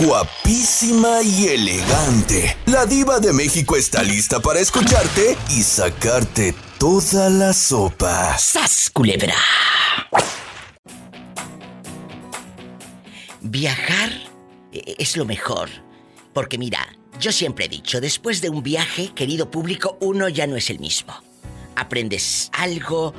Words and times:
guapísima 0.00 1.22
y 1.22 1.48
elegante. 1.48 2.56
La 2.66 2.86
diva 2.86 3.20
de 3.20 3.32
México 3.32 3.76
está 3.76 4.02
lista 4.02 4.40
para 4.40 4.60
escucharte 4.60 5.36
y 5.50 5.62
sacarte 5.62 6.54
toda 6.78 7.28
la 7.28 7.52
sopa. 7.52 8.38
¡Sas, 8.38 8.90
culebra! 8.90 9.34
Viajar 13.42 14.10
eh, 14.72 14.94
es 14.98 15.16
lo 15.16 15.24
mejor. 15.26 15.68
Porque 16.32 16.56
mira, 16.56 16.96
yo 17.20 17.32
siempre 17.32 17.66
he 17.66 17.68
dicho, 17.68 18.00
después 18.00 18.40
de 18.40 18.48
un 18.48 18.62
viaje, 18.62 19.12
querido 19.14 19.50
público, 19.50 19.98
uno 20.00 20.28
ya 20.28 20.46
no 20.46 20.56
es 20.56 20.70
el 20.70 20.78
mismo. 20.78 21.12
Aprendes 21.76 22.50
algo, 22.52 23.12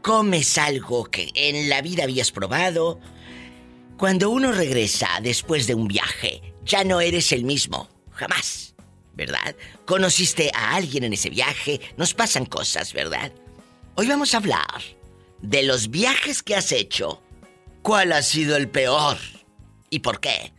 comes 0.00 0.56
algo 0.56 1.04
que 1.04 1.30
en 1.34 1.68
la 1.68 1.82
vida 1.82 2.04
habías 2.04 2.30
probado. 2.30 2.98
Cuando 4.02 4.30
uno 4.30 4.50
regresa 4.50 5.20
después 5.22 5.68
de 5.68 5.76
un 5.76 5.86
viaje, 5.86 6.42
ya 6.64 6.82
no 6.82 7.00
eres 7.00 7.30
el 7.30 7.44
mismo, 7.44 7.88
jamás, 8.10 8.74
¿verdad? 9.14 9.54
Conociste 9.84 10.50
a 10.52 10.74
alguien 10.74 11.04
en 11.04 11.12
ese 11.12 11.30
viaje, 11.30 11.80
nos 11.96 12.12
pasan 12.12 12.46
cosas, 12.46 12.92
¿verdad? 12.94 13.30
Hoy 13.94 14.08
vamos 14.08 14.34
a 14.34 14.38
hablar 14.38 14.82
de 15.40 15.62
los 15.62 15.88
viajes 15.88 16.42
que 16.42 16.56
has 16.56 16.72
hecho. 16.72 17.22
¿Cuál 17.82 18.10
ha 18.10 18.22
sido 18.22 18.56
el 18.56 18.68
peor? 18.68 19.18
¿Y 19.88 20.00
por 20.00 20.18
qué? 20.18 20.52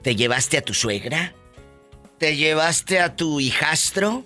¿Te 0.00 0.16
llevaste 0.16 0.56
a 0.56 0.62
tu 0.62 0.72
suegra? 0.72 1.34
¿Te 2.16 2.36
llevaste 2.36 3.00
a 3.00 3.16
tu 3.16 3.38
hijastro? 3.38 4.24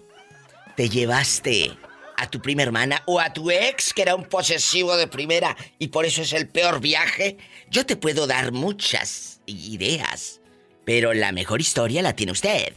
¿Te 0.76 0.88
llevaste 0.88 1.76
a 2.16 2.30
tu 2.30 2.40
prima 2.40 2.62
hermana 2.62 3.02
o 3.06 3.18
a 3.18 3.32
tu 3.32 3.50
ex 3.50 3.92
que 3.92 4.02
era 4.02 4.14
un 4.14 4.26
posesivo 4.26 4.96
de 4.96 5.08
primera 5.08 5.56
y 5.80 5.88
por 5.88 6.04
eso 6.04 6.22
es 6.22 6.32
el 6.32 6.48
peor 6.48 6.80
viaje? 6.80 7.38
Yo 7.72 7.86
te 7.86 7.96
puedo 7.96 8.26
dar 8.26 8.52
muchas 8.52 9.40
ideas, 9.46 10.42
pero 10.84 11.14
la 11.14 11.32
mejor 11.32 11.62
historia 11.62 12.02
la 12.02 12.14
tiene 12.14 12.32
usted. 12.32 12.74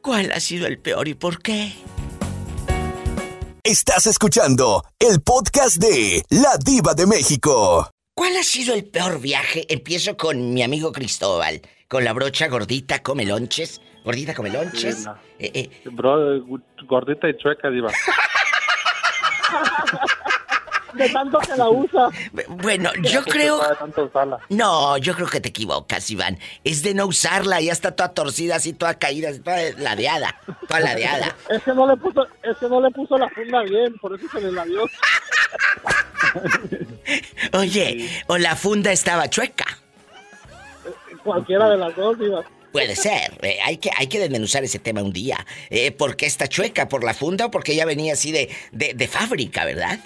¿Cuál 0.00 0.30
ha 0.32 0.38
sido 0.38 0.68
el 0.68 0.78
peor 0.78 1.08
y 1.08 1.14
por 1.14 1.42
qué? 1.42 1.72
Estás 3.64 4.06
escuchando 4.06 4.84
el 5.00 5.20
podcast 5.22 5.78
de 5.78 6.22
La 6.30 6.56
Diva 6.64 6.94
de 6.94 7.06
México. 7.06 7.90
¿Cuál 8.18 8.34
ha 8.38 8.42
sido 8.42 8.74
el 8.74 8.86
peor 8.86 9.20
viaje? 9.20 9.66
Empiezo 9.68 10.16
con 10.16 10.54
mi 10.54 10.62
amigo 10.62 10.90
Cristóbal. 10.90 11.60
Con 11.86 12.02
la 12.02 12.14
brocha 12.14 12.48
gordita, 12.48 13.02
come 13.02 13.26
lonches. 13.26 13.82
Gordita, 14.06 14.34
come 14.34 14.48
lonches. 14.48 15.00
Sí, 15.00 15.04
no. 15.04 15.18
Eh, 15.38 15.50
eh, 15.52 15.70
Bro, 15.90 16.42
gordita 16.86 17.28
y 17.28 17.36
chueca, 17.36 17.68
diva. 17.68 17.92
De 20.96 21.08
tanto 21.10 21.38
que 21.38 21.56
la 21.56 21.68
usa. 21.68 22.08
bueno, 22.48 22.90
yo 23.02 23.22
creo... 23.22 23.60
No 24.48 24.96
yo 24.98 25.14
creo 25.14 25.28
que 25.28 25.40
te 25.40 25.50
equivocas, 25.50 26.10
Iván. 26.10 26.38
Es 26.64 26.82
de 26.82 26.94
no 26.94 27.06
usarla, 27.06 27.60
ya 27.60 27.72
está 27.72 27.92
toda 27.92 28.12
torcida, 28.12 28.56
así 28.56 28.72
toda 28.72 28.98
caída, 28.98 29.30
así 29.30 29.40
toda 29.40 29.58
ladeada. 29.78 30.40
Toda 30.68 30.80
ladeada. 30.80 31.34
Es 31.50 31.62
que 31.62 31.72
no 31.72 31.86
le 31.86 31.96
puso, 31.96 32.26
es 32.42 32.56
que 32.58 32.68
no 32.68 32.80
le 32.80 32.90
puso 32.90 33.16
la 33.16 33.28
funda 33.30 33.62
bien, 33.62 33.94
por 33.98 34.14
eso 34.14 34.26
se 34.32 34.40
le 34.40 34.52
la 34.52 34.64
dio. 34.64 34.82
Oye, 37.52 38.08
o 38.26 38.38
la 38.38 38.56
funda 38.56 38.92
estaba 38.92 39.28
chueca. 39.30 39.64
Cualquiera 41.22 41.68
de 41.70 41.76
las 41.76 41.94
dos, 41.96 42.16
iba. 42.20 42.44
Puede 42.72 42.94
ser. 42.94 43.38
eh, 43.42 43.58
hay, 43.64 43.78
que, 43.78 43.90
hay 43.96 44.06
que 44.06 44.18
desmenuzar 44.18 44.62
ese 44.64 44.78
tema 44.78 45.02
un 45.02 45.12
día. 45.12 45.44
Eh, 45.70 45.92
¿Por 45.92 46.16
qué 46.16 46.26
está 46.26 46.46
chueca? 46.46 46.88
¿Por 46.88 47.04
la 47.04 47.14
funda 47.14 47.46
o 47.46 47.50
porque 47.50 47.74
ya 47.74 47.86
venía 47.86 48.12
así 48.12 48.32
de, 48.32 48.50
de, 48.72 48.92
de 48.94 49.08
fábrica, 49.08 49.64
verdad? 49.64 49.98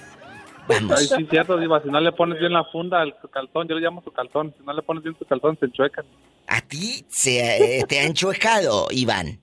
Ay, 0.70 0.80
Vamos. 0.80 1.08
sí, 1.08 1.26
cierto, 1.30 1.56
diva. 1.58 1.82
Si 1.82 1.88
no 1.88 2.00
le 2.00 2.12
pones 2.12 2.38
bien 2.38 2.52
la 2.52 2.64
funda 2.64 3.00
al 3.02 3.14
calzón, 3.32 3.68
yo 3.68 3.74
le 3.74 3.80
llamo 3.80 4.02
su 4.02 4.10
calzón. 4.12 4.54
Si 4.58 4.64
no 4.64 4.72
le 4.72 4.82
pones 4.82 5.02
bien 5.02 5.16
su 5.18 5.24
calzón, 5.24 5.58
se 5.58 5.66
enchueca. 5.66 6.04
¿A 6.46 6.60
ti 6.62 7.04
se, 7.08 7.78
eh, 7.80 7.84
te 7.86 8.00
ha 8.00 8.04
enchuecado, 8.04 8.88
Iván? 8.90 9.40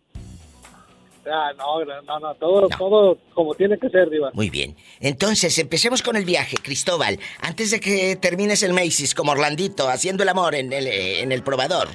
Ah, 1.30 1.52
no, 1.58 1.84
no, 1.84 2.20
no, 2.22 2.36
todo, 2.36 2.62
No. 2.70 2.78
todo 2.78 3.18
como 3.34 3.54
tiene 3.54 3.78
que 3.78 3.90
ser, 3.90 4.10
diva. 4.10 4.30
Muy 4.34 4.50
bien. 4.50 4.78
Entonces, 5.02 5.58
empecemos 5.60 6.02
con 6.02 6.16
el 6.16 6.24
viaje, 6.24 6.56
Cristóbal. 6.62 7.20
Antes 7.42 7.72
de 7.72 7.82
que 7.82 8.16
termines 8.16 8.64
el 8.64 8.72
Macy's 8.74 9.14
como 9.14 9.34
Orlandito 9.34 9.90
haciendo 9.90 10.24
el 10.24 10.30
amor 10.30 10.56
en 10.56 10.72
el, 10.72 10.88
eh, 10.88 11.22
en 11.22 11.34
el 11.34 11.44
probador. 11.44 11.90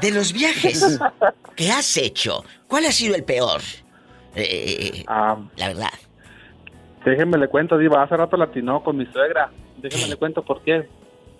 De 0.00 0.10
los 0.10 0.32
viajes 0.32 0.98
que 1.56 1.70
has 1.70 1.96
hecho, 1.98 2.42
¿cuál 2.66 2.86
ha 2.86 2.92
sido 2.92 3.14
el 3.14 3.24
peor? 3.24 3.60
Eh, 4.34 5.04
Ah, 5.06 5.36
la 5.56 5.68
verdad. 5.68 5.90
Déjeme 7.04 7.38
le 7.38 7.48
cuento, 7.48 7.76
diva. 7.78 8.02
Hace 8.02 8.16
rato 8.16 8.36
latinó 8.36 8.82
con 8.82 8.96
mi 8.96 9.06
suegra. 9.06 9.50
Déjeme 9.78 10.04
¿Qué? 10.04 10.10
le 10.10 10.16
cuento 10.16 10.42
por 10.42 10.62
qué. 10.62 10.88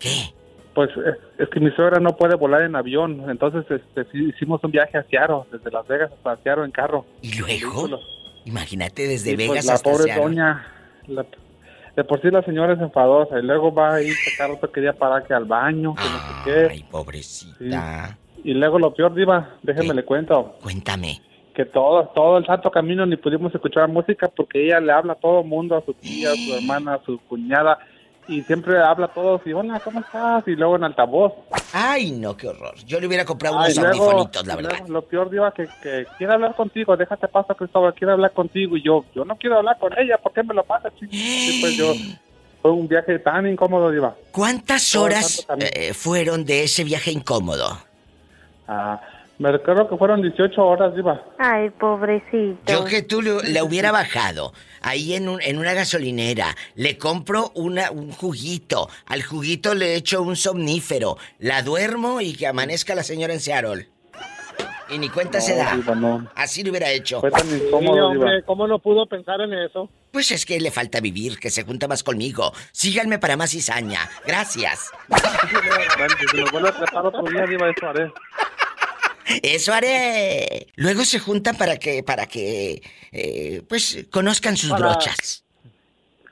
¿Qué? 0.00 0.32
Pues 0.75 0.91
es, 0.97 1.16
es 1.41 1.48
que 1.50 1.60
mi 1.60 1.70
suegra 1.70 2.00
no 2.00 2.16
puede 2.16 2.34
volar 2.34 2.62
en 2.62 2.75
avión. 2.76 3.30
Entonces 3.30 3.64
este, 3.70 4.06
hicimos 4.19 4.62
un 4.64 4.70
viaje 4.72 4.98
a 4.98 5.02
Seattle, 5.04 5.42
desde 5.52 5.70
Las 5.70 5.86
Vegas 5.86 6.10
hasta 6.12 6.36
Seattle 6.42 6.64
en 6.64 6.70
carro. 6.72 7.04
¿Y 7.22 7.38
luego? 7.38 8.00
Imagínate 8.44 9.06
desde 9.06 9.30
Y, 9.32 9.36
pues, 9.36 9.48
Vegas 9.48 9.64
la 9.66 9.72
hasta 9.75 9.91
pobre 9.91 10.04
Seattle. 10.04 10.22
doña, 10.25 10.66
la- 11.06 11.25
de 11.96 12.02
por 12.02 12.20
sí 12.20 12.28
la 12.28 12.42
señora 12.42 12.72
es 12.72 12.81
enfadosa 12.81 13.38
y 13.38 13.42
luego 13.44 13.72
va 13.72 13.94
ahí, 13.94 14.08
que 14.08 14.36
cada 14.36 14.54
rato 14.54 14.72
quería 14.72 14.92
parar 14.92 15.25
que 15.25 15.32
al 15.32 15.44
baño, 15.44 15.94
que 15.94 16.02
no 16.02 16.19
sé 16.19 16.34
qué. 16.44 16.66
Ay, 16.72 16.84
pobrecita. 16.91 18.19
Y 18.42 18.52
luego 18.52 18.81
lo 18.81 18.92
peor, 18.92 19.14
Diva, 19.14 19.54
déjeme 19.62 19.88
¿Qué? 19.91 19.94
le 19.94 20.04
cuento, 20.04 20.56
Cuéntame. 20.60 21.22
Que 21.54 21.65
todo, 21.65 22.09
todo 22.09 22.38
el 22.38 22.47
santo 22.47 22.70
camino 22.70 23.06
ni 23.06 23.16
pudimos 23.16 23.54
escuchar 23.54 23.88
música 23.88 24.28
porque 24.28 24.66
ella 24.66 24.81
le 24.81 24.92
habla 24.92 25.12
a 25.15 25.16
todo 25.16 25.41
el 25.41 25.47
mundo, 25.47 25.76
a 25.76 25.84
su 25.84 25.94
tía, 25.94 26.32
a 26.32 26.34
su 26.34 26.54
hermana, 26.54 26.94
a 26.94 27.04
su 27.04 27.19
cuñada, 27.28 27.78
y 28.26 28.42
siempre 28.42 28.78
habla 28.82 29.06
a 29.06 29.12
todos 29.12 29.41
y 29.47 29.53
hola, 29.53 29.81
¿cómo 29.81 30.00
estás? 30.00 30.47
Y 30.48 30.56
luego 30.56 30.76
en 30.76 30.84
altavoz. 30.84 31.32
Ay, 31.72 32.10
no, 32.10 32.37
qué 32.37 32.48
horror. 32.48 32.75
Yo 32.87 32.98
le 32.98 33.06
hubiera 33.06 33.25
comprado 33.25 33.56
unos 33.56 33.78
audifonitos, 33.78 34.47
la 34.47 34.56
verdad. 34.56 34.88
lo 34.88 35.03
peor, 35.03 35.31
Diva, 35.31 35.53
que, 35.53 35.69
que 35.82 36.06
quiere 36.19 36.32
hablar 36.32 36.55
contigo, 36.56 36.96
déjate 36.96 37.29
pasar, 37.29 37.56
Cristóbal, 37.56 37.94
quiere 37.94 38.12
hablar 38.12 38.32
contigo, 38.32 38.76
y 38.76 38.82
yo, 38.82 39.05
yo 39.14 39.25
no 39.25 39.37
quiero 39.37 39.58
hablar 39.58 39.79
con 39.79 39.96
ella, 39.96 40.19
¿por 40.19 40.32
qué 40.32 40.43
me 40.43 40.55
lo 40.55 40.64
pasa, 40.64 40.90
chico? 40.99 41.11
Y 41.12 41.61
pues 41.61 41.76
yo, 41.76 41.93
fue 42.61 42.73
un 42.73 42.88
viaje 42.88 43.19
tan 43.20 43.46
incómodo, 43.46 43.90
Diva. 43.90 44.17
¿Cuántas 44.32 44.96
horas 44.96 45.46
eh, 45.58 45.94
fueron 45.94 46.44
de 46.44 46.64
ese 46.64 46.82
viaje 46.82 47.12
incómodo? 47.12 47.79
Ah, 48.67 49.00
me 49.38 49.50
recuerdo 49.52 49.88
que 49.88 49.96
fueron 49.96 50.22
18 50.22 50.60
horas, 50.64 50.94
Diva. 50.94 51.22
Ay, 51.38 51.70
pobrecito. 51.70 52.60
Yo 52.72 52.84
que 52.84 53.02
tú 53.02 53.20
le, 53.22 53.42
le 53.42 53.62
hubiera 53.62 53.90
bajado 53.92 54.52
ahí 54.81 55.14
en, 55.14 55.28
un- 55.28 55.40
en 55.42 55.58
una 55.58 55.72
gasolinera, 55.75 56.54
le 56.75 56.96
compro 56.98 57.50
una, 57.54 57.90
un 57.90 58.12
juguito, 58.12 58.88
al 59.06 59.22
juguito 59.22 59.75
le 59.75 59.94
echo 59.96 60.22
un 60.22 60.36
somnífero, 60.36 61.16
la 61.38 61.62
duermo 61.62 62.20
y 62.20 62.34
que 62.34 62.46
amanezca 62.46 62.94
la 62.94 63.02
señora 63.02 63.32
en 63.34 63.40
Seattle. 63.40 63.88
Y 64.90 64.98
ni 64.98 65.08
cuenta 65.08 65.40
se 65.40 65.56
da. 65.56 65.70
No, 65.75 65.76
Diva, 65.82 65.94
no. 65.94 66.31
Así 66.34 66.62
lo 66.62 66.70
hubiera 66.70 66.90
hecho. 66.90 67.20
Fue 67.20 67.31
tan 67.31 67.40
Sí, 67.48 67.56
incómodo, 67.66 67.94
Diva. 67.94 68.06
hombre, 68.08 68.42
¿cómo 68.44 68.69
no 68.69 68.78
pudo 68.78 69.06
pensar 69.06 69.40
en 69.40 69.54
eso? 69.54 69.88
Pues 70.12 70.31
es 70.31 70.44
que 70.44 70.60
le 70.60 70.70
falta 70.70 71.00
vivir, 71.00 71.38
que 71.40 71.48
se 71.50 71.64
junta 71.64 71.88
más 71.88 72.02
conmigo. 72.04 72.52
Síganme 72.70 73.19
para 73.19 73.36
más 73.38 73.50
cizaña. 73.50 74.00
Gracias. 74.26 74.90
Eso 79.43 79.73
haré. 79.73 80.69
Luego 80.76 81.05
se 81.05 81.19
juntan 81.19 81.56
para 81.56 81.76
que, 81.76 82.03
para 82.03 82.26
que, 82.26 82.82
eh, 83.12 83.62
pues, 83.69 84.06
conozcan 84.11 84.56
sus 84.56 84.71
Para- 84.71 84.88
brochas. 84.91 85.43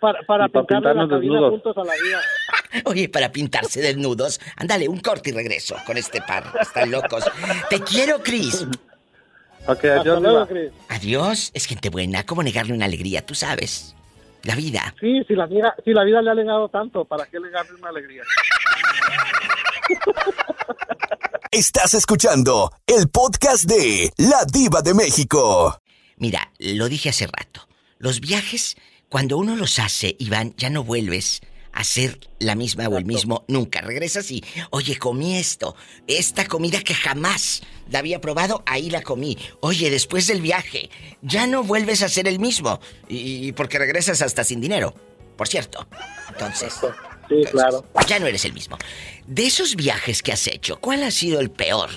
Para, 0.01 0.21
para 0.23 0.49
para 0.49 0.67
pintarnos 0.67 1.09
desnudos. 1.09 1.51
juntos 1.51 1.77
a 1.79 1.85
la 1.85 1.93
vida. 1.95 2.21
Oye, 2.87 3.09
para 3.09 3.31
pintarse 3.31 3.81
desnudos. 3.81 4.41
Ándale, 4.57 4.89
un 4.89 4.99
corte 4.99 5.31
y 5.31 5.33
regreso 5.33 5.77
con 5.87 5.97
este 5.97 6.21
par. 6.21 6.53
Están 6.61 6.91
locos. 6.91 7.25
Te 7.71 7.81
quiero, 7.81 8.21
Cris. 8.21 8.67
Ok, 9.69 9.85
adiós, 9.85 10.21
luego. 10.21 10.47
Cris. 10.49 10.73
Adiós. 10.89 11.53
Es 11.55 11.67
gente 11.67 11.89
buena. 11.89 12.27
¿Cómo 12.27 12.43
negarle 12.43 12.73
una 12.73 12.87
alegría? 12.87 13.25
Tú 13.25 13.37
sabes. 13.37 13.95
La 14.43 14.57
vida. 14.57 14.93
Sí, 14.99 15.23
si 15.29 15.37
la, 15.37 15.47
vida, 15.47 15.73
si 15.85 15.93
la 15.93 16.03
vida 16.03 16.21
le 16.21 16.31
ha 16.31 16.35
legado 16.35 16.69
tanto, 16.69 17.05
¿para 17.05 17.27
qué 17.27 17.39
legarle 17.39 17.75
una 17.79 17.91
alegría? 17.91 18.25
Estás 21.51 21.95
escuchando 21.95 22.73
el 22.87 23.09
podcast 23.09 23.65
de 23.65 24.11
La 24.17 24.45
Diva 24.51 24.81
de 24.83 24.95
México. 24.95 25.79
Mira, 26.17 26.51
lo 26.59 26.89
dije 26.89 27.11
hace 27.11 27.27
rato. 27.27 27.69
Los 27.99 28.21
viajes, 28.21 28.77
cuando 29.09 29.37
uno 29.37 29.55
los 29.57 29.79
hace, 29.79 30.17
Iván, 30.19 30.55
ya 30.57 30.71
no 30.71 30.83
vuelves 30.85 31.41
a 31.73 31.81
hacer 31.81 32.21
la 32.39 32.55
misma 32.55 32.89
o 32.89 32.97
el 32.97 33.05
mismo 33.05 33.45
nunca. 33.49 33.81
Regresas 33.83 34.31
y, 34.31 34.43
oye, 34.71 34.99
comí 34.99 35.37
esto. 35.37 35.75
Esta 36.07 36.47
comida 36.47 36.81
que 36.83 36.95
jamás 36.95 37.63
la 37.91 37.99
había 37.99 38.21
probado, 38.21 38.63
ahí 38.67 38.89
la 38.91 39.03
comí. 39.03 39.37
Oye, 39.61 39.91
después 39.91 40.27
del 40.27 40.41
viaje, 40.41 40.91
ya 41.23 41.47
no 41.47 41.63
vuelves 41.65 42.03
a 42.03 42.09
ser 42.09 42.29
el 42.29 42.39
mismo. 42.39 42.81
Y, 43.09 43.49
y 43.49 43.53
porque 43.53 43.79
regresas 43.79 44.23
hasta 44.23 44.43
sin 44.45 44.61
dinero, 44.61 44.95
por 45.37 45.49
cierto. 45.49 45.87
Entonces, 46.31 46.75
Sí, 47.29 47.45
claro. 47.51 47.87
ya 48.09 48.19
no 48.19 48.27
eres 48.27 48.45
el 48.45 48.53
mismo. 48.53 48.77
De 49.27 49.47
esos 49.47 49.77
viajes 49.77 50.23
que 50.23 50.33
has 50.33 50.47
hecho, 50.47 50.77
¿cuál 50.81 51.03
ha 51.05 51.11
sido 51.11 51.41
el 51.41 51.51
peor? 51.51 51.89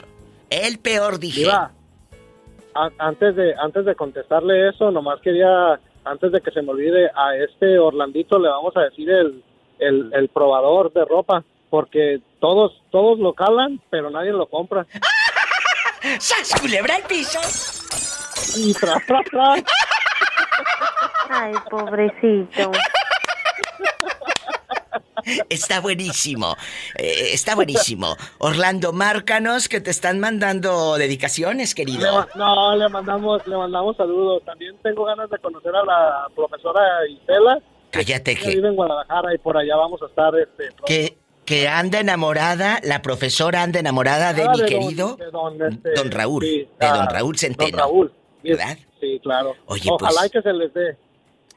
El 0.49 0.77
peor, 0.79 1.19
dije. 1.19 1.49
A- 1.49 2.91
antes 2.99 3.35
de 3.35 3.53
antes 3.61 3.85
de 3.85 3.95
contestarle 3.95 4.69
eso, 4.69 4.91
nomás 4.91 5.19
quería, 5.21 5.79
antes 6.03 6.31
de 6.31 6.41
que 6.41 6.51
se 6.51 6.61
me 6.61 6.71
olvide, 6.71 7.09
a 7.15 7.35
este 7.37 7.79
Orlandito 7.79 8.37
le 8.37 8.49
vamos 8.49 8.75
a 8.77 8.81
decir 8.81 9.09
el, 9.09 9.43
el, 9.79 10.11
el 10.13 10.27
probador 10.29 10.91
de 10.93 11.05
ropa, 11.05 11.43
porque 11.69 12.19
todos 12.39 12.73
todos 12.91 13.17
lo 13.19 13.33
calan, 13.33 13.81
pero 13.89 14.09
nadie 14.09 14.31
lo 14.31 14.45
compra. 14.47 14.85
¡Sas, 16.19 16.53
culebra 16.61 16.95
al 16.95 17.03
piso! 17.03 17.39
Y 18.57 18.73
tras, 18.73 19.03
tras, 19.05 19.25
tras. 19.31 19.63
Ay, 21.29 21.53
pobrecito. 21.69 22.71
Está 25.49 25.79
buenísimo. 25.79 26.55
eh, 26.97 27.29
está 27.33 27.55
buenísimo. 27.55 28.15
Orlando, 28.39 28.93
márcanos 28.93 29.67
que 29.67 29.81
te 29.81 29.89
están 29.91 30.19
mandando 30.19 30.95
dedicaciones, 30.97 31.73
querido. 31.75 32.27
no, 32.35 32.75
le 32.75 32.89
mandamos, 32.89 33.45
le 33.47 33.57
mandamos 33.57 33.97
saludos. 33.97 34.43
También 34.45 34.75
tengo 34.83 35.05
ganas 35.05 35.29
de 35.29 35.37
conocer 35.39 35.75
a 35.75 35.83
la 35.83 36.27
profesora 36.35 36.81
Isela, 37.09 37.59
Cállate 37.91 38.35
que 38.35 38.49
vive 38.49 38.67
en 38.67 38.75
Guadalajara 38.75 39.33
y 39.33 39.37
por 39.37 39.57
allá 39.57 39.75
vamos 39.77 40.01
a 40.01 40.07
estar 40.07 40.33
este 40.37 40.69
que, 40.85 41.17
que 41.45 41.67
anda 41.69 41.99
enamorada, 42.01 42.79
la 42.83 43.01
profesora 43.01 43.63
anda 43.63 43.79
enamorada 43.79 44.33
de 44.33 44.43
Ah, 44.43 44.51
mi 44.53 44.65
querido 44.65 45.15
de 45.15 45.31
don, 45.31 45.61
este, 45.61 45.93
don 45.93 46.11
Raúl, 46.11 46.43
sí, 46.43 46.67
de 46.79 46.85
ah, 46.85 46.97
don 46.97 47.07
Raúl 47.09 47.37
Centeno. 47.37 47.69
Don 47.71 47.79
Raúl, 47.79 48.13
¿Verdad? 48.43 48.77
Sí, 48.99 49.19
claro. 49.23 49.55
Oye, 49.67 49.89
Ojalá 49.89 50.11
pues- 50.19 50.25
y 50.25 50.29
que 50.29 50.41
se 50.41 50.53
les 50.53 50.73
dé. 50.73 50.97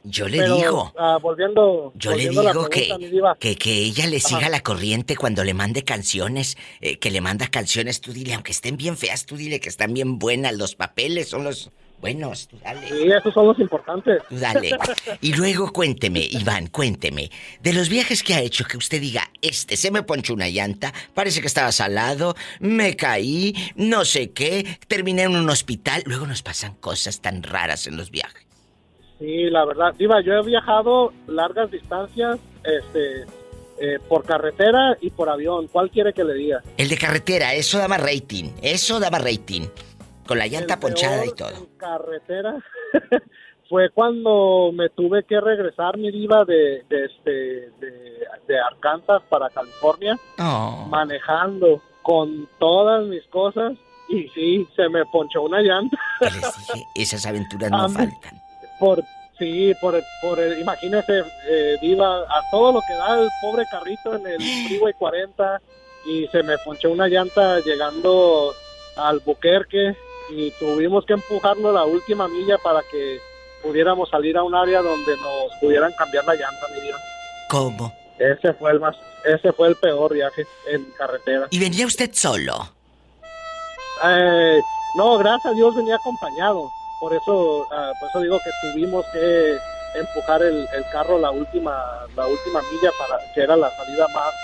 Yo 0.05 0.29
le 0.29 0.39
Pero, 0.39 0.57
digo, 0.57 0.93
ah, 0.97 1.19
volviendo, 1.21 1.93
yo 1.97 2.11
le 2.11 2.17
volviendo 2.17 2.41
a 2.41 2.45
la 2.45 2.53
digo 2.53 2.69
que, 2.69 2.81
pregunta, 2.83 3.07
diva, 3.09 3.37
que, 3.39 3.57
que 3.57 3.79
ella 3.79 4.07
le 4.07 4.21
siga 4.21 4.49
la 4.49 4.61
corriente 4.61 5.17
cuando 5.17 5.45
le 5.45 5.55
mande 5.55 5.83
canciones, 5.83 6.57
eh, 6.81 6.99
que 6.99 7.11
le 7.11 7.21
manda 7.21 7.49
canciones, 7.49 8.01
tú 8.01 8.13
dile, 8.13 8.35
aunque 8.35 8.53
estén 8.53 8.77
bien 8.77 8.97
feas, 8.97 9.27
tú 9.27 9.37
dile 9.37 9.61
que 9.61 9.69
están 9.69 9.93
bien 9.95 10.19
buenas, 10.19 10.57
los 10.57 10.77
papeles 10.77 11.29
son 11.29 11.45
los 11.45 11.71
buenos, 12.01 12.49
tú 12.49 12.57
dale. 12.63 12.89
Sí, 12.89 13.11
esos 13.11 13.35
son 13.35 13.49
los 13.49 13.59
importantes. 13.59 14.23
Tú 14.29 14.37
Dale. 14.37 14.71
Y 15.21 15.33
luego 15.35 15.73
cuénteme, 15.73 16.27
Iván, 16.31 16.69
cuénteme. 16.69 17.31
De 17.61 17.73
los 17.73 17.89
viajes 17.89 18.23
que 18.23 18.35
ha 18.35 18.41
hecho, 18.41 18.65
que 18.65 18.77
usted 18.77 19.01
diga, 19.01 19.31
este 19.43 19.77
se 19.77 19.91
me 19.91 20.03
ponchó 20.03 20.35
una 20.35 20.49
llanta, 20.49 20.93
parece 21.15 21.41
que 21.41 21.47
estaba 21.47 21.73
salado, 21.73 22.35
me 22.61 22.97
caí, 22.97 23.55
no 23.75 24.05
sé 24.05 24.31
qué, 24.31 24.79
terminé 24.87 25.23
en 25.23 25.37
un 25.37 25.51
hospital. 25.51 26.03
Luego 26.07 26.27
nos 26.27 26.43
pasan 26.43 26.75
cosas 26.75 27.21
tan 27.21 27.43
raras 27.43 27.87
en 27.87 27.97
los 27.97 28.11
viajes. 28.11 28.48
Sí, 29.19 29.51
la 29.51 29.65
verdad. 29.65 29.95
Diva, 29.99 30.21
yo 30.21 30.35
he 30.35 30.43
viajado 30.45 31.13
largas 31.27 31.71
distancias 31.71 32.39
este, 32.65 33.23
eh, 33.81 33.99
por 34.09 34.25
carretera 34.25 34.97
y 35.01 35.11
por 35.11 35.29
avión. 35.29 35.67
¿Cuál 35.69 35.91
quiere 35.91 36.13
que 36.13 36.23
le 36.25 36.35
diga? 36.35 36.63
El 36.77 36.89
de 36.89 36.97
carretera, 36.97 37.55
eso 37.55 37.79
daba 37.79 37.99
rating, 37.99 38.51
eso 38.63 39.01
daba 39.01 39.19
rating. 39.19 39.63
Con 40.27 40.39
la 40.39 40.47
llanta 40.47 40.75
El 40.75 40.81
ponchada 40.81 41.25
y 41.25 41.33
todo. 41.35 41.49
en 41.49 41.67
carretera 41.79 42.55
fue 43.69 43.91
cuando 43.91 44.71
me 44.75 44.89
tuve 44.91 45.25
que 45.25 45.41
regresar, 45.41 45.97
mi 45.97 46.11
diva, 46.11 46.45
de, 46.45 46.85
de, 46.89 47.05
este, 47.07 47.31
de, 47.81 48.19
de 48.47 48.59
Arkansas 48.61 49.23
para 49.29 49.49
California, 49.51 50.17
Oh. 50.39 50.87
manejando 50.91 51.83
con 52.03 52.49
todas 52.59 53.05
mis 53.07 53.25
cosas. 53.29 53.73
Y 54.11 54.27
sí, 54.29 54.67
se 54.77 54.89
me 54.89 55.05
ponchó 55.07 55.43
una 55.43 55.61
llanta. 55.61 55.99
¿Qué 56.21 56.27
les 56.27 56.57
dije? 56.59 56.85
Esas 56.95 57.27
aventuras 57.27 57.71
no 57.71 57.89
faltan. 57.89 58.41
Por, 58.79 59.03
sí, 59.39 59.75
por, 59.81 60.03
por 60.23 60.39
el- 60.41 60.59
imagínese, 60.61 61.25
eh, 61.49 61.77
Diva, 61.81 62.21
a 62.23 62.43
todo 62.51 62.73
lo 62.73 62.81
que 62.87 62.95
da 62.95 63.19
el 63.21 63.29
pobre 63.43 63.65
carrito 63.71 64.15
en 64.15 64.27
el 64.27 64.39
Freeway 64.69 64.93
40 64.95 65.61
y 66.07 66.27
se 66.29 66.43
me 66.43 66.57
ponchó 66.59 66.91
una 66.91 67.09
llanta 67.09 67.61
llegando 67.61 68.53
al 68.97 69.21
Buquerque 69.21 69.95
y 70.31 70.51
tuvimos 70.53 71.05
que 71.07 71.15
empujarlo 71.15 71.73
la 71.73 71.85
última 71.85 72.29
milla 72.29 72.59
para 72.59 72.81
que 72.91 73.19
pudiéramos 73.63 74.09
salir 74.11 74.37
a 74.37 74.43
un 74.43 74.55
área 74.55 74.81
donde 74.83 75.17
nos 75.17 75.53
pudieran 75.61 75.93
cambiar 75.99 76.25
la 76.25 76.35
llanta, 76.35 76.67
mi 76.75 76.81
Diva. 76.81 76.99
¿Cómo? 77.51 77.93
Ese 78.19 78.53
fue 78.55 78.73
el 78.73 78.81
más, 78.81 78.97
ese 79.25 79.53
fue 79.53 79.69
el 79.69 79.77
peor 79.77 80.13
viaje 80.13 80.45
en 80.71 80.85
carretera. 80.97 81.47
¿Y 81.51 81.59
venía 81.59 81.87
usted 81.87 82.11
solo? 82.13 82.69
Eh, 84.05 84.61
no, 84.97 85.19
gracias 85.19 85.47
a 85.47 85.57
Dios 85.57 85.75
venía 85.75 85.97
acompañado. 85.97 86.71
Por 87.01 87.15
eso, 87.15 87.67
ah, 87.71 87.93
por 88.01 88.09
eso 88.09 88.21
digo 88.21 88.39
que 88.43 88.51
tuvimos 88.73 89.05
que 89.13 89.57
empujar 89.95 90.43
el, 90.43 90.67
el 90.73 90.85
carro 90.93 91.19
la 91.19 91.31
última, 91.31 91.73
la 92.15 92.27
última 92.27 92.61
milla 92.73 92.91
para 92.99 93.19
que 93.33 93.41
era 93.43 93.57
la 93.57 93.71
salida 93.77 94.07
más, 94.15 94.35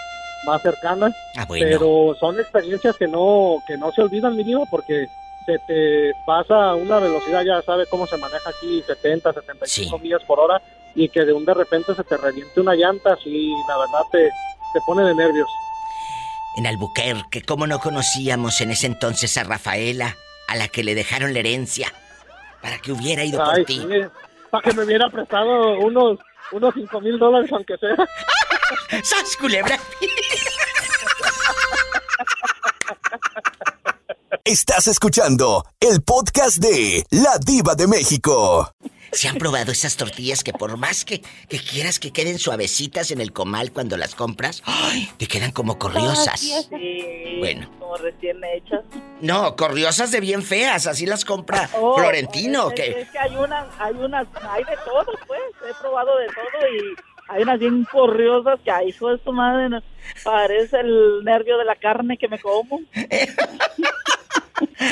más 0.46 0.62
cercana. 0.62 1.14
Ah, 1.36 1.44
bueno. 1.46 1.66
Pero 1.68 2.16
son 2.18 2.38
experiencias 2.38 2.96
que 2.96 3.06
no, 3.06 3.56
que 3.66 3.76
no 3.76 3.92
se 3.92 4.02
olvidan, 4.02 4.36
mi 4.36 4.44
porque 4.70 5.06
se 5.46 5.58
te 5.66 6.12
pasa 6.24 6.70
a 6.70 6.74
una 6.74 6.98
velocidad, 6.98 7.42
ya 7.44 7.60
sabe 7.62 7.86
cómo 7.86 8.06
se 8.06 8.16
maneja 8.16 8.50
aquí, 8.50 8.82
70, 8.87 9.32
75 9.32 9.96
Sí. 9.96 10.02
millas 10.02 10.23
por 10.25 10.40
hora, 10.40 10.61
y 10.94 11.08
que 11.08 11.25
de 11.25 11.32
un 11.32 11.44
de 11.44 11.54
repente 11.54 11.94
se 11.94 12.04
te 12.04 12.16
reviente 12.16 12.61
una 12.61 12.75
llanta, 12.75 13.12
así, 13.14 13.52
la 13.68 13.76
verdad 13.78 14.02
te, 14.11 14.30
te 14.73 14.80
pone 14.87 15.02
de 15.04 15.14
nervios. 15.14 15.49
En 16.56 16.66
Albuquerque, 16.66 17.42
¿cómo 17.42 17.66
no 17.66 17.80
conocíamos 17.80 18.61
en 18.61 18.70
ese 18.70 18.87
entonces 18.87 19.37
a 19.37 19.42
Rafaela, 19.44 20.16
a 20.49 20.56
la 20.56 20.68
que 20.68 20.84
le 20.84 20.94
dejaron 20.94 21.34
la 21.34 21.40
herencia, 21.40 21.92
para 22.64 22.78
que 22.78 22.92
hubiera 22.92 23.23
ido 23.23 23.44
por 23.44 23.54
Ay, 23.56 23.64
ti? 23.66 23.76
sí, 23.78 23.87
para 24.50 24.62
que 24.62 24.73
me 24.73 24.85
hubiera 24.85 25.11
prestado 25.11 25.78
unos, 25.80 26.18
unos 26.50 26.73
5 26.73 27.00
mil 27.02 27.18
dólares, 27.18 27.50
aunque 27.52 27.76
sea. 27.76 27.94
¡Sas, 29.04 29.37
culebra! 29.37 29.78
Estás 34.44 34.87
escuchando 34.88 35.66
el 35.78 36.02
podcast 36.02 36.56
de 36.56 37.04
La 37.11 37.37
Diva 37.38 37.75
de 37.75 37.87
México. 37.87 38.73
¿Se 39.14 39.28
han 39.28 39.37
probado 39.37 39.73
esas 39.73 39.97
tortillas 39.97 40.42
que 40.44 40.52
por 40.52 40.76
más 40.76 41.04
que, 41.04 41.23
que 41.49 41.59
quieras 41.59 41.99
que 41.99 42.12
queden 42.12 42.38
suavecitas 42.38 43.11
en 43.11 43.21
el 43.21 43.33
comal 43.33 43.73
cuando 43.73 43.97
las 43.97 44.14
compras, 44.14 44.62
¡ay! 44.66 45.09
te 45.16 45.26
quedan 45.26 45.52
como 45.52 45.78
corriosas? 45.78 46.40
Sí, 46.40 47.37
Bueno. 47.38 47.71
como 47.78 47.97
recién 47.97 48.38
hechas. 48.44 48.80
No, 49.21 49.54
corriosas 49.56 50.11
de 50.11 50.21
bien 50.21 50.42
feas, 50.42 50.87
así 50.87 51.06
las 51.06 51.25
compra 51.25 51.71
Oh, 51.76 51.97
Florentino, 51.97 52.68
es, 52.68 52.75
que 52.75 53.00
es 53.02 53.11
que 53.11 53.18
hay 53.18 53.37
unas, 53.37 53.66
hay 53.78 53.94
unas, 53.94 54.26
hay 54.50 54.64
de 54.64 54.76
todo, 54.85 55.06
pues. 55.26 55.40
He 55.68 55.75
probado 55.80 56.16
de 56.18 56.26
todo 56.26 56.68
y 56.68 56.94
hay 57.28 57.42
unas 57.42 57.59
bien 57.59 57.85
corriosas 57.90 58.59
que, 58.64 58.71
ay, 58.71 58.88
hijo 58.88 59.09
de 59.11 59.23
su 59.23 59.33
madre, 59.33 59.68
no- 59.68 59.83
parece 60.25 60.80
el 60.80 61.23
nervio 61.25 61.56
de 61.56 61.64
la 61.64 61.76
carne 61.76 62.18
que 62.18 62.28
me 62.28 62.38
como. 62.40 62.80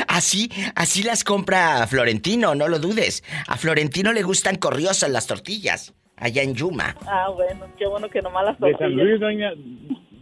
así, 0.08 0.50
así 0.74 1.02
las 1.02 1.24
compra 1.24 1.86
Florentino, 1.86 2.54
no 2.54 2.68
lo 2.68 2.78
dudes. 2.78 3.22
A 3.46 3.56
Florentino 3.56 4.12
le 4.12 4.22
gustan 4.22 4.56
corriosas 4.56 5.10
las 5.10 5.26
tortillas, 5.26 5.94
allá 6.16 6.42
en 6.42 6.54
Yuma. 6.54 6.96
Ah, 7.06 7.28
bueno, 7.34 7.66
qué 7.78 7.86
bueno 7.86 8.08
que 8.08 8.22
nomás 8.22 8.44
las 8.44 8.60
De 8.60 8.70
San 8.72 8.78
tortillas. 8.78 9.04
Luis, 9.06 9.20
doña. 9.20 9.50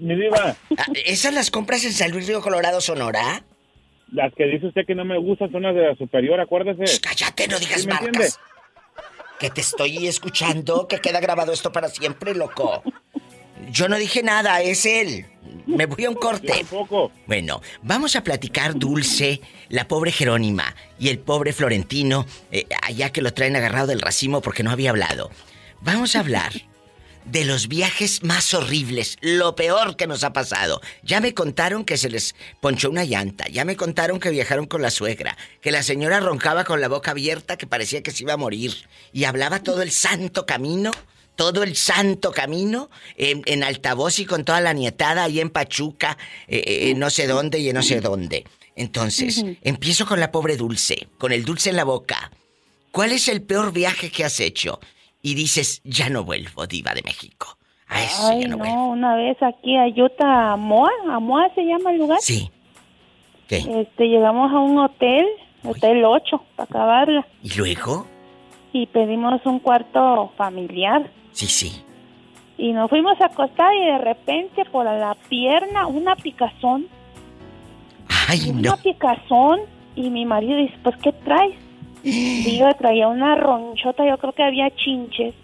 Mi 0.00 0.14
diva, 0.14 0.56
Ah, 0.78 0.86
¿Esas 1.04 1.34
las 1.34 1.50
compras 1.50 1.84
en 1.84 1.92
San 1.92 2.10
Luis 2.10 2.26
Río 2.26 2.40
Colorado, 2.40 2.80
Sonora? 2.80 3.44
las 4.12 4.34
que 4.34 4.44
dice 4.46 4.66
usted 4.66 4.84
que 4.86 4.94
no 4.96 5.04
me 5.04 5.16
gustan 5.18 5.52
son 5.52 5.62
las 5.62 5.74
de 5.74 5.82
la 5.82 5.94
superior, 5.94 6.40
acuérdese. 6.40 6.84
Shh, 6.84 7.00
cállate, 7.00 7.46
no 7.46 7.58
digas 7.60 7.82
¿Sí 7.82 7.86
me 7.86 7.92
marcas. 7.92 8.08
entiende? 8.08 8.28
Que 9.38 9.50
te 9.50 9.60
estoy 9.60 10.06
escuchando, 10.08 10.88
que 10.88 10.98
queda 10.98 11.20
grabado 11.20 11.52
esto 11.52 11.70
para 11.70 11.88
siempre, 11.88 12.34
loco. 12.34 12.82
Yo 13.70 13.88
no 13.88 13.96
dije 13.96 14.22
nada, 14.22 14.62
es 14.62 14.86
él. 14.86 15.26
Me 15.66 15.86
voy 15.86 16.04
a 16.04 16.10
un 16.10 16.16
corte. 16.16 16.48
Tampoco. 16.48 17.12
Bueno, 17.26 17.62
vamos 17.82 18.16
a 18.16 18.24
platicar 18.24 18.78
Dulce, 18.78 19.40
la 19.68 19.86
pobre 19.86 20.12
Jerónima 20.12 20.74
y 20.98 21.08
el 21.08 21.18
pobre 21.18 21.52
Florentino, 21.52 22.26
eh, 22.50 22.66
allá 22.82 23.10
que 23.10 23.22
lo 23.22 23.32
traen 23.32 23.56
agarrado 23.56 23.88
del 23.88 24.00
racimo 24.00 24.40
porque 24.40 24.62
no 24.62 24.70
había 24.70 24.90
hablado. 24.90 25.30
Vamos 25.80 26.16
a 26.16 26.20
hablar 26.20 26.52
de 27.24 27.44
los 27.44 27.68
viajes 27.68 28.22
más 28.22 28.54
horribles, 28.54 29.16
lo 29.20 29.54
peor 29.54 29.96
que 29.96 30.06
nos 30.06 30.24
ha 30.24 30.32
pasado. 30.32 30.80
Ya 31.02 31.20
me 31.20 31.34
contaron 31.34 31.84
que 31.84 31.96
se 31.96 32.10
les 32.10 32.34
ponchó 32.60 32.90
una 32.90 33.04
llanta, 33.04 33.46
ya 33.48 33.64
me 33.64 33.76
contaron 33.76 34.20
que 34.20 34.30
viajaron 34.30 34.66
con 34.66 34.82
la 34.82 34.90
suegra, 34.90 35.36
que 35.60 35.70
la 35.70 35.82
señora 35.82 36.20
roncaba 36.20 36.64
con 36.64 36.80
la 36.80 36.88
boca 36.88 37.12
abierta 37.12 37.56
que 37.56 37.66
parecía 37.66 38.02
que 38.02 38.10
se 38.10 38.24
iba 38.24 38.32
a 38.32 38.38
morir 38.38 38.88
y 39.12 39.24
hablaba 39.24 39.62
todo 39.62 39.82
el 39.82 39.90
santo 39.90 40.46
camino 40.46 40.90
todo 41.40 41.62
el 41.62 41.74
santo 41.74 42.32
camino 42.32 42.90
en, 43.16 43.40
en 43.46 43.64
altavoz 43.64 44.18
y 44.18 44.26
con 44.26 44.44
toda 44.44 44.60
la 44.60 44.74
nietada 44.74 45.24
ahí 45.24 45.40
en 45.40 45.48
Pachuca, 45.48 46.18
eh, 46.46 46.90
eh, 46.90 46.94
no 46.94 47.08
sé 47.08 47.26
dónde 47.26 47.58
y 47.58 47.70
en 47.70 47.76
no 47.76 47.82
sé 47.82 48.02
dónde. 48.02 48.44
Entonces, 48.76 49.42
empiezo 49.62 50.04
con 50.04 50.20
la 50.20 50.32
pobre 50.32 50.58
Dulce, 50.58 51.08
con 51.16 51.32
el 51.32 51.46
dulce 51.46 51.70
en 51.70 51.76
la 51.76 51.84
boca. 51.84 52.30
¿Cuál 52.92 53.12
es 53.12 53.26
el 53.28 53.40
peor 53.40 53.72
viaje 53.72 54.10
que 54.10 54.22
has 54.22 54.38
hecho? 54.38 54.80
Y 55.22 55.34
dices, 55.34 55.80
ya 55.82 56.10
no 56.10 56.24
vuelvo, 56.24 56.66
diva 56.66 56.92
de 56.92 57.00
México. 57.00 57.56
A 57.88 58.04
eso 58.04 58.28
Ay, 58.28 58.42
ya 58.42 58.48
no, 58.48 58.58
no, 58.58 58.64
vuelvo. 58.64 58.90
una 58.90 59.16
vez 59.16 59.38
aquí 59.42 59.78
a 59.78 59.86
Utah, 59.86 60.52
Amoa, 60.52 60.90
Amoa 61.08 61.48
se 61.54 61.62
llama 61.62 61.92
el 61.92 62.00
lugar. 62.00 62.18
Sí. 62.20 62.50
¿Qué? 63.48 63.64
Este, 63.80 64.08
llegamos 64.08 64.52
a 64.52 64.58
un 64.58 64.78
hotel, 64.78 65.24
Hotel 65.64 66.04
8, 66.04 66.44
para 66.56 66.64
acabarla, 66.68 67.26
¿Y 67.42 67.54
luego? 67.54 68.06
y 68.74 68.86
pedimos 68.88 69.40
un 69.46 69.58
cuarto 69.58 70.32
familiar. 70.36 71.10
Sí, 71.32 71.46
sí. 71.46 71.82
Y 72.58 72.72
nos 72.72 72.90
fuimos 72.90 73.20
a 73.20 73.26
acostar 73.26 73.74
y 73.74 73.86
de 73.86 73.98
repente 73.98 74.64
por 74.66 74.84
la 74.84 75.16
pierna 75.28 75.86
una 75.86 76.14
picazón, 76.16 76.86
Ay, 78.28 78.50
una 78.50 78.70
no. 78.70 78.76
picazón. 78.76 79.60
Y 79.96 80.08
mi 80.10 80.24
marido 80.24 80.56
dice, 80.56 80.74
pues, 80.82 80.96
¿qué 80.98 81.12
traes? 81.12 81.54
Y 82.02 82.58
yo 82.58 82.66
traía 82.78 83.08
una 83.08 83.34
ronchota, 83.34 84.06
yo 84.06 84.16
creo 84.18 84.32
que 84.32 84.42
había 84.42 84.70
chinches. 84.70 85.34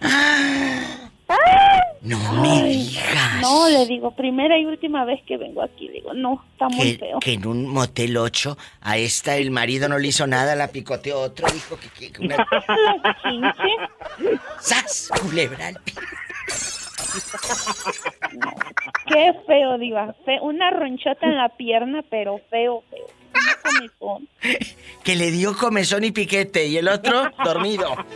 No 2.03 2.19
me 2.41 2.49
Ay, 2.51 2.77
digas. 2.87 3.41
No, 3.43 3.69
le 3.69 3.85
digo, 3.87 4.13
primera 4.13 4.57
y 4.59 4.65
última 4.65 5.05
vez 5.05 5.21
que 5.27 5.37
vengo 5.37 5.61
aquí. 5.63 5.89
Digo, 5.89 6.15
no, 6.15 6.45
está 6.53 6.69
muy 6.69 6.93
que, 6.93 6.99
feo. 6.99 7.19
que 7.19 7.33
en 7.33 7.47
un 7.47 7.67
motel 7.67 8.17
8 8.17 8.57
a 8.83 8.97
esta 8.97 9.37
el 9.37 9.51
marido 9.51 9.89
no 9.89 9.99
le 9.99 10.09
hizo 10.09 10.27
nada, 10.27 10.55
la 10.55 10.69
picoteó 10.69 11.19
otro, 11.21 11.49
dijo 11.53 11.77
que, 11.79 12.11
que- 12.13 12.21
una... 12.23 12.37
¡Sas! 14.61 15.11
Culebra 15.21 15.69
al. 15.69 15.81
Qué 19.07 19.33
feo, 19.47 19.79
diva. 19.79 20.15
Fe- 20.25 20.39
una 20.43 20.71
ronchota 20.71 21.27
en 21.27 21.37
la 21.37 21.49
pierna, 21.49 22.03
pero 22.09 22.41
feo, 22.51 22.83
feo. 22.91 23.07
Comezón. 23.63 24.29
Que 25.03 25.15
le 25.15 25.31
dio 25.31 25.57
comezón 25.57 26.03
y 26.03 26.11
piquete 26.11 26.67
y 26.67 26.79
el 26.79 26.89
otro 26.89 27.31
dormido. 27.45 27.95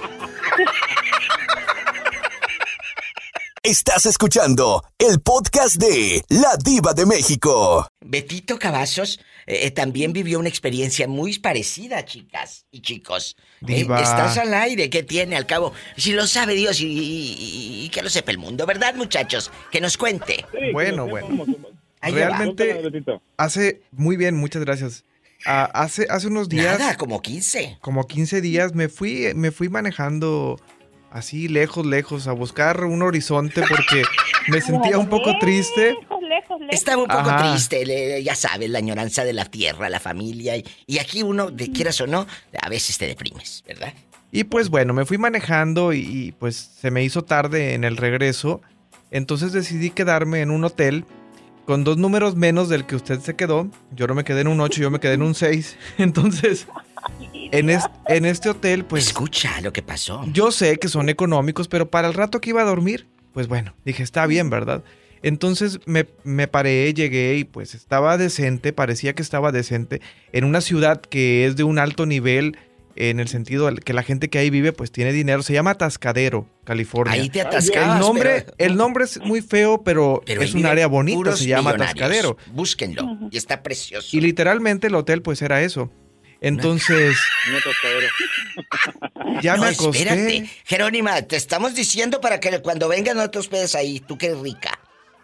Estás 3.65 4.07
escuchando 4.07 4.83
el 4.99 5.21
podcast 5.21 5.77
de 5.77 6.25
La 6.31 6.57
Diva 6.65 6.95
de 6.95 7.05
México. 7.05 7.87
Betito 8.01 8.59
Cavazos 8.59 9.21
eh, 9.47 9.67
eh, 9.67 9.71
también 9.71 10.15
vivió 10.15 10.39
una 10.39 10.49
experiencia 10.49 11.07
muy 11.07 11.39
parecida, 11.39 12.03
chicas 12.07 12.65
y 12.71 12.81
chicos. 12.81 13.37
Eh, 13.69 13.75
Diva. 13.75 14.01
estás 14.01 14.39
al 14.39 14.55
aire, 14.55 14.89
¿qué 14.89 15.03
tiene 15.03 15.37
al 15.37 15.45
cabo? 15.45 15.75
Si 15.99 16.13
lo 16.15 16.27
sabe 16.27 16.55
Dios 16.55 16.81
y, 16.81 16.87
y- 16.87 17.35
y- 17.39 17.85
y 17.85 17.89
que 17.91 18.01
lo 18.01 18.09
sepa 18.09 18.31
el 18.31 18.39
mundo, 18.39 18.65
¿verdad, 18.65 18.95
muchachos? 18.95 19.51
Que 19.71 19.83
nos 19.83 19.99
cuente. 19.99 20.47
Sí, 20.53 20.73
Bueno, 20.73 21.07
bueno. 21.07 21.45
Ahí. 22.01 22.15
Realmente-. 22.15 22.81
Hace, 23.37 23.83
muy 23.93 24.17
bien, 24.17 24.37
muchas 24.37 24.65
gracias. 24.65 25.05
Ah, 25.45 25.65
hace, 25.75 26.07
hace 26.09 26.29
unos 26.29 26.49
días, 26.49 26.79
Nada, 26.79 26.97
como 26.97 27.21
15. 27.21 27.77
como 27.83 28.07
15 28.07 28.41
días, 28.41 28.75
me 28.75 28.89
fui, 28.89 29.33
me 29.35 29.51
fui 29.51 29.69
manejando 29.69 30.59
así 31.11 31.49
lejos, 31.49 31.85
lejos, 31.87 32.27
a 32.29 32.33
buscar 32.33 32.85
un 32.85 33.03
horizonte 33.03 33.63
porque 33.69 34.05
me 34.49 34.61
sentía 34.61 34.99
un 34.99 35.09
poco 35.09 35.39
triste. 35.39 35.95
Lejos, 36.01 36.23
lejos, 36.23 36.61
lejos. 36.61 36.75
Estaba 36.75 37.03
un 37.03 37.09
poco 37.09 37.31
Ajá. 37.31 37.51
triste, 37.51 37.85
le- 37.85 38.23
ya 38.23 38.35
sabes, 38.35 38.71
la 38.71 38.79
añoranza 38.79 39.25
de 39.25 39.33
la 39.33 39.45
tierra, 39.45 39.89
la 39.89 40.01
familia. 40.01 40.57
Y, 40.57 40.65
y 40.87 40.99
aquí 40.99 41.23
uno, 41.23 41.51
de 41.51 41.71
quieras 41.71 42.01
o 42.01 42.07
no, 42.07 42.27
a 42.61 42.69
veces 42.69 42.97
te 42.99 43.07
deprimes, 43.07 43.63
¿verdad? 43.67 43.93
Y 44.33 44.45
pues 44.45 44.69
bueno, 44.69 44.95
me 44.95 45.05
fui 45.05 45.19
manejando 45.19 45.93
y, 45.93 45.99
y, 46.01 46.33
pues 46.33 46.55
se 46.81 46.91
me 46.93 47.03
hizo 47.03 47.23
tarde 47.23 47.75
en 47.75 47.83
el 47.85 47.97
regreso. 47.97 48.61
Entonces 49.11 49.53
decidí 49.53 49.91
quedarme 49.91 50.41
en 50.41 50.53
un 50.53 50.63
hotel 50.65 51.05
con 51.67 51.83
dos 51.83 51.97
números 51.97 52.37
menos 52.37 52.69
del 52.69 52.87
que 52.87 52.95
usted 52.95 53.19
se 53.21 53.35
quedó. 53.35 53.69
Yo 53.91 54.07
no 54.07 54.15
me 54.15 54.23
quedé 54.23 54.43
en 54.43 54.49
un 54.49 54.61
8, 54.61 54.81
yo 54.83 54.91
me 54.91 55.01
quedé 55.01 55.15
en 55.15 55.23
un 55.23 55.35
6. 55.35 55.77
Entonces, 55.99 56.67
en, 57.53 57.71
es- 57.71 57.85
en 58.09 58.25
este 58.25 58.49
hotel, 58.51 58.85
pues 58.85 59.07
Escucha 59.09 59.61
lo 59.61 59.73
que 59.73 59.83
pasó. 59.83 60.25
yo 60.33 60.51
sé 60.53 60.79
que 60.79 60.89
son 60.89 61.09
económicos, 61.09 61.69
pero 61.69 61.91
para 61.91 62.09
el 62.09 62.15
rato 62.15 62.41
que 62.41 62.51
iba 62.51 62.63
a 62.63 62.65
dormir, 62.65 63.07
pues 63.33 63.49
bueno, 63.49 63.75
dije, 63.85 64.03
está 64.03 64.27
bien, 64.27 64.51
¿verdad? 64.51 64.83
Entonces 65.23 65.81
me, 65.85 66.07
me 66.25 66.49
paré, 66.49 66.93
llegué 66.95 67.37
y 67.37 67.45
pues 67.45 67.75
estaba 67.75 68.17
decente, 68.17 68.73
parecía 68.73 69.15
que 69.15 69.23
estaba 69.23 69.53
decente, 69.53 70.01
en 70.33 70.45
una 70.45 70.61
ciudad 70.63 71.01
que 71.01 71.45
es 71.47 71.57
de 71.57 71.63
un 71.65 71.79
alto 71.79 72.07
nivel, 72.07 72.57
en 72.97 73.21
el 73.21 73.29
sentido 73.29 73.71
de 73.71 73.77
que 73.77 73.93
la 73.93 74.03
gente 74.03 74.29
que 74.29 74.39
ahí 74.39 74.51
vive 74.51 74.73
pues 74.73 74.91
tiene 74.91 75.13
dinero, 75.13 75.43
se 75.43 75.53
llama 75.53 75.73
Atascadero, 75.73 76.47
California. 76.65 77.13
Ahí 77.15 77.29
te 77.29 77.41
el 77.41 77.47
atascabas. 77.47 78.01
nombre, 78.01 78.43
pero- 78.47 78.55
el 78.59 78.77
nombre 78.77 79.05
es 79.05 79.21
muy 79.21 79.43
feo, 79.43 79.83
pero, 79.85 80.23
pero 80.27 80.43
es 80.43 80.55
un 80.55 80.67
área 80.67 80.87
bonita, 80.87 81.37
se 81.37 81.47
llama. 81.47 81.71
Atascadero. 81.71 82.37
Búsquenlo. 82.53 83.19
Y 83.31 83.37
está 83.37 83.63
precioso. 83.63 84.09
Y 84.17 84.21
literalmente 84.21 84.87
el 84.89 84.95
hotel 84.95 85.23
pues 85.23 85.41
era 85.43 85.63
eso. 85.63 85.91
Entonces, 86.41 87.17
Un 87.49 87.57
atascadero. 87.57 88.07
ya 89.43 89.57
no, 89.57 89.63
me 89.63 89.69
acosté. 89.69 89.99
espérate. 90.03 90.51
Jerónima, 90.65 91.23
te 91.23 91.37
estamos 91.37 91.75
diciendo 91.75 92.21
para 92.21 92.41
que 92.41 92.61
cuando 92.63 92.89
vengan 92.89 93.17
no 93.17 93.31
te 93.31 93.39
hospedes 93.39 93.75
ahí. 93.75 94.01
Tú 94.01 94.17
eres 94.21 94.39
rica. 94.39 94.79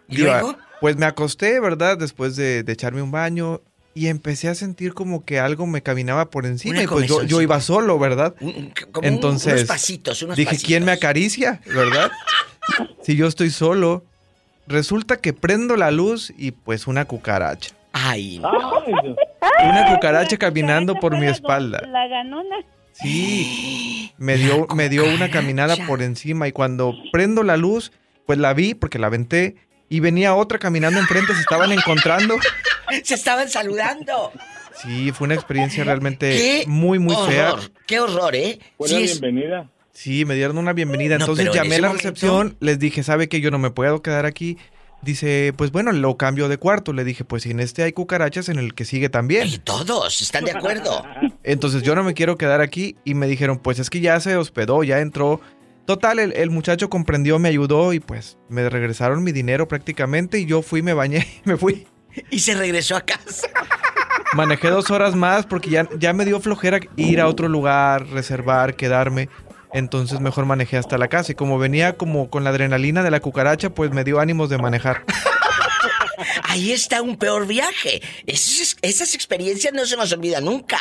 ¿Y 0.07 0.17
luego? 0.17 0.57
Pues 0.79 0.95
me 0.97 1.05
acosté, 1.05 1.59
¿verdad? 1.59 1.97
Después 1.97 2.35
de, 2.35 2.63
de 2.63 2.73
echarme 2.73 3.01
un 3.01 3.11
baño 3.11 3.61
y 3.95 4.07
empecé 4.09 4.47
a 4.47 4.53
sentir 4.53 4.93
como 4.93 5.25
que 5.25 5.39
algo 5.39 5.65
me 5.65 5.81
caminaba 5.81 6.29
por 6.29 6.45
encima 6.45 6.75
Una 6.75 6.83
y 6.83 6.87
pues 6.87 7.07
yo, 7.27 7.41
iba 7.41 7.59
solo, 7.61 7.97
¿verdad? 7.97 8.35
Un- 8.39 8.71
como 8.91 9.07
Entonces, 9.07 9.53
unos 9.53 9.63
pasitos, 9.65 10.21
unos 10.21 10.37
Dije, 10.37 10.55
¿quién 10.59 10.85
me 10.85 10.91
acaricia? 10.91 11.61
¿Verdad? 11.65 12.11
si 13.01 13.15
yo 13.15 13.27
estoy 13.27 13.49
solo. 13.49 14.05
Resulta 14.67 15.17
que 15.17 15.31
prendo 15.31 15.77
la 15.77 15.91
luz 15.91 16.33
y 16.37 16.51
pues 16.51 16.87
una 16.87 17.05
cucaracha. 17.05 17.73
Ay, 18.05 18.39
no. 18.39 18.49
Ay, 18.85 18.93
Dios. 19.03 19.17
Una 19.63 19.93
cucaracha 19.93 20.37
caminando 20.37 20.95
por 20.95 21.13
mi 21.17 21.25
la 21.25 21.31
espalda. 21.31 21.81
La 21.87 22.07
ganona. 22.07 22.57
Sí. 22.93 24.11
Me 24.19 24.35
dio, 24.35 24.65
me 24.73 24.89
dio 24.89 25.05
una 25.05 25.29
caminada 25.29 25.75
por 25.85 26.01
encima 26.01 26.47
y 26.47 26.51
cuando 26.51 26.95
prendo 27.11 27.43
la 27.43 27.55
luz, 27.55 27.91
pues 28.25 28.39
la 28.39 28.55
vi 28.55 28.73
porque 28.73 28.97
la 28.97 29.07
aventé 29.07 29.55
y 29.89 29.99
venía 29.99 30.33
otra 30.33 30.57
caminando 30.57 30.99
enfrente, 30.99 31.35
se 31.35 31.41
estaban 31.41 31.71
encontrando. 31.71 32.35
Se 33.03 33.13
estaban 33.15 33.47
saludando. 33.49 34.31
Sí, 34.81 35.11
fue 35.11 35.25
una 35.25 35.35
experiencia 35.35 35.83
realmente 35.83 36.29
Qué 36.31 36.63
muy, 36.67 36.97
muy 36.99 37.15
fea. 37.27 37.53
horror. 37.53 37.71
Qué 37.85 37.99
horror, 37.99 38.35
¿eh? 38.35 38.57
Fue 38.77 38.87
Sí 38.87 39.03
es- 39.03 39.19
bienvenida. 39.21 39.69
Sí, 39.91 40.23
me 40.25 40.33
dieron 40.35 40.57
una 40.57 40.73
bienvenida. 40.73 41.17
No, 41.17 41.25
Entonces 41.25 41.51
llamé 41.53 41.75
a 41.75 41.79
la 41.81 41.87
momento- 41.89 41.93
recepción, 42.09 42.55
les 42.59 42.79
dije, 42.79 43.03
¿sabe 43.03 43.27
que 43.29 43.39
yo 43.41 43.51
no 43.51 43.59
me 43.59 43.69
puedo 43.71 44.01
quedar 44.01 44.25
aquí? 44.25 44.57
Dice, 45.01 45.53
pues 45.55 45.71
bueno, 45.71 45.91
lo 45.91 46.17
cambio 46.17 46.49
de 46.49 46.57
cuarto. 46.57 46.91
Le 46.91 47.03
dije, 47.03 47.23
pues 47.23 47.43
si 47.43 47.51
en 47.51 47.59
este 47.59 47.83
hay 47.83 47.93
cucarachas, 47.93 48.49
en 48.49 48.57
el 48.57 48.73
que 48.73 48.85
sigue 48.85 49.09
también. 49.09 49.43
Ay, 49.43 49.59
todos 49.63 50.21
están 50.21 50.45
de 50.45 50.51
acuerdo. 50.51 51.03
Entonces 51.43 51.83
yo 51.83 51.95
no 51.95 52.03
me 52.03 52.13
quiero 52.13 52.37
quedar 52.37 52.61
aquí 52.61 52.95
y 53.05 53.13
me 53.13 53.27
dijeron, 53.27 53.59
pues 53.59 53.79
es 53.79 53.89
que 53.89 54.01
ya 54.01 54.19
se 54.19 54.35
hospedó, 54.35 54.83
ya 54.83 54.99
entró. 54.99 55.39
Total, 55.85 56.19
el, 56.19 56.33
el 56.33 56.49
muchacho 56.49 56.89
comprendió, 56.89 57.39
me 57.39 57.49
ayudó 57.49 57.93
y 57.93 57.99
pues 57.99 58.37
me 58.49 58.67
regresaron 58.69 59.23
mi 59.23 59.31
dinero 59.31 59.67
prácticamente 59.67 60.39
y 60.39 60.45
yo 60.45 60.61
fui, 60.61 60.81
me 60.81 60.93
bañé, 60.93 61.25
me 61.45 61.55
fui. 61.57 61.87
Y 62.31 62.39
se 62.39 62.55
regresó 62.55 62.95
a 62.95 63.01
casa. 63.01 63.47
Manejé 64.33 64.69
dos 64.69 64.91
horas 64.91 65.15
más 65.15 65.45
porque 65.45 65.69
ya, 65.69 65.87
ya 65.97 66.11
me 66.13 66.25
dio 66.25 66.39
flojera 66.39 66.79
ir 66.97 67.21
a 67.21 67.27
otro 67.27 67.47
lugar, 67.47 68.07
reservar, 68.07 68.75
quedarme. 68.75 69.29
Entonces 69.73 70.19
mejor 70.19 70.45
manejé 70.45 70.77
hasta 70.77 70.97
la 70.97 71.07
casa 71.07 71.31
y 71.31 71.35
como 71.35 71.57
venía 71.59 71.93
como 71.97 72.29
con 72.29 72.43
la 72.43 72.51
adrenalina 72.51 73.03
de 73.03 73.11
la 73.11 73.19
cucaracha, 73.19 73.69
pues 73.69 73.91
me 73.91 74.03
dio 74.03 74.19
ánimos 74.19 74.49
de 74.49 74.57
manejar. 74.57 75.03
Ahí 76.43 76.71
está 76.71 77.01
un 77.01 77.17
peor 77.17 77.45
viaje. 77.45 78.01
Esas, 78.25 78.77
esas 78.81 79.13
experiencias 79.13 79.73
no 79.73 79.85
se 79.85 79.97
nos 79.97 80.11
olvidan 80.13 80.45
nunca. 80.45 80.79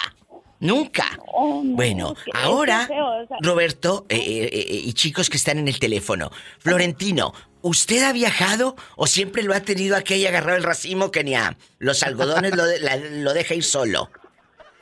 Nunca. 0.58 1.04
Oh, 1.34 1.62
no, 1.62 1.76
Bueno, 1.76 2.14
qué- 2.24 2.30
ahora, 2.34 2.86
qué 2.88 2.94
feo, 2.94 3.06
o 3.06 3.26
sea, 3.26 3.36
Roberto 3.42 4.06
eh, 4.08 4.16
eh, 4.16 4.48
eh, 4.52 4.66
y 4.84 4.92
chicos 4.94 5.28
que 5.28 5.36
están 5.36 5.58
en 5.58 5.68
el 5.68 5.78
teléfono, 5.78 6.30
Florentino, 6.60 7.34
¿usted 7.60 8.02
ha 8.04 8.12
viajado 8.14 8.74
o 8.96 9.06
siempre 9.06 9.42
lo 9.42 9.52
ha 9.52 9.60
tenido 9.60 9.96
aquella 9.96 10.30
agarrado 10.30 10.56
el 10.56 10.62
racimo 10.64 11.10
que 11.10 11.24
ni 11.24 11.34
a 11.34 11.58
los 11.78 12.02
algodones 12.02 12.56
lo, 12.56 12.64
de- 12.64 12.80
la- 12.80 12.96
lo 12.96 13.34
deja 13.34 13.52
ir 13.54 13.64
solo? 13.64 14.08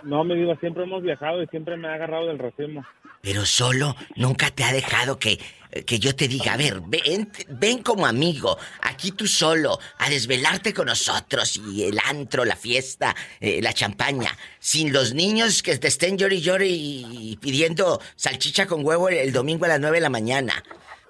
No, 0.05 0.23
mi 0.23 0.37
diva, 0.37 0.55
siempre 0.61 0.85
hemos 0.85 1.03
viajado 1.03 1.43
y 1.43 1.47
siempre 1.49 1.77
me 1.77 1.89
ha 1.89 1.95
agarrado 1.95 2.29
del 2.29 2.39
racimo. 2.39 2.85
Pero 3.25 3.47
solo 3.47 3.97
nunca 4.17 4.51
te 4.51 4.65
ha 4.65 4.73
dejado 4.73 5.19
que, 5.19 5.41
que 5.87 5.99
yo 5.99 6.15
te 6.15 6.29
diga, 6.29 6.53
a 6.53 6.57
ver, 6.59 6.83
ven, 6.87 7.33
ven 7.49 7.83
como 7.83 8.05
amigo, 8.05 8.59
aquí 8.83 9.13
tú 9.13 9.27
solo, 9.27 9.79
a 9.99 10.11
desvelarte 10.11 10.75
con 10.75 10.87
nosotros 10.87 11.57
y 11.57 11.85
el 11.85 11.99
antro, 12.05 12.45
la 12.45 12.55
fiesta, 12.55 13.17
eh, 13.41 13.63
la 13.63 13.73
champaña, 13.73 14.37
sin 14.61 14.93
los 14.93 15.15
niños 15.15 15.63
que 15.63 15.77
te 15.79 15.89
estén 15.89 16.19
llori 16.19 16.37
y 16.67 17.05
y 17.35 17.37
pidiendo 17.39 18.01
salchicha 18.15 18.67
con 18.67 18.85
huevo 18.85 19.09
el, 19.09 19.17
el 19.17 19.33
domingo 19.33 19.65
a 19.65 19.69
las 19.69 19.81
9 19.81 19.97
de 19.97 20.01
la 20.03 20.11
mañana. 20.11 20.63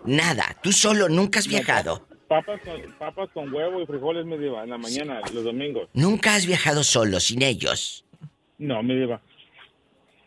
Nada, 0.05 0.57
tú 0.63 0.71
solo 0.71 1.09
nunca 1.09 1.41
has 1.41 1.49
viajado. 1.49 2.07
Papas 2.29 2.61
con, 2.63 2.93
papas 2.99 3.29
con 3.35 3.53
huevo 3.53 3.83
y 3.83 3.87
frijoles, 3.87 4.25
mi 4.25 4.39
diva, 4.39 4.63
en 4.63 4.71
la 4.71 4.79
mañana, 4.79 5.21
los 5.33 5.45
domingos. 5.45 5.89
Nunca 5.93 6.37
has 6.37 6.47
viajado 6.47 6.85
solo, 6.85 7.19
sin 7.21 7.43
ellos. 7.43 8.05
No, 8.59 8.83
mi 8.83 8.95
diva. 8.95 9.21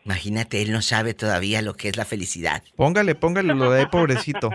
Imagínate, 0.08 0.62
él 0.62 0.72
no 0.72 0.80
sabe 0.80 1.12
todavía 1.12 1.60
lo 1.60 1.74
que 1.74 1.90
es 1.90 1.98
la 1.98 2.06
felicidad. 2.06 2.62
Póngale, 2.76 3.14
póngale 3.14 3.52
lo 3.54 3.70
de 3.70 3.80
ahí, 3.80 3.86
pobrecito. 3.92 4.48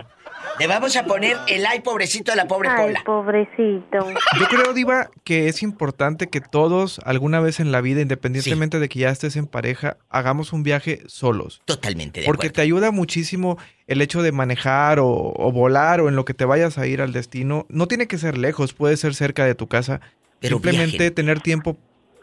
Le 0.58 0.66
vamos 0.66 0.96
a 0.96 1.04
poner 1.04 1.36
el 1.46 1.64
ay 1.64 1.80
pobrecito 1.80 2.32
a 2.32 2.34
la 2.34 2.48
pobre 2.48 2.68
Ay, 2.70 2.94
pobrecito. 3.06 4.10
Yo 4.40 4.48
creo, 4.48 4.72
Diva, 4.72 5.10
que 5.22 5.46
es 5.46 5.62
importante 5.62 6.28
que 6.28 6.40
todos, 6.40 6.98
alguna 7.04 7.38
vez 7.38 7.60
en 7.60 7.70
la 7.70 7.80
vida, 7.80 8.00
independientemente 8.00 8.80
de 8.80 8.88
que 8.88 8.98
ya 8.98 9.10
estés 9.10 9.36
en 9.36 9.46
pareja, 9.46 9.96
hagamos 10.10 10.52
un 10.52 10.64
viaje 10.64 11.02
solos. 11.06 11.62
Totalmente 11.66 12.20
de 12.20 12.26
Porque 12.26 12.48
acuerdo. 12.48 12.54
te 12.54 12.62
ayuda 12.62 12.90
muchísimo 12.90 13.56
el 13.86 14.02
hecho 14.02 14.22
de 14.22 14.32
manejar 14.32 14.98
o, 14.98 15.06
o 15.08 15.52
volar 15.52 16.00
o 16.00 16.08
en 16.08 16.16
lo 16.16 16.24
que 16.24 16.34
te 16.34 16.44
vayas 16.44 16.78
a 16.78 16.88
ir 16.88 17.00
al 17.00 17.12
destino. 17.12 17.64
No 17.68 17.86
tiene 17.86 18.08
que 18.08 18.18
ser 18.18 18.36
lejos, 18.38 18.74
puede 18.74 18.96
ser 18.96 19.14
cerca 19.14 19.44
de 19.44 19.54
tu 19.54 19.68
casa. 19.68 20.00
Pero 20.40 20.56
Simplemente 20.56 20.96
viajen. 20.98 21.14
tener 21.14 21.40
tiempo 21.40 21.78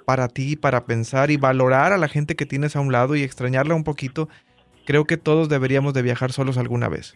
para 0.06 0.28
ti, 0.28 0.56
para 0.56 0.86
pensar 0.86 1.32
y 1.32 1.38
valorar 1.38 1.94
a 1.94 1.98
la 1.98 2.08
gente 2.08 2.36
que 2.36 2.46
tienes 2.46 2.76
a 2.76 2.80
un 2.80 2.92
lado 2.92 3.16
y 3.16 3.24
extrañarla 3.24 3.76
un 3.76 3.84
poquito. 3.84 4.30
Creo 4.86 5.06
que 5.06 5.18
todos 5.18 5.48
deberíamos 5.50 5.94
de 5.94 6.02
viajar 6.02 6.32
solos 6.32 6.58
alguna 6.58 6.90
vez. 6.90 7.16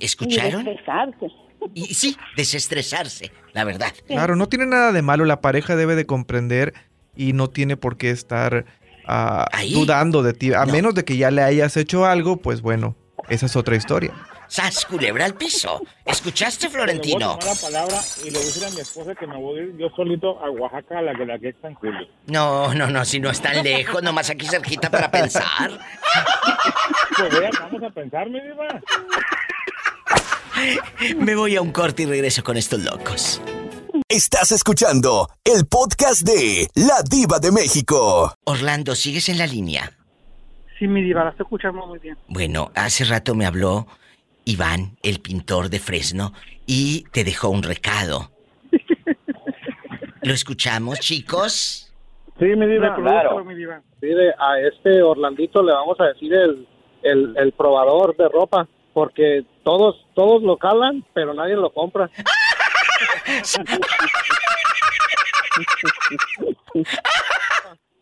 ¿Escucharon? 0.00 0.62
Y 0.62 0.64
desestresarse. 0.64 1.26
Y 1.74 1.94
sí, 1.94 2.16
desestresarse, 2.36 3.32
la 3.54 3.64
verdad. 3.64 3.92
Claro, 4.06 4.36
no 4.36 4.48
tiene 4.48 4.66
nada 4.66 4.92
de 4.92 5.02
malo, 5.02 5.24
la 5.24 5.40
pareja 5.40 5.74
debe 5.76 5.96
de 5.96 6.04
comprender 6.06 6.74
y 7.16 7.32
no 7.32 7.48
tiene 7.48 7.76
por 7.76 7.96
qué 7.96 8.10
estar 8.10 8.66
Ahí. 9.06 9.72
dudando 9.72 10.22
de 10.22 10.34
ti. 10.34 10.52
A 10.52 10.66
No. 10.66 10.72
menos 10.72 10.94
de 10.94 11.04
que 11.04 11.16
ya 11.16 11.30
le 11.30 11.42
hayas 11.42 11.76
hecho 11.76 12.04
algo, 12.04 12.36
pues 12.36 12.60
bueno, 12.60 12.94
esa 13.28 13.46
es 13.46 13.56
otra 13.56 13.76
historia. 13.76 14.12
¡Sas, 14.48 14.84
culebra 14.86 15.24
al 15.24 15.34
piso! 15.34 15.80
¿Escuchaste, 16.04 16.66
Le 16.66 16.68
voy 16.68 16.76
a 16.80 16.84
Florentino? 16.84 17.38
tomar 17.38 17.54
la 17.56 17.60
palabra 17.60 17.96
y 18.22 18.30
le 18.30 18.38
voy 18.38 18.42
a 18.42 18.44
decir 18.44 18.64
a 18.64 18.70
mi 18.70 18.80
esposa 18.80 19.14
que 19.14 19.26
me 19.26 19.36
voy 19.36 19.58
a 19.58 19.62
ir 19.64 19.76
yo 19.76 19.88
solito 19.96 20.38
a 20.42 20.50
Oaxaca, 20.50 20.98
a 20.98 21.02
la 21.02 21.14
que 21.14 21.26
la 21.26 21.38
que 21.38 21.48
está 21.48 21.68
en 21.68 21.74
julio. 21.74 22.06
No, 22.26 22.72
no, 22.74 22.86
no, 22.88 23.04
si 23.04 23.18
no 23.20 23.30
es 23.30 23.40
tan 23.40 23.62
lejos, 23.64 24.02
nomás 24.02 24.30
aquí 24.30 24.46
cerquita 24.46 24.90
para 24.90 25.10
pensar. 25.10 25.70
Pues 27.16 27.38
vea, 27.40 27.50
vamos 27.60 27.82
a 27.82 27.90
pensar, 27.90 28.28
mi 28.30 28.40
diva. 28.40 28.66
Me 31.18 31.34
voy 31.34 31.56
a 31.56 31.60
un 31.62 31.72
corte 31.72 32.04
y 32.04 32.06
regreso 32.06 32.42
con 32.42 32.56
estos 32.56 32.80
locos. 32.80 33.40
Estás 34.08 34.52
escuchando 34.52 35.28
el 35.44 35.66
podcast 35.66 36.22
de 36.22 36.68
La 36.74 37.02
Diva 37.08 37.38
de 37.40 37.50
México. 37.50 38.32
Orlando, 38.44 38.94
¿sigues 38.94 39.28
en 39.28 39.38
la 39.38 39.46
línea? 39.46 39.92
Sí, 40.78 40.86
mi 40.86 41.02
diva, 41.02 41.24
la 41.24 41.30
estoy 41.30 41.44
escuchando 41.44 41.86
muy 41.86 41.98
bien. 41.98 42.16
Bueno, 42.28 42.70
hace 42.74 43.04
rato 43.04 43.34
me 43.34 43.46
habló 43.46 43.86
Iván, 44.56 44.96
el 45.02 45.20
pintor 45.20 45.68
de 45.68 45.80
Fresno, 45.80 46.32
y 46.66 47.02
te 47.10 47.24
dejó 47.24 47.48
un 47.48 47.62
recado. 47.64 48.30
¿Lo 50.22 50.32
escuchamos, 50.32 51.00
chicos? 51.00 51.92
Sí, 52.38 52.44
mi 52.44 52.66
diva, 52.66 52.94
Claro. 52.94 53.44
mi 53.44 53.54
diva. 53.54 53.82
Sí, 54.00 54.06
de- 54.06 54.34
a 54.38 54.60
este 54.60 55.02
Orlandito 55.02 55.62
le 55.62 55.72
vamos 55.72 55.98
a 56.00 56.04
decir 56.04 56.32
el, 56.32 56.66
el, 57.02 57.34
el 57.36 57.52
probador 57.52 58.16
de 58.16 58.28
ropa, 58.28 58.68
porque 58.94 59.44
todos, 59.64 60.06
todos 60.14 60.42
lo 60.42 60.56
calan, 60.58 61.04
pero 61.12 61.34
nadie 61.34 61.56
lo 61.56 61.70
compra. 61.72 62.08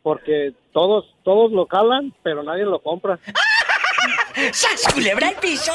Porque 0.02 0.52
todos, 0.72 1.06
todos 1.24 1.52
lo 1.52 1.66
calan, 1.66 2.12
pero 2.22 2.42
nadie 2.42 2.64
lo 2.64 2.80
compra. 2.80 3.18
¡Sas, 4.52 4.92
culebra 4.92 5.28
al 5.28 5.36
piso! 5.36 5.72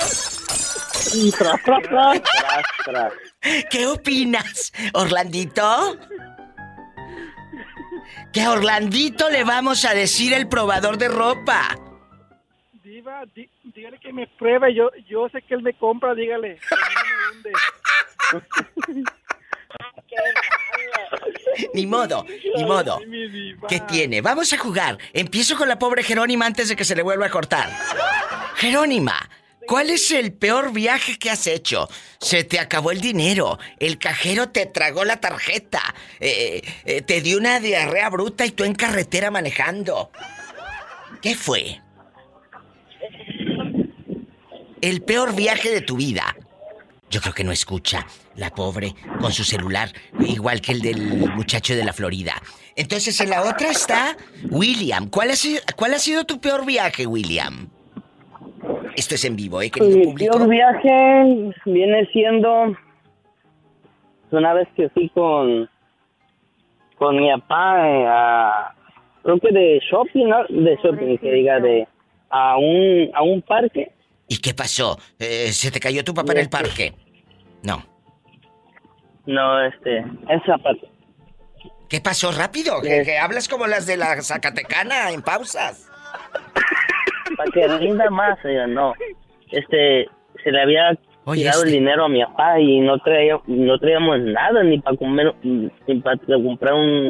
Y 1.14 1.31
tras, 1.31 1.62
tras, 1.64 2.22
tras. 2.85 3.14
¿Qué 3.70 3.88
opinas, 3.88 4.72
Orlandito? 4.94 5.98
Que 8.33 8.42
a 8.42 8.51
Orlandito 8.51 9.29
le 9.29 9.44
vamos 9.44 9.85
a 9.85 9.94
decir 9.94 10.33
el 10.33 10.48
probador 10.48 10.98
de 10.98 11.07
ropa. 11.09 11.75
Diva, 12.83 13.24
di- 13.35 13.50
dígale 13.64 14.00
que 14.00 14.12
me 14.14 14.27
pruebe, 14.27 14.74
yo, 14.74 14.90
yo 15.07 15.29
sé 15.29 15.42
que 15.42 15.53
él 15.55 15.62
me 15.62 15.74
compra, 15.74 16.14
dígale. 16.14 16.59
A 16.72 16.75
mí 16.75 16.94
no 16.96 18.42
me 18.42 18.42
hunde. 18.92 19.03
Ni 21.74 21.85
modo, 21.85 22.25
ni 22.55 22.64
modo. 22.66 23.00
¿Qué 23.68 23.79
tiene? 23.81 24.22
Vamos 24.22 24.51
a 24.53 24.57
jugar. 24.57 24.98
Empiezo 25.14 25.55
con 25.57 25.68
la 25.68 25.77
pobre 25.77 26.03
Jerónima 26.03 26.46
antes 26.46 26.70
de 26.70 26.75
que 26.75 26.85
se 26.85 26.96
le 26.96 27.01
vuelva 27.03 27.27
a 27.27 27.29
cortar. 27.29 27.70
Jerónima, 28.55 29.29
¿cuál 29.70 29.92
es 29.92 30.10
el 30.10 30.34
peor 30.34 30.74
viaje 30.74 31.20
que 31.20 31.29
has 31.29 31.46
hecho? 31.46 31.88
Se 32.20 32.44
te 32.44 32.60
acabó 32.60 32.90
el 32.90 33.01
dinero, 33.01 33.60
el 33.77 34.00
cajero 34.00 34.50
te 34.50 34.66
tragó 34.66 35.05
la 35.05 35.22
tarjeta, 35.22 35.94
eh, 36.20 36.64
eh, 36.86 37.03
te 37.03 37.22
dio 37.22 37.38
una 37.38 37.60
diarrea 37.60 38.10
bruta 38.10 38.48
y 38.48 38.51
tú 38.51 38.64
en 38.64 38.74
carretera 38.74 39.29
manejando. 39.29 40.10
¿Qué 41.22 41.36
fue? 41.36 41.79
El 44.82 45.03
peor 45.03 45.36
viaje 45.36 45.70
de 45.70 45.82
tu 45.82 45.98
vida. 45.98 46.36
Yo 47.12 47.22
creo 47.22 47.36
que 47.36 47.44
no 47.44 47.51
escucha. 47.51 48.08
La 48.36 48.50
pobre 48.50 48.96
con 49.22 49.34
su 49.34 49.44
celular, 49.44 49.94
igual 50.22 50.62
que 50.62 50.72
el 50.72 50.82
del 50.82 51.29
muchacho 51.32 51.75
de 51.75 51.84
la 51.84 51.94
Florida. 51.94 52.42
Entonces 52.75 53.20
en 53.20 53.29
la 53.29 53.44
otra 53.44 53.70
está 53.70 54.18
William. 54.50 55.10
¿Cuál 55.10 55.29
ha 55.29 55.36
sido, 55.36 55.62
cuál 55.75 55.94
ha 55.94 56.00
sido 56.00 56.24
tu 56.24 56.40
peor 56.40 56.66
viaje, 56.66 57.05
William? 57.05 57.70
Esto 58.95 59.15
es 59.15 59.25
en 59.25 59.35
vivo, 59.35 59.61
¿eh, 59.61 59.69
querido 59.69 59.98
Mi 59.98 60.05
público? 60.05 60.37
peor 60.37 60.50
viaje 60.50 61.53
viene 61.65 62.05
siendo 62.07 62.75
una 64.31 64.53
vez 64.53 64.67
que 64.75 64.89
fui 64.89 65.09
con 65.09 65.69
con 66.98 67.15
mi 67.15 67.31
papá 67.31 67.87
eh, 67.89 68.05
a 68.07 68.75
creo 69.24 69.39
que 69.39 69.51
de 69.51 69.79
shopping, 69.89 70.27
¿no? 70.27 70.43
de 70.50 70.75
shopping 70.83 71.17
que 71.17 71.31
diga 71.31 71.59
de 71.59 71.87
a 72.29 72.57
un 72.57 73.09
a 73.13 73.24
un 73.24 73.41
parque. 73.41 73.91
¿Y 74.27 74.37
qué 74.37 74.53
pasó? 74.53 74.98
Eh, 75.17 75.51
¿Se 75.51 75.72
te 75.72 75.79
cayó 75.79 76.03
tu 76.03 76.13
papá 76.13 76.33
en 76.33 76.39
el 76.39 76.50
parque? 76.50 76.93
No. 77.63 77.83
No, 79.25 79.65
este, 79.65 80.00
esa 80.29 80.57
parte. 80.57 80.87
¿Qué 81.87 82.01
pasó 82.01 82.31
rápido? 82.31 82.81
Que, 82.81 83.03
que 83.03 83.17
hablas 83.17 83.48
como 83.48 83.65
las 83.65 83.87
de 83.87 83.98
la 83.98 84.22
Zacatecana 84.22 85.11
en 85.11 85.22
pausas. 85.24 85.89
Para 87.40 87.52
que 87.52 87.66
rinda 87.78 88.10
más, 88.10 88.38
eh, 88.44 88.66
no. 88.68 88.94
Este, 89.50 90.10
se 90.44 90.52
le 90.52 90.62
había 90.62 90.92
Oye, 91.24 91.44
tirado 91.44 91.62
el 91.64 91.70
este- 91.70 91.80
dinero 91.80 92.04
a 92.04 92.10
mi 92.10 92.22
papá 92.25 92.60
y 92.60 92.82
no 92.82 92.98
traía, 93.00 93.40
no 93.48 93.80
traíamos 93.80 94.20
nada 94.20 94.62
ni 94.62 94.78
para 94.80 94.98
comer, 94.98 95.34
ni 95.44 96.02
para 96.02 96.18
comprar 96.18 96.74
un, 96.74 97.10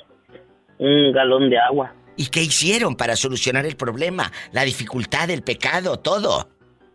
un 0.78 1.12
galón 1.14 1.50
de 1.50 1.58
agua. 1.58 1.96
¿Y 2.16 2.28
qué 2.30 2.42
hicieron 2.44 2.96
para 2.96 3.16
solucionar 3.16 3.66
el 3.66 3.76
problema? 3.76 4.32
La 4.52 4.64
dificultad, 4.66 5.32
el 5.32 5.42
pecado, 5.42 5.98
todo. 5.98 6.48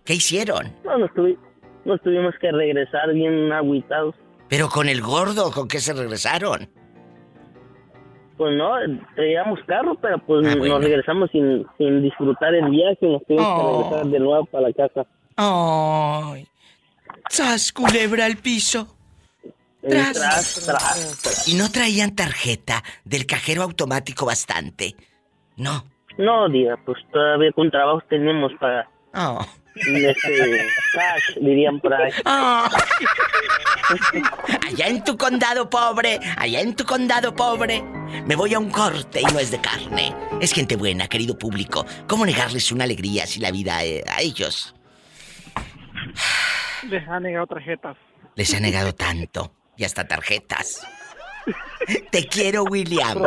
¿Qué 0.04 0.14
hicieron? 0.14 0.72
No, 0.84 0.96
nos, 0.98 1.10
tuvi- 1.10 1.36
nos 1.84 2.00
tuvimos 2.02 2.34
que 2.40 2.52
regresar 2.52 3.12
bien 3.14 3.50
agüitados. 3.50 4.14
Pero 4.48 4.68
con 4.68 4.88
el 4.88 5.00
gordo, 5.02 5.50
¿con 5.50 5.66
qué 5.66 5.80
se 5.80 5.92
regresaron? 5.92 6.68
Pues 8.36 8.56
no, 8.56 8.72
traíamos 9.14 9.60
carro, 9.66 9.94
pero 10.00 10.18
pues 10.18 10.46
Ah, 10.46 10.54
bueno. 10.58 10.74
nos 10.74 10.84
regresamos 10.84 11.30
sin, 11.30 11.64
sin 11.78 12.02
disfrutar 12.02 12.54
el 12.54 12.68
viaje 12.68 12.98
y 13.02 13.12
nos 13.12 13.24
tuvimos 13.26 13.46
Oh. 13.48 13.58
que 13.58 13.84
regresar 13.96 14.06
de 14.12 14.18
nuevo 14.20 14.44
para 14.46 14.68
la 14.68 14.72
casa. 14.74 15.06
¡Ay! 15.36 16.48
¡Sas, 17.28 17.72
culebra 17.72 18.24
al 18.26 18.36
piso! 18.36 18.88
Tras, 19.86 20.14
tras, 20.14 20.64
tras. 20.66 21.48
Y 21.48 21.56
no 21.56 21.70
traían 21.70 22.16
tarjeta 22.16 22.82
del 23.04 23.26
cajero 23.26 23.62
automático 23.62 24.24
bastante. 24.26 24.96
No. 25.56 25.84
No, 26.16 26.48
diga, 26.48 26.76
pues 26.86 26.98
todavía 27.12 27.52
con 27.52 27.70
trabajo 27.70 28.00
tenemos 28.08 28.50
para 28.58 28.88
Oh. 29.14 29.44
Este 29.74 30.66
cash, 30.94 31.36
dirían 31.40 31.80
por 31.80 31.92
ahí. 31.94 32.10
Oh. 32.24 32.66
Allá 34.66 34.86
en 34.86 35.04
tu 35.04 35.16
condado 35.16 35.68
pobre, 35.68 36.18
allá 36.36 36.60
en 36.60 36.74
tu 36.74 36.84
condado 36.84 37.34
pobre, 37.34 37.82
me 38.26 38.34
voy 38.36 38.54
a 38.54 38.58
un 38.58 38.70
corte 38.70 39.20
y 39.20 39.24
no 39.24 39.38
es 39.38 39.50
de 39.50 39.60
carne. 39.60 40.14
Es 40.40 40.52
gente 40.52 40.76
buena, 40.76 41.08
querido 41.08 41.36
público. 41.36 41.84
¿Cómo 42.08 42.24
negarles 42.24 42.70
una 42.72 42.84
alegría 42.84 43.26
si 43.26 43.40
la 43.40 43.50
vida 43.50 43.84
eh, 43.84 44.02
a 44.08 44.20
ellos 44.22 44.74
Les 46.88 47.06
han 47.08 47.22
negado 47.24 47.46
tarjetas. 47.46 47.96
les 48.36 48.54
ha 48.54 48.60
negado 48.60 48.94
tanto? 48.94 49.52
Y 49.76 49.84
hasta 49.84 50.06
tarjetas. 50.06 50.86
Te 52.10 52.26
quiero, 52.26 52.62
William. 52.64 53.18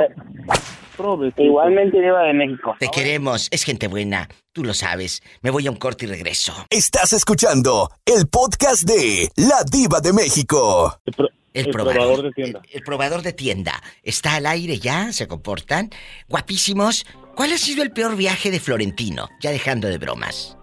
Provecito. 0.97 1.43
Igualmente 1.43 2.01
Diva 2.01 2.23
de 2.23 2.33
México. 2.33 2.75
Te 2.79 2.89
queremos, 2.89 3.47
es 3.51 3.63
gente 3.63 3.87
buena, 3.87 4.27
tú 4.51 4.63
lo 4.63 4.73
sabes. 4.73 5.21
Me 5.41 5.51
voy 5.51 5.67
a 5.67 5.71
un 5.71 5.77
corte 5.77 6.05
y 6.05 6.07
regreso. 6.09 6.53
Estás 6.69 7.13
escuchando 7.13 7.89
el 8.05 8.27
podcast 8.27 8.83
de 8.83 9.29
La 9.35 9.63
Diva 9.71 10.01
de 10.01 10.11
México. 10.11 10.99
El, 11.05 11.13
pro- 11.13 11.29
El, 11.53 11.65
el 11.67 11.71
probador, 11.71 11.95
probador 12.01 12.23
de 12.25 12.31
tienda. 12.31 12.61
El, 12.63 12.75
el 12.77 12.83
probador 12.83 13.21
de 13.21 13.33
tienda. 13.33 13.83
Está 14.03 14.35
al 14.35 14.45
aire 14.47 14.79
ya, 14.79 15.13
se 15.13 15.27
comportan. 15.27 15.89
Guapísimos. 16.27 17.05
¿Cuál 17.35 17.53
ha 17.53 17.57
sido 17.57 17.83
el 17.83 17.91
peor 17.91 18.15
viaje 18.15 18.49
de 18.49 18.59
Florentino? 18.59 19.29
Ya 19.41 19.51
dejando 19.51 19.87
de 19.87 19.99
bromas. 19.99 20.56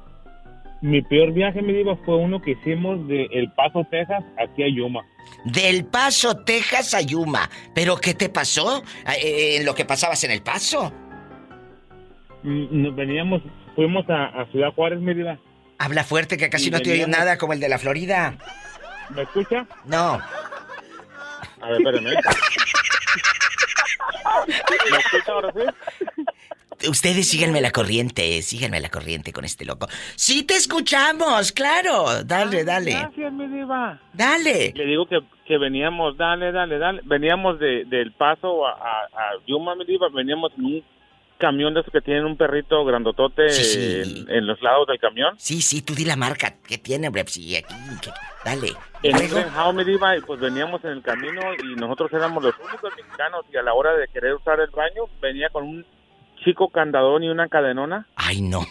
Mi 0.85 1.01
peor 1.01 1.33
viaje, 1.33 1.63
mi 1.63 1.73
diva, 1.73 1.97
fue 2.05 2.17
uno 2.17 2.43
que 2.43 2.51
hicimos 2.51 3.09
de 3.09 3.25
El 3.33 3.51
Paso, 3.53 3.87
Texas, 3.91 4.23
aquí 4.39 4.63
a 4.65 4.69
Yuma. 4.69 5.01
Del 5.47 5.87
Paso, 5.87 6.37
Texas 6.45 6.93
a 6.93 7.01
Yuma. 7.01 7.49
¿Pero 7.75 7.97
qué 7.97 8.13
te 8.13 8.29
pasó? 8.29 8.83
Eh, 9.19 9.57
¿En 9.57 9.65
lo 9.65 9.75
que 9.75 9.87
pasabas 9.87 10.23
en 10.25 10.31
el 10.33 10.43
Paso? 10.43 10.93
Mm, 12.43 12.83
Nos 12.83 12.95
veníamos, 12.95 13.41
fuimos 13.75 14.05
a, 14.11 14.27
a 14.27 14.45
Ciudad 14.53 14.73
Juárez, 14.75 15.01
mi 15.01 15.15
diva. 15.15 15.39
Habla 15.79 16.05
fuerte 16.05 16.37
que 16.37 16.51
casi 16.51 16.69
Y 16.69 16.71
no 16.71 16.81
te 16.83 16.91
oigo 16.93 17.05
veníamos- 17.07 17.19
nada 17.19 17.39
como 17.39 17.55
el 17.55 17.61
de 17.61 17.69
la 17.71 17.79
Florida. 17.79 18.37
¿Me 19.09 19.23
escucha? 19.23 19.67
No. 19.87 20.21
A 21.63 21.69
ver, 21.71 21.79
espérame. 21.81 22.05
¿Me 24.47 24.99
escucha 24.99 25.33
ahora 25.33 25.51
sí? 25.55 25.61
Ustedes 26.89 27.29
síganme 27.29 27.61
la 27.61 27.71
corriente, 27.71 28.41
síganme 28.43 28.81
la 28.81 28.91
corriente 28.91 29.33
con 29.33 29.45
este 29.45 29.65
loco. 29.65 29.87
Sí 30.17 30.43
te 30.43 30.55
escuchamos, 30.55 31.53
claro. 31.53 32.25
Dale, 32.25 32.65
dale. 32.65 32.93
Gracias, 32.93 33.33
mi 33.33 33.47
diva. 33.47 34.01
Dale. 34.13 34.73
Le 34.75 34.85
digo 34.87 35.07
que, 35.07 35.21
que 35.47 35.59
veníamos, 35.59 36.17
dale, 36.17 36.53
dale, 36.53 36.79
dale. 36.79 37.01
Veníamos 37.05 37.59
de, 37.59 37.85
del 37.87 38.13
Paso 38.13 38.67
a, 38.67 38.73
a, 38.73 39.05
a 39.05 39.31
Yuma, 39.47 39.75
mi 39.75 39.85
diva. 39.85 40.09
Veníamos 40.13 40.53
en 40.59 40.65
un 40.65 40.85
camión 41.39 41.75
de 41.75 41.81
esos 41.81 41.93
que 41.93 42.01
tienen 42.01 42.25
un 42.25 42.37
perrito 42.37 42.85
grandotote 42.85 43.51
Sí, 43.51 43.65
sí. 43.65 44.25
En, 44.29 44.37
en 44.37 44.47
los 44.47 44.61
lados 44.63 44.87
del 44.87 44.99
camión. 44.99 45.35
Sí, 45.39 45.61
sí, 45.63 45.83
tú 45.83 45.95
di 45.95 46.05
la 46.05 46.17
marca 46.17 46.55
que 46.67 46.79
tiene, 46.79 47.09
hombre. 47.09 47.25
Sí, 47.27 47.57
aquí. 47.57 47.75
que- 48.03 48.11
Dale. 48.45 48.69
En 49.03 49.15
un 49.15 49.21
Luego, 49.21 49.35
Greenhouse, 49.37 49.75
mi 49.75 49.85
diva, 49.85 50.17
y 50.17 50.21
pues 50.21 50.39
veníamos 50.39 50.85
en 50.85 50.91
el 50.91 51.03
camino 51.03 51.41
y 51.63 51.75
nosotros 51.77 52.13
éramos 52.13 52.43
los 52.45 52.55
únicos 52.59 52.93
mexicanos 52.97 53.45
y 53.53 53.57
a 53.57 53.63
la 53.63 53.73
hora 53.75 53.95
de 53.95 54.07
querer 54.09 54.35
usar 54.35 54.61
el 54.61 54.71
baño 54.71 55.05
venía 55.21 55.49
con 55.51 55.65
un 55.65 55.87
chico 56.45 56.69
candadón 56.69 57.25
y 57.25 57.29
una 57.29 57.49
cadenona. 57.49 58.07
Ay, 58.17 58.43
no. 58.43 58.65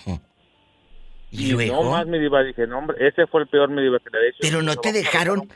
Y 1.32 1.48
Y 1.48 1.52
luego, 1.52 1.84
no 1.84 1.92
más, 1.92 2.06
mi 2.06 2.20
diva, 2.20 2.44
dije, 2.44 2.68
no, 2.68 2.78
hombre, 2.78 3.08
ese 3.08 3.26
fue 3.26 3.42
el 3.42 3.48
peor, 3.48 3.70
mi 3.70 3.82
diva, 3.82 3.98
que 4.00 4.10
le 4.12 4.28
hecho. 4.30 4.38
Pero 4.42 4.62
no 4.62 4.76
te 4.76 4.92
dejaron- 4.94 5.50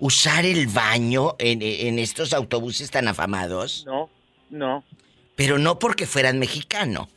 usar 0.00 0.46
el 0.46 0.66
baño 0.68 1.34
en, 1.38 1.60
en 1.60 1.98
estos 1.98 2.32
autobuses 2.32 2.90
tan 2.90 3.08
afamados. 3.08 3.84
No, 3.86 4.08
no, 4.50 4.84
Pero 5.36 5.58
no 5.58 5.78
porque 5.78 6.06
fueran 6.06 6.38
mexicano. 6.38 7.08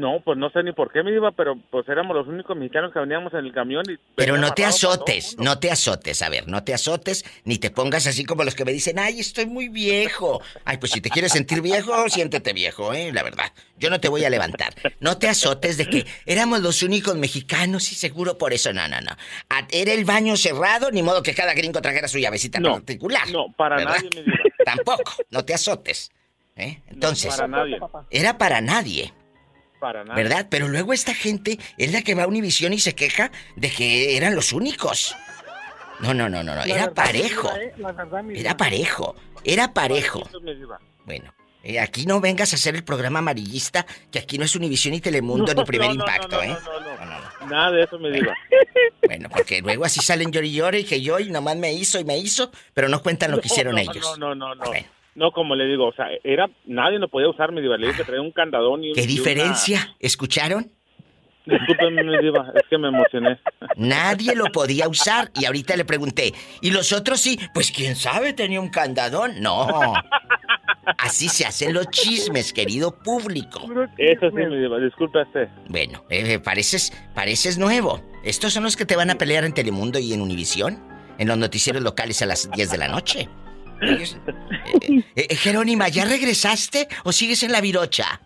No, 0.00 0.20
pues 0.24 0.36
no 0.38 0.50
sé 0.50 0.62
ni 0.62 0.72
por 0.72 0.90
qué, 0.92 1.02
mi 1.02 1.12
diva, 1.12 1.30
pero 1.32 1.54
pues 1.70 1.88
éramos 1.88 2.16
los 2.16 2.26
únicos 2.26 2.56
mexicanos 2.56 2.92
que 2.92 2.98
veníamos 2.98 3.32
en 3.34 3.40
el 3.46 3.52
camión 3.52 3.84
y... 3.88 3.96
Pero 4.16 4.36
no 4.38 4.52
te 4.52 4.64
azotes, 4.64 5.36
no 5.38 5.58
te 5.58 5.70
azotes, 5.70 6.22
a 6.22 6.28
ver, 6.28 6.48
no 6.48 6.64
te 6.64 6.74
azotes, 6.74 7.24
ni 7.44 7.58
te 7.58 7.70
pongas 7.70 8.06
así 8.06 8.24
como 8.24 8.42
los 8.42 8.54
que 8.54 8.64
me 8.64 8.72
dicen, 8.72 8.98
ay, 8.98 9.20
estoy 9.20 9.46
muy 9.46 9.68
viejo. 9.68 10.40
Ay, 10.64 10.78
pues 10.78 10.92
si 10.92 11.00
te 11.00 11.10
quieres 11.10 11.32
sentir 11.32 11.60
viejo, 11.60 11.92
siéntete 12.08 12.52
viejo, 12.52 12.92
¿eh? 12.92 13.12
La 13.12 13.22
verdad, 13.22 13.52
yo 13.78 13.90
no 13.90 14.00
te 14.00 14.08
voy 14.08 14.24
a 14.24 14.30
levantar. 14.30 14.74
No 14.98 15.18
te 15.18 15.28
azotes 15.28 15.76
de 15.76 15.86
que 15.86 16.06
éramos 16.26 16.60
los 16.60 16.82
únicos 16.82 17.16
mexicanos 17.16 17.92
y 17.92 17.94
seguro 17.94 18.38
por 18.38 18.52
eso, 18.52 18.72
no, 18.72 18.88
no, 18.88 19.00
no. 19.00 19.12
Era 19.70 19.92
el 19.92 20.04
baño 20.04 20.36
cerrado, 20.36 20.90
ni 20.90 21.02
modo 21.02 21.22
que 21.22 21.34
cada 21.34 21.54
gringo 21.54 21.80
trajera 21.80 22.08
su 22.08 22.18
llavecita 22.18 22.58
No, 22.60 22.72
particular. 22.72 23.28
no, 23.30 23.46
para 23.56 23.76
¿verdad? 23.76 23.96
nadie, 24.02 24.22
diva. 24.24 24.36
Tampoco, 24.64 25.12
no 25.30 25.44
te 25.44 25.54
azotes. 25.54 26.10
¿eh? 26.56 26.82
Entonces, 26.88 27.34
Para 27.34 27.48
nadie, 27.48 27.78
era 28.10 28.36
para 28.38 28.60
nadie. 28.60 29.12
Para. 29.80 30.04
¿Verdad? 30.04 30.46
Pero 30.50 30.68
luego 30.68 30.92
esta 30.92 31.14
gente 31.14 31.58
es 31.76 31.92
la 31.92 32.02
que 32.02 32.14
va 32.14 32.24
a 32.24 32.26
Univisión 32.28 32.72
y 32.72 32.78
se 32.78 32.94
queja 32.94 33.32
de 33.56 33.70
que 33.70 34.16
eran 34.16 34.34
los 34.34 34.52
únicos. 34.52 35.16
No, 36.00 36.14
no, 36.14 36.28
no, 36.28 36.42
no, 36.42 36.54
no. 36.54 36.62
Era 36.62 36.92
parejo. 36.92 37.50
Era 38.34 38.56
parejo. 38.56 39.16
Era 39.44 39.72
parejo. 39.74 40.28
Bueno, 41.04 41.34
eh, 41.62 41.78
aquí 41.78 42.06
no 42.06 42.20
vengas 42.20 42.52
a 42.52 42.56
hacer 42.56 42.74
el 42.74 42.84
programa 42.84 43.18
amarillista, 43.18 43.84
que 44.10 44.18
aquí 44.18 44.38
no 44.38 44.44
es 44.44 44.54
Univisión 44.54 44.94
y 44.94 45.00
Telemundo 45.00 45.52
No, 45.54 45.60
ni 45.60 45.66
Primer 45.66 45.88
no, 45.88 45.94
no, 45.94 46.00
Impacto, 46.00 46.42
¿eh? 46.42 46.56
Nada 47.48 47.70
de 47.72 47.82
eso, 47.82 47.98
mi 47.98 48.10
diva. 48.10 48.34
Bueno, 49.02 49.28
porque 49.28 49.60
luego 49.60 49.84
así 49.84 49.98
salen 50.00 50.30
llori 50.30 50.78
y 50.78 50.80
y 50.82 50.84
que 50.84 51.00
yo 51.00 51.18
y 51.18 51.30
nomás 51.30 51.56
me 51.56 51.72
hizo 51.72 51.98
y 51.98 52.04
me 52.04 52.16
hizo, 52.16 52.52
pero 52.74 52.88
no 52.88 53.02
cuentan 53.02 53.32
lo 53.32 53.40
que 53.40 53.48
hicieron 53.48 53.76
ellos. 53.76 54.16
No, 54.18 54.34
no, 54.34 54.34
no, 54.36 54.54
no. 54.54 54.64
Bueno. 54.66 54.86
No, 55.20 55.32
como 55.32 55.54
le 55.54 55.66
digo, 55.66 55.86
o 55.88 55.92
sea, 55.92 56.06
era 56.24 56.48
nadie 56.64 56.98
lo 56.98 57.08
podía 57.08 57.28
usar, 57.28 57.52
mi 57.52 57.60
diva. 57.60 57.76
Le 57.76 57.88
dije 57.88 57.98
que 57.98 58.04
traía 58.04 58.22
un 58.22 58.32
candadón 58.32 58.82
y 58.82 58.88
un- 58.88 58.94
¿Qué 58.94 59.02
y 59.02 59.04
una- 59.04 59.12
diferencia? 59.12 59.94
¿Escucharon? 60.00 60.72
Discúlpeme, 61.44 62.02
mi 62.04 62.18
diva, 62.22 62.50
es 62.54 62.62
que 62.70 62.78
me 62.78 62.88
emocioné. 62.88 63.38
Nadie 63.76 64.34
lo 64.34 64.46
podía 64.46 64.88
usar 64.88 65.30
y 65.38 65.44
ahorita 65.44 65.76
le 65.76 65.84
pregunté, 65.84 66.32
¿y 66.62 66.70
los 66.70 66.92
otros 66.94 67.20
sí? 67.20 67.38
Pues 67.52 67.70
quién 67.70 67.96
sabe, 67.96 68.32
tenía 68.32 68.60
un 68.62 68.70
candadón. 68.70 69.40
No. 69.42 69.92
Así 70.96 71.28
se 71.28 71.44
hacen 71.44 71.74
los 71.74 71.86
chismes, 71.90 72.52
querido 72.54 72.98
público. 73.02 73.60
Eso 73.98 74.30
sí, 74.30 74.36
mi 74.36 74.56
diva, 74.56 74.78
disculpe 74.78 75.20
usted. 75.22 75.48
Bueno, 75.68 76.02
eh, 76.08 76.38
pareces, 76.38 76.92
pareces 77.14 77.58
nuevo. 77.58 78.00
Estos 78.24 78.54
son 78.54 78.62
los 78.62 78.74
que 78.76 78.86
te 78.86 78.96
van 78.96 79.10
a 79.10 79.16
pelear 79.16 79.44
en 79.44 79.52
Telemundo 79.52 79.98
y 79.98 80.14
en 80.14 80.22
Univisión, 80.22 80.82
en 81.18 81.28
los 81.28 81.36
noticieros 81.36 81.82
locales 81.82 82.22
a 82.22 82.26
las 82.26 82.50
10 82.50 82.70
de 82.70 82.78
la 82.78 82.88
noche. 82.88 83.28
Ellos- 83.80 84.16
eh, 84.26 85.02
eh, 85.16 85.36
Jerónima, 85.36 85.88
¿ya 85.88 86.04
regresaste 86.04 86.88
o 87.04 87.12
sigues 87.12 87.42
en 87.42 87.52
la 87.52 87.60
virocha? 87.60 88.20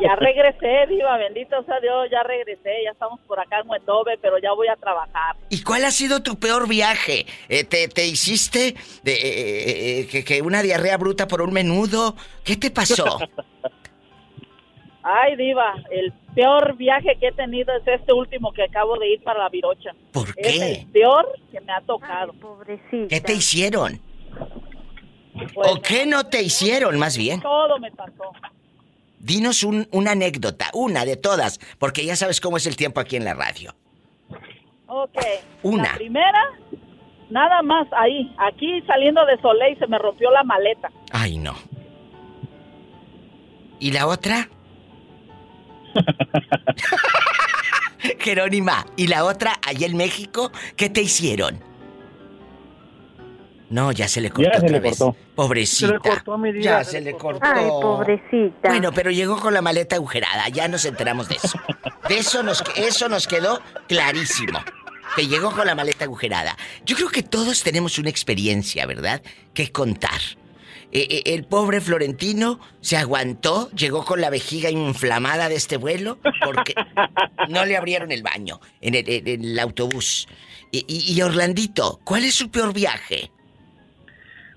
Ya 0.00 0.16
regresé, 0.16 0.86
Diva, 0.88 1.18
bendito 1.18 1.62
sea 1.64 1.78
Dios, 1.80 2.08
ya 2.10 2.22
regresé, 2.22 2.82
ya 2.84 2.92
estamos 2.92 3.20
por 3.28 3.38
acá 3.38 3.60
en 3.60 3.66
Muendobe, 3.66 4.16
pero 4.22 4.38
ya 4.38 4.50
voy 4.52 4.68
a 4.68 4.76
trabajar. 4.76 5.36
¿Y 5.50 5.62
cuál 5.62 5.84
ha 5.84 5.90
sido 5.90 6.22
tu 6.22 6.38
peor 6.38 6.66
viaje? 6.66 7.26
Eh, 7.50 7.64
¿te, 7.64 7.88
te 7.88 8.06
hiciste 8.06 8.74
de, 9.02 10.08
que, 10.10 10.24
que 10.24 10.40
una 10.40 10.62
diarrea 10.62 10.96
bruta 10.96 11.28
por 11.28 11.42
un 11.42 11.52
menudo? 11.52 12.16
¿Qué 12.42 12.56
te 12.56 12.70
pasó? 12.70 13.18
Ay, 15.02 15.36
Diva, 15.36 15.74
el 15.90 16.12
peor 16.34 16.76
viaje 16.76 17.16
que 17.18 17.28
he 17.28 17.32
tenido 17.32 17.74
es 17.76 17.82
este 17.86 18.12
último 18.12 18.52
que 18.52 18.62
acabo 18.62 18.96
de 18.98 19.08
ir 19.14 19.22
para 19.22 19.40
la 19.40 19.48
Virocha. 19.48 19.90
¿Por 20.12 20.28
Es 20.36 20.58
qué? 20.58 20.72
el 20.72 20.86
peor 20.92 21.26
que 21.50 21.60
me 21.60 21.72
ha 21.72 21.80
tocado. 21.80 22.32
Pobrecita. 22.34 23.08
¿Qué 23.08 23.20
te 23.20 23.34
hicieron? 23.34 24.00
Pues, 25.54 25.68
¿O 25.72 25.80
qué 25.82 26.06
no 26.06 26.24
te 26.26 26.42
hicieron, 26.42 26.98
más 26.98 27.16
bien? 27.16 27.40
Todo 27.40 27.78
me 27.78 27.90
pasó. 27.90 28.32
Dinos 29.18 29.62
un- 29.64 29.88
una 29.92 30.12
anécdota, 30.12 30.70
una 30.74 31.04
de 31.04 31.16
todas, 31.16 31.58
porque 31.78 32.04
ya 32.04 32.16
sabes 32.16 32.40
cómo 32.40 32.56
es 32.56 32.66
el 32.66 32.76
tiempo 32.76 33.00
aquí 33.00 33.16
en 33.16 33.24
la 33.24 33.34
radio. 33.34 33.74
Ok. 34.86 35.18
Una. 35.62 35.84
La 35.92 35.94
primera, 35.94 36.42
nada 37.30 37.62
más 37.62 37.86
ahí, 37.96 38.32
aquí 38.38 38.82
saliendo 38.86 39.24
de 39.26 39.40
Soleil 39.40 39.78
se 39.78 39.86
me 39.86 39.98
rompió 39.98 40.30
la 40.30 40.42
maleta. 40.44 40.90
Ay, 41.12 41.38
no. 41.38 41.54
¿Y 43.80 43.90
la 43.92 44.06
otra? 44.06 44.48
Jerónima, 48.18 48.84
¿y 48.96 49.06
la 49.06 49.24
otra 49.24 49.58
allá 49.66 49.86
en 49.86 49.96
México? 49.96 50.50
¿Qué 50.76 50.90
te 50.90 51.02
hicieron? 51.02 51.60
No, 53.70 53.90
ya 53.90 54.06
se 54.06 54.20
le 54.20 54.30
cortó 54.30 54.50
Ya 54.52 54.60
se 54.60 54.66
otra 54.66 54.76
le 54.76 54.80
vez. 54.80 54.98
cortó. 54.98 55.16
Pobrecita. 55.34 55.86
Se 55.86 55.92
le 55.94 55.98
cortó, 55.98 56.38
mi 56.38 56.52
vida, 56.52 56.62
Ya 56.62 56.84
se 56.84 57.00
le 57.00 57.12
cortó. 57.12 57.40
cortó. 57.40 57.54
Ay, 57.58 57.68
pobrecita. 57.70 58.68
Bueno, 58.68 58.92
pero 58.92 59.10
llegó 59.10 59.40
con 59.40 59.54
la 59.54 59.62
maleta 59.62 59.96
agujerada, 59.96 60.48
ya 60.50 60.68
nos 60.68 60.84
enteramos 60.84 61.28
de 61.28 61.36
eso. 61.36 61.58
De 62.08 62.18
eso 62.18 62.42
nos, 62.42 62.62
eso 62.76 63.08
nos 63.08 63.26
quedó 63.26 63.62
clarísimo. 63.88 64.60
Que 65.16 65.26
llegó 65.26 65.52
con 65.52 65.66
la 65.66 65.74
maleta 65.74 66.04
agujerada. 66.04 66.56
Yo 66.84 66.96
creo 66.96 67.08
que 67.08 67.22
todos 67.22 67.62
tenemos 67.62 67.98
una 67.98 68.10
experiencia, 68.10 68.84
¿verdad? 68.86 69.22
Que 69.54 69.72
contar. 69.72 70.20
Eh, 70.94 71.06
eh, 71.08 71.22
el 71.34 71.44
pobre 71.44 71.80
Florentino 71.80 72.60
se 72.80 72.96
aguantó, 72.98 73.70
llegó 73.70 74.04
con 74.04 74.20
la 74.20 74.28
vejiga 74.28 74.68
inflamada 74.70 75.48
de 75.48 75.54
este 75.54 75.78
vuelo 75.78 76.18
porque 76.44 76.74
no 77.48 77.64
le 77.64 77.76
abrieron 77.78 78.12
el 78.12 78.22
baño 78.22 78.60
en 78.82 78.94
el, 78.94 79.08
en 79.08 79.26
el 79.44 79.58
autobús. 79.58 80.28
Y, 80.70 80.84
y- 80.86 81.14
y 81.16 81.22
Orlandito, 81.22 81.98
¿cuál 82.04 82.24
es 82.24 82.34
su 82.34 82.50
peor 82.50 82.74
viaje? 82.74 83.30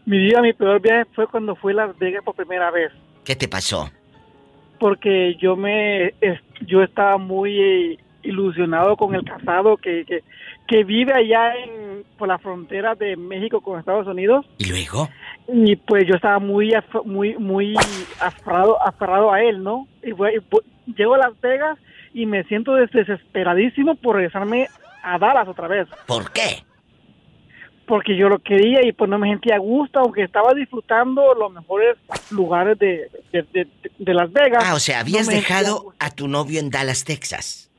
Mi 0.05 0.19
vida, 0.19 0.41
mi 0.41 0.53
peor 0.53 0.81
viaje 0.81 1.05
fue 1.15 1.25
cuando 1.27 1.55
fui 1.55 1.73
a 1.73 1.77
Las 1.87 1.97
Vegas 1.97 2.23
por 2.23 2.35
primera 2.35 2.69
vez. 2.69 2.91
¿Qué 3.23 3.35
te 3.35 3.47
pasó? 3.47 3.89
Porque 4.79 5.35
yo 5.41 5.55
me, 5.55 6.13
yo 6.67 6.83
estaba 6.83 7.17
muy 7.17 7.59
eh, 7.59 7.97
ilusionado 8.23 8.97
con 8.97 9.15
el 9.15 9.23
casado 9.23 9.77
que, 9.77 10.03
que, 10.05 10.19
que 10.67 10.83
vive 10.83 11.13
allá 11.13 11.55
en, 11.55 12.03
por 12.17 12.27
la 12.27 12.37
frontera 12.37 12.93
de 12.93 13.15
México 13.15 13.61
con 13.61 13.79
Estados 13.79 14.05
Unidos. 14.05 14.45
¿Y 14.57 14.65
luego? 14.65 15.09
Y 15.47 15.75
pues 15.75 16.05
yo 16.07 16.15
estaba 16.15 16.39
muy, 16.39 16.71
af- 16.71 17.03
muy, 17.05 17.35
muy 17.37 17.75
aferrado, 18.19 18.81
aferrado 18.81 19.31
a 19.31 19.41
él, 19.41 19.63
¿no? 19.63 19.87
Y, 20.03 20.11
fue- 20.11 20.35
y 20.35 20.39
fu- 20.39 20.61
llego 20.95 21.13
a 21.15 21.19
Las 21.19 21.39
Vegas 21.41 21.77
y 22.13 22.25
me 22.25 22.43
siento 22.45 22.73
des- 22.75 22.91
desesperadísimo 22.91 23.95
por 23.95 24.15
regresarme 24.15 24.67
a 25.03 25.17
Dallas 25.19 25.47
otra 25.47 25.67
vez. 25.67 25.87
¿Por 26.07 26.31
qué? 26.31 26.63
porque 27.87 28.17
yo 28.17 28.29
lo 28.29 28.39
quería 28.39 28.83
y 28.83 28.93
pues 28.93 29.07
no 29.11 29.19
me 29.19 29.29
sentía 29.29 29.57
a 29.57 29.59
gusto, 29.59 29.99
aunque 29.99 30.23
estaba 30.23 30.55
disfrutando 30.55 31.35
los 31.35 31.53
mejores 31.53 31.95
lugares 32.31 32.79
de, 32.79 33.11
de, 33.31 33.43
de- 33.53 33.67
de 33.99 34.13
Las 34.15 34.33
Vegas. 34.33 34.63
Ah, 34.65 34.73
o 34.73 34.79
sea, 34.79 35.01
habías 35.01 35.29
a 35.29 35.31
dejado 35.31 35.93
a 35.99 36.09
tu 36.09 36.27
novio 36.27 36.59
en 36.59 36.71
Dallas, 36.71 37.03
Texas. 37.03 37.69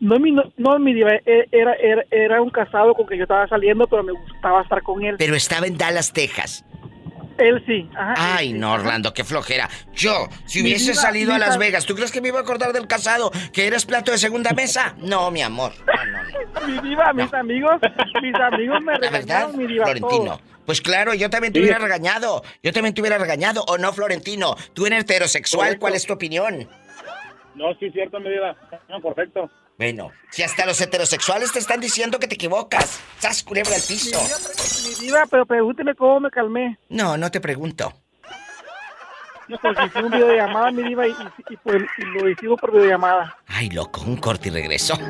No, 0.00 0.18
mi, 0.18 0.32
no, 0.32 0.42
no, 0.56 0.76
mi 0.80 0.92
diva, 0.92 1.12
e- 1.24 1.46
era, 1.52 1.72
era, 1.74 2.02
era 2.10 2.42
un 2.42 2.50
casado 2.50 2.94
con 2.94 3.06
que 3.06 3.16
yo 3.16 3.22
estaba 3.22 3.46
saliendo, 3.46 3.86
pero 3.86 4.02
me 4.02 4.10
gustaba 4.10 4.60
estar 4.62 4.82
con 4.82 5.04
él. 5.04 5.14
Pero 5.18 5.36
estaba 5.36 5.68
en 5.68 5.78
Dallas, 5.78 6.12
Texas. 6.12 6.64
Él 7.38 7.62
sí. 7.66 7.88
Ajá, 7.96 8.14
Ay, 8.16 8.48
él 8.48 8.54
sí, 8.54 8.58
no. 8.58 8.72
Orlando, 8.72 9.12
qué 9.12 9.24
flojera. 9.24 9.68
Yo, 9.92 10.28
si 10.46 10.62
hubiese 10.62 10.92
diva, 10.92 11.02
salido 11.02 11.34
a 11.34 11.38
Las 11.38 11.54
diva. 11.54 11.64
Vegas, 11.64 11.86
¿tú 11.86 11.94
crees 11.94 12.12
que 12.12 12.20
me 12.20 12.28
iba 12.28 12.38
a 12.38 12.42
acordar 12.42 12.72
del 12.72 12.86
casado 12.86 13.30
que 13.52 13.66
eres 13.66 13.84
plato 13.86 14.12
de 14.12 14.18
segunda 14.18 14.52
mesa? 14.52 14.94
No, 14.98 15.30
mi 15.30 15.42
amor. 15.42 15.72
No, 15.86 16.04
no, 16.04 16.22
no. 16.22 16.34
Mi 16.66 16.88
diva, 16.88 17.12
mis 17.12 17.32
amigos, 17.34 17.72
mis 18.22 18.34
amigos 18.36 18.80
me 18.82 18.92
¿La 18.92 19.10
verdad, 19.10 19.12
regañaron, 19.12 19.58
mi 19.58 19.66
diva, 19.66 19.84
Florentino? 19.84 20.40
Pues 20.64 20.80
claro, 20.80 21.12
yo 21.12 21.28
también 21.28 21.52
te 21.52 21.60
hubiera 21.60 21.78
regañado. 21.78 22.42
Yo 22.62 22.72
también 22.72 22.94
te 22.94 23.00
hubiera 23.02 23.18
regañado. 23.18 23.64
¿O 23.66 23.76
no, 23.76 23.92
Florentino? 23.92 24.54
Tú 24.72 24.86
eres 24.86 25.00
heterosexual. 25.00 25.78
¿cuál 25.78 25.94
es 25.94 26.06
tu 26.06 26.12
opinión? 26.14 26.66
No, 27.54 27.74
sí, 27.74 27.90
cierto, 27.90 28.18
mi 28.20 28.30
vida. 28.30 28.56
No, 28.88 29.00
correcto. 29.02 29.50
Bueno, 29.76 30.12
si 30.30 30.42
hasta 30.42 30.66
los 30.66 30.80
heterosexuales 30.80 31.50
te 31.52 31.58
están 31.58 31.80
diciendo 31.80 32.18
que 32.20 32.28
te 32.28 32.36
equivocas. 32.36 33.00
¡Sas, 33.18 33.42
culebra 33.42 33.74
al 33.74 33.82
piso! 33.82 34.20
mi 34.88 34.94
diva, 35.06 35.24
pero 35.30 35.44
pregúnteme 35.46 35.94
cómo 35.94 36.20
me 36.20 36.30
calmé. 36.30 36.78
No, 36.88 37.16
no 37.16 37.30
te 37.30 37.40
pregunto. 37.40 37.92
Porque 39.60 39.84
hice 39.86 39.98
un 40.02 40.10
videollamada, 40.10 40.70
mi 40.70 40.82
diva, 40.84 41.06
y, 41.06 41.10
y- 41.10 41.14
y 41.54 41.56
pues, 41.58 41.82
y 41.98 42.04
lo 42.18 42.28
hicimos 42.30 42.58
por 42.60 42.72
videollamada. 42.72 43.36
Ay, 43.48 43.68
loco, 43.70 44.00
un 44.02 44.16
corte 44.16 44.48
y 44.48 44.52
regreso. 44.52 44.96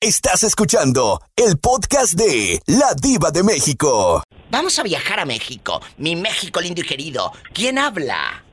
Estás 0.00 0.44
escuchando 0.44 1.20
el 1.34 1.58
podcast 1.58 2.12
de 2.14 2.60
La 2.66 2.94
Diva 2.94 3.30
de 3.32 3.42
México. 3.42 4.22
Vamos 4.50 4.78
a 4.78 4.82
viajar 4.84 5.18
a 5.20 5.24
México, 5.24 5.80
mi 5.96 6.14
México 6.14 6.60
lindo 6.60 6.80
y 6.80 6.84
querido. 6.84 7.32
¿Quién 7.52 7.78
habla? 7.78 8.44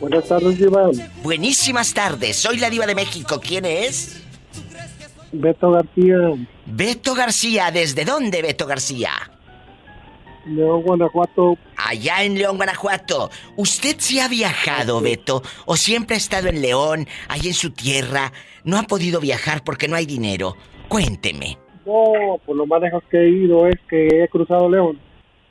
Buenas 0.00 0.28
tardes, 0.28 0.58
Diva. 0.58 0.90
Buenísimas 1.22 1.92
tardes, 1.92 2.36
soy 2.36 2.58
la 2.58 2.70
diva 2.70 2.86
de 2.86 2.94
México. 2.94 3.40
¿Quién 3.40 3.64
es? 3.64 4.24
Beto 5.32 5.72
García, 5.72 6.16
Beto 6.66 7.14
García. 7.14 7.70
¿Desde 7.70 8.04
dónde, 8.04 8.40
Beto 8.42 8.66
García? 8.66 9.10
León, 10.46 10.82
Guanajuato. 10.82 11.58
Allá 11.76 12.22
en 12.22 12.34
León, 12.34 12.56
Guanajuato. 12.56 13.30
¿Usted 13.56 13.96
sí 13.98 14.20
ha 14.20 14.28
viajado, 14.28 15.00
Beto? 15.00 15.42
¿O 15.66 15.76
siempre 15.76 16.14
ha 16.14 16.18
estado 16.18 16.48
en 16.48 16.62
León, 16.62 17.06
ahí 17.28 17.48
en 17.48 17.54
su 17.54 17.70
tierra? 17.72 18.32
No 18.64 18.78
ha 18.78 18.84
podido 18.84 19.20
viajar 19.20 19.62
porque 19.62 19.88
no 19.88 19.96
hay 19.96 20.06
dinero. 20.06 20.56
Cuénteme. 20.88 21.58
No, 21.84 22.38
por 22.46 22.56
lo 22.56 22.66
más 22.66 22.80
lejos 22.80 23.02
que 23.10 23.18
he 23.18 23.28
ido 23.28 23.66
es 23.66 23.76
que 23.88 24.06
he 24.22 24.28
cruzado 24.28 24.70
León. 24.70 24.98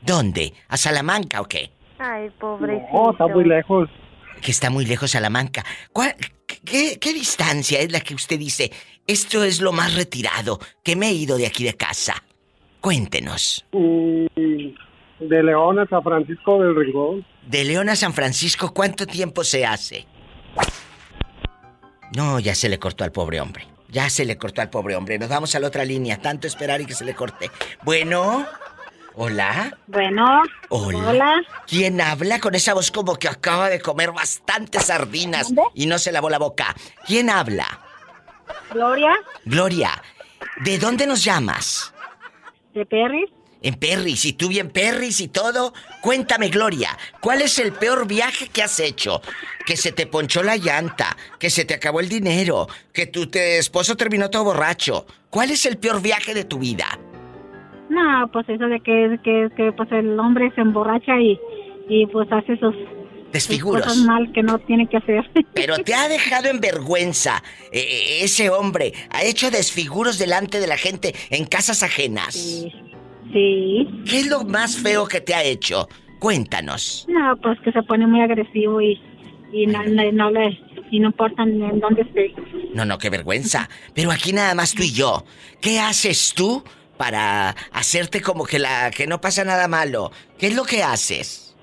¿Dónde? 0.02 0.54
¿A 0.68 0.78
Salamanca 0.78 1.42
o 1.42 1.46
qué? 1.46 1.72
Ay, 2.00 2.30
pobrecito. 2.40 2.88
No, 2.94 3.12
está 3.12 3.28
muy 3.28 3.44
lejos. 3.44 3.90
Que 4.42 4.52
está 4.52 4.70
muy 4.70 4.86
lejos 4.86 5.12
Salamanca. 5.12 5.66
¿Cuál- 5.92 6.16
qué, 6.66 6.98
qué 7.00 7.14
distancia 7.14 7.80
es 7.80 7.92
la 7.92 8.00
que 8.02 8.16
usted 8.16 8.40
dice? 8.40 8.72
Esto 9.06 9.44
es 9.44 9.62
lo 9.62 9.72
más 9.72 9.96
retirado 9.96 10.60
que 10.84 10.96
me 10.96 11.08
he 11.10 11.14
ido 11.14 11.38
de 11.38 11.48
aquí 11.48 11.64
de 11.64 11.74
casa. 11.76 12.24
Cuéntenos. 12.82 13.66
Mm, 13.72 14.26
De 15.20 15.44
León 15.44 15.80
a 15.80 15.88
San 15.88 16.04
Francisco 16.04 16.62
del 16.62 16.76
Rincón. 16.76 17.26
De 17.46 17.64
León 17.64 17.90
a 17.90 17.96
San 17.96 18.14
Francisco, 18.14 18.74
¿cuánto 18.74 19.08
tiempo 19.08 19.44
se 19.44 19.66
hace? 19.66 20.06
No, 22.16 22.40
ya 22.40 22.56
se 22.56 22.70
le 22.70 22.80
cortó 22.80 23.04
al 23.04 23.12
pobre 23.12 23.42
hombre. 23.42 23.66
Ya 23.90 24.10
se 24.10 24.26
le 24.26 24.38
cortó 24.38 24.62
al 24.62 24.70
pobre 24.70 24.96
hombre. 24.96 25.18
Nos 25.18 25.30
vamos 25.30 25.56
a 25.56 25.60
la 25.60 25.68
otra 25.68 25.86
línea. 25.86 26.22
Tanto 26.22 26.46
esperar 26.48 26.82
y 26.82 26.86
que 26.86 26.94
se 26.94 27.06
le 27.06 27.14
corte. 27.16 27.50
Bueno. 27.84 28.46
Hola. 29.20 29.76
Bueno, 29.88 30.44
Hola. 30.70 31.10
hola. 31.10 31.36
¿Quién 31.66 32.00
habla 32.02 32.40
con 32.40 32.54
esa 32.54 32.76
voz 32.76 32.92
como 32.92 33.16
que 33.16 33.28
acaba 33.28 33.68
de 33.68 33.80
comer 33.82 34.12
bastantes 34.12 34.86
sardinas 34.86 35.48
¿Dónde? 35.48 35.64
y 35.74 35.88
no 35.88 35.98
se 35.98 36.12
lavó 36.12 36.30
la 36.30 36.38
boca? 36.38 36.76
¿Quién 37.08 37.32
habla? 37.32 37.66
Gloria, 38.72 39.16
Gloria. 39.46 40.04
¿De 40.64 40.78
dónde 40.78 41.08
nos 41.08 41.24
llamas? 41.24 41.94
de 42.76 42.86
Perry. 42.86 43.26
En 43.64 43.74
Perris, 43.74 44.24
y 44.26 44.34
tú 44.34 44.50
bien 44.50 44.70
Perris 44.70 45.20
y 45.20 45.30
todo. 45.30 45.74
Cuéntame, 46.04 46.50
Gloria, 46.50 46.96
¿cuál 47.20 47.42
es 47.42 47.58
el 47.58 47.74
peor 47.74 48.06
viaje 48.06 48.50
que 48.50 48.62
has 48.62 48.80
hecho? 48.80 49.20
Que 49.66 49.76
se 49.76 49.92
te 49.92 50.06
ponchó 50.06 50.44
la 50.44 50.58
llanta, 50.58 51.18
que 51.40 51.50
se 51.50 51.66
te 51.66 51.74
acabó 51.74 52.00
el 52.02 52.08
dinero, 52.08 52.68
que 52.94 53.08
tu 53.08 53.26
te- 53.32 53.58
esposo 53.58 53.98
terminó 53.98 54.30
todo 54.30 54.44
borracho. 54.44 55.08
¿Cuál 55.32 55.50
es 55.50 55.66
el 55.66 55.80
peor 55.80 56.04
viaje 56.04 56.36
de 56.36 56.44
tu 56.46 56.60
vida? 56.60 57.00
No, 57.90 58.30
pues 58.32 58.48
eso 58.50 58.66
de 58.66 58.80
que, 58.82 59.20
que, 59.24 59.50
que 59.56 59.72
pues 59.72 59.92
el 59.92 60.20
hombre 60.20 60.52
se 60.56 60.62
emborracha 60.62 61.20
y, 61.20 61.40
y 61.88 62.06
pues 62.08 62.32
hace 62.32 62.58
sus, 62.58 62.76
Desfiguros. 63.32 63.84
cosas 63.84 64.04
mal 64.04 64.32
que 64.34 64.44
no 64.44 64.60
tiene 64.60 64.88
que 64.88 64.98
hacer. 64.98 65.30
Pero 65.54 65.78
te 65.78 65.94
ha 65.94 66.08
dejado 66.08 66.50
en 66.50 66.60
vergüenza 66.60 67.44
eh, 67.72 68.20
ese 68.22 68.50
hombre. 68.50 68.94
Ha 69.10 69.24
hecho 69.24 69.52
desfiguros 69.52 70.18
delante 70.18 70.60
de 70.60 70.68
la 70.68 70.78
gente 70.78 71.14
en 71.30 71.46
casas 71.46 71.84
ajenas. 71.84 72.34
Sí. 72.34 72.72
sí. 73.34 73.88
¿Qué 74.10 74.20
es 74.20 74.28
lo 74.28 74.44
más 74.44 74.78
feo 74.78 75.08
que 75.08 75.22
te 75.22 75.34
ha 75.34 75.44
hecho? 75.44 75.88
Cuéntanos. 76.20 77.06
No, 77.10 77.38
pues 77.38 77.60
que 77.62 77.72
se 77.72 77.84
pone 77.84 78.08
muy 78.08 78.22
agresivo 78.22 78.82
y, 78.82 79.00
y 79.52 79.68
no, 79.68 79.84
no, 79.84 80.12
no 80.12 80.32
le 80.32 80.60
y 80.90 81.00
no 81.00 81.08
importa 81.08 81.44
en 81.44 81.80
dónde 81.80 82.02
esté. 82.04 82.34
No, 82.74 82.86
no, 82.86 82.98
qué 82.98 83.10
vergüenza. 83.10 83.70
Pero 83.94 84.12
aquí 84.12 84.32
nada 84.32 84.56
más 84.56 84.74
tú 84.74 84.84
y 84.84 84.94
yo. 84.94 85.26
¿Qué 85.62 85.80
haces 85.80 86.34
tú 86.34 86.64
para 86.98 87.56
hacerte 87.72 88.22
como 88.22 88.46
que 88.46 88.60
la 88.60 88.92
que 88.92 89.08
no 89.08 89.22
pasa 89.22 89.44
nada 89.44 89.68
malo? 89.68 90.12
¿Qué 90.38 90.48
es 90.48 90.56
lo 90.56 90.64
que 90.64 90.84
haces? 90.84 91.56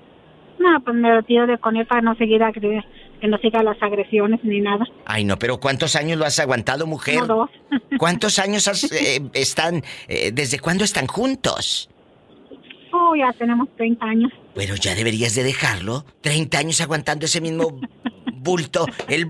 No, 0.59 0.81
pues 0.83 0.95
me 0.95 1.13
retiro 1.13 1.45
de 1.47 1.57
con 1.57 1.75
él 1.75 1.85
para 1.85 2.01
no 2.01 2.15
seguir 2.15 2.41
agre- 2.41 2.83
que 3.19 3.27
no 3.27 3.37
siga 3.39 3.61
las 3.63 3.81
agresiones 3.81 4.39
ni 4.43 4.59
nada. 4.61 4.85
Ay, 5.05 5.23
no, 5.25 5.37
pero 5.37 5.59
¿cuántos 5.59 5.95
años 5.95 6.17
lo 6.17 6.25
has 6.25 6.39
aguantado, 6.39 6.85
mujer? 6.87 7.19
Como 7.19 7.47
dos. 7.47 7.49
¿Cuántos 7.99 8.39
años 8.39 8.67
has, 8.67 8.83
eh, 8.91 9.21
están, 9.33 9.83
eh, 10.07 10.31
desde 10.33 10.59
cuándo 10.59 10.83
están 10.83 11.07
juntos? 11.07 11.89
Oh, 12.91 13.13
ya 13.15 13.31
tenemos 13.33 13.67
30 13.75 14.05
años. 14.05 14.31
Bueno, 14.53 14.75
ya 14.75 14.95
deberías 14.95 15.35
de 15.35 15.43
dejarlo. 15.43 16.05
30 16.21 16.57
años 16.57 16.79
aguantando 16.79 17.25
ese 17.25 17.41
mismo 17.41 17.79
bulto, 18.33 18.85
el 19.09 19.27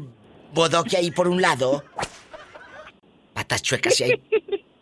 bodoque 0.54 0.98
ahí 0.98 1.10
por 1.10 1.28
un 1.28 1.42
lado. 1.42 1.84
Patas 3.34 3.62
chuecas 3.64 4.00
y 4.00 4.04
ahí. 4.06 4.12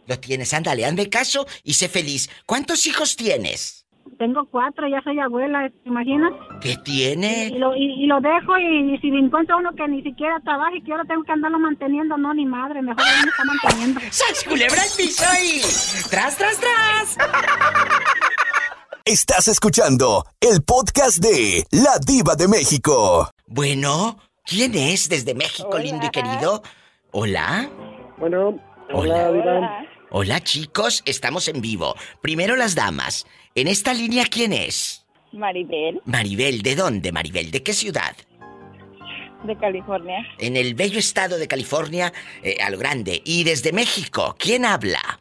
Lo 0.06 0.20
tienes, 0.20 0.54
ándale, 0.54 0.86
ande 0.86 1.10
caso 1.10 1.46
y 1.63 1.74
sé 1.76 1.88
feliz. 1.89 2.30
¿Cuántos 2.46 2.86
hijos 2.88 3.16
tienes? 3.16 3.86
Tengo 4.20 4.46
cuatro, 4.52 4.88
ya 4.88 5.02
soy 5.02 5.18
abuela, 5.20 5.70
¿te 5.70 5.89
imaginas? 5.89 6.32
¿Qué 6.62 6.74
Y 6.74 6.78
tiene? 6.84 7.50
lo, 7.58 7.76
y, 7.76 8.04
y 8.04 8.06
lo 8.06 8.20
dejo 8.20 8.58
y, 8.60 8.98
si 9.00 9.10
me 9.10 9.20
encuentro 9.20 9.58
uno 9.58 9.72
que 9.76 9.88
ni 9.88 10.04
siquiera 10.04 10.39
trabaja 10.44 10.76
y 10.76 10.84
que 10.84 10.92
ahora 10.92 11.06
tengo 11.08 11.24
que 11.24 11.32
andarlo 11.32 11.58
manteniendo, 11.58 12.18
no, 12.18 12.34
ni 12.34 12.46
madre, 12.46 12.82
mejor 12.82 13.02
él 13.02 13.24
me 13.26 13.30
está 13.32 13.44
manteniendo. 13.46 14.00
¡Sas 14.12 14.44
culebra 14.44 14.82
al 14.82 14.89
piso 14.96 15.24
y... 15.42 15.62
¡Tras, 16.10 16.38
tras, 16.38 16.58
tras! 16.60 17.18
Estás 19.06 19.48
escuchando 19.48 20.26
el 20.39 20.63
podcast 20.63 21.18
de 21.22 21.66
La 21.72 21.98
Diva 22.06 22.36
de 22.36 22.48
México. 22.48 23.30
Bueno, 23.48 24.18
¿quién 24.46 24.76
es 24.76 25.10
desde 25.10 25.34
México, 25.34 25.78
lindo 25.78 26.06
y 26.06 26.10
querido? 26.10 26.62
¿Hola? 27.12 27.70
Bueno, 28.18 28.60
Hola. 28.94 29.30
hola, 29.30 29.32
Diva. 29.32 29.86
Hola, 30.15 30.41
chicos, 30.41 31.02
estamos 31.08 31.47
en 31.47 31.60
vivo. 31.60 31.95
Primero 32.21 32.56
las 32.56 32.76
damas. 32.76 33.26
En 33.56 33.67
esta 33.67 33.95
línea, 33.95 34.26
¿quién 34.30 34.54
es? 34.54 35.08
Maribel, 35.32 36.02
Maribel, 36.06 36.62
¿de 36.62 36.76
dónde, 36.76 37.12
Maribel? 37.12 37.49
¿De 37.49 37.63
qué 37.63 37.73
ciudad? 37.73 38.15
de 39.43 39.58
California. 39.58 40.19
En 40.38 40.56
el 40.56 40.76
bello 40.76 40.99
estado 40.99 41.39
de 41.39 41.47
California, 41.47 42.13
eh, 42.43 42.58
a 42.63 42.69
lo 42.69 42.78
grande. 42.78 43.23
Y 43.26 43.43
desde 43.43 43.73
México, 43.73 44.36
¿quién 44.38 44.65
habla? 44.65 45.19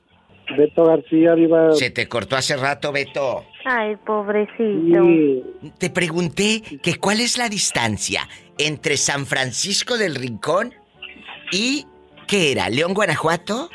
Beto 0.57 0.85
García, 0.85 1.35
Diva. 1.35 1.73
Se 1.73 1.91
te 1.91 2.07
cortó 2.07 2.37
hace 2.37 2.57
rato, 2.59 2.93
Beto. 2.93 3.47
Ay, 3.65 3.97
pobrecito. 3.97 4.59
Sí, 4.63 5.43
Te 5.79 5.89
pregunté 5.89 6.63
que 6.83 6.97
cuál 6.97 7.21
es 7.21 7.39
la 7.39 7.49
distancia 7.49 8.29
entre 8.59 8.99
San 8.99 9.25
Francisco 9.25 9.97
del 9.97 10.17
Rincón 10.17 10.75
y... 11.51 11.87
¿Qué 12.29 12.53
era? 12.53 12.69
¿León, 12.69 12.95
Guanajuato? 12.95 13.69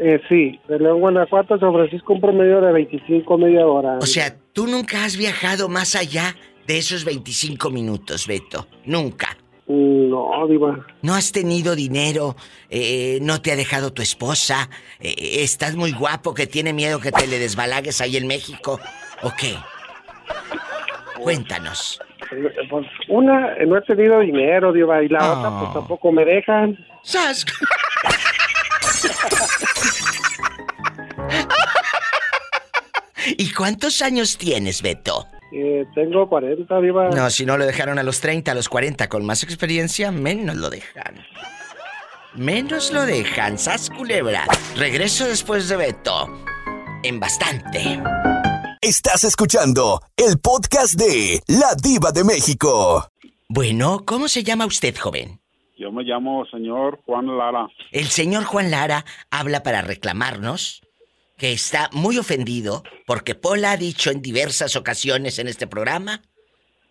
Eh, 0.00 0.20
sí, 0.28 0.60
de 0.68 0.78
León, 0.78 1.00
Guanajuato 1.00 1.58
San 1.58 1.72
Francisco 1.72 2.12
un 2.12 2.20
promedio 2.20 2.60
de 2.60 2.72
25 2.72 3.38
media 3.38 3.66
hora. 3.66 3.98
O 4.00 4.06
sea, 4.06 4.36
tú 4.52 4.66
nunca 4.66 5.04
has 5.04 5.16
viajado 5.16 5.68
más 5.68 5.96
allá 5.96 6.36
de 6.66 6.78
esos 6.78 7.04
25 7.04 7.70
minutos, 7.70 8.26
Beto. 8.26 8.68
Nunca. 8.84 9.36
No, 9.66 10.46
Diva. 10.48 10.86
No 11.02 11.14
has 11.14 11.32
tenido 11.32 11.74
dinero, 11.74 12.36
eh, 12.70 13.18
no 13.20 13.42
te 13.42 13.52
ha 13.52 13.56
dejado 13.56 13.92
tu 13.92 14.00
esposa, 14.00 14.70
eh, 14.98 15.42
estás 15.42 15.76
muy 15.76 15.92
guapo 15.92 16.32
que 16.32 16.46
tiene 16.46 16.72
miedo 16.72 17.00
que 17.00 17.12
te 17.12 17.26
le 17.26 17.38
desbalagues 17.38 18.00
ahí 18.00 18.16
en 18.16 18.26
México. 18.26 18.80
¿O 19.22 19.32
qué? 19.38 19.56
Cuéntanos. 21.20 22.00
Pues 22.70 22.86
una, 23.08 23.56
no 23.66 23.76
he 23.76 23.82
tenido 23.82 24.20
dinero, 24.20 24.72
Diva, 24.72 25.02
y 25.02 25.08
la 25.08 25.32
otra, 25.32 25.58
pues 25.58 25.72
tampoco 25.74 26.12
me 26.12 26.24
dejan. 26.24 26.78
¡Sas! 27.02 27.44
¿Y 33.36 33.52
cuántos 33.52 34.00
años 34.02 34.38
tienes, 34.38 34.82
Beto? 34.82 35.26
Eh, 35.52 35.84
tengo 35.94 36.28
40, 36.28 36.80
Diva. 36.80 37.10
No, 37.10 37.30
si 37.30 37.46
no 37.46 37.56
lo 37.56 37.66
dejaron 37.66 37.98
a 37.98 38.02
los 38.02 38.20
30, 38.20 38.52
a 38.52 38.54
los 38.54 38.68
40, 38.68 39.08
con 39.08 39.24
más 39.24 39.42
experiencia, 39.42 40.10
menos 40.10 40.56
lo 40.56 40.70
dejan. 40.70 41.24
Menos 42.34 42.92
lo 42.92 43.04
dejan, 43.06 43.58
sas 43.58 43.90
culebra. 43.90 44.44
Regreso 44.76 45.26
después 45.26 45.68
de 45.68 45.76
Beto. 45.76 46.28
En 47.02 47.18
bastante. 47.18 48.00
Estás 48.80 49.24
escuchando 49.24 50.00
el 50.16 50.38
podcast 50.38 50.94
de 50.94 51.42
La 51.46 51.74
Diva 51.74 52.12
de 52.12 52.24
México. 52.24 53.08
Bueno, 53.48 54.04
¿cómo 54.04 54.28
se 54.28 54.44
llama 54.44 54.66
usted, 54.66 54.94
joven? 54.96 55.40
Yo 55.78 55.92
me 55.92 56.02
llamo 56.02 56.44
señor 56.46 57.00
Juan 57.06 57.38
Lara. 57.38 57.68
El 57.92 58.06
señor 58.06 58.42
Juan 58.42 58.72
Lara 58.72 59.04
habla 59.30 59.62
para 59.62 59.80
reclamarnos 59.80 60.82
que 61.36 61.52
está 61.52 61.88
muy 61.92 62.18
ofendido 62.18 62.82
porque 63.06 63.36
Pola 63.36 63.70
ha 63.70 63.76
dicho 63.76 64.10
en 64.10 64.20
diversas 64.20 64.74
ocasiones 64.74 65.38
en 65.38 65.46
este 65.46 65.68
programa 65.68 66.22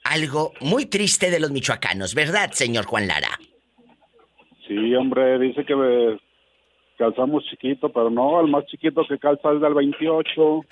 algo 0.05 0.53
muy 0.61 0.85
triste 0.85 1.29
de 1.29 1.41
los 1.41 1.51
michoacanos, 1.51 2.15
¿verdad, 2.15 2.51
señor 2.51 2.85
Juan 2.85 3.07
Lara? 3.07 3.37
Sí, 4.65 4.95
hombre, 4.95 5.37
dice 5.37 5.65
que 5.65 5.75
me 5.75 6.17
calzamos 6.97 7.43
chiquito, 7.49 7.91
pero 7.91 8.09
no, 8.09 8.39
el 8.39 8.47
más 8.47 8.65
chiquito 8.67 9.01
que 9.07 9.19
calza 9.19 9.51
es 9.51 9.61
del 9.61 9.73
28. 9.73 10.61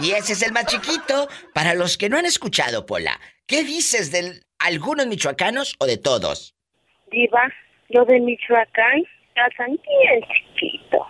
Y 0.00 0.12
ese 0.12 0.32
es 0.32 0.42
el 0.42 0.52
más 0.52 0.64
chiquito. 0.64 1.28
Para 1.52 1.74
los 1.74 1.98
que 1.98 2.08
no 2.08 2.16
han 2.16 2.24
escuchado, 2.24 2.86
Pola, 2.86 3.20
¿qué 3.46 3.64
dices 3.64 4.10
de 4.10 4.40
algunos 4.64 5.06
michoacanos 5.06 5.74
o 5.78 5.86
de 5.86 5.96
todos? 5.98 6.54
Diva, 7.10 7.48
lo 7.90 8.04
de 8.04 8.18
Michoacán, 8.20 9.02
calzan 9.34 9.68
bien 9.68 10.20
chiquito. 10.56 11.06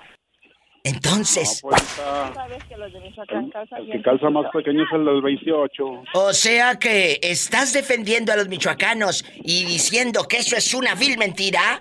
Entonces, 0.86 1.62
No, 1.64 1.70
pues 1.70 1.82
está- 1.82 2.34
Sabes 2.34 2.64
que 2.64 2.76
los 2.76 2.92
de 2.92 3.00
Michoacán 3.00 3.48
calzan 3.50 3.78
el 3.80 3.84
bien 3.86 3.98
que 3.98 4.04
calza 4.04 4.28
más 4.30 4.50
pequeño 4.52 4.82
es 4.84 4.92
el 4.92 5.04
del 5.06 5.22
28. 5.22 6.02
o 6.14 6.32
sea 6.34 6.78
que 6.78 7.18
estás 7.22 7.72
defendiendo 7.72 8.32
a 8.32 8.36
los 8.36 8.48
michoacanos 8.48 9.24
y 9.42 9.64
diciendo 9.64 10.24
que 10.28 10.38
eso 10.38 10.56
es 10.56 10.74
una 10.74 10.94
vil 10.94 11.16
mentira. 11.16 11.80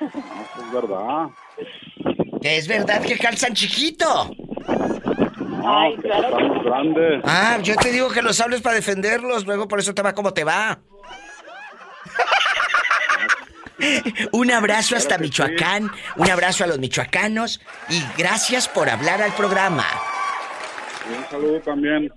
No, 0.00 0.08
es 0.08 0.72
verdad. 0.72 1.26
Es 2.42 2.68
verdad 2.68 3.02
que 3.02 3.18
calzan 3.18 3.52
chiquito. 3.54 4.30
Ay, 5.64 5.96
que 5.96 6.02
claro 6.02 6.36
que 6.36 6.42
estamos 6.42 6.64
grandes. 6.64 7.20
Ah, 7.24 7.58
yo 7.62 7.74
te 7.76 7.90
digo 7.92 8.08
que 8.10 8.22
los 8.22 8.40
hables 8.40 8.60
para 8.62 8.76
defenderlos, 8.76 9.46
luego 9.46 9.68
por 9.68 9.78
eso 9.78 9.94
te 9.94 10.02
va 10.02 10.12
como 10.12 10.32
te 10.34 10.44
va. 10.44 10.78
un 14.32 14.50
abrazo 14.50 14.96
hasta 14.96 15.16
Claro 15.16 15.22
que 15.30 15.32
sí. 15.34 15.42
Michoacán, 15.42 15.90
un 16.16 16.30
abrazo 16.30 16.64
a 16.64 16.66
los 16.66 16.78
michoacanos 16.78 17.60
y 17.88 18.02
gracias 18.20 18.68
por 18.68 18.88
hablar 18.88 19.22
al 19.22 19.32
programa. 19.32 19.84
Y 21.10 21.16
un 21.16 21.24
saludo 21.30 21.60
también. 21.60 22.10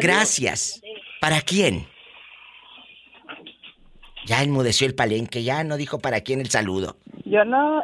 Gracias. 0.00 0.80
¿Para 1.20 1.40
quién? 1.40 1.86
Ya 4.26 4.42
enmudeció 4.42 4.86
el 4.88 4.94
palenque, 4.96 5.44
ya 5.44 5.62
no 5.62 5.76
dijo 5.76 6.00
para 6.00 6.20
quién 6.22 6.40
el 6.40 6.50
saludo. 6.50 6.96
Yo 7.24 7.44
no. 7.44 7.82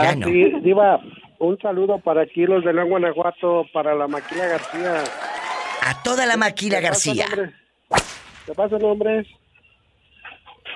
Ya 0.00 0.10
Ah, 0.10 0.14
no. 0.14 0.26
sí, 0.26 0.52
Diva, 0.62 1.00
un 1.38 1.58
saludo 1.60 1.98
para 1.98 2.22
aquí 2.22 2.44
los 2.46 2.64
de 2.64 2.72
León, 2.72 2.88
Guanajuato, 2.90 3.66
para 3.72 3.94
la 3.94 4.08
Maquila 4.08 4.46
García. 4.46 5.04
A 5.82 6.02
toda 6.02 6.26
la 6.26 6.36
maquila 6.36 6.80
¿Te 6.80 6.88
pasa 6.88 7.10
el 7.10 7.16
García. 7.18 7.26
nombre? 7.28 7.54
¿Te 8.46 8.54
pasa 8.54 8.76
el 8.76 8.82
nombre? 8.82 9.26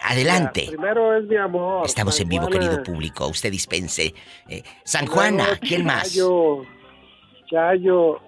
Adelante. 0.04 0.64
Ya, 0.64 0.70
Primero 0.70 1.16
es 1.16 1.24
mi 1.24 1.36
amor. 1.36 1.86
Estamos 1.86 2.14
San 2.16 2.24
en 2.24 2.28
vivo, 2.30 2.46
Juana. 2.46 2.58
querido 2.60 2.82
público. 2.82 3.26
Usted 3.28 3.50
dispense. 3.50 4.14
Eh, 4.48 4.62
San 4.84 5.06
Luego, 5.06 5.20
Juana, 5.20 5.58
¿quién 5.60 5.84
más? 5.84 6.04
Chayo, 6.12 6.62
Chayo. 7.50 8.20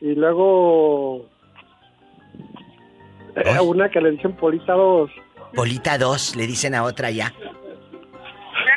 Y 0.00 0.14
luego... 0.14 1.26
eh, 3.36 3.60
una 3.60 3.88
que 3.90 4.00
le 4.00 4.12
dicen 4.12 4.34
Polita 4.36 4.72
2. 4.74 5.10
Polita 5.54 5.98
2, 5.98 6.36
le 6.36 6.46
dicen 6.46 6.74
a 6.74 6.82
otra 6.84 7.10
ya. 7.10 7.32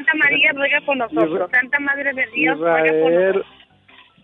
Santa 0.06 0.14
María 0.16 0.52
ruega 0.54 0.82
por 0.86 0.98
nosotros. 0.98 1.50
Santa 1.52 1.80
Madre 1.80 2.14
de 2.14 2.26
Dios 2.34 2.58
ruega 2.60 2.78
por 2.78 2.86
Israel, 2.88 3.26
nosotros. 3.34 3.46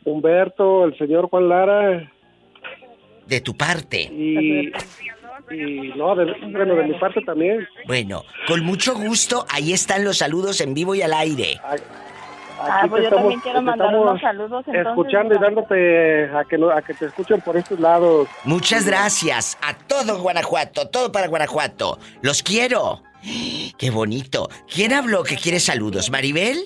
Humberto, 0.05 0.85
el 0.85 0.97
señor 0.97 1.29
Juan 1.29 1.49
Lara 1.49 2.11
De 3.27 3.41
tu 3.41 3.55
parte. 3.55 4.01
y... 4.03 4.71
Y 5.51 5.93
no, 5.95 6.15
de, 6.15 6.25
bueno, 6.51 6.73
de 6.75 6.83
mi 6.85 6.93
parte 6.95 7.21
también. 7.21 7.67
Bueno, 7.85 8.23
con 8.47 8.63
mucho 8.63 8.95
gusto, 8.95 9.45
ahí 9.53 9.73
están 9.73 10.03
los 10.03 10.17
saludos 10.17 10.59
en 10.59 10.73
vivo 10.73 10.95
y 10.95 11.03
al 11.03 11.13
aire. 11.13 11.59
Aquí 11.63 11.83
Ah, 12.57 12.79
te 12.83 12.88
pues 12.89 13.01
yo 13.03 13.09
estamos- 13.09 13.21
también 13.23 13.39
quiero 13.41 13.61
mandar 13.61 13.95
unos 13.95 14.21
saludos 14.21 14.63
entonces. 14.65 14.88
Escuchando 14.88 15.35
y 15.35 15.38
dándote 15.38 16.25
a 16.35 16.43
que, 16.45 16.55
a 16.73 16.81
que 16.81 16.93
te 16.95 17.05
escuchen 17.05 17.41
por 17.41 17.57
estos 17.57 17.79
lados. 17.79 18.27
Muchas 18.43 18.88
gracias 18.88 19.55
a 19.61 19.75
todo 19.77 20.17
Guanajuato, 20.19 20.88
todo 20.89 21.11
para 21.11 21.27
Guanajuato. 21.27 21.99
Los 22.23 22.41
quiero. 22.41 23.03
Qué 23.77 23.89
bonito. 23.89 24.49
¿Quién 24.73 24.93
habló 24.93 25.23
que 25.23 25.35
quiere 25.35 25.59
saludos? 25.59 26.11
¿Maribel? 26.11 26.57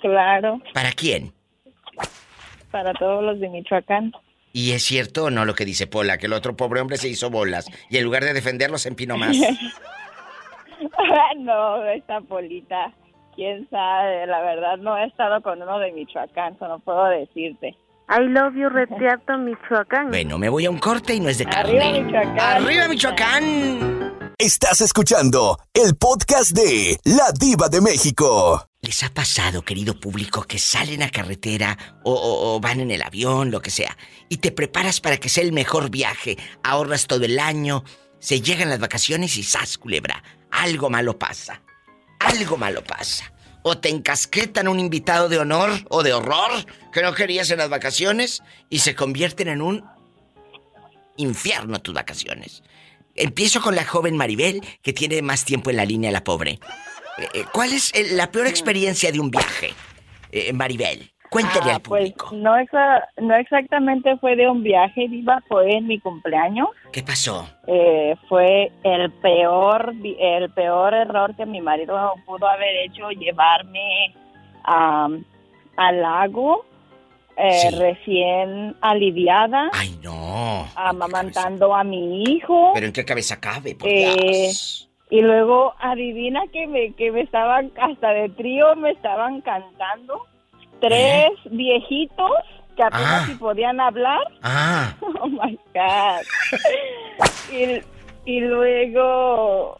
Claro, 0.00 0.60
¿Para 0.72 0.92
quién? 0.92 1.32
para 2.70 2.92
todos 2.94 3.24
los 3.24 3.40
de 3.40 3.48
Michoacán. 3.48 4.12
Y 4.52 4.72
es 4.72 4.82
cierto 4.82 5.24
o 5.24 5.30
no 5.30 5.44
lo 5.44 5.54
que 5.54 5.64
dice 5.64 5.86
Pola, 5.86 6.18
que 6.18 6.26
el 6.26 6.32
otro 6.32 6.56
pobre 6.56 6.80
hombre 6.80 6.96
se 6.96 7.08
hizo 7.08 7.30
bolas 7.30 7.68
y 7.88 7.98
en 7.98 8.04
lugar 8.04 8.24
de 8.24 8.32
defenderlo 8.32 8.78
se 8.78 8.88
empinó 8.88 9.16
más. 9.16 9.36
no, 11.38 11.84
esta 11.86 12.20
polita. 12.20 12.92
Quién 13.34 13.68
sabe, 13.70 14.26
la 14.26 14.42
verdad 14.42 14.76
no 14.78 14.98
he 14.98 15.06
estado 15.06 15.40
con 15.40 15.62
uno 15.62 15.78
de 15.78 15.92
Michoacán, 15.92 16.54
eso 16.54 16.68
no 16.68 16.78
puedo 16.80 17.04
decirte. 17.06 17.76
I 18.12 18.26
love 18.28 18.54
you, 18.56 18.68
Retiato, 18.68 19.38
Michoacán. 19.44 20.08
Bueno, 20.08 20.36
me 20.38 20.48
voy 20.48 20.66
a 20.66 20.70
un 20.70 20.78
corte 20.78 21.14
y 21.14 21.20
no 21.20 21.28
es 21.28 21.38
de 21.38 21.44
Arriba 21.44 21.84
carne. 21.84 22.02
Michoacán. 22.02 22.38
¡Arriba 22.64 22.88
Michoacán! 22.88 24.00
Estás 24.38 24.80
escuchando 24.80 25.58
el 25.74 25.96
podcast 25.96 26.52
de 26.52 26.98
La 27.04 27.30
Diva 27.38 27.68
de 27.68 27.80
México. 27.82 28.66
¿Les 28.80 29.02
ha 29.04 29.10
pasado, 29.10 29.62
querido 29.62 30.00
público, 30.00 30.42
que 30.44 30.58
salen 30.58 31.02
a 31.02 31.10
carretera 31.10 31.76
o, 32.04 32.12
o- 32.14 32.54
o 32.56 32.60
van 32.60 32.80
en 32.80 32.90
el 32.90 33.02
avión, 33.02 33.50
lo 33.50 33.60
que 33.60 33.70
sea, 33.70 33.96
y 34.30 34.38
te 34.38 34.50
preparas 34.50 35.00
para 35.02 35.18
que 35.18 35.28
sea 35.28 35.44
el 35.44 35.52
mejor 35.52 35.90
viaje, 35.90 36.38
ahorras 36.64 37.06
todo 37.06 37.24
el 37.26 37.38
año, 37.38 37.84
se 38.18 38.40
llegan 38.40 38.70
las 38.70 38.80
vacaciones 38.80 39.36
y 39.36 39.42
¡zas, 39.42 39.76
culebra! 39.76 40.22
Algo 40.50 40.88
malo 40.88 41.18
pasa. 41.18 41.62
Algo 42.18 42.56
malo 42.56 42.82
pasa. 42.82 43.29
O 43.62 43.78
te 43.78 43.88
encasquetan 43.88 44.68
un 44.68 44.80
invitado 44.80 45.28
de 45.28 45.38
honor 45.38 45.70
o 45.88 46.02
de 46.02 46.12
horror 46.12 46.50
que 46.92 47.02
no 47.02 47.14
querías 47.14 47.50
en 47.50 47.58
las 47.58 47.68
vacaciones 47.68 48.42
y 48.68 48.78
se 48.78 48.94
convierten 48.94 49.48
en 49.48 49.62
un 49.62 49.84
infierno 51.16 51.80
tus 51.80 51.94
vacaciones. 51.94 52.62
Empiezo 53.14 53.60
con 53.60 53.74
la 53.74 53.84
joven 53.84 54.16
Maribel, 54.16 54.62
que 54.82 54.92
tiene 54.92 55.20
más 55.22 55.44
tiempo 55.44 55.70
en 55.70 55.76
la 55.76 55.84
línea, 55.84 56.10
la 56.10 56.24
pobre. 56.24 56.58
Eh, 57.18 57.28
eh, 57.34 57.44
¿Cuál 57.52 57.72
es 57.72 57.92
eh, 57.94 58.12
la 58.12 58.30
peor 58.30 58.46
experiencia 58.46 59.12
de 59.12 59.20
un 59.20 59.30
viaje, 59.30 59.74
Maribel? 60.54 61.12
Cuéntale 61.30 61.70
Ah, 61.70 61.74
al 61.76 61.82
pues 61.82 62.12
público. 62.12 62.30
no, 62.32 62.56
exa- 62.56 63.04
no 63.18 63.34
exactamente 63.36 64.16
fue 64.18 64.34
de 64.36 64.48
un 64.48 64.62
viaje, 64.64 65.06
Diva, 65.08 65.40
fue 65.48 65.70
en 65.76 65.86
mi 65.86 66.00
cumpleaños. 66.00 66.68
¿Qué 66.92 67.02
pasó? 67.02 67.48
Eh, 67.68 68.16
fue 68.28 68.72
el 68.82 69.12
peor, 69.12 69.94
el 70.18 70.50
peor 70.50 70.92
error 70.94 71.36
que 71.36 71.46
mi 71.46 71.60
marido 71.60 72.14
pudo 72.26 72.48
haber 72.48 72.74
hecho, 72.84 73.10
llevarme 73.10 74.12
am, 74.64 75.24
al 75.76 76.02
lago 76.02 76.64
eh, 77.36 77.52
Sí. 77.52 77.76
recién 77.78 78.76
aliviada, 78.82 79.70
Ay, 79.72 79.98
no. 80.02 80.66
amamantando 80.74 81.74
a 81.74 81.84
mi 81.84 82.24
hijo. 82.24 82.72
Pero 82.74 82.86
en 82.86 82.92
qué 82.92 83.04
cabeza 83.04 83.40
cabe, 83.40 83.74
por 83.76 83.88
Eh. 83.88 84.50
Y 85.12 85.22
luego 85.22 85.74
adivina 85.78 86.42
que 86.52 86.66
me, 86.66 86.92
que 86.92 87.10
me 87.10 87.22
estaban, 87.22 87.72
hasta 87.80 88.10
de 88.10 88.28
trío 88.30 88.76
me 88.76 88.90
estaban 88.90 89.40
cantando. 89.40 90.26
Tres 90.80 91.30
viejitos 91.50 92.30
que 92.76 92.82
apenas 92.82 93.22
Ah. 93.22 93.26
si 93.26 93.34
podían 93.34 93.80
hablar. 93.80 94.20
Ah, 94.42 94.94
Oh 95.20 95.26
my 95.28 95.58
God. 95.74 96.22
y, 97.52 97.82
y 98.24 98.40
luego, 98.40 99.78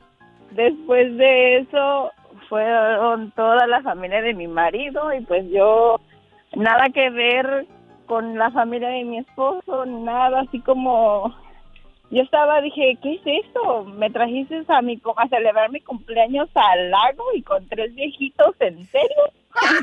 después 0.50 1.16
de 1.16 1.58
eso, 1.58 2.10
fueron 2.48 3.30
toda 3.32 3.66
la 3.66 3.80
familia 3.82 4.20
de 4.22 4.34
mi 4.34 4.48
marido 4.48 5.12
y 5.14 5.20
pues 5.22 5.44
yo, 5.50 6.00
nada 6.54 6.88
que 6.90 7.10
ver 7.10 7.66
con 8.06 8.36
la 8.36 8.50
familia 8.50 8.88
de 8.88 9.04
mi 9.04 9.18
esposo, 9.18 9.86
nada, 9.86 10.40
así 10.40 10.58
como 10.60 11.32
yo 12.10 12.22
estaba, 12.22 12.60
dije, 12.60 12.98
¿qué 13.00 13.14
es 13.14 13.44
esto? 13.46 13.84
Me 13.84 14.10
trajiste 14.10 14.64
a, 14.68 14.82
mi, 14.82 15.00
a 15.16 15.28
celebrar 15.28 15.70
mi 15.70 15.80
cumpleaños 15.80 16.48
al 16.56 16.90
lago 16.90 17.22
y 17.36 17.42
con 17.42 17.64
tres 17.68 17.94
viejitos, 17.94 18.56
¿en 18.58 18.84
serio? 18.86 19.22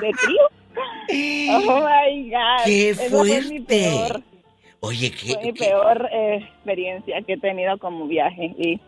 ¿De 0.01 0.11
trío? 0.11 0.47
Oh 1.49 1.80
my 1.82 2.30
God. 2.30 2.65
¡Qué 2.65 2.95
fue 2.95 3.41
mi 3.41 3.59
fuerte! 3.59 3.65
peor, 3.67 4.21
Oye, 4.82 5.11
fue 5.11 5.28
¿qué, 5.36 5.38
mi 5.45 5.53
qué- 5.53 5.65
peor 5.65 6.09
eh, 6.11 6.36
experiencia 6.43 7.21
que 7.25 7.34
he 7.34 7.38
tenido 7.38 7.78
como 7.80 8.07
viaje. 8.07 8.53
Y 8.57 8.80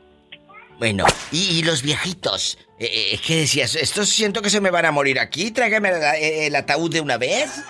Bueno, 0.79 1.05
y, 1.31 1.59
y 1.59 1.63
los 1.63 1.81
viejitos, 1.81 2.57
eh, 2.79 2.89
eh, 3.13 3.19
¿qué 3.25 3.37
decías? 3.37 3.75
Estos 3.75 4.09
siento 4.09 4.41
que 4.41 4.49
se 4.49 4.61
me 4.61 4.69
van 4.71 4.85
a 4.85 4.91
morir 4.91 5.19
aquí, 5.19 5.51
tráigame 5.51 5.91
la- 5.91 6.17
eh, 6.17 6.47
el 6.47 6.55
ataúd 6.55 6.91
de 6.91 7.01
una 7.01 7.17
vez. 7.17 7.63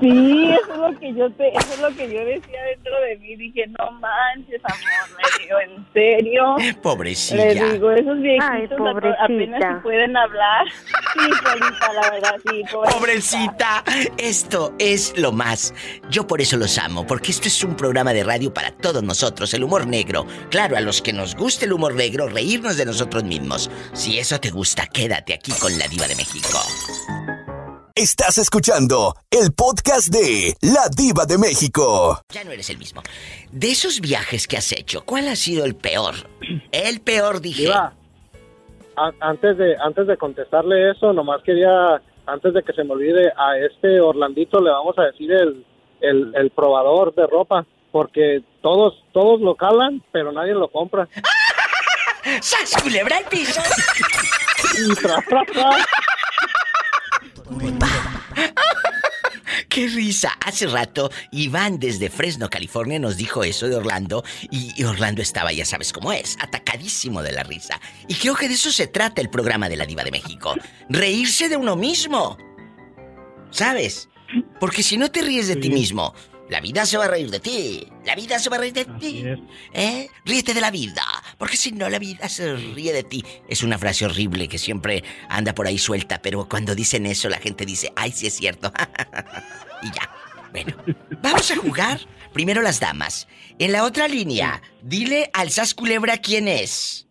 Sí, 0.00 0.50
eso 0.52 0.72
es 0.72 0.78
lo 0.92 0.98
que 1.00 1.14
yo 1.14 1.30
te, 1.32 1.48
eso 1.48 1.74
es 1.74 1.80
lo 1.80 1.88
que 1.96 2.12
yo 2.12 2.24
decía 2.24 2.62
dentro 2.74 3.00
de 3.00 3.16
mí. 3.18 3.36
Dije, 3.36 3.66
no 3.78 3.90
manches, 3.92 4.60
amor, 4.64 5.20
le 5.20 5.44
digo, 5.44 5.60
¿en 5.60 5.86
serio? 5.92 6.56
Pobrecilla. 6.82 7.44
Le 7.66 7.72
digo, 7.74 7.90
esos 7.90 8.20
viejitos 8.20 8.50
Ay, 8.50 8.64
ap- 8.64 8.76
pobrecita. 8.76 9.24
apenas 9.24 9.62
si 9.76 9.82
pueden 9.82 10.16
hablar. 10.16 10.66
Sí, 10.68 11.30
Polita, 11.42 11.92
la 11.92 12.10
verdad, 12.10 12.34
sí, 12.50 12.62
pobrecita. 12.72 12.98
Pobrecita, 12.98 13.84
esto 14.18 14.74
es 14.78 15.16
lo 15.18 15.32
más. 15.32 15.74
Yo 16.10 16.26
por 16.26 16.40
eso 16.40 16.56
los 16.56 16.78
amo, 16.78 17.06
porque 17.06 17.30
esto 17.30 17.48
es 17.48 17.62
un 17.64 17.76
programa 17.76 18.12
de 18.12 18.24
radio 18.24 18.52
para 18.52 18.70
todos 18.70 19.02
nosotros, 19.02 19.52
el 19.54 19.64
humor 19.64 19.86
negro. 19.86 20.26
Claro, 20.50 20.76
a 20.76 20.80
los 20.80 21.00
que 21.02 21.12
nos 21.12 21.34
guste 21.34 21.64
el 21.66 21.72
humor 21.72 21.94
negro, 21.94 22.28
reírnos 22.28 22.76
de 22.76 22.84
nosotros 22.86 23.24
mismos. 23.24 23.70
Si 23.92 24.18
eso 24.18 24.38
te 24.40 24.50
gusta, 24.50 24.86
quédate 24.86 25.34
aquí 25.34 25.52
con 25.60 25.76
la 25.78 25.86
diva 25.88 26.06
de 26.06 26.14
México. 26.16 26.58
Estás 27.96 28.38
escuchando 28.38 29.14
el 29.30 29.52
podcast 29.52 30.08
de 30.08 30.56
La 30.62 30.88
Diva 30.96 31.26
de 31.26 31.38
México. 31.38 32.20
Ya 32.30 32.42
no 32.42 32.50
eres 32.50 32.68
el 32.70 32.76
mismo. 32.76 33.04
De 33.52 33.70
esos 33.70 34.00
viajes 34.00 34.48
que 34.48 34.56
has 34.56 34.72
hecho, 34.72 35.04
¿cuál 35.04 35.28
ha 35.28 35.36
sido 35.36 35.64
el 35.64 35.76
peor? 35.76 36.16
El 36.72 37.00
peor, 37.02 37.40
dije. 37.40 37.62
Diva, 37.62 37.92
antes 39.20 39.56
de 39.58 39.76
antes 39.80 40.08
de 40.08 40.16
contestarle 40.16 40.90
eso, 40.90 41.12
nomás 41.12 41.40
quería, 41.44 42.02
antes 42.26 42.52
de 42.52 42.64
que 42.64 42.72
se 42.72 42.82
me 42.82 42.94
olvide, 42.94 43.32
a 43.36 43.58
este 43.58 44.00
Orlandito 44.00 44.60
le 44.60 44.70
vamos 44.70 44.98
a 44.98 45.02
decir 45.02 45.30
el, 45.30 45.64
el, 46.00 46.32
el 46.34 46.50
probador 46.50 47.14
de 47.14 47.28
ropa, 47.28 47.64
porque 47.92 48.42
todos 48.60 49.04
todos 49.12 49.40
lo 49.40 49.54
calan, 49.54 50.02
pero 50.10 50.32
nadie 50.32 50.54
lo 50.54 50.66
compra. 50.66 51.08
¡Sas, 52.40 52.74
culebra 52.82 53.18
al 53.18 53.24
piso! 53.26 53.60
¡Qué 59.68 59.88
risa! 59.88 60.32
Hace 60.44 60.66
rato, 60.66 61.10
Iván 61.32 61.78
desde 61.78 62.10
Fresno, 62.10 62.48
California, 62.48 62.98
nos 62.98 63.16
dijo 63.16 63.44
eso 63.44 63.68
de 63.68 63.76
Orlando. 63.76 64.24
Y, 64.50 64.72
y 64.76 64.84
Orlando 64.84 65.22
estaba, 65.22 65.52
ya 65.52 65.64
sabes 65.64 65.92
cómo 65.92 66.12
es, 66.12 66.36
atacadísimo 66.40 67.22
de 67.22 67.32
la 67.32 67.42
risa. 67.42 67.80
Y 68.08 68.14
creo 68.14 68.34
que 68.34 68.48
de 68.48 68.54
eso 68.54 68.70
se 68.70 68.86
trata 68.86 69.20
el 69.20 69.30
programa 69.30 69.68
de 69.68 69.76
la 69.76 69.86
Diva 69.86 70.04
de 70.04 70.10
México. 70.10 70.54
Reírse 70.88 71.48
de 71.48 71.56
uno 71.56 71.76
mismo. 71.76 72.36
¿Sabes? 73.50 74.08
Porque 74.58 74.82
si 74.82 74.96
no 74.96 75.10
te 75.10 75.22
ríes 75.22 75.48
de 75.48 75.56
ti 75.56 75.70
mismo, 75.70 76.14
la 76.48 76.60
vida 76.60 76.86
se 76.86 76.98
va 76.98 77.04
a 77.04 77.08
reír 77.08 77.30
de 77.30 77.40
ti. 77.40 77.86
La 78.04 78.14
vida 78.14 78.38
se 78.38 78.50
va 78.50 78.56
a 78.56 78.60
reír 78.60 78.72
de 78.72 78.84
ti. 78.84 79.24
¿Eh? 79.72 80.08
Ríete 80.24 80.54
de 80.54 80.60
la 80.60 80.70
vida. 80.70 81.04
Porque 81.38 81.56
si 81.56 81.72
no, 81.72 81.88
la 81.88 81.98
vida 81.98 82.28
se 82.28 82.54
ríe 82.54 82.92
de 82.92 83.02
ti. 83.02 83.24
Es 83.48 83.62
una 83.62 83.78
frase 83.78 84.04
horrible 84.04 84.48
que 84.48 84.58
siempre 84.58 85.02
anda 85.28 85.54
por 85.54 85.66
ahí 85.66 85.78
suelta, 85.78 86.20
pero 86.22 86.48
cuando 86.48 86.74
dicen 86.74 87.06
eso, 87.06 87.28
la 87.28 87.38
gente 87.38 87.66
dice, 87.66 87.92
ay, 87.96 88.12
sí 88.12 88.26
es 88.26 88.34
cierto. 88.34 88.72
y 89.82 89.86
ya. 89.86 90.10
Bueno, 90.52 90.76
vamos 91.20 91.50
a 91.50 91.56
jugar. 91.56 91.98
Primero 92.32 92.62
las 92.62 92.80
damas. 92.80 93.28
En 93.58 93.72
la 93.72 93.84
otra 93.84 94.08
línea, 94.08 94.60
dile 94.82 95.30
al 95.32 95.50
Sas 95.50 95.74
Culebra 95.74 96.18
quién 96.18 96.48
es. 96.48 97.08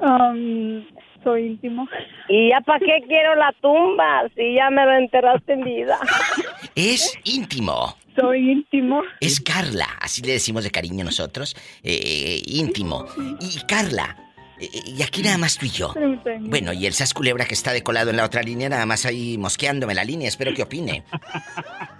Um, 0.00 0.84
soy 1.22 1.46
íntimo. 1.46 1.88
¿Y 2.28 2.50
ya 2.50 2.60
para 2.60 2.80
qué 2.80 3.04
quiero 3.06 3.34
la 3.36 3.52
tumba 3.60 4.28
si 4.34 4.54
ya 4.54 4.70
me 4.70 4.84
lo 4.84 4.92
enterraste 4.94 5.52
en 5.52 5.64
vida? 5.64 5.98
Es 6.74 7.18
íntimo. 7.24 7.94
Soy 8.16 8.50
íntimo. 8.50 9.02
Es 9.20 9.40
Carla, 9.40 9.88
así 10.00 10.22
le 10.22 10.32
decimos 10.32 10.64
de 10.64 10.70
cariño 10.70 11.04
nosotros. 11.04 11.56
eh, 11.82 12.42
íntimo. 12.46 13.06
Y 13.40 13.58
Carla, 13.66 14.16
eh, 14.60 14.68
y 14.86 15.02
aquí 15.02 15.22
nada 15.22 15.38
más 15.38 15.56
tú 15.56 15.66
y 15.66 15.70
yo. 15.70 15.94
Bueno, 16.40 16.72
y 16.72 16.86
el 16.86 16.92
Sas 16.92 17.14
Culebra 17.14 17.46
que 17.46 17.54
está 17.54 17.72
decolado 17.72 18.10
en 18.10 18.16
la 18.16 18.24
otra 18.24 18.42
línea, 18.42 18.68
nada 18.68 18.84
más 18.86 19.06
ahí 19.06 19.38
mosqueándome 19.38 19.94
la 19.94 20.04
línea, 20.04 20.28
espero 20.28 20.54
que 20.54 20.62
opine. 20.62 21.04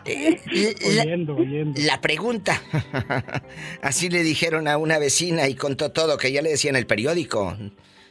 Eh, 0.05 0.75
la, 0.97 1.03
Oyendo, 1.03 1.37
oyendo. 1.37 1.81
la 1.81 2.01
pregunta. 2.01 2.61
Así 3.83 4.11
le 4.11 4.25
dijeron 4.25 4.67
a 4.67 4.77
una 4.77 4.99
vecina 4.99 5.47
y 5.47 5.55
contó 5.55 5.93
todo 5.93 6.19
que 6.19 6.33
ya 6.33 6.43
le 6.43 6.51
decía 6.51 6.71
en 6.71 6.77
el 6.77 6.87
periódico. 6.89 7.57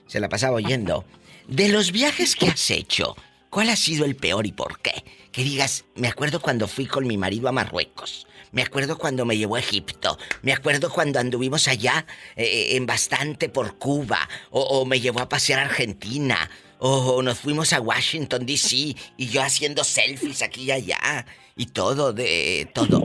Se 0.08 0.22
la 0.22 0.30
pasaba 0.30 0.56
oyendo. 0.56 1.04
De 1.49 1.68
los 1.68 1.91
viajes 1.91 2.38
que 2.38 2.47
has 2.47 2.72
hecho, 2.72 3.18
¿cuál 3.52 3.70
ha 3.70 3.76
sido 3.76 4.06
el 4.06 4.16
peor 4.16 4.47
y 4.47 4.52
por 4.52 4.80
qué? 4.80 5.04
Que 5.32 5.43
digas, 5.43 5.86
me 5.95 6.08
acuerdo 6.08 6.41
cuando 6.41 6.68
fui 6.68 6.88
con 6.88 7.06
mi 7.06 7.18
marido 7.18 7.47
a 7.47 7.52
Marruecos. 7.52 8.26
Me 8.52 8.64
acuerdo 8.64 8.97
cuando 8.97 9.24
me 9.26 9.38
llevó 9.38 9.56
a 9.56 9.60
Egipto. 9.60 10.18
Me 10.41 10.52
acuerdo 10.52 10.89
cuando 10.89 11.20
anduvimos 11.20 11.68
allá 11.70 12.06
eh, 12.36 12.76
en 12.76 12.86
bastante 12.86 13.47
por 13.47 13.78
Cuba. 13.78 14.28
O, 14.49 14.62
o 14.62 14.86
me 14.86 14.99
llevó 14.99 15.22
a 15.22 15.30
pasear 15.30 15.60
a 15.60 15.66
Argentina. 15.66 16.49
O 16.80 17.22
nos 17.22 17.39
fuimos 17.39 17.72
a 17.72 17.80
Washington, 17.80 18.45
D.C. 18.45 18.95
Y 19.16 19.28
yo 19.28 19.41
haciendo 19.43 19.84
selfies 19.84 20.41
aquí 20.41 20.64
y 20.64 20.72
allá. 20.72 21.26
Y 21.56 21.68
todo, 21.68 22.12
de 22.12 22.68
todo. 22.74 23.04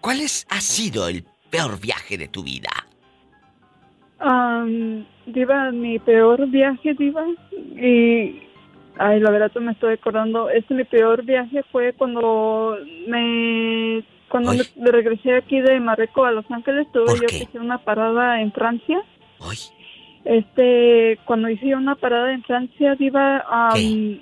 ¿Cuál 0.00 0.20
es- 0.20 0.46
ha 0.48 0.60
sido 0.60 1.08
el 1.08 1.24
peor 1.50 1.78
viaje 1.80 2.16
de 2.16 2.28
tu 2.28 2.42
vida? 2.42 2.70
Um, 4.24 5.04
diva, 5.26 5.70
mi 5.72 5.98
peor 5.98 6.48
viaje, 6.50 6.94
Diva, 6.94 7.26
y... 7.76 8.40
Ay, 8.98 9.20
la 9.20 9.30
verdad 9.30 9.52
me 9.60 9.72
estoy 9.72 9.94
acordando. 9.94 10.50
Este 10.50 10.74
mi 10.74 10.84
peor 10.84 11.24
viaje 11.24 11.62
fue 11.72 11.92
cuando 11.92 12.76
me... 13.08 14.04
Cuando 14.28 14.52
me, 14.52 14.64
me 14.76 14.90
regresé 14.90 15.36
aquí 15.36 15.60
de 15.60 15.78
Marruecos 15.78 16.26
a 16.26 16.32
Los 16.32 16.50
Ángeles, 16.50 16.88
tuve 16.92 17.20
yo 17.20 17.26
que 17.26 17.44
hacer 17.44 17.60
una 17.60 17.78
parada 17.78 18.40
en 18.40 18.50
Francia. 18.52 19.00
Este, 20.24 21.18
cuando 21.24 21.48
hice 21.50 21.74
una 21.76 21.94
parada 21.94 22.32
en 22.32 22.42
Francia, 22.42 22.96
Diva, 22.96 23.44
um, 23.76 24.18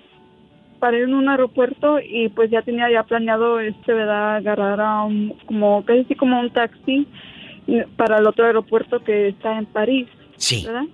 paré 0.80 1.04
en 1.04 1.14
un 1.14 1.28
aeropuerto 1.28 2.00
y 2.00 2.28
pues 2.28 2.50
ya 2.50 2.60
tenía 2.62 2.90
ya 2.90 3.04
planeado, 3.04 3.60
este, 3.60 3.94
¿verdad? 3.94 4.36
Agarrar 4.36 4.80
a 4.80 5.04
un, 5.04 5.34
como, 5.46 5.84
casi 5.84 6.00
así 6.00 6.14
como 6.16 6.40
un 6.40 6.50
taxi 6.50 7.06
eh, 7.68 7.86
para 7.96 8.18
el 8.18 8.26
otro 8.26 8.44
aeropuerto 8.44 9.02
que 9.04 9.28
está 9.28 9.56
en 9.56 9.66
París. 9.66 10.08
Sí. 10.36 10.64
¿Verdad? 10.66 10.84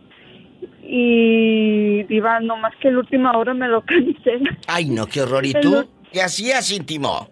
Y 0.83 2.03
Diva, 2.05 2.41
nomás 2.41 2.75
que 2.77 2.91
la 2.91 2.99
última 3.01 3.33
hora 3.37 3.53
me 3.55 3.69
lo 3.69 3.81
cancela. 3.87 4.57
Ay, 4.67 4.87
no, 4.87 5.07
qué 5.07 5.21
horror. 5.23 5.45
¿Y 5.45 5.53
El 5.53 5.61
tú? 5.61 5.85
¿Qué 6.13 6.23
hacías, 6.23 6.73
íntimo? 6.73 7.29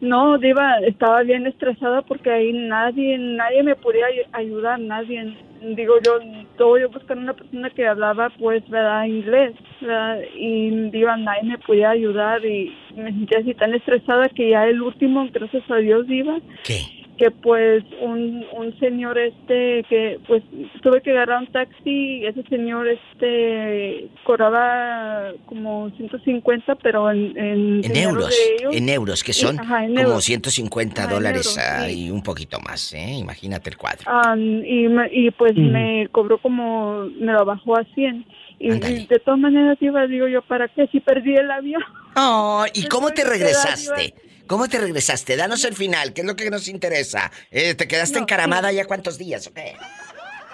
No, 0.00 0.38
Diva, 0.38 0.78
estaba 0.86 1.22
bien 1.24 1.46
estresada 1.48 2.02
porque 2.02 2.30
ahí 2.30 2.52
nadie, 2.52 3.18
nadie 3.18 3.64
me 3.64 3.74
podía 3.74 4.06
ay- 4.06 4.26
ayudar, 4.32 4.78
nadie. 4.78 5.36
Digo, 5.74 5.94
yo, 6.06 6.20
todo 6.56 6.78
yo 6.78 6.88
buscando 6.88 7.24
una 7.24 7.32
persona 7.34 7.68
que 7.70 7.84
hablaba, 7.84 8.30
pues, 8.38 8.62
¿verdad? 8.70 9.06
Inglés, 9.06 9.54
¿verdad? 9.80 10.20
Y, 10.36 10.70
Diva, 10.90 11.16
nadie 11.16 11.42
me 11.42 11.58
podía 11.58 11.90
ayudar 11.90 12.44
y 12.46 12.72
me 12.94 13.10
sentía 13.10 13.40
así 13.40 13.54
tan 13.54 13.74
estresada 13.74 14.28
que 14.28 14.50
ya 14.50 14.66
el 14.66 14.80
último, 14.80 15.26
gracias 15.32 15.68
a 15.68 15.76
Dios, 15.78 16.06
Diva. 16.06 16.38
¿Qué? 16.62 16.82
Que 17.18 17.32
pues 17.32 17.82
un, 18.00 18.44
un 18.52 18.78
señor 18.78 19.18
este, 19.18 19.82
que 19.88 20.20
pues 20.28 20.42
tuve 20.82 21.02
que 21.02 21.10
agarrar 21.10 21.40
un 21.40 21.48
taxi, 21.48 22.24
ese 22.24 22.44
señor 22.44 22.86
este 22.86 24.08
cobraba 24.24 25.32
como 25.46 25.90
150, 25.96 26.76
pero 26.76 27.10
en, 27.10 27.36
en, 27.36 27.96
euros. 27.96 28.28
de 28.28 28.54
ellos. 28.60 28.76
En 28.76 28.88
euros, 28.88 29.24
que 29.24 29.32
Y- 29.32 29.34
son 29.34 29.58
ajá, 29.58 29.84
en 29.84 29.94
como 29.96 30.08
euros. 30.10 30.24
150 30.24 31.02
Ajá, 31.02 31.10
en 31.10 31.16
dólares 31.16 31.46
euros, 31.56 31.58
ah, 31.58 31.86
sí. 31.88 32.06
y 32.06 32.10
un 32.10 32.22
poquito 32.22 32.60
más, 32.60 32.92
¿eh? 32.94 33.14
Imagínate 33.18 33.70
el 33.70 33.76
cuadro. 33.76 34.02
Ah, 34.06 34.36
y, 34.36 34.86
me- 34.88 35.10
y 35.12 35.30
pues 35.32 35.56
me 35.56 36.08
cobró 36.12 36.38
como, 36.38 37.04
me 37.20 37.32
lo 37.32 37.44
bajó 37.44 37.76
a 37.78 37.84
100. 37.94 38.24
Y, 38.60 38.72
y 38.74 39.06
de 39.06 39.18
todas 39.24 39.38
maneras 39.40 39.76
iba, 39.80 40.06
digo 40.06 40.26
yo, 40.28 40.42
¿para 40.42 40.68
qué? 40.68 40.86
Si 40.92 41.00
perdí 41.00 41.34
el 41.34 41.50
avión. 41.50 41.82
Oh, 42.16 42.64
¿y 42.74 42.86
cómo 42.88 43.10
te 43.10 43.24
regresaste? 43.24 44.14
¿Cómo 44.48 44.66
te 44.68 44.78
regresaste? 44.78 45.36
Danos 45.36 45.64
el 45.64 45.74
final, 45.74 46.12
¿qué 46.14 46.22
es 46.22 46.26
lo 46.26 46.34
que 46.34 46.50
nos 46.50 46.66
interesa? 46.68 47.30
Eh, 47.50 47.74
¿Te 47.74 47.86
quedaste 47.86 48.16
No, 48.18 48.22
encaramada 48.24 48.72
ya 48.72 48.86
cuántos 48.86 49.18
días 49.18 49.46
o 49.46 49.52
qué? 49.54 49.76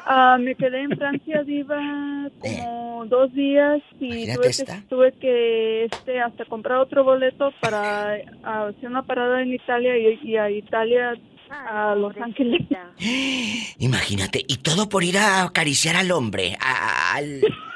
Ah, 0.06 0.36
me 0.38 0.54
quedé 0.54 0.82
en 0.82 0.90
Francia, 0.98 1.42
Diva, 1.44 1.78
como 2.40 3.06
dos 3.06 3.32
días 3.32 3.80
y 4.00 4.26
tuve 4.34 4.50
que, 4.50 4.64
tuve 4.88 5.12
que 5.12 5.84
este, 5.84 6.20
hasta 6.20 6.44
comprar 6.44 6.78
otro 6.78 7.04
boleto 7.04 7.52
para 7.60 8.14
hacer 8.14 8.88
una 8.88 9.02
parada 9.06 9.40
en 9.42 9.54
Italia 9.54 9.96
y, 9.96 10.18
y 10.22 10.36
a 10.36 10.50
Italia 10.50 11.14
a 11.50 11.94
Los 11.94 12.16
Ángeles. 12.18 12.60
Imagínate, 13.78 14.44
y 14.46 14.56
todo 14.58 14.88
por 14.88 15.04
ir 15.04 15.18
a 15.18 15.44
acariciar 15.44 15.96
al 15.96 16.10
hombre, 16.10 16.56
a- 16.60 17.12
a- 17.12 17.14
al... 17.16 17.40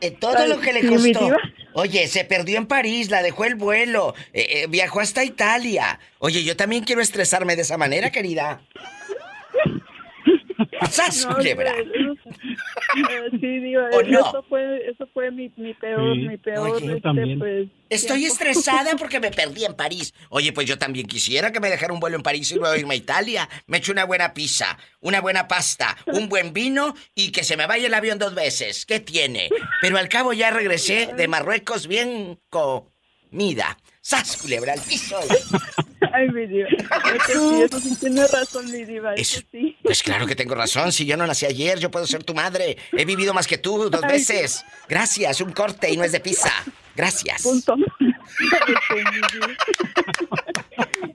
Eh, 0.00 0.10
todo 0.12 0.38
Ay, 0.38 0.48
lo 0.48 0.60
que 0.60 0.72
le 0.72 0.86
costó. 0.86 1.36
Oye, 1.72 2.08
se 2.08 2.24
perdió 2.24 2.58
en 2.58 2.66
París, 2.66 3.10
la 3.10 3.22
dejó 3.22 3.44
el 3.44 3.54
vuelo, 3.54 4.14
eh, 4.32 4.46
eh, 4.50 4.66
viajó 4.68 5.00
hasta 5.00 5.24
Italia. 5.24 6.00
Oye, 6.18 6.42
yo 6.42 6.56
también 6.56 6.84
quiero 6.84 7.00
estresarme 7.00 7.56
de 7.56 7.62
esa 7.62 7.76
manera, 7.76 8.10
querida. 8.10 8.60
¡Sas, 10.90 11.26
No, 11.26 11.36
culebra! 11.36 11.70
Eso- 11.70 12.30
Eh, 13.10 13.28
sí, 13.40 13.58
diva, 13.60 13.88
¿O 13.92 14.02
no? 14.02 14.18
eso 14.20 14.44
fue, 14.48 14.88
eso 14.90 15.06
fue 15.12 15.30
mi, 15.30 15.52
mi 15.56 15.74
peor, 15.74 16.14
Sí. 16.14 16.20
mi 16.26 16.36
peor, 16.38 16.70
Oye, 16.70 16.86
este, 16.86 17.00
también. 17.00 17.38
pues... 17.38 17.68
Estoy 17.90 18.18
tiempo. 18.20 18.32
estresada 18.34 18.90
porque 18.98 19.20
me 19.20 19.30
perdí 19.30 19.64
en 19.64 19.74
París. 19.74 20.14
Oye, 20.30 20.52
pues 20.52 20.66
yo 20.66 20.78
también 20.78 21.06
quisiera 21.06 21.52
que 21.52 21.60
me 21.60 21.70
dejara 21.70 21.92
un 21.92 22.00
vuelo 22.00 22.16
en 22.16 22.22
París 22.22 22.50
y 22.52 22.56
luego 22.56 22.74
irme 22.76 22.94
a 22.94 22.96
Italia. 22.98 23.48
Me 23.66 23.78
echo 23.78 23.92
una 23.92 24.04
buena 24.04 24.34
pizza, 24.34 24.78
una 25.00 25.20
buena 25.20 25.46
pasta, 25.48 25.96
un 26.06 26.28
buen 26.28 26.52
vino 26.52 26.94
y 27.14 27.30
que 27.30 27.44
se 27.44 27.56
me 27.56 27.66
vaya 27.66 27.86
el 27.86 27.94
avión 27.94 28.18
dos 28.18 28.34
veces. 28.34 28.84
¿Qué 28.86 29.00
tiene? 29.00 29.48
Pero 29.80 29.98
al 29.98 30.08
cabo 30.08 30.32
ya 30.32 30.50
regresé 30.50 31.10
de 31.16 31.28
Marruecos 31.28 31.86
bien 31.86 32.40
comida. 32.48 33.76
¡Sas, 34.00 34.38
culebra 34.38 34.72
al 34.72 34.80
piso! 34.80 35.18
Ay, 36.12 36.28
mi 36.28 36.46
diva. 36.46 36.68
Es 37.14 37.22
que 37.26 37.32
sí, 37.32 37.62
eso 37.62 37.80
sí 37.80 37.96
tiene 38.00 38.26
razón, 38.26 38.70
mi 38.70 38.84
diva. 38.84 39.14
Eso 39.14 39.40
sí. 39.50 39.76
Pues 39.82 40.02
claro 40.02 40.26
que 40.26 40.34
tengo 40.34 40.54
razón. 40.54 40.92
Si 40.92 41.06
yo 41.06 41.16
no 41.16 41.26
nací 41.26 41.46
ayer, 41.46 41.78
yo 41.78 41.90
puedo 41.90 42.06
ser 42.06 42.22
tu 42.22 42.34
madre. 42.34 42.76
He 42.92 43.04
vivido 43.04 43.32
más 43.32 43.46
que 43.46 43.56
tú 43.56 43.88
dos 43.88 44.02
Ay, 44.02 44.12
veces. 44.12 44.64
Gracias, 44.88 45.40
un 45.40 45.52
corte 45.52 45.90
y 45.90 45.96
no 45.96 46.04
es 46.04 46.12
de 46.12 46.20
pizza. 46.20 46.52
Gracias. 46.94 47.42
Punto. 47.42 47.74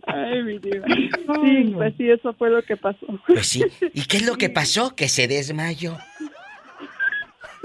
Ay, 0.08 0.44
mi 0.44 0.58
diva. 0.58 0.88
Sí, 0.88 1.72
pues 1.74 1.94
sí, 1.98 2.10
eso 2.10 2.34
fue 2.34 2.50
lo 2.50 2.64
que 2.64 2.78
pasó. 2.78 3.06
Pues 3.28 3.48
sí. 3.48 3.64
¿Y 3.94 4.06
qué 4.06 4.18
es 4.18 4.26
lo 4.26 4.38
que 4.38 4.50
pasó? 4.50 4.96
Que 4.96 5.08
se 5.08 5.28
desmayó. 5.28 5.98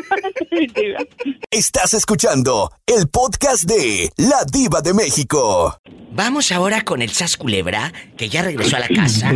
Estás 1.51 1.95
escuchando 1.95 2.71
el 2.87 3.09
podcast 3.09 3.65
de 3.65 4.11
La 4.17 4.45
Diva 4.51 4.81
de 4.81 4.95
México. 4.95 5.79
Vamos 6.13 6.53
ahora 6.53 6.83
con 6.83 7.03
el 7.03 7.11
Sas 7.11 7.37
Culebra, 7.37 7.93
que 8.17 8.29
ya 8.29 8.43
regresó 8.43 8.77
a 8.77 8.81
la 8.81 8.89
casa. 8.89 9.33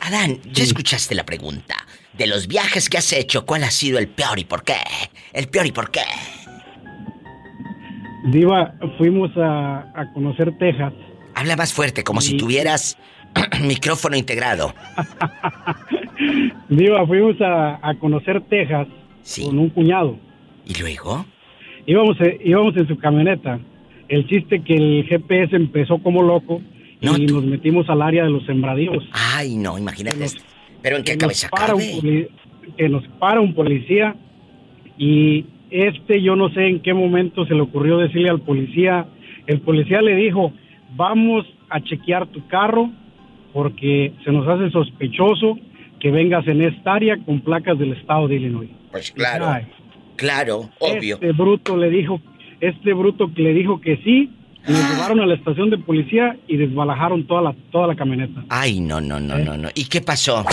Adán, 0.00 0.40
ya 0.52 0.64
escuchaste 0.64 1.14
la 1.14 1.24
pregunta. 1.24 1.74
De 2.12 2.26
los 2.26 2.46
viajes 2.46 2.88
que 2.88 2.98
has 2.98 3.12
hecho, 3.12 3.44
¿cuál 3.44 3.64
ha 3.64 3.70
sido 3.70 3.98
el 3.98 4.08
peor 4.08 4.38
y 4.38 4.44
por 4.44 4.62
qué? 4.62 4.76
El 5.32 5.48
peor 5.48 5.66
y 5.66 5.72
por 5.72 5.90
qué. 5.90 6.02
Diva, 8.26 8.74
fuimos 8.98 9.30
a, 9.36 9.80
a 9.94 10.12
conocer 10.14 10.56
Texas. 10.58 10.92
Habla 11.34 11.56
más 11.56 11.72
fuerte, 11.72 12.04
como 12.04 12.20
si 12.20 12.36
tuvieras 12.36 12.96
micrófono 13.62 14.16
integrado. 14.16 14.74
Diva, 16.68 17.06
fuimos 17.06 17.40
a, 17.40 17.80
a 17.86 17.98
conocer 17.98 18.40
Texas 18.48 18.86
con 19.44 19.58
un 19.58 19.70
cuñado. 19.70 20.18
¿Y 20.66 20.80
luego? 20.80 21.24
Íbamos, 21.86 22.20
eh, 22.20 22.40
íbamos 22.44 22.76
en 22.76 22.88
su 22.88 22.96
camioneta. 22.96 23.60
El 24.08 24.26
chiste 24.26 24.62
que 24.62 24.74
el 24.74 25.04
GPS 25.04 25.56
empezó 25.56 25.98
como 25.98 26.22
loco 26.22 26.60
y 27.00 27.26
nos 27.26 27.44
metimos 27.44 27.88
al 27.88 28.02
área 28.02 28.24
de 28.24 28.30
los 28.30 28.44
sembradíos. 28.46 29.04
Ay, 29.12 29.56
no, 29.56 29.78
imagínate. 29.78 30.24
esto. 30.24 30.42
Pero 30.82 30.96
en 30.96 31.04
qué 31.04 31.16
cabeza 31.16 31.48
nos 31.50 31.60
cabe. 31.60 32.28
que 32.76 32.88
nos 32.88 33.06
para 33.18 33.40
un 33.40 33.54
policía 33.54 34.16
y 34.98 35.44
este 35.70 36.22
yo 36.22 36.36
no 36.36 36.50
sé 36.50 36.66
en 36.66 36.80
qué 36.80 36.94
momento 36.94 37.46
se 37.46 37.54
le 37.54 37.60
ocurrió 37.60 37.98
decirle 37.98 38.30
al 38.30 38.40
policía, 38.40 39.06
el 39.46 39.60
policía 39.60 40.00
le 40.02 40.14
dijo, 40.14 40.52
vamos 40.96 41.46
a 41.68 41.80
chequear 41.80 42.26
tu 42.28 42.46
carro 42.46 42.90
porque 43.52 44.12
se 44.24 44.32
nos 44.32 44.46
hace 44.46 44.70
sospechoso 44.70 45.58
que 46.00 46.10
vengas 46.10 46.46
en 46.46 46.62
esta 46.62 46.94
área 46.94 47.16
con 47.24 47.40
placas 47.40 47.78
del 47.78 47.92
estado 47.92 48.28
de 48.28 48.36
Illinois. 48.36 48.70
Pues 48.94 49.10
claro, 49.10 49.48
Ay, 49.48 49.66
claro, 50.14 50.70
obvio. 50.78 51.16
Este 51.16 51.32
bruto 51.32 51.76
le 51.76 51.90
dijo, 51.90 52.20
este 52.60 52.92
bruto 52.92 53.34
que 53.34 53.42
le 53.42 53.52
dijo 53.52 53.80
que 53.80 53.96
sí, 54.04 54.30
nos 54.68 54.88
llevaron 54.88 55.18
a 55.18 55.26
la 55.26 55.34
estación 55.34 55.68
de 55.70 55.78
policía 55.78 56.36
y 56.46 56.56
desbalajaron 56.56 57.26
toda 57.26 57.42
la, 57.42 57.56
toda 57.72 57.88
la 57.88 57.96
camioneta. 57.96 58.44
Ay, 58.48 58.78
no, 58.78 59.00
no, 59.00 59.18
no, 59.18 59.36
no, 59.36 59.56
no. 59.56 59.68
¿Y 59.74 59.86
qué 59.86 60.00
pasó? 60.00 60.44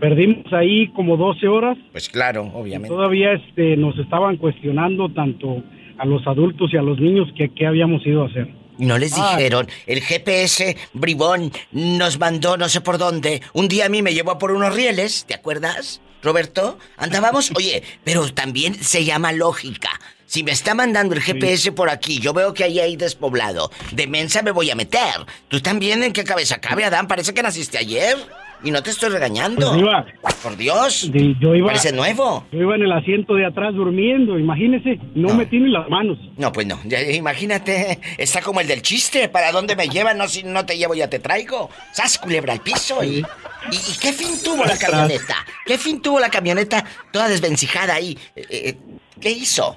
Perdimos 0.00 0.50
ahí 0.54 0.88
como 0.92 1.18
12 1.18 1.48
horas. 1.48 1.76
Pues 1.92 2.08
claro, 2.08 2.50
y 2.50 2.58
obviamente. 2.58 2.88
todavía 2.88 3.34
este, 3.34 3.76
nos 3.76 3.98
estaban 3.98 4.38
cuestionando 4.38 5.10
tanto 5.10 5.62
a 5.98 6.06
los 6.06 6.26
adultos 6.26 6.72
y 6.72 6.78
a 6.78 6.82
los 6.82 6.98
niños 6.98 7.28
que 7.36 7.50
qué 7.50 7.66
habíamos 7.66 8.06
ido 8.06 8.22
a 8.22 8.28
hacer. 8.28 8.48
Y 8.78 8.86
no 8.86 8.96
les 8.96 9.12
Ay. 9.18 9.36
dijeron, 9.36 9.66
el 9.86 10.00
GPS 10.00 10.78
bribón 10.94 11.52
nos 11.72 12.18
mandó 12.18 12.56
no 12.56 12.70
sé 12.70 12.80
por 12.80 12.96
dónde. 12.96 13.42
Un 13.52 13.68
día 13.68 13.84
a 13.84 13.88
mí 13.90 14.00
me 14.00 14.14
llevó 14.14 14.38
por 14.38 14.52
unos 14.52 14.74
rieles, 14.74 15.26
¿te 15.26 15.34
acuerdas, 15.34 16.00
Roberto? 16.22 16.78
Andábamos, 16.96 17.50
oye, 17.56 17.82
pero 18.04 18.32
también 18.32 18.82
se 18.82 19.04
llama 19.04 19.32
lógica. 19.32 19.90
Si 20.26 20.42
me 20.42 20.52
está 20.52 20.74
mandando 20.74 21.14
el 21.14 21.22
GPS 21.22 21.72
por 21.72 21.88
aquí, 21.88 22.18
yo 22.20 22.34
veo 22.34 22.52
que 22.52 22.64
ahí 22.64 22.78
hay 22.80 22.96
despoblado. 22.96 23.70
De 23.92 24.06
mensa 24.06 24.42
me 24.42 24.50
voy 24.50 24.70
a 24.70 24.74
meter. 24.74 25.24
¿Tú 25.48 25.60
también 25.60 26.02
en 26.02 26.12
qué 26.12 26.22
cabeza 26.22 26.60
cabe, 26.60 26.84
Adán? 26.84 27.08
Parece 27.08 27.32
que 27.32 27.42
naciste 27.42 27.78
ayer. 27.78 28.18
Y 28.64 28.70
no 28.72 28.82
te 28.82 28.90
estoy 28.90 29.10
regañando. 29.10 29.68
Pues 29.70 29.80
iba- 29.80 30.06
Por 30.42 30.56
Dios. 30.56 31.10
Yo 31.40 31.54
iba, 31.54 31.68
Parece 31.68 31.92
nuevo. 31.92 32.44
Yo 32.52 32.60
iba 32.60 32.74
en 32.74 32.82
el 32.82 32.92
asiento 32.92 33.34
de 33.34 33.46
atrás 33.46 33.74
durmiendo, 33.74 34.38
imagínese, 34.38 34.98
no, 35.14 35.34
me 35.34 35.46
tiene 35.46 35.68
las 35.68 35.88
manos. 35.88 36.18
No, 36.36 36.52
pues 36.52 36.66
no. 36.66 36.78
Ya, 36.84 37.00
imagínate, 37.02 37.98
está 38.18 38.40
como 38.42 38.60
el 38.60 38.66
del 38.66 38.82
chiste. 38.82 39.28
¿Para 39.28 39.52
dónde 39.52 39.76
me 39.76 39.88
llevan? 39.88 40.18
No, 40.18 40.26
si 40.28 40.42
no 40.42 40.64
te 40.66 40.76
llevo, 40.76 40.94
ya 40.94 41.08
te 41.08 41.18
traigo. 41.20 41.70
¡Sas, 41.92 42.18
culebra 42.18 42.52
al 42.52 42.60
piso! 42.60 43.02
¿Y, 43.04 43.18
y, 43.18 43.76
y 43.76 43.98
qué 44.00 44.12
fin 44.12 44.28
tuvo 44.44 44.64
la 44.64 44.76
camioneta? 44.76 45.36
¿Qué 45.64 45.78
fin 45.78 46.02
tuvo 46.02 46.18
la 46.18 46.28
camioneta 46.30 46.84
toda 47.12 47.28
desvencijada 47.28 47.94
ahí? 47.94 48.16
Eh, 48.34 48.44
eh, 48.50 48.76
¿Qué 49.20 49.30
hizo? 49.30 49.76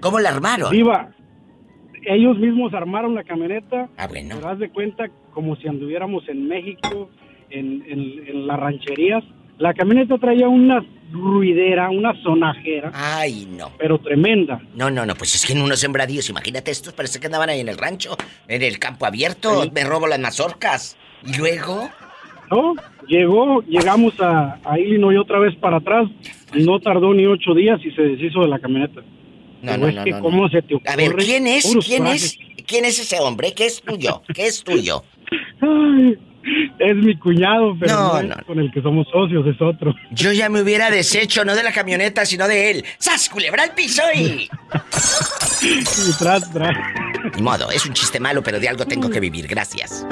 ¿Cómo 0.00 0.18
la 0.20 0.30
armaron? 0.30 0.74
Iba, 0.74 1.10
ellos 2.06 2.38
mismos 2.38 2.72
armaron 2.74 3.14
la 3.14 3.24
camioneta. 3.24 3.88
Ah, 3.96 4.06
bueno. 4.06 4.36
Te 4.36 4.42
das 4.42 4.58
de 4.58 4.70
cuenta 4.70 5.04
como 5.32 5.56
si 5.56 5.68
anduviéramos 5.68 6.28
en 6.28 6.48
México, 6.48 7.10
en, 7.50 7.84
en- 7.88 8.24
en 8.26 8.46
las 8.46 8.58
rancherías. 8.58 9.22
La 9.58 9.74
camioneta 9.74 10.16
traía 10.18 10.48
una 10.48 10.82
ruidera, 11.12 11.90
una 11.90 12.14
sonajera. 12.22 12.90
Ay, 12.94 13.46
no. 13.50 13.70
Pero 13.78 13.98
tremenda. 13.98 14.60
No, 14.74 14.90
no, 14.90 15.04
no, 15.04 15.14
pues 15.14 15.34
es 15.34 15.44
que 15.44 15.52
en 15.52 15.60
unos 15.60 15.80
sembradíos, 15.80 16.30
imagínate 16.30 16.70
estos, 16.70 16.92
parece 16.94 17.20
que 17.20 17.26
andaban 17.26 17.50
ahí 17.50 17.60
en 17.60 17.68
el 17.68 17.76
rancho, 17.76 18.16
en 18.48 18.62
el 18.62 18.78
campo 18.78 19.04
abierto, 19.06 19.64
me 19.74 19.84
robo 19.84 20.06
las 20.06 20.18
mazorcas. 20.18 20.96
¿Y 21.26 21.36
luego? 21.36 21.90
No, 22.50 22.74
llegó, 23.06 23.60
llegamos 23.62 24.18
a, 24.20 24.58
a 24.64 24.78
Illinois 24.78 25.18
otra 25.18 25.38
vez 25.38 25.54
para 25.56 25.76
atrás. 25.76 26.08
No 26.54 26.80
tardó 26.80 27.12
ni 27.12 27.26
ocho 27.26 27.54
días 27.54 27.80
y 27.84 27.90
se 27.92 28.02
deshizo 28.02 28.40
de 28.40 28.48
la 28.48 28.58
camioneta. 28.58 29.02
No, 29.62 29.76
no, 29.76 29.88
es 29.88 29.94
no, 29.94 30.04
que 30.04 30.10
no. 30.12 30.20
¿Cómo 30.20 30.48
se 30.48 30.62
te 30.62 30.74
ocurre? 30.76 30.90
A 30.90 30.96
ver, 30.96 31.14
¿quién 31.16 31.46
es? 31.46 31.76
¿Quién 31.86 32.06
es? 32.06 32.38
¿Quién 32.66 32.84
es 32.86 32.98
ese 32.98 33.20
hombre? 33.20 33.52
¿Qué 33.52 33.66
es 33.66 33.82
tuyo? 33.82 34.22
¿Qué 34.34 34.46
es 34.46 34.64
tuyo? 34.64 35.02
Ay, 35.60 36.16
es 36.78 36.96
mi 36.96 37.16
cuñado, 37.18 37.74
pero 37.78 37.94
No, 37.94 38.12
no, 38.14 38.20
es 38.20 38.28
no. 38.28 38.36
con 38.46 38.58
el 38.58 38.70
que 38.72 38.80
somos 38.82 39.06
socios, 39.12 39.46
es 39.46 39.60
otro. 39.60 39.94
Yo 40.12 40.32
ya 40.32 40.48
me 40.48 40.62
hubiera 40.62 40.90
deshecho, 40.90 41.44
no 41.44 41.54
de 41.54 41.62
la 41.62 41.72
camioneta, 41.72 42.24
sino 42.26 42.48
de 42.48 42.70
él. 42.70 42.84
¡Sas, 42.98 43.28
culebra 43.28 43.62
al 43.64 43.74
piso 43.74 44.02
y... 44.14 44.48
Y 45.62 46.12
tras, 46.18 46.50
tras. 46.52 46.74
Ni 47.36 47.42
modo, 47.42 47.70
es 47.70 47.84
un 47.84 47.92
chiste 47.92 48.18
malo, 48.18 48.42
pero 48.42 48.58
de 48.58 48.66
algo 48.68 48.86
tengo 48.86 49.10
que 49.10 49.20
vivir, 49.20 49.46
gracias. 49.46 50.06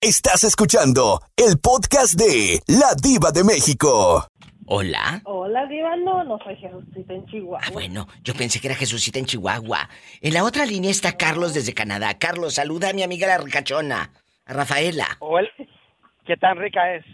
Estás 0.00 0.44
escuchando 0.44 1.20
el 1.36 1.58
podcast 1.58 2.14
de 2.14 2.60
La 2.68 2.94
Diva 3.02 3.32
de 3.32 3.42
México. 3.42 4.28
Hola. 4.66 5.20
Hola, 5.24 5.66
Diva. 5.66 5.96
No, 5.96 6.22
no 6.24 6.38
soy 6.44 6.56
Jesucita 6.56 7.12
en 7.14 7.26
Chihuahua. 7.26 7.60
Ah, 7.64 7.70
bueno, 7.72 8.06
yo 8.22 8.34
pensé 8.34 8.60
que 8.60 8.68
era 8.68 8.76
Jesucita 8.76 9.18
en 9.18 9.26
Chihuahua. 9.26 9.88
En 10.20 10.34
la 10.34 10.44
otra 10.44 10.64
línea 10.66 10.90
está 10.90 11.16
Carlos 11.16 11.54
desde 11.54 11.72
Canadá. 11.74 12.14
Carlos, 12.18 12.54
saluda 12.54 12.90
a 12.90 12.92
mi 12.92 13.02
amiga 13.02 13.26
la 13.26 13.38
ricachona, 13.38 14.10
Rafaela. 14.46 15.16
Hola. 15.20 15.48
¿Qué 16.24 16.36
tan 16.36 16.56
rica 16.58 16.94
es? 16.94 17.04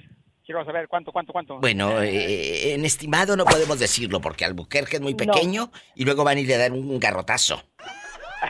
Quiero 0.44 0.64
saber 0.64 0.88
cuánto, 0.88 1.12
cuánto, 1.12 1.32
cuánto. 1.32 1.58
Bueno, 1.60 2.02
eh, 2.02 2.74
en 2.74 2.84
estimado 2.84 3.36
no 3.36 3.44
podemos 3.44 3.78
decirlo 3.78 4.20
porque 4.20 4.44
Albuquerque 4.44 4.96
es 4.96 5.02
muy 5.02 5.14
pequeño 5.14 5.70
y 5.94 6.04
luego 6.04 6.24
van 6.24 6.38
a 6.38 6.40
ir 6.40 6.52
a 6.54 6.58
dar 6.58 6.72
un 6.72 6.98
garrotazo. 6.98 7.62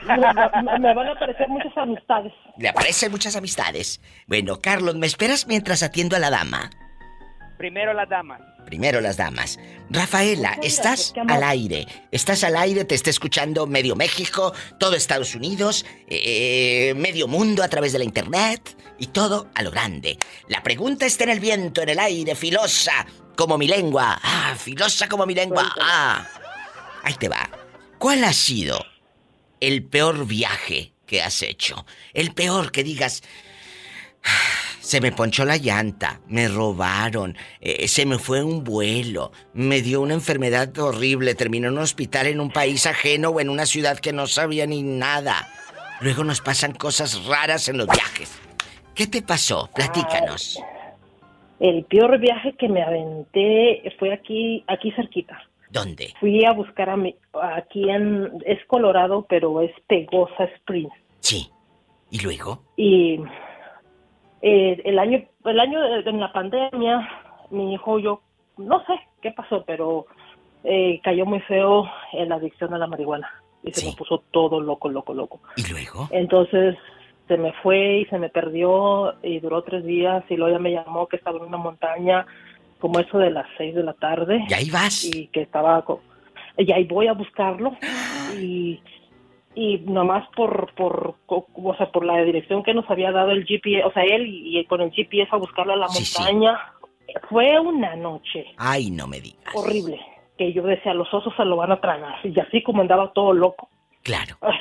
Me 0.07 0.95
van 0.95 1.07
a 1.07 1.13
aparecer 1.13 1.49
muchas 1.49 1.77
amistades. 1.77 2.33
Le 2.57 2.69
aparecen 2.69 3.11
muchas 3.11 3.37
amistades. 3.37 4.01
Bueno, 4.27 4.59
Carlos, 4.61 4.95
¿me 4.95 5.07
esperas 5.07 5.47
mientras 5.47 5.83
atiendo 5.83 6.17
a 6.17 6.19
la 6.19 6.31
dama? 6.31 6.71
Primero 7.63 7.95
las 7.95 8.09
damas. 8.09 8.41
Primero 8.67 9.01
las 9.01 9.17
damas. 9.17 9.57
Rafaela, 9.89 10.57
Muchas 10.57 10.67
estás 10.67 11.13
gracias, 11.15 11.37
al 11.37 11.45
aire. 11.45 11.87
Estás 12.11 12.43
al 12.43 12.57
aire, 12.57 12.85
te 12.85 12.97
está 12.97 13.11
escuchando 13.11 13.69
medio 13.69 13.95
México, 13.95 14.53
todo 14.81 14.97
Estados 14.97 15.37
Unidos, 15.37 15.87
eh, 16.09 16.93
medio 16.97 17.29
mundo 17.29 17.63
a 17.63 17.69
través 17.69 17.93
de 17.93 18.01
la 18.01 18.05
internet 18.05 18.77
y 18.99 19.07
todo 19.07 19.49
a 19.55 19.63
lo 19.63 19.71
grande. 19.71 20.19
La 20.49 20.65
pregunta 20.65 21.07
está 21.07 21.23
en 21.23 21.31
el 21.31 21.39
viento, 21.39 21.83
en 21.83 21.91
el 21.91 22.01
aire, 22.01 22.35
filosa 22.35 23.07
como 23.37 23.57
mi 23.57 23.69
lengua. 23.69 24.19
Ah, 24.21 24.57
filosa 24.59 25.09
como 25.09 25.25
mi 25.25 25.37
lengua. 25.37 25.73
Ah. 25.81 26.27
Ahí 27.05 27.15
te 27.15 27.29
va. 27.29 27.49
¿Cuál 27.97 28.25
ha 28.25 28.33
sido 28.33 28.85
el 29.61 29.85
peor 29.85 30.27
viaje 30.27 30.95
que 31.07 31.23
has 31.23 31.41
hecho? 31.43 31.87
El 32.13 32.35
peor 32.35 32.73
que 32.73 32.83
digas, 32.83 33.23
se 34.83 35.01
me 35.01 35.13
ponchó 35.13 35.45
la 35.45 35.57
llanta, 35.57 36.21
me 36.27 36.49
robaron, 36.49 37.37
eh, 37.61 37.87
se 37.87 38.05
me 38.05 38.19
fue 38.19 38.43
un 38.43 38.65
vuelo, 38.65 39.31
me 39.55 39.81
dio 39.81 40.01
una 40.01 40.15
enfermedad 40.15 40.77
horrible, 40.77 41.37
terminé 41.37 41.69
en 41.69 41.75
un 41.75 41.79
hospital 41.79 42.27
en 42.27 42.41
un 42.41 42.51
país 42.51 42.85
ajeno 42.87 43.31
o 43.31 43.41
en 43.41 43.49
una 43.49 43.65
ciudad 43.65 43.99
que 43.99 44.13
no 44.13 44.27
sabía 44.27 44.67
ni 44.67 44.83
nada. 44.83 45.49
Luego 46.01 46.25
nos 46.25 46.41
pasan 46.41 46.73
cosas 46.73 47.25
raras 47.27 47.69
en 47.69 47.79
los 47.79 47.87
viajes. 47.87 48.41
¿Qué 48.95 49.07
te 49.07 49.23
pasó? 49.23 49.71
Platícanos. 49.73 50.61
El 51.61 51.85
peor 51.85 52.19
viaje 52.19 52.55
que 52.59 52.69
me 52.69 52.83
aventé 52.83 53.95
fue 54.01 54.13
aquí, 54.13 54.65
aquí 54.67 54.91
cerquita. 54.91 55.41
¿Dónde? 55.71 56.13
Fui 56.19 56.45
a 56.45 56.53
buscar 56.53 56.91
a 56.91 56.97
mi, 56.97 57.15
aquí 57.41 57.89
en, 57.89 58.31
es 58.45 58.59
Colorado, 58.67 59.25
pero 59.29 59.61
es 59.61 59.71
Pegosa 59.87 60.45
Springs. 60.57 60.93
Sí. 61.21 61.49
¿Y 62.11 62.19
luego? 62.19 62.65
Y 62.77 63.21
eh, 64.43 64.83
el 64.85 64.99
año, 64.99 65.23
el 65.45 65.61
año 65.61 65.81
de 66.03 66.13
la 66.13 66.33
pandemia, 66.33 67.09
mi 67.51 67.73
hijo, 67.75 67.99
yo, 67.99 68.21
no 68.59 68.85
sé 68.87 68.93
qué 69.23 69.31
pasó, 69.31 69.65
pero 69.67 70.07
eh, 70.65 71.01
cayó 71.03 71.25
muy 71.27 71.41
feo 71.41 71.89
en 72.13 72.29
la 72.29 72.35
adicción 72.37 72.75
a 72.75 72.79
la 72.79 72.87
marihuana. 72.87 73.31
Y 73.65 73.73
se 73.73 73.87
me 73.87 73.93
puso 73.97 74.23
todo 74.33 74.61
loco, 74.61 74.89
loco, 74.89 75.15
loco. 75.15 75.41
¿Y 75.57 75.63
luego? 75.71 76.09
Entonces 76.11 76.77
se 77.29 77.37
me 77.39 77.53
fue 77.63 77.99
y 78.01 78.05
se 78.07 78.19
me 78.19 78.29
perdió 78.29 79.15
y 79.23 79.39
duró 79.39 79.63
tres 79.63 79.85
días 79.85 80.25
y 80.29 80.37
luego 80.37 80.53
ya 80.57 80.59
me 80.59 80.73
llamó 80.73 81.07
que 81.07 81.17
estaba 81.17 81.39
en 81.39 81.45
una 81.45 81.57
montaña 81.59 82.27
como 82.81 82.99
eso 82.99 83.19
de 83.19 83.31
las 83.31 83.47
seis 83.57 83.75
de 83.77 83.85
la 83.85 83.93
tarde. 83.93 84.45
¿Y 84.49 84.53
ahí 84.55 84.71
vas? 84.71 85.05
Y 85.05 85.29
que 85.29 85.43
estaba... 85.43 85.81
co- 85.83 86.01
Y 86.59 86.73
ahí 86.73 86.85
voy 86.85 87.07
a 87.07 87.13
buscarlo 87.13 87.77
y 88.37 88.81
y 89.55 89.79
nomás 89.81 90.27
por 90.35 90.73
por 90.75 91.17
o 91.27 91.75
sea 91.77 91.91
por 91.93 92.05
la 92.05 92.23
dirección 92.23 92.63
que 92.63 92.73
nos 92.75 92.89
había 92.91 93.13
dado 93.13 93.31
el 93.33 93.45
GPS 93.47 93.85
o 93.85 93.93
sea 93.93 94.03
él 94.05 94.27
y, 94.27 94.59
y 94.59 94.65
con 94.65 94.81
el 94.81 94.91
GPS 94.93 95.29
a 95.33 95.37
buscarlo 95.37 95.75
a 95.75 95.77
la 95.77 95.89
Sí, 95.89 96.05
sí. 96.05 96.19
montaña 96.19 96.59
fue 97.29 97.59
una 97.61 97.95
noche 97.97 98.47
Ay, 98.57 98.91
no 98.91 99.07
me 99.07 99.21
digas. 99.21 99.55
horrible 99.55 100.01
que 100.39 100.53
yo 100.55 100.63
decía 100.63 100.95
los 100.95 101.13
osos 101.13 101.35
se 101.37 101.45
lo 101.45 101.57
van 101.57 101.73
a 101.73 101.81
tragar 101.81 102.15
y 102.25 102.39
así 102.41 102.63
como 102.63 102.81
andaba 102.83 103.13
todo 103.13 103.33
loco 103.35 103.69
Claro. 104.03 104.37
Ay, 104.41 104.57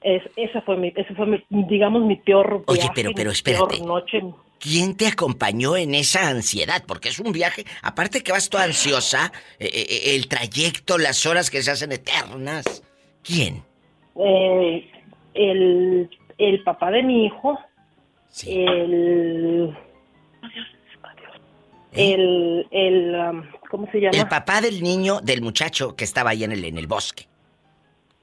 es, 0.00 0.22
esa 0.36 0.60
fue 0.62 0.76
mi 0.76 0.88
ese 0.96 1.14
fue 1.14 1.26
mi, 1.26 1.44
digamos 1.50 2.02
mi 2.04 2.16
peor 2.16 2.62
Oye, 2.66 2.78
viaje, 2.80 2.92
pero- 2.94 3.10
pero 3.14 3.30
peor 3.30 3.32
espérate. 3.32 3.80
noche 3.84 4.22
¿Quién 4.60 4.96
te 4.96 5.06
acompañó 5.08 5.76
en 5.76 5.94
esa 5.94 6.26
ansiedad? 6.28 6.82
Porque 6.88 7.10
es 7.10 7.18
un 7.20 7.32
viaje, 7.32 7.66
aparte 7.82 8.22
que 8.22 8.32
vas 8.32 8.48
toda 8.48 8.64
ansiosa, 8.64 9.30
eh, 9.58 9.68
eh, 9.70 10.14
el 10.14 10.26
trayecto, 10.26 10.96
las 10.96 11.26
horas 11.26 11.50
que 11.50 11.60
se 11.62 11.70
hacen 11.72 11.92
eternas. 11.92 12.82
¿Quién? 13.22 13.62
Eh, 14.16 14.90
el, 15.34 16.10
el 16.38 16.62
papá 16.62 16.90
de 16.90 17.02
mi 17.02 17.26
hijo, 17.26 17.58
el, 18.46 19.76
el, 21.92 22.66
el, 22.70 23.14
um, 23.14 23.42
¿cómo 23.70 23.90
se 23.90 24.00
llama? 24.00 24.16
El 24.16 24.28
papá 24.28 24.60
del 24.60 24.82
niño, 24.82 25.20
del 25.20 25.42
muchacho 25.42 25.96
que 25.96 26.04
estaba 26.04 26.30
ahí 26.30 26.44
en 26.44 26.52
el, 26.52 26.64
en 26.64 26.78
el 26.78 26.86
bosque, 26.86 27.26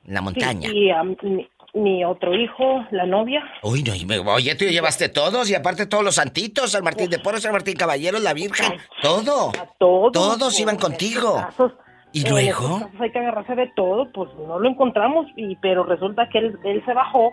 en 0.05 0.13
la 0.13 0.21
montaña. 0.21 0.69
Sí, 0.69 0.77
y 0.77 0.91
um, 0.91 1.15
mi, 1.23 1.49
mi 1.73 2.03
otro 2.03 2.33
hijo, 2.35 2.85
la 2.91 3.05
novia. 3.05 3.43
Uy, 3.63 3.83
no, 3.83 3.95
y 3.95 4.05
me, 4.05 4.19
oye, 4.19 4.55
tú 4.55 4.65
llevaste 4.65 5.09
todos 5.09 5.49
y 5.49 5.55
aparte 5.55 5.85
todos 5.85 6.03
los 6.03 6.15
santitos, 6.15 6.71
San 6.71 6.83
Martín 6.83 7.09
de 7.09 7.19
Porres, 7.19 7.43
San 7.43 7.53
Martín 7.53 7.75
Caballeros, 7.75 8.21
la 8.21 8.33
Virgen, 8.33 8.73
todo. 9.01 9.51
Todos. 9.79 10.11
Todos 10.11 10.59
iban 10.59 10.77
contigo. 10.77 11.35
casos, 11.35 11.71
¿Y 12.13 12.25
en 12.25 12.31
luego? 12.31 12.79
casos 12.79 13.01
hay 13.01 13.11
que 13.11 13.19
agarrarse 13.19 13.55
de 13.55 13.67
todo, 13.75 14.11
pues 14.11 14.29
no 14.47 14.59
lo 14.59 14.69
encontramos, 14.69 15.27
y 15.35 15.55
pero 15.57 15.83
resulta 15.83 16.27
que 16.29 16.39
él, 16.39 16.59
él 16.63 16.83
se 16.85 16.93
bajó, 16.93 17.31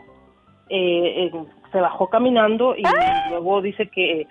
eh, 0.68 1.24
eh, 1.26 1.32
se 1.72 1.80
bajó 1.80 2.08
caminando 2.08 2.74
y 2.76 2.82
luego 3.30 3.60
dice 3.60 3.88
que 3.88 4.26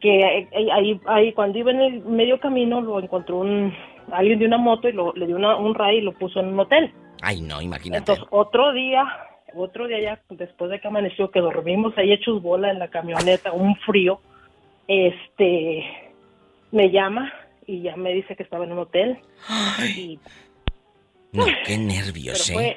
que 0.00 0.20
eh, 0.20 0.48
eh, 0.52 0.72
ahí, 0.72 1.00
ahí 1.06 1.32
cuando 1.32 1.58
iba 1.58 1.70
en 1.70 1.80
el 1.80 2.04
medio 2.04 2.40
camino 2.40 2.80
lo 2.80 2.98
encontró 3.00 3.38
un 3.38 3.72
alguien 4.10 4.38
de 4.38 4.46
una 4.46 4.58
moto 4.58 4.88
y 4.88 4.92
lo, 4.92 5.12
le 5.12 5.26
dio 5.26 5.36
una, 5.36 5.56
un 5.56 5.74
ray 5.74 5.98
y 5.98 6.00
lo 6.00 6.12
puso 6.12 6.40
en 6.40 6.48
un 6.48 6.60
hotel. 6.60 6.92
Ay, 7.22 7.42
no, 7.42 7.60
imagínate. 7.60 7.98
Entonces 7.98 8.24
otro 8.30 8.72
día, 8.72 9.04
otro 9.54 9.86
día 9.86 10.00
ya 10.00 10.20
después 10.30 10.70
de 10.70 10.80
que 10.80 10.88
amaneció 10.88 11.30
que 11.30 11.40
dormimos 11.40 11.96
ahí 11.96 12.12
hechos 12.12 12.42
bola 12.42 12.70
en 12.70 12.78
la 12.78 12.88
camioneta, 12.88 13.52
un 13.52 13.76
frío, 13.76 14.20
este 14.88 15.84
me 16.72 16.90
llama 16.90 17.30
y 17.70 17.82
ya 17.82 17.96
me 17.96 18.12
dice 18.12 18.36
que 18.36 18.42
estaba 18.42 18.64
en 18.64 18.72
un 18.72 18.78
hotel. 18.80 19.18
Y 19.96 20.18
No, 21.32 21.44
qué 21.64 21.78
nervios, 21.78 22.44
pero 22.48 22.60
¿eh? 22.60 22.76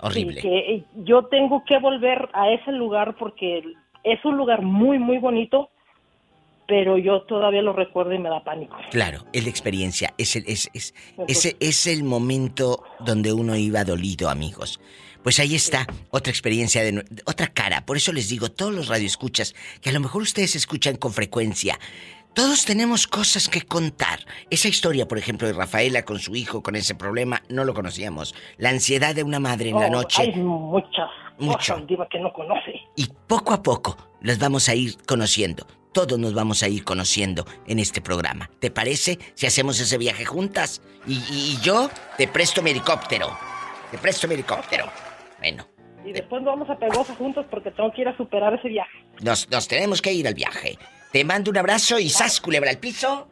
Horrible. 0.00 0.40
Sí, 0.40 0.48
que 0.48 0.84
yo 1.04 1.24
tengo 1.26 1.64
que 1.64 1.78
volver 1.80 2.28
a 2.32 2.50
ese 2.50 2.70
lugar 2.70 3.16
porque 3.18 3.64
es 4.04 4.24
un 4.24 4.36
lugar 4.36 4.62
muy, 4.62 5.00
muy 5.00 5.18
bonito, 5.18 5.70
pero 6.68 6.98
yo 6.98 7.22
todavía 7.22 7.62
lo 7.62 7.72
recuerdo 7.72 8.12
y 8.12 8.18
me 8.18 8.28
da 8.28 8.44
pánico. 8.44 8.76
Claro, 8.92 9.24
es 9.32 9.42
la 9.42 9.50
experiencia, 9.50 10.14
es 10.16 10.36
el, 10.36 10.44
es, 10.46 10.70
es, 10.72 10.94
ese 11.26 11.56
es 11.58 11.86
el 11.88 12.04
momento 12.04 12.84
donde 13.00 13.32
uno 13.32 13.56
iba 13.56 13.82
dolido, 13.84 14.30
amigos. 14.30 14.78
Pues 15.24 15.40
ahí 15.40 15.56
está, 15.56 15.84
otra 16.10 16.30
experiencia 16.30 16.82
de, 16.84 17.04
otra 17.26 17.48
cara. 17.48 17.84
Por 17.84 17.96
eso 17.96 18.12
les 18.12 18.28
digo, 18.28 18.50
todos 18.52 18.72
los 18.72 18.86
radioescuchas, 18.86 19.54
que 19.82 19.90
a 19.90 19.92
lo 19.92 19.98
mejor 19.98 20.22
ustedes 20.22 20.54
escuchan 20.54 20.94
con 20.94 21.12
frecuencia, 21.12 21.76
todos 22.34 22.64
tenemos 22.64 23.06
cosas 23.06 23.48
que 23.48 23.62
contar. 23.62 24.20
Esa 24.50 24.68
historia, 24.68 25.08
por 25.08 25.18
ejemplo, 25.18 25.46
de 25.48 25.54
Rafaela 25.54 26.04
con 26.04 26.18
su 26.20 26.36
hijo 26.36 26.62
con 26.62 26.76
ese 26.76 26.94
problema, 26.94 27.42
no 27.48 27.64
lo 27.64 27.74
conocíamos. 27.74 28.34
La 28.58 28.70
ansiedad 28.70 29.14
de 29.14 29.24
una 29.24 29.40
madre 29.40 29.70
en 29.70 29.80
la 29.80 29.86
Oh, 29.86 29.90
noche. 29.90 30.22
Hay 30.22 30.34
muchas 30.36 31.08
Mucho. 31.38 31.74
cosas, 31.74 31.86
Diva, 31.86 32.08
que 32.08 32.20
no 32.20 32.32
conoce. 32.32 32.74
Y 32.96 33.08
poco 33.26 33.52
a 33.54 33.62
poco 33.62 33.96
las 34.20 34.38
vamos 34.38 34.68
a 34.68 34.74
ir 34.74 34.96
conociendo. 35.06 35.66
Todos 35.92 36.18
nos 36.18 36.32
vamos 36.34 36.62
a 36.62 36.68
ir 36.68 36.84
conociendo 36.84 37.44
en 37.66 37.78
este 37.80 38.00
programa. 38.00 38.50
¿Te 38.60 38.70
parece 38.70 39.18
si 39.34 39.46
hacemos 39.46 39.80
ese 39.80 39.98
viaje 39.98 40.24
juntas? 40.24 40.80
Y, 41.06 41.14
y- 41.14 41.56
y 41.56 41.60
yo 41.64 41.90
te 42.16 42.28
presto 42.28 42.62
mi 42.62 42.70
helicóptero. 42.70 43.36
Te 43.90 43.98
presto 43.98 44.28
mi 44.28 44.34
helicóptero. 44.34 44.84
Bueno, 45.38 45.66
Y 46.04 46.12
después 46.12 46.44
vamos 46.44 46.68
a 46.70 46.76
Pegosa 46.78 47.14
juntos 47.16 47.46
porque 47.50 47.70
tengo 47.72 47.90
que 47.92 48.02
ir 48.02 48.08
a 48.08 48.16
superar 48.16 48.54
ese 48.54 48.68
viaje. 48.68 48.98
nos, 49.22 49.48
nos 49.50 49.66
tenemos 49.66 50.00
que 50.02 50.12
ir 50.12 50.28
al 50.28 50.34
viaje. 50.34 50.78
Te 51.12 51.24
mando 51.24 51.50
un 51.50 51.56
abrazo 51.56 51.98
y 51.98 52.10
sas, 52.10 52.40
culebra 52.40 52.70
al 52.70 52.78
piso. 52.78 53.28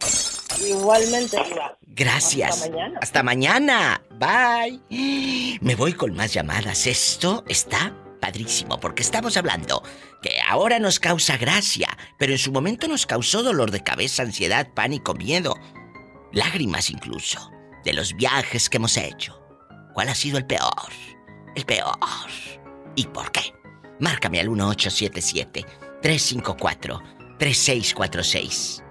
Igualmente, 0.66 1.36
Diva. 1.44 1.76
Gracias. 1.82 2.62
Hasta 2.62 2.70
mañana. 2.70 2.98
Hasta 3.02 3.22
mañana. 3.22 4.02
Bye. 4.18 5.58
Me 5.60 5.74
voy 5.74 5.92
con 5.92 6.14
más 6.14 6.32
llamadas. 6.32 6.86
Esto 6.86 7.44
está 7.48 7.94
padrísimo 8.20 8.80
porque 8.80 9.02
estamos 9.02 9.36
hablando 9.36 9.82
que 10.22 10.38
ahora 10.48 10.78
nos 10.78 10.98
causa 10.98 11.36
gracia, 11.36 11.88
pero 12.18 12.32
en 12.32 12.38
su 12.38 12.50
momento 12.50 12.88
nos 12.88 13.06
causó 13.06 13.42
dolor 13.42 13.70
de 13.70 13.82
cabeza, 13.82 14.22
ansiedad, 14.22 14.68
pánico, 14.74 15.14
miedo, 15.14 15.54
lágrimas 16.32 16.90
incluso, 16.90 17.50
de 17.84 17.92
los 17.92 18.14
viajes 18.14 18.70
que 18.70 18.78
hemos 18.78 18.96
hecho. 18.96 19.40
¿Cuál 19.92 20.08
ha 20.08 20.14
sido 20.14 20.38
el 20.38 20.46
peor? 20.46 20.90
El 21.54 21.64
peor. 21.64 21.98
¿Y 22.94 23.06
por 23.06 23.30
qué? 23.32 23.52
Márcame 24.00 24.40
al 24.40 24.50
1877 24.50 25.64
354 26.02 27.15
3646. 27.38 28.82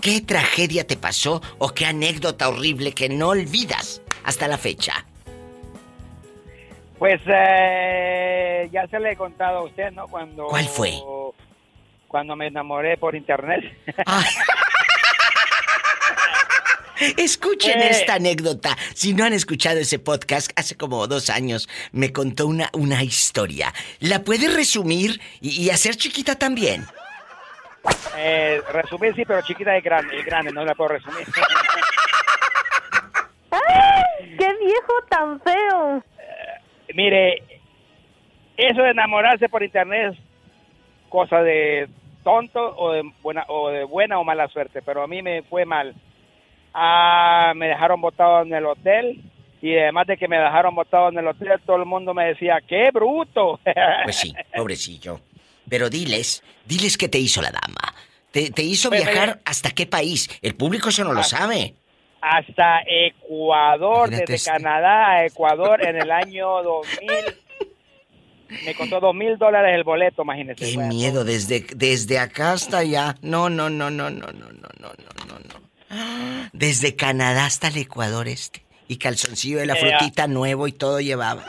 ¿Qué 0.00 0.22
tragedia 0.22 0.86
te 0.86 0.96
pasó 0.96 1.42
o 1.58 1.68
qué 1.68 1.84
anécdota 1.84 2.48
horrible 2.48 2.92
que 2.92 3.10
no 3.10 3.28
olvidas 3.28 4.00
hasta 4.24 4.48
la 4.48 4.56
fecha? 4.56 5.04
Pues 6.98 7.20
eh, 7.26 8.68
ya 8.72 8.86
se 8.86 8.98
le 8.98 9.12
he 9.12 9.16
contado 9.16 9.58
a 9.58 9.62
usted, 9.64 9.92
¿no? 9.92 10.08
Cuando 10.08 10.46
¿Cuál 10.46 10.66
fue? 10.66 10.92
Cuando 12.08 12.34
me 12.34 12.46
enamoré 12.46 12.96
por 12.96 13.14
internet. 13.14 13.64
Escuchen 17.16 17.80
Eh. 17.80 17.88
esta 17.90 18.14
anécdota. 18.14 18.76
Si 18.94 19.14
no 19.14 19.24
han 19.24 19.32
escuchado 19.32 19.78
ese 19.78 19.98
podcast, 19.98 20.50
hace 20.56 20.76
como 20.76 21.06
dos 21.06 21.30
años 21.30 21.68
me 21.92 22.12
contó 22.12 22.46
una, 22.46 22.70
una 22.72 23.02
historia. 23.02 23.72
¿La 24.00 24.22
puedes 24.24 24.54
resumir 24.54 25.20
y, 25.40 25.62
y 25.62 25.70
hacer 25.70 25.96
chiquita 25.96 26.36
también? 26.36 26.84
Eh, 28.16 28.60
resumir 28.72 29.14
sí, 29.16 29.24
pero 29.24 29.42
chiquita 29.42 29.76
y 29.76 29.80
grande, 29.80 30.16
y 30.18 30.22
grande, 30.22 30.52
no 30.52 30.64
la 30.64 30.74
puedo 30.74 30.90
resumir. 30.90 31.26
¡Qué 34.38 34.48
viejo 34.64 34.92
tan 35.08 35.40
feo! 35.40 36.02
Mire, 36.94 37.42
eso 38.56 38.82
de 38.82 38.90
enamorarse 38.90 39.48
por 39.48 39.62
internet 39.62 40.12
es 40.14 40.18
cosa 41.08 41.42
de 41.42 41.88
tonto 42.24 42.60
o 42.76 42.92
de 42.92 43.02
buena 43.22 43.44
o 43.48 43.68
de 43.70 43.84
buena 43.84 44.18
o 44.18 44.24
mala 44.24 44.48
suerte, 44.48 44.80
pero 44.82 45.02
a 45.02 45.06
mí 45.06 45.22
me 45.22 45.42
fue 45.42 45.64
mal. 45.64 45.94
Ah, 46.74 47.52
me 47.54 47.66
dejaron 47.68 48.00
botado 48.00 48.42
en 48.42 48.52
el 48.54 48.64
hotel 48.66 49.22
y 49.60 49.76
además 49.78 50.06
de 50.06 50.16
que 50.16 50.26
me 50.28 50.38
dejaron 50.38 50.74
botado 50.74 51.08
en 51.10 51.18
el 51.18 51.26
hotel, 51.28 51.48
todo 51.66 51.76
el 51.76 51.84
mundo 51.86 52.14
me 52.14 52.26
decía, 52.26 52.58
¡qué 52.66 52.90
bruto! 52.92 53.60
Pues 54.04 54.16
sí, 54.16 54.32
pobrecillo. 54.56 55.20
Pero 55.68 55.88
diles, 55.88 56.42
diles 56.66 56.96
qué 56.98 57.08
te 57.08 57.18
hizo 57.18 57.40
la 57.42 57.50
dama. 57.50 57.94
¿Te, 58.30 58.50
te 58.50 58.62
hizo 58.62 58.88
Pues, 58.88 59.04
viajar 59.04 59.28
mira. 59.28 59.40
hasta 59.44 59.70
qué 59.70 59.86
país? 59.86 60.28
El 60.42 60.54
público 60.56 60.88
eso 60.88 61.04
no 61.04 61.12
lo 61.12 61.20
Ah. 61.20 61.24
sabe. 61.24 61.74
Hasta 62.20 62.82
Ecuador, 62.86 64.08
Imagínate 64.08 64.32
desde 64.32 64.34
este. 64.36 64.50
Canadá 64.52 65.10
a 65.10 65.26
Ecuador 65.26 65.84
en 65.84 65.96
el 66.00 66.10
año 66.10 66.62
2000. 66.62 67.10
Me 68.64 68.74
costó 68.74 69.00
dos 69.00 69.14
mil 69.14 69.38
dólares 69.38 69.74
el 69.74 69.82
boleto, 69.82 70.22
imagínese. 70.22 70.64
Qué 70.64 70.74
Bueno, 70.76 70.88
miedo, 70.94 71.24
desde, 71.24 71.64
desde 71.74 72.18
acá 72.18 72.52
hasta 72.52 72.78
allá. 72.78 73.16
No, 73.22 73.48
no, 73.50 73.70
no, 73.70 73.90
no, 73.90 74.08
no, 74.10 74.26
no, 74.26 74.32
no, 74.32 74.50
no, 74.52 74.88
no, 75.28 75.38
no. 75.38 75.61
Desde 76.52 76.96
Canadá 76.96 77.46
hasta 77.46 77.68
el 77.68 77.76
Ecuador 77.78 78.28
este. 78.28 78.64
Y 78.88 78.96
calzoncillo 78.96 79.58
de 79.58 79.66
la 79.66 79.74
Eh, 79.74 79.76
frutita 79.98 80.26
nuevo 80.26 80.66
y 80.68 80.72
todo 80.72 81.00
llevaba. 81.00 81.44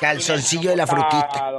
Calzoncillo 0.00 0.70
de 0.70 0.76
la 0.76 0.86
frutita. 0.86 1.50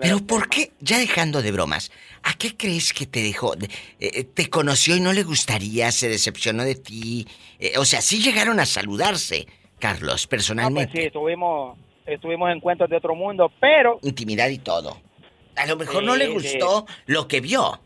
Pero 0.00 0.20
¿por 0.24 0.48
qué, 0.48 0.72
ya 0.80 0.98
dejando 0.98 1.42
de 1.42 1.50
bromas, 1.52 1.90
¿a 2.22 2.34
qué 2.34 2.56
crees 2.56 2.92
que 2.92 3.06
te 3.06 3.22
dejó? 3.22 3.56
de- 3.56 3.68
eh, 3.98 4.24
¿Te 4.24 4.48
conoció 4.48 4.96
y 4.96 5.00
no 5.00 5.12
le 5.12 5.24
gustaría? 5.24 5.90
¿Se 5.90 6.08
decepcionó 6.08 6.62
de 6.64 6.76
ti? 6.76 7.26
Eh, 7.58 7.72
o 7.76 7.84
sea, 7.84 8.00
sí 8.02 8.22
llegaron 8.22 8.60
a 8.60 8.66
saludarse, 8.66 9.46
Carlos, 9.80 10.12
pues 10.12 10.26
personalmente. 10.28 10.92
sí, 11.00 11.06
estuvimos, 11.06 11.76
estuvimos 12.06 12.50
en 12.52 12.60
cuentos 12.60 12.88
de 12.88 12.96
otro 12.96 13.14
mundo, 13.16 13.50
pero 13.60 13.98
Intimidad 14.02 14.48
y 14.48 14.58
todo. 14.58 15.00
A 15.56 15.66
lo 15.66 15.76
mejor 15.76 16.00
Sí, 16.00 16.06
no 16.06 16.16
le 16.16 16.26
sí. 16.26 16.32
gustó 16.32 16.86
lo 17.06 17.26
que 17.26 17.40
vio. 17.40 17.80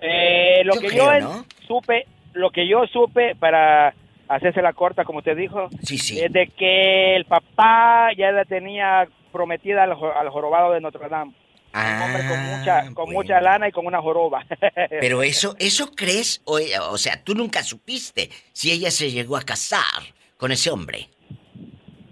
Eh, 0.00 0.62
lo 0.64 0.74
Yo 0.74 0.80
que 0.80 0.88
creo, 0.88 1.18
yo 1.18 1.44
supe, 1.66 2.06
lo 2.34 2.50
que 2.50 2.68
yo 2.68 2.86
supe 2.86 3.34
para 3.36 3.94
hacerse 4.28 4.62
la 4.62 4.72
corta, 4.72 5.04
como 5.04 5.18
usted 5.18 5.36
dijo, 5.36 5.68
es 5.82 6.32
de 6.32 6.48
que 6.56 7.16
el 7.16 7.24
papá 7.24 8.10
ya 8.16 8.30
la 8.30 8.44
tenía 8.44 9.08
prometida 9.32 9.84
al, 9.84 9.92
al 9.92 10.28
jorobado 10.30 10.72
de 10.72 10.80
Notre 10.80 11.08
Dame. 11.08 11.32
Un 11.74 12.02
hombre 12.02 12.26
con 12.26 12.42
mucha, 12.44 12.94
con 12.94 13.12
mucha 13.12 13.40
lana 13.40 13.68
y 13.68 13.72
con 13.72 13.86
una 13.86 14.00
joroba. 14.00 14.44
Pero 15.00 15.22
eso, 15.22 15.54
¿eso 15.58 15.92
crees? 15.94 16.40
O, 16.44 16.58
o 16.90 16.98
sea, 16.98 17.22
tú 17.22 17.34
nunca 17.34 17.62
supiste 17.62 18.30
si 18.52 18.72
ella 18.72 18.90
se 18.90 19.10
llegó 19.10 19.36
a 19.36 19.42
casar 19.42 20.02
con 20.36 20.50
ese 20.50 20.70
hombre. 20.70 21.08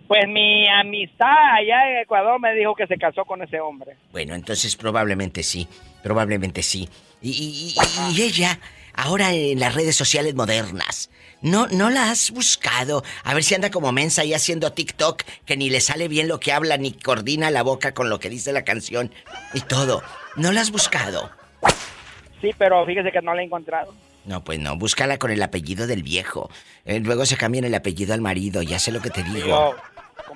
Pues 0.09 0.29
mi 0.29 0.69
amistad 0.69 1.27
allá 1.55 1.91
en 1.91 1.99
Ecuador 1.99 2.39
me 2.41 2.55
dijo 2.55 2.75
que 2.75 2.87
se 2.87 2.97
casó 2.97 3.25
con 3.25 3.43
ese 3.43 3.61
hombre. 3.61 3.97
Bueno, 4.13 4.35
entonces 4.35 4.77
probablemente 4.77 5.43
sí, 5.43 5.67
probablemente 6.03 6.63
sí. 6.63 6.89
Y, 7.21 7.31
y- 7.31 7.75
y- 8.13 8.15
y 8.17 8.23
ella, 8.23 8.59
ahora 8.95 9.33
en 9.33 9.59
las 9.59 9.75
redes 9.75 9.97
sociales 9.97 10.35
modernas, 10.35 11.11
¿no, 11.43 11.67
¿no 11.69 11.91
la 11.91 12.11
has 12.11 12.31
buscado? 12.31 13.03
A 13.25 13.35
ver 13.35 13.43
si 13.43 13.55
anda 13.57 13.71
como 13.71 13.91
mensa 13.91 14.23
ahí 14.23 14.33
haciendo 14.33 14.73
TikTok, 14.73 15.23
que 15.45 15.57
ni 15.57 15.71
le 15.71 15.81
sale 15.81 16.07
bien 16.07 16.29
lo 16.29 16.39
que 16.39 16.53
habla, 16.53 16.77
ni 16.77 16.93
coordina 16.93 17.51
la 17.51 17.63
boca 17.63 17.93
con 17.93 18.09
lo 18.09 18.21
que 18.21 18.31
dice 18.31 18.53
la 18.53 18.63
canción 18.65 19.11
y 19.55 19.61
todo. 19.61 20.03
¿No 20.37 20.53
la 20.53 20.61
has 20.61 20.71
buscado? 20.71 21.31
Sí, 22.41 22.51
pero 22.57 22.85
fíjese 22.87 23.11
que 23.11 23.23
no 23.23 23.35
la 23.35 23.43
he 23.43 23.47
encontrado. 23.47 23.93
No, 24.25 24.45
pues 24.45 24.59
no, 24.59 24.77
búscala 24.77 25.19
con 25.19 25.31
el 25.31 25.43
apellido 25.43 25.87
del 25.87 26.03
viejo. 26.03 26.51
Eh, 26.85 27.01
luego 27.01 27.25
se 27.27 27.37
cambian 27.37 27.65
el 27.65 27.75
apellido 27.75 28.13
al 28.13 28.21
marido, 28.21 28.61
ya 28.63 28.79
sé 28.79 28.93
lo 28.93 29.01
que 29.01 29.11
te 29.11 29.23
digo. 29.23 29.75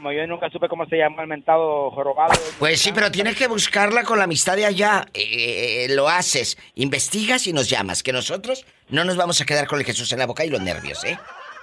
Como 0.01 0.13
yo 0.13 0.27
nunca 0.27 0.49
supe 0.49 0.67
cómo 0.67 0.87
se 0.87 0.97
llama 0.97 1.23
el 1.23 1.29
mentado 1.29 1.91
jorobado. 1.91 2.33
Pues 2.59 2.81
sí, 2.81 2.91
pero 2.91 3.11
tienes 3.11 3.37
que 3.37 3.47
buscarla 3.47 4.03
con 4.03 4.17
la 4.17 4.25
amistad 4.25 4.57
de 4.57 4.65
allá. 4.65 5.07
Eh, 5.13 5.89
lo 5.91 6.09
haces, 6.09 6.57
investigas 6.75 7.47
y 7.47 7.53
nos 7.53 7.69
llamas. 7.69 8.03
Que 8.03 8.11
nosotros 8.11 8.65
no 8.89 9.05
nos 9.05 9.19
vamos 9.19 9.43
a 9.43 9.45
quedar 9.45 9.67
con 9.67 9.79
el 9.79 9.85
Jesús 9.85 10.11
en 10.13 10.21
la 10.21 10.27
boca 10.27 10.43
y 10.43 10.49
los 10.49 10.63
nervios, 10.63 11.05
¿eh? 11.05 11.19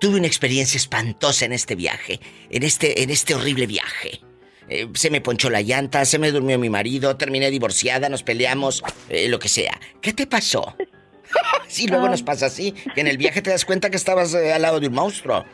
Tuve 0.00 0.18
una 0.18 0.26
experiencia 0.26 0.76
espantosa 0.76 1.46
en 1.46 1.54
este 1.54 1.74
viaje, 1.76 2.20
en 2.50 2.62
este, 2.62 3.02
en 3.02 3.08
este 3.08 3.34
horrible 3.34 3.66
viaje. 3.66 4.20
Eh, 4.68 4.86
se 4.92 5.08
me 5.08 5.22
ponchó 5.22 5.48
la 5.48 5.62
llanta, 5.62 6.04
se 6.04 6.18
me 6.18 6.30
durmió 6.30 6.58
mi 6.58 6.68
marido, 6.68 7.16
terminé 7.16 7.50
divorciada, 7.50 8.10
nos 8.10 8.22
peleamos, 8.22 8.82
eh, 9.08 9.30
lo 9.30 9.38
que 9.38 9.48
sea. 9.48 9.80
¿Qué 10.02 10.12
te 10.12 10.26
pasó? 10.26 10.76
sí, 11.68 11.86
luego 11.86 12.08
nos 12.08 12.22
pasa 12.22 12.46
así, 12.46 12.72
que 12.94 13.00
en 13.00 13.06
el 13.06 13.16
viaje 13.16 13.40
te 13.42 13.50
das 13.50 13.64
cuenta 13.64 13.88
que 13.88 13.96
estabas 13.96 14.34
eh, 14.34 14.52
al 14.52 14.62
lado 14.62 14.78
de 14.78 14.88
un 14.88 14.94
monstruo. 14.94 15.44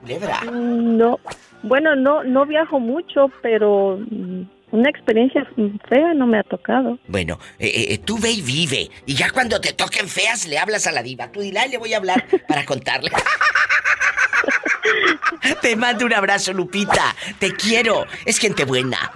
Culebra. 0.00 0.40
No, 0.44 1.18
bueno, 1.62 1.96
no, 1.96 2.24
no 2.24 2.46
viajo 2.46 2.80
mucho, 2.80 3.30
pero 3.42 3.98
mm, 4.10 4.42
una 4.72 4.90
experiencia 4.90 5.46
fea 5.88 6.14
no 6.14 6.26
me 6.26 6.38
ha 6.38 6.42
tocado. 6.42 6.98
Bueno, 7.08 7.38
eh, 7.58 7.86
eh, 7.90 7.98
tú 7.98 8.18
ve 8.18 8.30
y 8.30 8.42
vive. 8.42 8.90
Y 9.06 9.14
ya 9.14 9.30
cuando 9.30 9.60
te 9.60 9.72
toquen 9.72 10.08
feas, 10.08 10.46
le 10.46 10.58
hablas 10.58 10.86
a 10.86 10.92
la 10.92 11.02
diva. 11.02 11.30
Tú 11.32 11.40
dile, 11.40 11.60
"Ay, 11.60 11.70
le 11.70 11.78
voy 11.78 11.94
a 11.94 11.98
hablar 11.98 12.24
para 12.46 12.64
contarle. 12.64 13.10
te 15.62 15.76
mando 15.76 16.06
un 16.06 16.12
abrazo, 16.12 16.52
Lupita. 16.52 17.14
Te 17.38 17.54
quiero. 17.54 18.06
Es 18.24 18.38
gente 18.38 18.64
buena. 18.64 19.12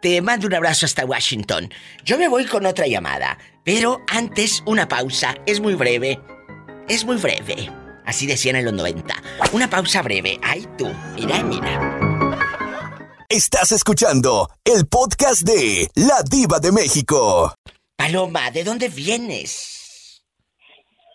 Te 0.00 0.22
mando 0.22 0.46
un 0.46 0.54
abrazo 0.54 0.86
hasta 0.86 1.04
Washington. 1.04 1.70
Yo 2.04 2.18
me 2.18 2.28
voy 2.28 2.46
con 2.46 2.64
otra 2.66 2.86
llamada. 2.86 3.36
Pero 3.64 4.02
antes, 4.08 4.62
una 4.64 4.88
pausa. 4.88 5.34
Es 5.44 5.60
muy 5.60 5.74
breve. 5.74 6.20
Es 6.88 7.04
muy 7.04 7.16
breve. 7.16 7.70
Así 8.08 8.26
decían 8.26 8.56
en 8.56 8.64
los 8.64 8.72
90. 8.72 9.14
Una 9.52 9.68
pausa 9.68 10.00
breve. 10.00 10.40
Ay, 10.42 10.66
tú. 10.78 10.90
Mira, 11.14 11.42
mira. 11.42 11.98
Estás 13.28 13.70
escuchando 13.72 14.48
el 14.64 14.86
podcast 14.86 15.42
de 15.42 15.90
La 15.94 16.22
Diva 16.22 16.58
de 16.58 16.72
México. 16.72 17.52
Paloma, 17.96 18.50
¿de 18.50 18.64
dónde 18.64 18.88
vienes? 18.88 20.22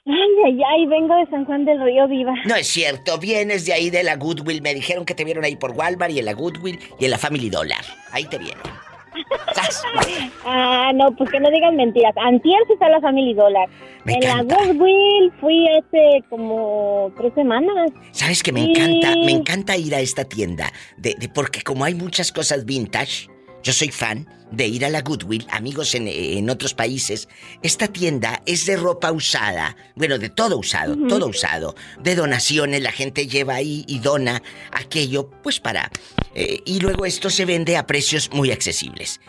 Ay, 0.05 0.13
ay, 0.45 0.59
ay, 0.71 0.85
vengo 0.85 1.15
de 1.15 1.25
San 1.31 1.45
Juan 1.45 1.65
del 1.65 1.83
Río 1.83 2.07
Viva. 2.07 2.33
No 2.45 2.55
es 2.55 2.67
cierto, 2.67 3.17
vienes 3.17 3.65
de 3.65 3.73
ahí 3.73 3.89
de 3.89 4.03
la 4.03 4.15
Goodwill. 4.17 4.61
Me 4.61 4.75
dijeron 4.75 5.03
que 5.03 5.15
te 5.15 5.23
vieron 5.23 5.43
ahí 5.45 5.55
por 5.55 5.71
Walmart 5.71 6.11
y 6.11 6.19
en 6.19 6.25
la 6.25 6.33
Goodwill 6.33 6.79
y 6.99 7.05
en 7.05 7.09
la 7.09 7.17
Family 7.17 7.49
Dollar. 7.49 7.83
Ahí 8.11 8.25
te 8.25 8.37
vieron. 8.37 8.61
Ah, 10.45 10.91
no, 10.93 11.11
pues 11.15 11.29
que 11.31 11.39
no 11.39 11.49
digan 11.49 11.75
mentiras. 11.75 12.13
Antier 12.17 12.59
sí 12.67 12.73
está 12.73 12.89
la 12.89 13.01
Family 13.01 13.33
Dollar. 13.33 13.67
Me 14.05 14.13
en 14.13 14.23
encanta. 14.23 14.55
la 14.57 14.65
Goodwill 14.65 15.31
fui 15.39 15.67
hace 15.69 16.23
como 16.29 17.11
tres 17.17 17.33
semanas. 17.35 17.91
¿Sabes 18.11 18.43
que 18.43 18.51
me 18.51 18.61
Y- 18.61 18.71
encanta? 18.71 19.15
Me 19.17 19.31
encanta 19.31 19.77
ir 19.77 19.95
a 19.95 19.99
esta 19.99 20.23
tienda. 20.25 20.71
De, 20.97 21.15
de- 21.17 21.29
porque 21.29 21.61
como 21.61 21.83
hay 21.85 21.93
muchas 21.95 22.31
cosas 22.31 22.65
vintage, 22.65 23.27
yo 23.63 23.73
soy 23.73 23.89
fan 23.89 24.27
de 24.51 24.67
ir 24.67 24.85
a 24.85 24.89
la 24.89 25.01
Goodwill, 25.01 25.47
amigos 25.49 25.95
en, 25.95 26.07
en 26.07 26.49
otros 26.49 26.73
países. 26.73 27.27
Esta 27.63 27.87
tienda 27.87 28.43
es 28.45 28.65
de 28.67 28.75
ropa 28.75 29.11
usada. 29.11 29.75
Bueno, 29.95 30.19
de 30.19 30.29
todo 30.29 30.57
usado, 30.59 30.95
todo 31.07 31.27
usado. 31.27 31.75
De 32.01 32.13
donaciones, 32.13 32.81
la 32.81 32.91
gente 32.91 33.25
lleva 33.25 33.55
ahí 33.55 33.83
y 33.87 33.99
dona 33.99 34.43
aquello, 34.71 35.31
pues 35.41 35.59
para. 35.59 35.89
eh, 36.35 36.59
y 36.65 36.79
luego 36.81 37.05
esto 37.05 37.29
se 37.29 37.45
vende 37.45 37.77
a 37.77 37.87
precios 37.87 38.29
muy 38.31 38.51
accesibles. 38.51 39.19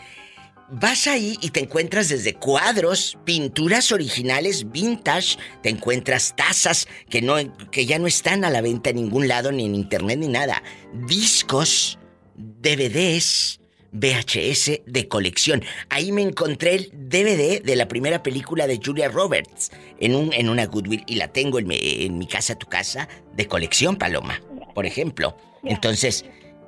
Vas 0.70 1.06
ahí 1.06 1.38
y 1.40 1.50
te 1.50 1.60
encuentras 1.60 2.08
desde 2.08 2.34
cuadros, 2.34 3.16
pinturas 3.24 3.92
originales 3.92 4.70
vintage, 4.72 5.36
te 5.62 5.68
encuentras 5.68 6.34
tazas 6.36 6.88
que 7.08 7.20
no 7.22 7.36
que 7.70 7.84
ya 7.86 7.98
no 7.98 8.06
están 8.06 8.44
a 8.44 8.50
la 8.50 8.62
venta 8.62 8.90
en 8.90 8.96
ningún 8.96 9.28
lado 9.28 9.52
ni 9.52 9.66
en 9.66 9.74
internet 9.74 10.18
ni 10.18 10.28
nada, 10.28 10.62
discos, 11.06 11.98
DVDs, 12.36 13.60
VHS 13.94 14.82
de 14.86 15.08
colección. 15.08 15.62
Ahí 15.88 16.12
me 16.12 16.22
encontré 16.22 16.74
el 16.74 16.90
DVD 16.92 17.62
de 17.62 17.76
la 17.76 17.88
primera 17.88 18.22
película 18.22 18.66
de 18.66 18.78
Julia 18.84 19.08
Roberts 19.08 19.70
en 20.00 20.14
un 20.14 20.32
en 20.32 20.48
una 20.50 20.66
Goodwill 20.66 21.04
y 21.06 21.14
la 21.14 21.28
tengo 21.28 21.58
en 21.58 21.66
mi, 21.66 21.78
en 21.80 22.18
mi 22.18 22.26
casa 22.26 22.56
tu 22.58 22.66
casa 22.66 23.08
de 23.34 23.46
colección 23.46 23.96
Paloma, 23.96 24.42
por 24.74 24.84
ejemplo. 24.84 25.36
Entonces, 25.62 26.24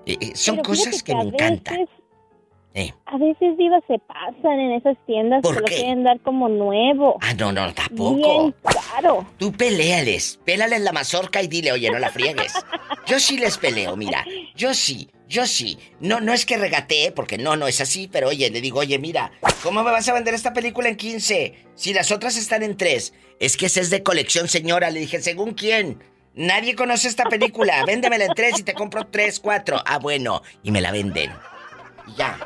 eh, 0.06 0.16
eh, 0.20 0.32
son 0.34 0.56
Pero 0.56 0.68
cosas 0.70 1.02
que 1.02 1.14
me 1.14 1.22
encantan. 1.22 1.80
veces- 1.80 1.88
Eh. 2.78 2.92
A 3.06 3.16
veces, 3.16 3.56
Diva, 3.56 3.80
se 3.88 3.98
pasan 4.00 4.60
en 4.60 4.72
esas 4.72 4.98
tiendas 5.06 5.40
¿Por 5.40 5.54
que 5.54 5.60
lo 5.60 5.66
qué? 5.66 5.74
quieren 5.76 6.04
dar 6.04 6.20
como 6.20 6.46
nuevo. 6.50 7.16
Ah, 7.22 7.32
no, 7.32 7.50
no, 7.50 7.62
Bien 7.62 7.74
tampoco. 7.74 8.52
caro. 8.92 9.26
Tú 9.38 9.50
peleales, 9.50 10.38
pélales 10.44 10.82
la 10.82 10.92
mazorca 10.92 11.40
y 11.42 11.48
dile, 11.48 11.72
oye, 11.72 11.90
no 11.90 11.98
la 11.98 12.10
friegues. 12.10 12.52
Yo 13.06 13.18
sí 13.18 13.38
les 13.38 13.56
peleo, 13.56 13.96
mira, 13.96 14.26
yo 14.54 14.74
sí, 14.74 15.08
yo 15.26 15.46
sí. 15.46 15.78
No, 16.00 16.20
no 16.20 16.34
es 16.34 16.44
que 16.44 16.58
regatee, 16.58 17.12
porque 17.12 17.38
no, 17.38 17.56
no 17.56 17.66
es 17.66 17.80
así, 17.80 18.08
pero 18.12 18.28
oye, 18.28 18.50
le 18.50 18.60
digo, 18.60 18.80
oye, 18.80 18.98
mira, 18.98 19.32
¿cómo 19.62 19.82
me 19.82 19.90
vas 19.90 20.06
a 20.10 20.12
vender 20.12 20.34
esta 20.34 20.52
película 20.52 20.90
en 20.90 20.96
15? 20.96 21.54
Si 21.76 21.94
las 21.94 22.10
otras 22.12 22.36
están 22.36 22.62
en 22.62 22.76
3. 22.76 23.14
Es 23.40 23.56
que 23.56 23.66
esa 23.66 23.80
es 23.80 23.88
de 23.88 24.02
colección, 24.02 24.48
señora. 24.48 24.90
Le 24.90 25.00
dije, 25.00 25.22
¿según 25.22 25.54
quién? 25.54 26.02
Nadie 26.34 26.74
conoce 26.74 27.08
esta 27.08 27.24
película. 27.24 27.82
Véndemela 27.86 28.26
en 28.26 28.34
3 28.34 28.60
y 28.60 28.62
te 28.64 28.74
compro 28.74 29.06
3, 29.06 29.40
4. 29.40 29.80
Ah, 29.86 29.98
bueno. 29.98 30.42
Y 30.62 30.70
me 30.72 30.82
la 30.82 30.90
venden. 30.92 31.32
Ya. 32.16 32.38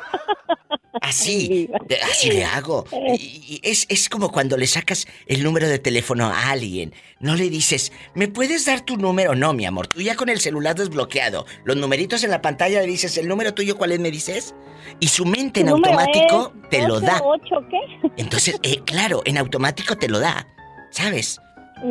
Así, 1.01 1.69
de- 1.87 1.99
así 2.01 2.29
le 2.31 2.43
hago. 2.45 2.85
Y, 3.17 3.59
es, 3.63 3.85
es 3.89 4.09
como 4.09 4.31
cuando 4.31 4.57
le 4.57 4.67
sacas 4.67 5.07
el 5.27 5.43
número 5.43 5.67
de 5.67 5.79
teléfono 5.79 6.27
a 6.27 6.49
alguien. 6.51 6.93
No 7.19 7.35
le 7.35 7.49
dices, 7.49 7.91
¿me 8.13 8.27
puedes 8.27 8.65
dar 8.65 8.81
tu 8.81 8.97
número? 8.97 9.35
No, 9.35 9.53
mi 9.53 9.65
amor, 9.65 9.87
tú 9.87 10.01
ya 10.01 10.15
con 10.15 10.29
el 10.29 10.39
celular 10.39 10.75
desbloqueado. 10.75 11.45
Los 11.63 11.77
numeritos 11.77 12.23
en 12.23 12.31
la 12.31 12.41
pantalla 12.41 12.81
le 12.81 12.87
dices, 12.87 13.17
¿el 13.17 13.27
número 13.27 13.53
tuyo 13.53 13.77
cuál 13.77 13.91
es? 13.91 13.99
Me 13.99 14.11
dices. 14.11 14.53
Y 14.99 15.07
su 15.07 15.25
mente 15.25 15.61
en 15.61 15.67
¿Tu 15.67 15.73
número 15.77 15.99
automático 15.99 16.53
es 16.63 16.69
te 16.69 16.87
lo 16.87 16.99
da. 16.99 17.21
8, 17.23 17.43
¿qué? 17.69 18.09
Entonces, 18.17 18.59
eh, 18.63 18.81
claro, 18.85 19.21
en 19.25 19.37
automático 19.37 19.95
te 19.97 20.09
lo 20.09 20.19
da. 20.19 20.47
¿Sabes? 20.91 21.39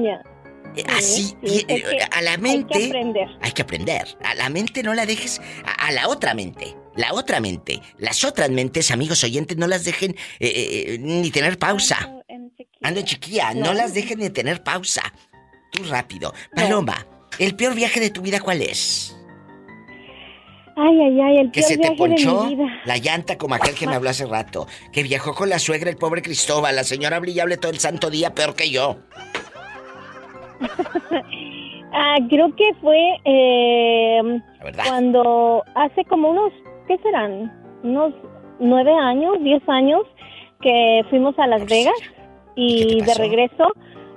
Ya. 0.03 0.21
Eh, 0.77 0.85
Así, 0.89 1.35
sí, 1.45 1.64
eh, 1.68 1.83
a 2.12 2.23
la 2.23 2.33
hay 2.33 2.37
que 2.37 2.43
mente. 2.43 2.87
aprender. 2.87 3.29
Hay 3.41 3.53
que 3.53 3.62
aprender. 3.62 4.18
A 4.23 4.35
la 4.35 4.49
mente 4.51 4.83
no 4.85 4.95
la 4.95 5.05
dejes. 5.07 5.41
A, 5.64 5.87
a 5.89 5.93
la 5.93 6.07
otra 6.09 6.35
mente. 6.35 6.77
La 7.01 7.14
otra 7.14 7.40
mente. 7.40 7.80
Las 7.96 8.24
otras 8.24 8.51
mentes, 8.51 8.90
amigos 8.90 9.24
oyentes, 9.24 9.57
no 9.57 9.66
las 9.66 9.84
dejen 9.84 10.11
eh, 10.38 10.53
eh, 10.94 10.98
ni 11.01 11.30
tener 11.30 11.59
pausa. 11.59 11.96
Ando 12.82 13.01
en 13.01 13.07
chiquilla, 13.07 13.55
no. 13.55 13.66
No. 13.66 13.74
las 13.74 13.94
dejen 13.94 14.18
ni 14.18 14.28
tener 14.28 14.62
pausa. 14.62 15.03
Tú 15.72 15.82
rápido. 15.84 16.34
Paloma, 16.55 17.07
¿el 17.38 17.57
peor 17.57 17.74
viaje 17.74 18.01
de 18.01 18.11
tu 18.11 18.20
vida 18.20 18.40
cuál 18.40 18.61
es? 18.61 19.16
Ay, 20.76 21.01
ay, 21.01 21.20
ay, 21.20 21.36
el 21.38 21.51
Que 21.51 21.61
peor 21.61 21.68
se 21.70 21.76
te 21.78 21.80
viaje 21.88 21.92
de 21.92 21.96
ponchó 21.96 22.44
mi 22.44 22.57
vida. 22.57 22.66
la 22.84 22.98
llanta 22.98 23.38
como 23.38 23.55
aquel 23.55 23.74
que 23.74 23.86
me 23.86 23.94
habló 23.94 24.11
hace 24.11 24.26
rato. 24.26 24.66
Que 24.92 25.03
viajó 25.03 25.34
con 25.34 25.48
la 25.48 25.59
suegra, 25.59 25.88
el 25.88 25.96
pobre 25.96 26.20
Cristóbal. 26.20 26.76
La 26.76 26.84
señora 26.84 27.18
brillable 27.18 27.57
todo 27.57 27.72
el 27.72 27.78
santo 27.78 28.11
día, 28.11 28.34
peor 28.34 28.55
que 28.55 28.68
yo. 28.70 28.98
Ah, 31.92 32.18
creo 32.28 32.55
que 32.55 32.72
fue 32.80 32.96
eh, 33.24 34.20
cuando 34.86 35.64
hace 35.74 36.05
como 36.05 36.30
unos, 36.30 36.53
¿qué 36.91 36.99
serán? 37.05 37.53
Unos 37.84 38.12
nueve 38.59 38.93
años, 38.93 39.36
diez 39.43 39.62
años 39.68 40.03
que 40.61 41.03
fuimos 41.09 41.38
a 41.38 41.47
Las 41.47 41.64
Vegas 41.66 41.95
y 42.57 43.01
de 43.01 43.14
regreso 43.14 43.68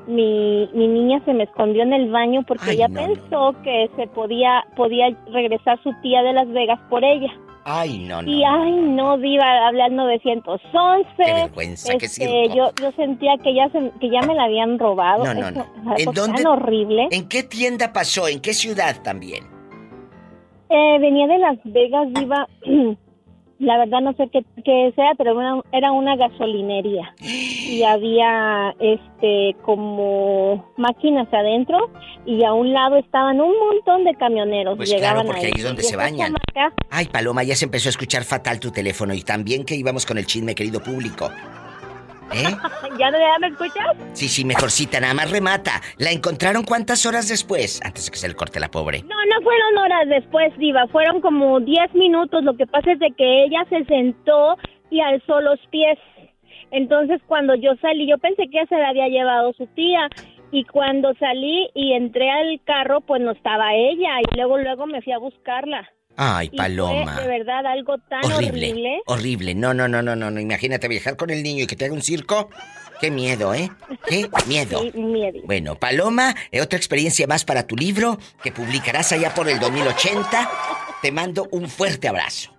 mi, 0.08 0.68
mi 0.74 0.88
niña 0.88 1.22
se 1.24 1.34
me 1.34 1.44
escondió 1.44 1.84
en 1.84 1.94
el 1.94 2.10
baño 2.12 2.44
porque 2.48 2.72
Ay, 2.72 2.76
ella 2.78 2.88
no, 2.90 3.02
no, 3.02 3.14
pensó 3.14 3.56
que 3.64 3.90
se 3.96 4.08
podía 4.08 4.66
podía 4.76 5.16
regresar 5.32 5.82
su 5.84 5.92
tía 6.02 6.24
de 6.24 6.34
Las 6.34 6.50
Vegas 6.50 6.80
por 6.90 7.04
ella. 7.04 7.32
Ay, 7.66 8.00
no, 8.00 8.22
no. 8.22 8.30
Y 8.30 8.44
ay, 8.44 8.72
no, 8.74 9.18
diva, 9.18 9.68
hablé 9.68 9.84
al 9.84 9.96
911. 9.96 11.08
Qué 11.16 11.34
vergüenza, 11.34 11.94
qué 11.98 12.06
Este, 12.08 12.26
circo. 12.26 12.56
yo, 12.58 12.72
yo 12.82 12.92
sentía 12.98 13.38
que 13.42 13.54
ya, 13.56 13.70
se- 13.70 13.92
que 14.02 14.10
ya 14.10 14.22
me 14.24 14.34
la 14.36 14.44
habían 14.46 14.78
robado. 14.80 15.24
No, 15.24 15.34
no, 15.34 15.48
Eso, 15.48 15.66
no. 15.84 15.96
¿En 15.98 16.12
dónde? 16.12 16.44
tan 16.44 16.48
horrible. 16.48 17.08
¿En 17.12 17.30
qué 17.30 17.44
tienda 17.44 17.94
pasó? 17.94 18.28
¿En 18.28 18.42
qué 18.42 18.54
ciudad 18.54 18.98
también? 19.02 19.46
Eh, 20.76 20.98
venía 21.00 21.28
de 21.28 21.38
Las 21.38 21.60
Vegas, 21.66 22.08
Diva. 22.14 22.48
La 23.60 23.78
verdad 23.78 24.02
no 24.02 24.14
sé 24.14 24.28
qué, 24.34 24.44
qué 24.66 24.92
sea, 24.96 25.12
pero 25.18 25.40
era, 25.40 25.62
era 25.72 25.92
una 25.92 26.18
gasolinería. 26.18 27.14
Y 27.22 27.84
había 27.84 28.76
este 28.80 29.56
como 29.62 30.74
máquinas 30.76 31.32
adentro 31.32 31.78
y 32.26 32.44
a 32.44 32.52
un 32.52 32.74
lado 32.74 32.98
estaban 32.98 33.40
un 33.40 33.54
montón 33.58 34.04
de 34.04 34.16
camioneros. 34.16 34.76
Pues 34.76 34.90
claro, 34.90 35.02
Llegaban 35.02 35.28
porque 35.28 35.46
ahí 35.46 35.54
es 35.56 35.64
donde 35.64 35.84
se 35.84 35.96
bañan. 35.96 36.34
Ay, 36.90 37.06
Paloma, 37.06 37.44
ya 37.44 37.56
se 37.56 37.66
empezó 37.66 37.88
a 37.90 37.92
escuchar 37.92 38.24
fatal 38.24 38.60
tu 38.60 38.72
teléfono 38.72 39.14
y 39.14 39.22
también 39.22 39.64
que 39.64 39.76
íbamos 39.76 40.06
con 40.06 40.18
el 40.18 40.26
chisme, 40.26 40.56
querido 40.56 40.82
público. 40.82 41.30
¿Eh? 42.32 42.44
¿Ya 43.00 43.12
no 43.12 43.18
ya 43.18 43.40
me 43.40 43.48
escuchas? 43.48 43.98
Sí, 44.14 44.28
sí, 44.28 44.46
mejorcita, 44.46 45.00
nada 45.00 45.14
más 45.14 45.32
remata. 45.32 45.82
¿La 45.98 46.12
encontraron 46.12 46.64
cuántas 46.64 47.06
horas 47.06 47.28
después? 47.28 47.82
Antes 47.84 48.06
de 48.06 48.12
que 48.12 48.18
se 48.18 48.28
le 48.28 48.36
corte 48.36 48.60
la 48.60 48.70
pobre. 48.70 49.02
No, 49.04 49.16
no 49.26 49.42
fueron 49.44 49.78
horas 49.78 50.08
después, 50.10 50.56
Diva. 50.58 50.88
Fueron 50.88 51.22
como 51.22 51.60
10 51.60 51.94
minutos. 51.96 52.44
Lo 52.44 52.56
que 52.56 52.68
pasa 52.68 52.92
es 52.92 53.00
de 53.00 53.12
que 53.18 53.44
ella 53.46 53.66
se 53.70 53.84
sentó 53.86 54.58
y 54.90 55.02
alzó 55.02 55.42
los 55.42 55.60
pies. 55.70 55.98
Entonces, 56.72 57.22
cuando 57.28 57.56
yo 57.56 57.76
salí, 57.82 58.08
yo 58.08 58.18
pensé 58.18 58.50
que 58.50 58.66
se 58.68 58.76
la 58.76 58.90
había 58.90 59.08
llevado 59.08 59.54
su 59.54 59.68
tía. 59.68 60.10
Y 60.52 60.66
cuando 60.66 61.14
salí 61.16 61.70
y 61.74 61.94
entré 61.94 62.30
al 62.30 62.62
carro, 62.64 63.02
pues 63.02 63.22
no 63.22 63.32
estaba 63.32 63.74
ella. 63.74 64.22
Y 64.22 64.36
luego, 64.36 64.58
luego 64.58 64.86
me 64.86 65.02
fui 65.02 65.14
a 65.14 65.18
buscarla. 65.18 65.90
Ay, 66.18 66.50
Y 66.52 66.58
Paloma. 66.58 67.14
Fue 67.16 67.24
de 67.24 67.30
verdad 67.40 67.66
algo 67.66 67.98
tan 68.10 68.24
Horrible. 68.26 68.70
horrible. 68.70 69.02
Horrible. 69.08 69.56
No, 69.56 69.74
no, 69.74 69.88
no, 69.88 70.02
no, 70.02 70.16
no. 70.16 70.40
Imagínate 70.40 70.88
viajar 70.88 71.18
con 71.18 71.30
el 71.30 71.42
niño 71.44 71.64
y 71.64 71.68
que 71.68 71.76
te 71.76 71.86
haga 71.86 71.94
un 71.94 72.02
circo. 72.02 72.50
Qué 73.02 73.10
miedo, 73.12 73.54
¿eh? 73.54 73.70
Qué 74.08 74.30
miedo. 74.48 74.80
Sí, 74.82 74.92
miedo. 74.98 75.40
Bueno, 75.46 75.76
Paloma, 75.76 76.36
eh, 76.52 76.62
otra 76.62 76.78
experiencia 76.78 77.28
más 77.28 77.44
para 77.44 77.66
tu 77.68 77.76
libro 77.76 78.18
que 78.44 78.52
publicarás 78.52 79.12
allá 79.12 79.34
por 79.34 79.50
el 79.50 79.60
2080. 79.60 80.50
Te 81.02 81.12
mando 81.12 81.48
un 81.52 81.68
fuerte 81.68 82.08
abrazo. 82.08 82.52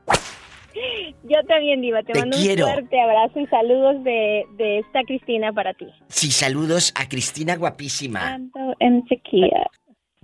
Yo 1.22 1.42
también, 1.48 1.80
Diva. 1.80 2.02
Te, 2.02 2.12
Te 2.12 2.18
mando 2.20 2.36
quiero. 2.36 2.66
un 2.66 2.72
fuerte 2.72 3.00
abrazo 3.00 3.40
y 3.40 3.46
saludos 3.46 4.02
de, 4.04 4.44
de 4.58 4.80
esta 4.80 5.02
Cristina 5.04 5.52
para 5.52 5.72
ti. 5.72 5.86
Sí, 6.08 6.30
saludos 6.30 6.92
a 6.96 7.08
Cristina 7.08 7.56
guapísima. 7.56 8.38
En 8.80 9.06
sequía. 9.06 9.70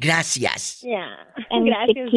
Gracias. 0.00 0.80
Ya. 0.80 1.06
Gracias. 1.50 2.10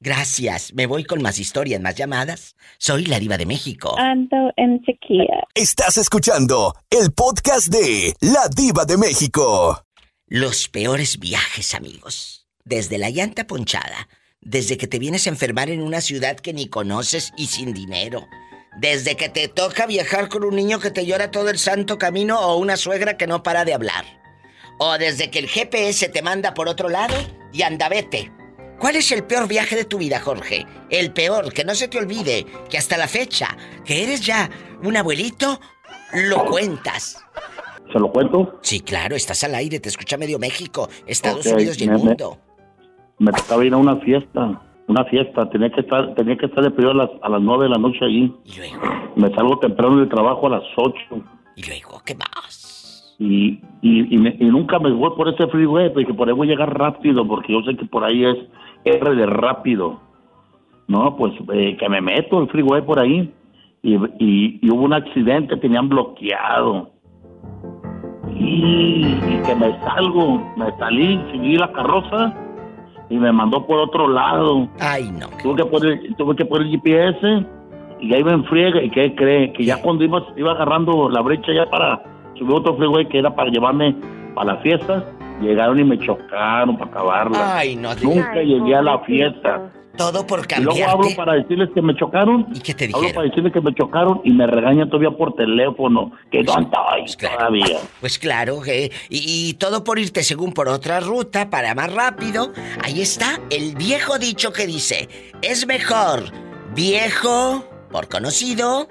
Gracias. 0.00 0.72
Me 0.72 0.86
voy 0.86 1.04
con 1.04 1.20
más 1.20 1.38
historias, 1.38 1.78
más 1.78 1.94
llamadas. 1.94 2.56
Soy 2.78 3.04
la 3.04 3.18
diva 3.18 3.36
de 3.36 3.44
México. 3.44 3.94
Ando 3.98 4.50
en 4.56 4.82
sequía. 4.86 5.44
Estás 5.54 5.98
escuchando 5.98 6.74
el 6.88 7.12
podcast 7.12 7.68
de 7.68 8.14
La 8.20 8.48
Diva 8.48 8.86
de 8.86 8.96
México. 8.96 9.84
Los 10.26 10.68
peores 10.68 11.18
viajes, 11.18 11.74
amigos. 11.74 12.48
Desde 12.64 12.96
la 12.96 13.10
llanta 13.10 13.46
ponchada. 13.46 14.08
Desde 14.40 14.78
que 14.78 14.86
te 14.86 14.98
vienes 14.98 15.26
a 15.26 15.30
enfermar 15.30 15.68
en 15.68 15.82
una 15.82 16.00
ciudad 16.00 16.36
que 16.36 16.54
ni 16.54 16.68
conoces 16.68 17.34
y 17.36 17.48
sin 17.48 17.74
dinero. 17.74 18.26
Desde 18.80 19.16
que 19.16 19.28
te 19.28 19.48
toca 19.48 19.86
viajar 19.86 20.30
con 20.30 20.44
un 20.44 20.56
niño 20.56 20.80
que 20.80 20.90
te 20.90 21.04
llora 21.04 21.30
todo 21.30 21.50
el 21.50 21.58
santo 21.58 21.98
camino 21.98 22.40
o 22.40 22.56
una 22.56 22.78
suegra 22.78 23.18
que 23.18 23.26
no 23.26 23.42
para 23.42 23.66
de 23.66 23.74
hablar. 23.74 24.17
O 24.78 24.96
desde 24.98 25.30
que 25.30 25.38
el 25.40 25.48
GPS 25.48 26.08
te 26.08 26.22
manda 26.22 26.54
por 26.54 26.68
otro 26.68 26.88
lado 26.88 27.14
y 27.52 27.62
anda 27.62 27.88
vete. 27.88 28.32
¿Cuál 28.78 28.94
es 28.96 29.10
el 29.10 29.24
peor 29.24 29.48
viaje 29.48 29.74
de 29.74 29.84
tu 29.84 29.98
vida, 29.98 30.20
Jorge? 30.20 30.64
El 30.88 31.12
peor, 31.12 31.52
que 31.52 31.64
no 31.64 31.74
se 31.74 31.88
te 31.88 31.98
olvide, 31.98 32.46
que 32.70 32.78
hasta 32.78 32.96
la 32.96 33.08
fecha, 33.08 33.56
que 33.84 34.04
eres 34.04 34.24
ya 34.24 34.48
un 34.84 34.96
abuelito, 34.96 35.58
lo 36.14 36.44
cuentas. 36.44 37.24
¿Se 37.92 37.98
lo 37.98 38.12
cuento? 38.12 38.58
Sí, 38.62 38.80
claro, 38.80 39.16
estás 39.16 39.42
al 39.42 39.54
aire, 39.56 39.80
te 39.80 39.88
escucha 39.88 40.16
medio 40.16 40.38
México, 40.38 40.88
Estados 41.06 41.44
Unidos 41.46 41.80
y 41.80 41.84
el 41.84 41.90
me- 41.90 41.96
me- 41.98 42.04
mundo. 42.04 42.38
Me 43.18 43.32
tocaba 43.32 43.64
ir 43.64 43.72
a 43.72 43.76
una 43.78 43.96
fiesta 44.00 44.62
una 44.86 45.04
fiesta, 45.04 45.46
tenía 45.50 45.68
que 45.70 45.82
estar, 45.82 46.14
tenía 46.14 46.34
que 46.38 46.46
estar 46.46 46.64
de 46.64 46.70
periodo 46.70 46.92
a 46.92 47.04
las, 47.04 47.10
a 47.22 47.28
las 47.28 47.42
9 47.42 47.64
de 47.64 47.68
la 47.68 47.76
noche 47.76 47.98
allí. 48.06 48.34
Me 49.16 49.28
salgo 49.34 49.58
temprano 49.58 49.98
del 49.98 50.08
trabajo 50.08 50.46
a 50.46 50.50
las 50.50 50.62
8. 50.78 50.94
¿Y 51.56 51.62
luego 51.64 52.00
qué 52.06 52.14
más? 52.14 52.57
Y, 53.18 53.60
y, 53.82 54.14
y, 54.14 54.18
me- 54.18 54.36
y 54.38 54.44
nunca 54.46 54.78
me 54.78 54.92
voy 54.92 55.10
por 55.16 55.28
ese 55.28 55.46
freeway, 55.48 55.92
porque 55.92 56.14
por 56.14 56.28
ahí 56.28 56.34
voy 56.34 56.46
a 56.48 56.50
llegar 56.52 56.78
rápido, 56.78 57.26
porque 57.26 57.52
yo 57.52 57.62
sé 57.62 57.76
que 57.76 57.84
por 57.86 58.04
ahí 58.04 58.24
es 58.24 58.36
R 58.84 59.14
de 59.14 59.26
rápido. 59.26 60.00
No, 60.86 61.16
pues 61.16 61.32
eh, 61.52 61.76
que 61.78 61.88
me 61.88 62.00
meto 62.00 62.40
el 62.40 62.48
freeway 62.48 62.82
por 62.82 62.98
ahí. 63.00 63.32
Y, 63.82 63.94
y, 64.18 64.70
hubo 64.70 64.82
un 64.84 64.92
accidente, 64.92 65.56
tenían 65.56 65.88
bloqueado. 65.88 66.90
Y, 68.34 69.16
y 69.28 69.42
que 69.44 69.54
me 69.54 69.72
salgo, 69.80 70.40
me 70.56 70.70
salí, 70.78 71.20
seguí 71.32 71.56
la 71.56 71.72
carroza 71.72 72.34
y 73.10 73.16
me 73.16 73.32
mandó 73.32 73.66
por 73.66 73.78
otro 73.80 74.08
lado. 74.08 74.68
Ay, 74.80 75.10
no. 75.12 75.26
Tuve 75.42 75.56
que 75.56 75.64
poner, 75.64 76.14
tuve 76.16 76.36
que 76.36 76.44
poner 76.44 76.66
el 76.68 76.72
GPS 76.80 77.46
y 78.00 78.14
ahí 78.14 78.22
me 78.22 78.32
enfriega. 78.32 78.82
¿Y 78.82 78.90
qué 78.90 79.14
cree? 79.14 79.52
Que 79.52 79.64
ya 79.64 79.80
cuando 79.82 80.04
iba, 80.04 80.24
iba 80.36 80.52
agarrando 80.52 81.08
la 81.08 81.20
brecha 81.20 81.52
ya 81.52 81.66
para 81.66 82.02
subir 82.38 82.54
otro 82.54 82.76
freeway 82.76 83.08
que 83.08 83.18
era 83.18 83.34
para 83.34 83.50
llevarme 83.50 83.94
para 84.34 84.54
la 84.54 84.60
fiesta, 84.62 85.04
llegaron 85.40 85.78
y 85.80 85.84
me 85.84 85.98
chocaron 85.98 86.76
para 86.78 86.90
acabarla. 86.90 87.56
Ay, 87.58 87.76
no. 87.76 87.94
Nunca 87.96 88.34
llegué 88.42 88.74
a 88.76 88.82
la 88.82 88.98
fiesta. 89.00 89.72
Todo 89.96 90.24
por 90.24 90.40
Y 90.56 90.62
luego 90.62 90.78
cambiarte. 90.78 90.92
hablo 90.92 91.08
para 91.16 91.32
decirles 91.32 91.70
que 91.74 91.82
me 91.82 91.92
chocaron. 91.96 92.46
¿Y 92.54 92.60
qué 92.60 92.72
te 92.72 92.84
Hablo 92.84 92.98
dijeron? 92.98 93.14
para 93.16 93.28
decirles 93.28 93.52
que 93.52 93.60
me 93.60 93.74
chocaron 93.74 94.20
y 94.22 94.30
me 94.30 94.46
regañan 94.46 94.88
todavía 94.88 95.10
por 95.10 95.34
teléfono. 95.34 96.12
Que 96.30 96.44
no 96.44 96.52
estoy 96.52 97.28
todavía. 97.28 97.78
Pues 97.98 98.16
claro, 98.20 98.60
eh, 98.64 98.92
y, 99.08 99.48
y 99.50 99.54
todo 99.54 99.82
por 99.82 99.98
irte 99.98 100.22
según 100.22 100.52
por 100.52 100.68
otra 100.68 101.00
ruta 101.00 101.50
para 101.50 101.74
más 101.74 101.92
rápido. 101.92 102.52
Ahí 102.84 103.00
está 103.00 103.40
el 103.50 103.74
viejo 103.74 104.18
dicho 104.20 104.52
que 104.52 104.68
dice, 104.68 105.08
es 105.42 105.66
mejor 105.66 106.20
viejo 106.76 107.64
por 107.90 108.06
conocido, 108.08 108.86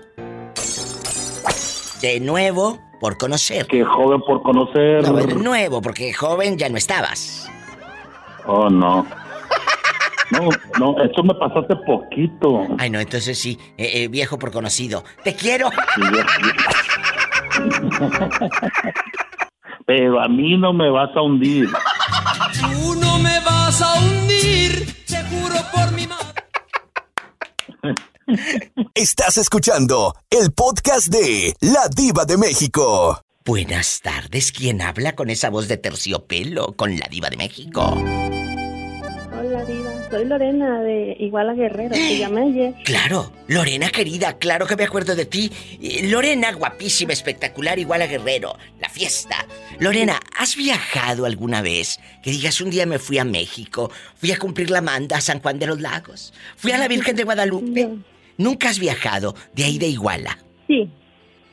de 2.02 2.20
nuevo 2.20 2.80
por 3.00 3.18
conocer. 3.18 3.68
Que 3.68 3.84
joven 3.84 4.22
por 4.22 4.42
conocer. 4.42 5.04
No, 5.04 5.14
de 5.14 5.36
nuevo, 5.36 5.82
porque 5.82 6.14
joven 6.14 6.58
ya 6.58 6.70
no 6.70 6.78
estabas. 6.78 7.50
Oh, 8.46 8.70
no. 8.70 9.06
No, 10.30 10.50
no, 10.78 11.02
esto 11.02 11.24
me 11.24 11.34
pasó 11.36 11.60
hace 11.60 11.74
poquito. 11.86 12.68
Ay, 12.80 12.90
no, 12.90 13.00
entonces 13.00 13.40
sí, 13.40 13.58
eh, 13.78 14.04
eh, 14.04 14.08
viejo 14.10 14.38
por 14.38 14.52
conocido. 14.52 15.06
¡Te 15.24 15.34
quiero! 15.34 15.70
Pero 19.86 20.20
a 20.22 20.28
mí 20.28 20.58
no 20.58 20.74
me 20.74 20.90
vas 20.90 21.16
a 21.16 21.22
hundir. 21.22 21.70
Tú 22.60 22.96
no 22.96 23.18
me 23.20 23.40
vas 23.40 23.82
a 23.82 24.00
hundir, 24.02 24.86
te 25.06 25.24
juro 25.24 25.56
por 25.74 25.94
mi 25.94 26.06
madre. 26.08 26.44
Estás 28.94 29.38
escuchando 29.38 30.14
el 30.30 30.52
podcast 30.52 31.08
de 31.08 31.54
La 31.62 31.88
Diva 31.88 32.26
de 32.26 32.36
México. 32.36 33.22
Buenas 33.46 34.02
tardes, 34.02 34.52
¿quién 34.52 34.82
habla 34.82 35.16
con 35.16 35.30
esa 35.30 35.50
voz 35.50 35.70
de 35.70 35.78
terciopelo 35.78 36.74
con 36.74 37.00
la 37.00 37.08
diva 37.10 37.30
de 37.30 37.38
México? 37.38 37.84
Hola, 37.88 39.64
Diva. 39.64 40.10
Soy 40.12 40.26
Lorena 40.26 40.82
de 40.82 41.16
Iguala 41.20 41.54
Guerrero. 41.54 41.96
Te 41.96 42.18
llamé 42.18 42.50
ayer. 42.50 42.74
Claro, 42.84 43.32
Lorena 43.48 43.92
querida, 43.92 44.38
claro 44.38 44.68
que 44.68 44.76
me 44.76 44.84
acuerdo 44.84 45.16
de 45.16 45.26
ti. 45.26 45.50
Eh, 45.82 46.10
Lorena, 46.10 46.52
guapísima, 46.52 47.14
espectacular, 47.14 47.80
igual 47.80 48.02
a 48.02 48.08
Guerrero. 48.08 48.58
La 48.82 48.90
fiesta. 48.90 49.46
Lorena, 49.80 50.20
¿has 50.38 50.58
viajado 50.58 51.26
alguna 51.26 51.62
vez? 51.62 52.02
Que 52.22 52.32
digas, 52.32 52.60
un 52.60 52.72
día 52.72 52.86
me 52.86 53.00
fui 53.00 53.20
a 53.20 53.24
México, 53.24 53.90
fui 54.18 54.34
a 54.34 54.38
cumplir 54.38 54.70
la 54.70 54.82
manda 54.82 55.16
a 55.18 55.22
San 55.22 55.40
Juan 55.40 55.60
de 55.60 55.68
los 55.68 55.80
Lagos, 55.80 56.34
fui 56.58 56.74
a 56.74 56.78
la 56.78 56.90
Virgen 56.90 57.16
de 57.16 57.24
Guadalupe. 57.24 58.17
¿Nunca 58.38 58.70
has 58.70 58.80
viajado 58.80 59.36
de 59.54 59.64
ahí 59.64 59.78
de 59.78 59.88
Iguala? 59.88 60.38
Sí. 60.68 60.90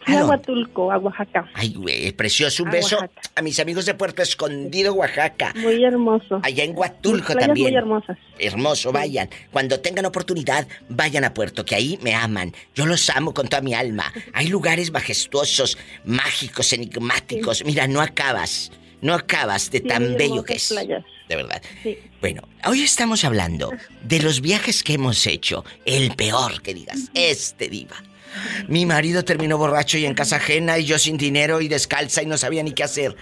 ¿A 0.07 0.11
a 0.13 0.15
dónde? 0.21 0.29
Huatulco, 0.37 0.93
a 0.93 0.99
Oaxaca. 0.99 1.49
Ay, 1.55 1.73
güey, 1.73 2.13
precioso. 2.13 2.63
Un 2.63 2.69
A 2.69 2.73
beso 2.73 2.97
Oaxaca. 2.97 3.23
a 3.37 3.41
mis 3.43 3.59
amigos 3.59 3.87
de 3.87 3.95
Puerto 3.95 4.21
Escondido, 4.21 4.93
Oaxaca. 4.93 5.55
Muy 5.57 5.83
hermoso. 5.83 6.41
Allá 6.43 6.63
en 6.63 6.77
Huatulco 6.77 7.29
Playas 7.33 7.47
también. 7.47 7.69
muy 7.71 7.77
hermosas. 7.77 8.19
Hermoso, 8.39 8.93
vayan. 8.93 9.31
Cuando 9.51 9.81
tengan 9.81 10.05
oportunidad, 10.05 10.69
vayan 10.91 11.25
a 11.25 11.33
Puerto, 11.33 11.65
que 11.65 11.75
ahí 11.75 11.99
me 12.03 12.15
aman. 12.15 12.53
Yo 12.75 12.85
los 12.85 13.09
amo 13.09 13.33
con 13.33 13.49
toda 13.49 13.63
mi 13.63 13.73
alma. 13.73 14.05
Hay 14.35 14.49
lugares 14.49 14.93
majestuosos, 14.93 15.79
mágicos, 16.05 16.75
enigmáticos. 16.75 17.65
Mira, 17.65 17.87
no 17.87 18.03
acabas. 18.03 18.73
No 19.05 19.15
acabas 19.15 19.71
de 19.71 19.79
Sí, 19.79 19.85
tan 19.87 20.17
bello 20.17 20.43
que 20.43 20.55
es. 20.55 20.69
playas. 20.71 21.05
De 21.29 21.37
verdad. 21.37 21.63
Sí. 21.83 21.99
Bueno, 22.21 22.43
hoy 22.67 22.83
estamos 22.83 23.23
hablando 23.25 23.71
de 24.03 24.19
los 24.21 24.41
viajes 24.41 24.83
que 24.83 24.95
hemos 24.95 25.27
hecho. 25.27 25.63
El 25.85 26.15
peor 26.17 26.63
que 26.63 26.73
digas, 26.75 27.11
este 27.15 27.69
diva. 27.69 27.97
Mi 28.67 28.87
marido 28.87 29.23
terminó 29.23 29.59
borracho 29.59 29.99
y 29.99 30.07
en 30.07 30.15
casa 30.15 30.37
ajena 30.37 30.79
y 30.79 30.85
yo 30.87 30.99
sin 30.99 31.17
dinero 31.19 31.61
y 31.61 31.69
descalza 31.69 32.23
y 32.23 32.27
no 32.27 32.37
sabía 32.39 32.63
ni 32.63 32.73
qué 32.73 32.83
hacer. 32.83 33.15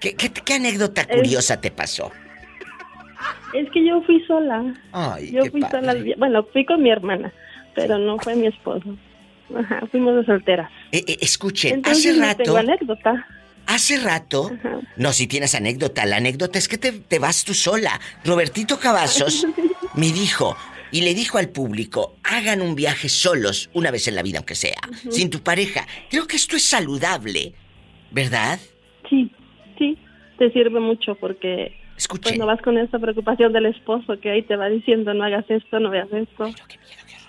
¿Qué, 0.00 0.14
qué- 0.14 0.30
qué 0.32 0.54
anécdota 0.54 1.06
curiosa 1.06 1.60
te 1.60 1.70
pasó? 1.70 2.12
Es 3.52 3.68
que 3.72 3.84
yo 3.86 4.00
fui 4.02 4.22
sola. 4.26 4.74
Ay, 4.92 5.32
yo 5.32 5.42
qué 5.44 5.50
fui 5.50 5.60
padre. 5.60 5.80
sola. 5.86 6.14
Bueno, 6.18 6.44
fui 6.52 6.64
con 6.64 6.82
mi 6.82 6.90
hermana, 6.90 7.32
pero 7.74 7.98
no 7.98 8.18
fue 8.18 8.34
mi 8.36 8.46
esposo. 8.46 8.96
Ajá, 9.56 9.82
fuimos 9.90 10.14
de 10.16 10.24
solteras. 10.24 10.70
Eh, 10.92 11.02
eh, 11.06 11.18
escuchen, 11.20 11.74
Entonces 11.74 12.12
hace 12.12 12.20
rato. 12.20 12.42
tengo 12.44 12.56
anécdota. 12.58 13.26
Hace 13.66 13.98
rato. 13.98 14.52
No, 14.96 15.12
si 15.12 15.26
tienes 15.26 15.54
anécdota. 15.54 16.06
La 16.06 16.16
anécdota 16.16 16.58
es 16.58 16.68
que 16.68 16.78
te, 16.78 16.92
te 16.92 17.18
vas 17.18 17.44
tú 17.44 17.54
sola. 17.54 18.00
Robertito 18.24 18.78
Cavazos 18.78 19.46
me 19.94 20.12
dijo. 20.12 20.56
Y 20.92 21.02
le 21.02 21.14
dijo 21.14 21.36
al 21.38 21.48
público, 21.48 22.16
hagan 22.22 22.62
un 22.62 22.76
viaje 22.76 23.08
solos, 23.08 23.68
una 23.74 23.90
vez 23.90 24.06
en 24.06 24.14
la 24.14 24.22
vida, 24.22 24.38
aunque 24.38 24.54
sea, 24.54 24.78
sin 25.10 25.30
tu 25.30 25.40
pareja. 25.40 25.84
Creo 26.08 26.28
que 26.28 26.36
esto 26.36 26.56
es 26.56 26.64
saludable, 26.64 27.54
¿verdad? 28.12 28.60
Sí, 29.10 29.30
sí, 29.78 29.98
te 30.38 30.50
sirve 30.52 30.78
mucho 30.78 31.16
porque 31.16 31.76
Escuche. 31.96 32.22
pues 32.22 32.38
no 32.38 32.46
vas 32.46 32.62
con 32.62 32.78
esa 32.78 33.00
preocupación 33.00 33.52
del 33.52 33.66
esposo 33.66 34.20
que 34.20 34.30
ahí 34.30 34.42
te 34.42 34.54
va 34.54 34.68
diciendo 34.68 35.12
no 35.12 35.24
hagas 35.24 35.44
esto, 35.48 35.80
no 35.80 35.90
veas 35.90 36.08
esto. 36.12 36.50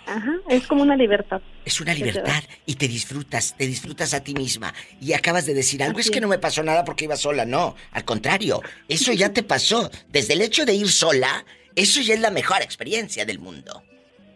Ajá, 0.07 0.31
es 0.49 0.65
como 0.67 0.83
una 0.83 0.95
libertad. 0.95 1.41
Es 1.65 1.81
una 1.81 1.93
libertad 1.93 2.41
y 2.65 2.75
te 2.75 2.87
disfrutas, 2.87 3.55
te 3.57 3.67
disfrutas 3.67 4.13
a 4.13 4.23
ti 4.23 4.33
misma. 4.33 4.73
Y 5.01 5.13
acabas 5.13 5.45
de 5.45 5.53
decir 5.53 5.83
algo, 5.83 5.99
es 5.99 6.09
que 6.09 6.21
no 6.21 6.29
me 6.29 6.39
pasó 6.39 6.63
nada 6.63 6.85
porque 6.85 7.03
iba 7.05 7.17
sola, 7.17 7.45
no. 7.45 7.75
Al 7.91 8.05
contrario, 8.05 8.61
eso 8.87 9.11
ya 9.11 9.33
te 9.33 9.43
pasó. 9.43 9.91
Desde 10.09 10.33
el 10.33 10.41
hecho 10.41 10.65
de 10.65 10.73
ir 10.73 10.89
sola, 10.89 11.45
eso 11.75 11.99
ya 12.01 12.13
es 12.13 12.21
la 12.21 12.31
mejor 12.31 12.61
experiencia 12.61 13.25
del 13.25 13.39
mundo. 13.39 13.83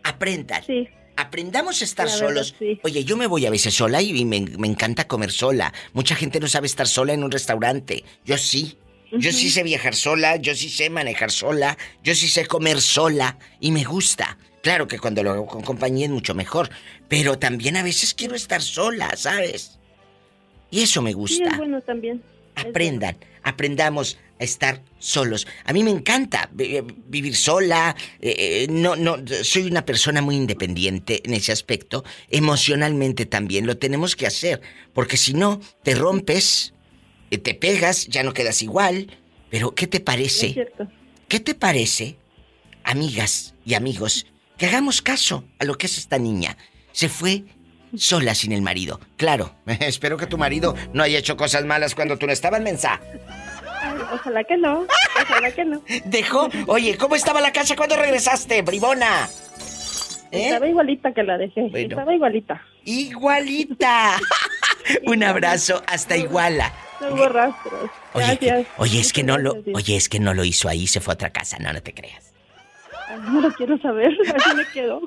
Aprendan. 0.03 0.63
Aprendamos 1.15 1.81
a 1.81 1.85
estar 1.85 2.05
verdad, 2.05 2.19
solos. 2.19 2.55
sí. 2.59 2.79
Oye, 2.83 3.03
yo 3.05 3.15
me 3.15 3.27
voy 3.27 3.45
a 3.45 3.49
veces 3.49 3.73
sola 3.73 4.01
y 4.01 4.25
me, 4.25 4.41
me 4.41 4.67
encanta 4.67 5.07
comer 5.07 5.31
sola. 5.31 5.73
Mucha 5.93 6.15
gente 6.15 6.39
no 6.39 6.47
sabe 6.47 6.67
estar 6.67 6.87
sola 6.87 7.13
en 7.13 7.23
un 7.23 7.31
restaurante. 7.31 8.03
Yo 8.25 8.37
sí. 8.37 8.77
Yo 9.13 9.33
sí 9.33 9.49
sé 9.49 9.63
viajar 9.63 9.93
sola, 9.93 10.37
yo 10.37 10.55
sí 10.55 10.69
sé 10.69 10.89
manejar 10.89 11.31
sola, 11.31 11.77
yo 12.01 12.15
sí 12.15 12.29
sé 12.29 12.45
comer 12.45 12.79
sola 12.79 13.37
y 13.59 13.71
me 13.71 13.83
gusta. 13.83 14.37
Claro 14.61 14.87
que 14.87 14.99
cuando 14.99 15.23
lo 15.23 15.31
hago 15.31 15.47
con 15.47 15.61
compañía 15.63 16.05
es 16.05 16.11
mucho 16.11 16.35
mejor, 16.35 16.69
pero 17.07 17.39
también 17.39 17.77
a 17.77 17.83
veces 17.83 18.13
quiero 18.13 18.35
estar 18.35 18.61
sola, 18.61 19.09
¿sabes? 19.17 19.79
Y 20.69 20.81
eso 20.81 21.01
me 21.01 21.09
Sí, 21.11 21.15
gusta. 21.15 21.49
es 21.49 21.57
bueno 21.57 21.81
también. 21.81 22.21
Aprendan, 22.55 23.17
aprendamos 23.43 24.17
a 24.39 24.43
estar 24.43 24.83
solos. 24.99 25.47
A 25.65 25.73
mí 25.73 25.83
me 25.83 25.89
encanta 25.91 26.49
eh, 26.59 26.83
vivir 27.07 27.35
sola. 27.35 27.95
eh, 28.21 28.35
eh, 28.37 28.67
no, 28.69 28.95
no, 28.95 29.17
soy 29.43 29.63
una 29.63 29.83
persona 29.85 30.21
muy 30.21 30.35
independiente 30.35 31.21
en 31.25 31.33
ese 31.33 31.51
aspecto. 31.51 32.03
Emocionalmente 32.29 33.25
también 33.25 33.65
lo 33.65 33.77
tenemos 33.77 34.15
que 34.15 34.27
hacer, 34.27 34.61
porque 34.93 35.17
si 35.17 35.33
no 35.33 35.59
te 35.83 35.95
rompes, 35.95 36.73
te 37.29 37.53
pegas, 37.55 38.07
ya 38.07 38.21
no 38.23 38.33
quedas 38.33 38.61
igual. 38.61 39.17
Pero 39.49 39.73
¿qué 39.73 39.87
te 39.87 39.97
Es 39.97 40.03
parece? 40.03 40.53
cierto. 40.53 40.87
¿Qué 41.27 41.39
te 41.39 41.55
parece, 41.55 42.17
amigas 42.83 43.53
y 43.65 43.73
amigos, 43.75 44.25
que 44.61 44.67
hagamos 44.67 45.01
caso 45.01 45.43
a 45.57 45.65
lo 45.65 45.75
que 45.75 45.87
es 45.87 45.97
esta 45.97 46.19
niña? 46.19 46.55
Se 46.91 47.09
fue 47.09 47.45
sola 47.97 48.35
sin 48.35 48.51
el 48.51 48.61
marido. 48.61 48.99
Claro, 49.17 49.55
espero 49.65 50.17
que 50.17 50.27
tu 50.27 50.37
marido 50.37 50.75
no 50.93 51.01
haya 51.01 51.17
hecho 51.17 51.35
cosas 51.35 51.65
malas 51.65 51.95
cuando 51.95 52.15
tú 52.19 52.27
no 52.27 52.31
estabas 52.31 52.61
mensa. 52.61 53.01
Ojalá 54.13 54.43
que 54.43 54.57
no, 54.57 54.85
ojalá 55.19 55.51
que 55.51 55.65
no. 55.65 55.81
Dejó. 56.05 56.47
Oye, 56.67 56.95
¿cómo 56.95 57.15
estaba 57.15 57.41
la 57.41 57.51
casa 57.51 57.75
cuando 57.75 57.95
regresaste, 57.95 58.61
bribona? 58.61 59.27
¿Eh? 60.29 60.49
Estaba 60.49 60.67
igualita 60.67 61.11
que 61.11 61.23
la 61.23 61.39
dejé. 61.39 61.61
Bueno. 61.71 61.89
Estaba 61.89 62.13
igualita. 62.13 62.61
Igualita. 62.85 64.19
Un 65.07 65.23
abrazo 65.23 65.81
hasta 65.87 66.17
Iguala. 66.17 66.71
No 66.99 67.15
hubo 67.15 67.29
rastros. 67.29 67.89
Oye, 68.13 68.25
Gracias. 68.25 68.67
oye, 68.77 68.99
es 68.99 69.11
que 69.11 69.23
no 69.23 69.39
lo, 69.39 69.57
oye, 69.73 69.95
es 69.95 70.07
que 70.07 70.19
no 70.19 70.35
lo 70.35 70.43
hizo 70.43 70.69
ahí, 70.69 70.85
se 70.85 71.01
fue 71.01 71.13
a 71.13 71.15
otra 71.15 71.31
casa, 71.31 71.57
no, 71.57 71.73
no 71.73 71.81
te 71.81 71.95
creas. 71.95 72.30
No 73.17 73.41
lo 73.41 73.51
quiero 73.51 73.77
saber, 73.79 74.11
así 74.35 74.55
me 74.55 74.65
quedó. 74.73 75.01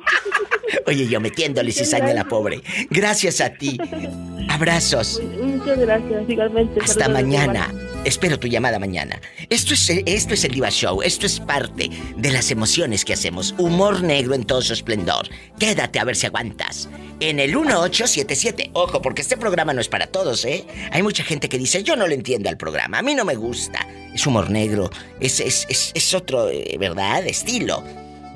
Oye, 0.86 1.06
yo 1.06 1.20
metiéndole 1.20 1.72
cizaña 1.72 2.10
a 2.10 2.14
la 2.14 2.24
pobre. 2.24 2.60
Gracias 2.90 3.40
a 3.40 3.50
ti. 3.50 3.78
Abrazos. 4.48 5.20
Muchas 5.42 5.78
gracias, 5.78 6.28
igualmente. 6.28 6.80
Hasta 6.80 7.04
Saludos, 7.04 7.22
mañana. 7.22 7.68
Espero 8.04 8.38
tu 8.38 8.48
llamada 8.48 8.78
mañana. 8.78 9.18
Esto 9.48 9.72
es, 9.72 9.88
esto 9.88 10.34
es 10.34 10.44
el 10.44 10.52
Diva 10.52 10.68
Show. 10.70 11.00
Esto 11.02 11.24
es 11.24 11.40
parte 11.40 11.88
de 12.16 12.30
las 12.32 12.50
emociones 12.50 13.02
que 13.04 13.14
hacemos. 13.14 13.54
Humor 13.56 14.02
negro 14.02 14.34
en 14.34 14.44
todo 14.44 14.60
su 14.60 14.74
esplendor. 14.74 15.26
Quédate 15.58 15.98
a 15.98 16.04
ver 16.04 16.14
si 16.14 16.26
aguantas. 16.26 16.88
En 17.20 17.40
el 17.40 17.52
1877. 17.56 18.70
Ojo, 18.74 19.00
porque 19.00 19.22
este 19.22 19.38
programa 19.38 19.72
no 19.72 19.80
es 19.80 19.88
para 19.88 20.06
todos, 20.08 20.44
¿eh? 20.44 20.66
Hay 20.92 21.02
mucha 21.02 21.24
gente 21.24 21.48
que 21.48 21.56
dice, 21.56 21.82
yo 21.82 21.96
no 21.96 22.06
le 22.06 22.14
entiendo 22.14 22.50
al 22.50 22.58
programa. 22.58 22.98
A 22.98 23.02
mí 23.02 23.14
no 23.14 23.24
me 23.24 23.36
gusta. 23.36 23.86
Es 24.14 24.26
humor 24.26 24.50
negro. 24.50 24.90
Es, 25.20 25.40
es, 25.40 25.66
es, 25.70 25.90
es 25.94 26.12
otro, 26.12 26.50
eh, 26.50 26.76
¿verdad? 26.78 27.26
Estilo. 27.26 27.82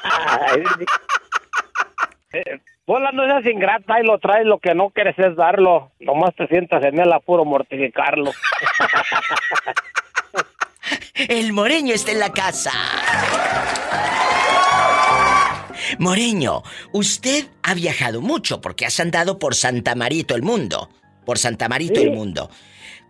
Bola, 2.86 3.12
no 3.12 3.24
seas 3.24 3.46
ingrata 3.46 4.00
y 4.00 4.04
lo 4.06 4.18
traes, 4.18 4.44
lo 4.46 4.58
que 4.58 4.74
no 4.74 4.90
quieres 4.90 5.18
es 5.18 5.36
darlo. 5.36 5.92
Nomás 6.00 6.34
te 6.36 6.46
sientas 6.48 6.84
en 6.84 6.98
el 7.00 7.12
apuro 7.12 7.44
mortificarlo. 7.44 8.30
El 11.28 11.52
moreño 11.52 11.94
está 11.94 12.12
en 12.12 12.18
la 12.20 12.30
casa. 12.32 12.72
Moreño, 15.98 16.62
usted 16.92 17.46
ha 17.62 17.74
viajado 17.74 18.20
mucho 18.20 18.60
porque 18.60 18.84
has 18.86 18.98
andado 19.00 19.38
por 19.38 19.54
Santa 19.54 19.94
Marito 19.94 20.34
el 20.34 20.42
mundo. 20.42 20.88
Por 21.24 21.38
Santa 21.38 21.68
Marito 21.68 22.00
Sí. 22.00 22.06
el 22.06 22.10
mundo. 22.12 22.50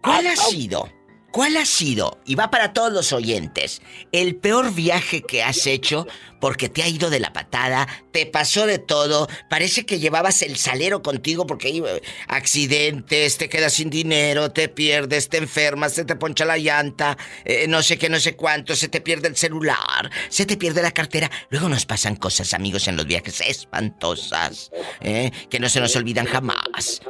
¿Cuál 0.02 0.26
ha 0.26 0.36
sido? 0.36 0.88
¿Cuál 1.34 1.56
ha 1.56 1.66
sido? 1.66 2.20
Y 2.24 2.36
va 2.36 2.48
para 2.48 2.72
todos 2.72 2.92
los 2.92 3.12
oyentes. 3.12 3.82
El 4.12 4.36
peor 4.36 4.72
viaje 4.72 5.20
que 5.22 5.42
has 5.42 5.66
hecho 5.66 6.06
porque 6.40 6.68
te 6.68 6.84
ha 6.84 6.86
ido 6.86 7.10
de 7.10 7.18
la 7.18 7.32
patada, 7.32 7.88
te 8.12 8.24
pasó 8.24 8.66
de 8.66 8.78
todo, 8.78 9.26
parece 9.50 9.84
que 9.84 9.98
llevabas 9.98 10.42
el 10.42 10.56
salero 10.56 11.02
contigo 11.02 11.44
porque 11.44 11.70
iba- 11.70 11.88
accidentes, 12.28 13.36
te 13.36 13.48
quedas 13.48 13.72
sin 13.72 13.90
dinero, 13.90 14.52
te 14.52 14.68
pierdes, 14.68 15.28
te 15.28 15.38
enfermas, 15.38 15.94
se 15.94 16.04
te 16.04 16.14
poncha 16.14 16.44
la 16.44 16.56
llanta, 16.56 17.18
eh, 17.44 17.66
no 17.66 17.82
sé 17.82 17.98
qué, 17.98 18.08
no 18.08 18.20
sé 18.20 18.36
cuánto, 18.36 18.76
se 18.76 18.86
te 18.86 19.00
pierde 19.00 19.26
el 19.26 19.36
celular, 19.36 20.12
se 20.28 20.46
te 20.46 20.56
pierde 20.56 20.82
la 20.82 20.92
cartera. 20.92 21.28
Luego 21.50 21.68
nos 21.68 21.84
pasan 21.84 22.14
cosas, 22.14 22.54
amigos, 22.54 22.86
en 22.86 22.96
los 22.96 23.06
viajes 23.06 23.40
espantosas, 23.40 24.70
¿eh? 25.00 25.32
que 25.50 25.58
no 25.58 25.68
se 25.68 25.80
nos 25.80 25.96
olvidan 25.96 26.26
jamás. 26.26 27.00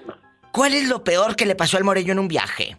¿Cuál 0.51 0.73
es 0.73 0.89
lo 0.89 1.05
peor 1.05 1.37
que 1.37 1.45
le 1.45 1.57
pasó 1.57 1.77
al 1.77 1.85
Morello 1.85 2.13
en 2.13 2.21
un 2.21 2.29
viaje? 2.29 2.79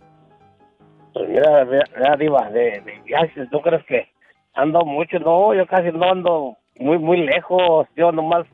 Pues 1.16 1.30
mira, 1.30 1.64
mira, 1.64 1.84
mira, 1.96 2.16
Diva, 2.18 2.50
de, 2.50 2.82
de 2.82 3.00
viajes, 3.06 3.50
¿tú 3.50 3.62
crees 3.62 3.86
que 3.86 4.10
ando 4.54 4.82
mucho? 4.82 5.18
No, 5.20 5.54
yo 5.54 5.66
casi 5.66 5.90
no 5.94 6.12
ando 6.12 6.58
muy, 6.76 6.98
muy 6.98 7.26
lejos. 7.26 7.88
Yo 7.96 8.12
nomás 8.12 8.46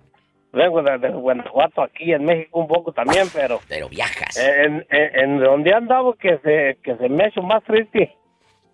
vengo 0.53 0.83
de, 0.83 0.99
de 0.99 1.09
Guanajuato 1.09 1.81
aquí 1.81 2.13
en 2.13 2.23
México 2.23 2.59
un 2.59 2.67
poco 2.67 2.91
también, 2.91 3.25
pero... 3.33 3.59
Pero 3.67 3.89
viajas. 3.89 4.37
En, 4.37 4.85
en, 4.91 5.19
en 5.19 5.39
donde 5.39 5.73
andaba 5.73 6.13
que 6.19 6.37
se, 6.43 6.77
que 6.83 6.95
se 6.97 7.09
me 7.09 7.25
hecho 7.27 7.41
más 7.41 7.63
triste. 7.63 8.15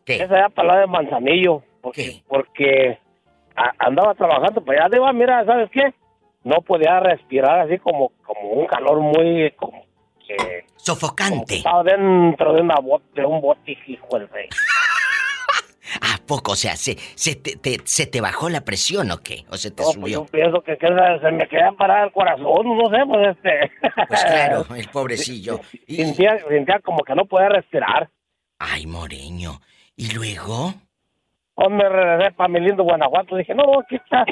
Es 0.05 0.29
allá 0.31 0.49
para 0.49 0.67
la 0.73 0.79
de 0.81 0.87
Manzanillo. 0.87 1.63
Porque, 1.81 2.21
porque 2.27 2.97
a- 3.55 3.73
andaba 3.79 4.13
trabajando 4.15 4.59
para 4.65 4.81
allá. 4.85 4.89
Diva, 4.95 5.13
mira, 5.13 5.45
¿sabes 5.45 5.69
qué? 5.71 5.93
No 6.43 6.61
podía 6.61 6.99
respirar 6.99 7.61
así 7.61 7.77
como, 7.77 8.11
como 8.25 8.49
un 8.49 8.65
calor 8.67 8.99
muy... 8.99 9.49
Como 9.51 9.86
que, 10.27 10.65
Sofocante. 10.75 11.55
estaba 11.57 11.83
dentro 11.83 12.53
de, 12.53 12.61
una 12.61 12.75
bot- 12.75 13.11
de 13.13 13.25
un 13.25 13.41
bote, 13.41 13.77
hijo 13.87 14.19
del 14.19 14.27
rey. 14.29 14.49
¿A 16.01 16.17
poco? 16.25 16.51
O 16.51 16.55
sea, 16.55 16.75
¿se, 16.75 16.95
se, 17.15 17.35
te, 17.35 17.55
te- 17.55 17.79
se 17.85 18.05
te 18.07 18.19
bajó 18.19 18.49
la 18.49 18.61
presión 18.61 19.09
o 19.11 19.19
qué? 19.19 19.45
¿O 19.49 19.55
se 19.57 19.71
te 19.71 19.81
No, 19.83 19.85
pues 19.87 19.95
subió? 19.95 20.19
yo 20.19 20.25
pienso 20.25 20.61
que, 20.61 20.77
que 20.77 20.87
se, 20.87 21.31
me 21.31 21.47
quería 21.47 21.71
parar 21.71 22.05
el 22.07 22.11
corazón, 22.11 22.77
no 22.77 22.89
sé, 22.89 22.97
pues 23.07 23.27
este... 23.37 23.71
Pues 24.07 24.23
claro, 24.25 24.65
el 24.75 24.87
pobrecillo. 24.89 25.61
Sentía, 25.87 26.37
sentía 26.47 26.79
como 26.83 26.99
que 27.03 27.15
no 27.15 27.25
podía 27.25 27.49
respirar. 27.49 28.09
Ay, 28.59 28.85
Moreño. 28.85 29.61
¿Y 29.95 30.11
luego? 30.13 30.73
Me 31.69 31.89
regresé 31.89 32.31
para 32.33 32.49
mi 32.49 32.59
lindo 32.59 32.83
Guanajuato. 32.83 33.35
Dije, 33.37 33.55
no, 33.55 33.63
aquí 33.79 33.95
está. 33.95 34.25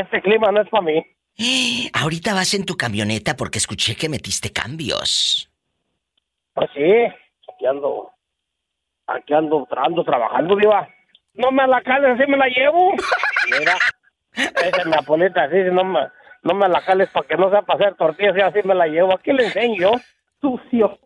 Este 0.00 0.22
clima 0.22 0.50
no 0.52 0.62
es 0.62 0.68
para 0.70 0.82
mí. 0.84 1.04
Ahorita 1.92 2.34
vas 2.34 2.54
en 2.54 2.64
tu 2.64 2.76
camioneta 2.76 3.36
porque 3.36 3.58
escuché 3.58 3.96
que 3.96 4.08
metiste 4.08 4.52
cambios. 4.52 5.50
Pues 6.54 6.70
sí, 6.74 6.92
aquí 7.52 7.66
ando. 7.66 8.10
Aquí 9.06 9.32
ando, 9.34 9.66
ando 9.70 10.04
trabajando, 10.04 10.56
diva. 10.56 10.88
No 11.34 11.50
me 11.50 11.66
la 11.66 11.82
cales, 11.82 12.10
así 12.18 12.30
me 12.30 12.36
la 12.36 12.46
llevo. 12.46 12.92
Mira, 13.58 13.76
esa 14.34 14.82
es 14.82 14.86
mi 14.86 14.94
apolita, 14.94 15.44
así, 15.44 15.56
no 15.72 15.84
me, 15.84 16.00
no 16.42 16.54
me 16.54 16.68
la 16.68 16.84
cales 16.84 17.08
para 17.10 17.26
que 17.26 17.36
no 17.36 17.50
sepa 17.50 17.74
hacer 17.74 17.94
tortillas, 17.96 18.36
y 18.36 18.40
así 18.40 18.58
me 18.64 18.74
la 18.74 18.86
llevo. 18.86 19.14
Aquí 19.14 19.32
le 19.32 19.46
enseño. 19.46 19.92
Sucio, 20.40 20.98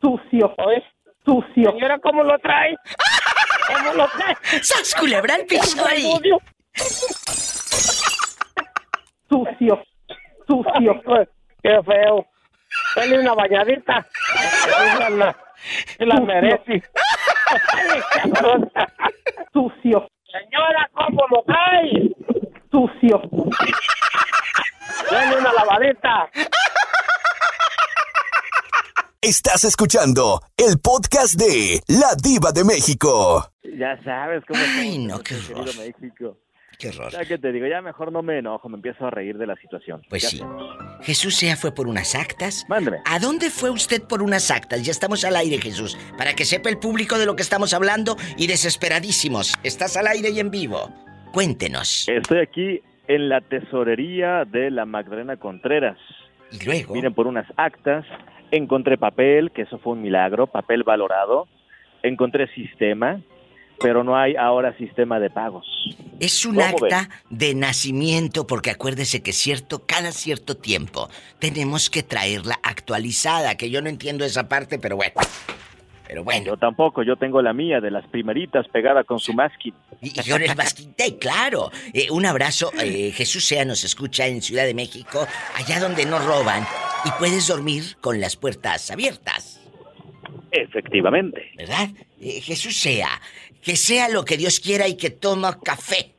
sucio. 0.00 0.54
¿Oís? 0.58 0.84
Sucio. 1.24 1.72
Señora, 1.72 1.98
¿cómo 1.98 2.22
lo 2.22 2.38
trae? 2.38 2.76
¿Cómo 3.68 3.94
lo 3.94 4.08
trae? 4.08 4.36
¡Sas, 4.62 4.94
culebra 4.98 5.34
al 5.36 5.46
piso 5.46 5.84
ahí! 5.86 6.12
Sucio, 9.34 9.82
sucio. 10.46 11.02
Qué 11.60 11.82
feo. 11.84 12.24
Dale 12.94 13.18
una 13.18 13.34
bañadita. 13.34 14.06
Esa 14.36 15.10
la, 15.10 15.36
se 15.98 16.06
la 16.06 16.20
merece. 16.20 16.80
Sucio. 19.52 20.08
Señora, 20.30 20.88
¿cómo 20.94 21.26
lo 21.32 21.42
trae? 21.42 22.10
Sucio. 22.70 23.22
Dale 25.10 25.36
una 25.36 25.52
lavadita. 25.52 26.30
Estás 29.20 29.64
escuchando 29.64 30.42
el 30.56 30.78
podcast 30.78 31.34
de 31.34 31.80
La 31.88 32.14
Diva 32.22 32.52
de 32.52 32.62
México. 32.62 33.50
Ya 33.64 34.00
sabes 34.04 34.44
cómo 34.46 34.60
Ay, 34.78 34.98
no, 34.98 35.18
qué 35.18 35.34
horror. 35.34 35.66
México. 35.76 36.36
Qué 36.78 36.88
horror. 36.88 37.12
Ya 37.12 37.24
que 37.24 37.38
te 37.38 37.52
digo, 37.52 37.66
ya 37.66 37.80
mejor 37.82 38.12
no 38.12 38.22
me 38.22 38.38
enojo, 38.38 38.68
me 38.68 38.76
empiezo 38.76 39.06
a 39.06 39.10
reír 39.10 39.38
de 39.38 39.46
la 39.46 39.56
situación. 39.56 40.02
Pues 40.08 40.24
sí. 40.28 40.40
Jesús 41.02 41.36
Sea 41.36 41.56
fue 41.56 41.74
por 41.74 41.86
unas 41.86 42.14
actas. 42.14 42.64
Mándeme. 42.68 42.98
¿A 43.04 43.18
dónde 43.18 43.50
fue 43.50 43.70
usted 43.70 44.02
por 44.02 44.22
unas 44.22 44.50
actas? 44.50 44.82
Ya 44.84 44.90
estamos 44.90 45.24
al 45.24 45.36
aire, 45.36 45.58
Jesús. 45.58 45.98
Para 46.16 46.34
que 46.34 46.44
sepa 46.44 46.68
el 46.68 46.78
público 46.78 47.18
de 47.18 47.26
lo 47.26 47.36
que 47.36 47.42
estamos 47.42 47.74
hablando 47.74 48.16
y 48.36 48.46
desesperadísimos. 48.46 49.54
Estás 49.62 49.96
al 49.96 50.06
aire 50.06 50.30
y 50.30 50.40
en 50.40 50.50
vivo. 50.50 50.90
Cuéntenos. 51.32 52.08
Estoy 52.08 52.38
aquí 52.38 52.80
en 53.08 53.28
la 53.28 53.40
tesorería 53.40 54.44
de 54.44 54.70
la 54.70 54.86
Magdalena 54.86 55.36
Contreras. 55.36 55.98
Y 56.52 56.64
luego. 56.64 56.94
Miren 56.94 57.14
por 57.14 57.26
unas 57.26 57.46
actas, 57.56 58.06
encontré 58.50 58.96
papel, 58.96 59.50
que 59.50 59.62
eso 59.62 59.78
fue 59.78 59.94
un 59.94 60.02
milagro, 60.02 60.46
papel 60.46 60.84
valorado. 60.84 61.48
Encontré 62.02 62.46
sistema, 62.54 63.20
pero 63.84 64.02
no 64.02 64.16
hay 64.16 64.34
ahora 64.34 64.74
sistema 64.78 65.20
de 65.20 65.28
pagos. 65.28 65.66
Es 66.18 66.46
un 66.46 66.54
¿Cómo 66.54 66.66
acta 66.66 67.10
de 67.28 67.54
nacimiento 67.54 68.46
porque 68.46 68.70
acuérdese 68.70 69.22
que 69.22 69.34
cierto, 69.34 69.84
cada 69.84 70.10
cierto 70.10 70.56
tiempo 70.56 71.10
tenemos 71.38 71.90
que 71.90 72.02
traerla 72.02 72.58
actualizada, 72.62 73.58
que 73.58 73.68
yo 73.68 73.82
no 73.82 73.90
entiendo 73.90 74.24
esa 74.24 74.48
parte, 74.48 74.78
pero 74.78 74.96
bueno. 74.96 75.12
Pero 76.08 76.24
bueno. 76.24 76.46
Yo 76.46 76.56
tampoco, 76.56 77.02
yo 77.02 77.16
tengo 77.16 77.42
la 77.42 77.52
mía 77.52 77.82
de 77.82 77.90
las 77.90 78.06
primeritas 78.08 78.66
pegada 78.68 79.04
con 79.04 79.18
su 79.18 79.34
masking. 79.34 79.74
Y, 80.00 80.18
y 80.18 80.30
con 80.30 80.42
el 80.42 80.56
masking 80.56 80.94
tape, 80.94 81.18
claro. 81.18 81.70
Eh, 81.92 82.10
un 82.10 82.24
abrazo. 82.24 82.72
eh, 82.82 83.10
Jesús 83.10 83.44
Sea 83.44 83.66
nos 83.66 83.84
escucha 83.84 84.26
en 84.26 84.40
Ciudad 84.40 84.64
de 84.64 84.72
México, 84.72 85.26
allá 85.56 85.78
donde 85.78 86.06
no 86.06 86.20
roban. 86.20 86.66
Y 87.04 87.10
puedes 87.18 87.48
dormir 87.48 87.98
con 88.00 88.18
las 88.18 88.36
puertas 88.36 88.90
abiertas. 88.90 89.60
Efectivamente. 90.54 91.50
¿Verdad? 91.56 91.88
Eh, 92.20 92.40
Jesús 92.40 92.76
Sea. 92.76 93.20
Que 93.64 93.76
sea 93.76 94.08
lo 94.08 94.24
que 94.24 94.36
Dios 94.36 94.60
quiera 94.60 94.86
y 94.86 94.94
que 94.96 95.10
toma 95.10 95.58
café. 95.60 96.14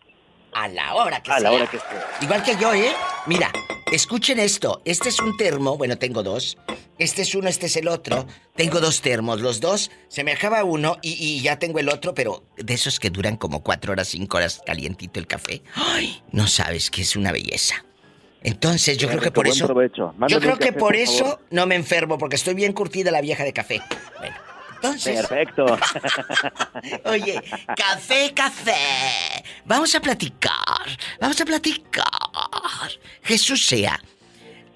A 0.52 0.68
la 0.70 0.96
hora 0.96 1.22
que 1.22 1.32
A 1.32 1.36
sea. 1.36 1.44
la 1.44 1.52
hora 1.52 1.68
que 1.70 1.78
sea. 1.78 2.10
Igual 2.22 2.44
que 2.44 2.56
yo, 2.58 2.74
¿eh? 2.74 2.92
Mira, 3.28 3.52
escuchen 3.92 4.40
esto. 4.40 4.82
Este 4.86 5.10
es 5.10 5.20
un 5.20 5.36
termo. 5.38 5.78
Bueno, 5.78 5.98
tengo 5.98 6.24
dos. 6.24 6.58
Este 6.98 7.24
es 7.24 7.36
uno, 7.36 7.50
este 7.50 7.66
es 7.66 7.76
el 7.76 7.90
otro. 7.90 8.26
Tengo 8.56 8.80
dos 8.80 9.02
termos. 9.02 9.42
Los 9.42 9.60
dos, 9.60 9.92
se 10.08 10.24
me 10.24 10.32
acaba 10.32 10.64
uno 10.64 10.98
y, 11.02 11.12
y 11.12 11.42
ya 11.42 11.60
tengo 11.60 11.80
el 11.80 11.90
otro, 11.90 12.14
pero 12.14 12.46
de 12.58 12.74
esos 12.74 13.00
que 13.02 13.10
duran 13.10 13.36
como 13.36 13.62
cuatro 13.64 13.92
horas, 13.92 14.08
cinco 14.08 14.38
horas 14.38 14.62
calientito 14.66 15.20
el 15.20 15.28
café. 15.28 15.62
¡Ay! 15.76 16.24
No 16.32 16.48
sabes 16.48 16.90
que 16.90 17.02
es 17.02 17.18
una 17.18 17.34
belleza. 17.34 17.84
Entonces, 18.42 18.98
yo 18.98 19.08
creo 19.10 19.20
que 19.22 19.32
por 19.32 19.48
eso. 19.48 19.68
Yo 20.28 20.40
creo 20.40 20.58
que 20.58 20.72
por 20.72 20.96
eso 20.96 21.40
no 21.50 21.66
me 21.66 21.76
enfermo, 21.76 22.18
porque 22.18 22.38
estoy 22.38 22.54
bien 22.54 22.74
curtida 22.74 23.12
la 23.12 23.20
vieja 23.20 23.44
de 23.44 23.52
café. 23.52 23.82
Bueno, 24.20 24.36
entonces. 24.86 25.28
Perfecto. 25.28 25.66
Oye, 27.06 27.42
café, 27.76 28.34
café. 28.34 28.74
Vamos 29.66 29.94
a 29.96 30.00
platicar. 30.00 30.86
Vamos 31.20 31.40
a 31.40 31.46
platicar. 31.46 32.04
Jesús 33.24 33.66
sea. 33.66 34.00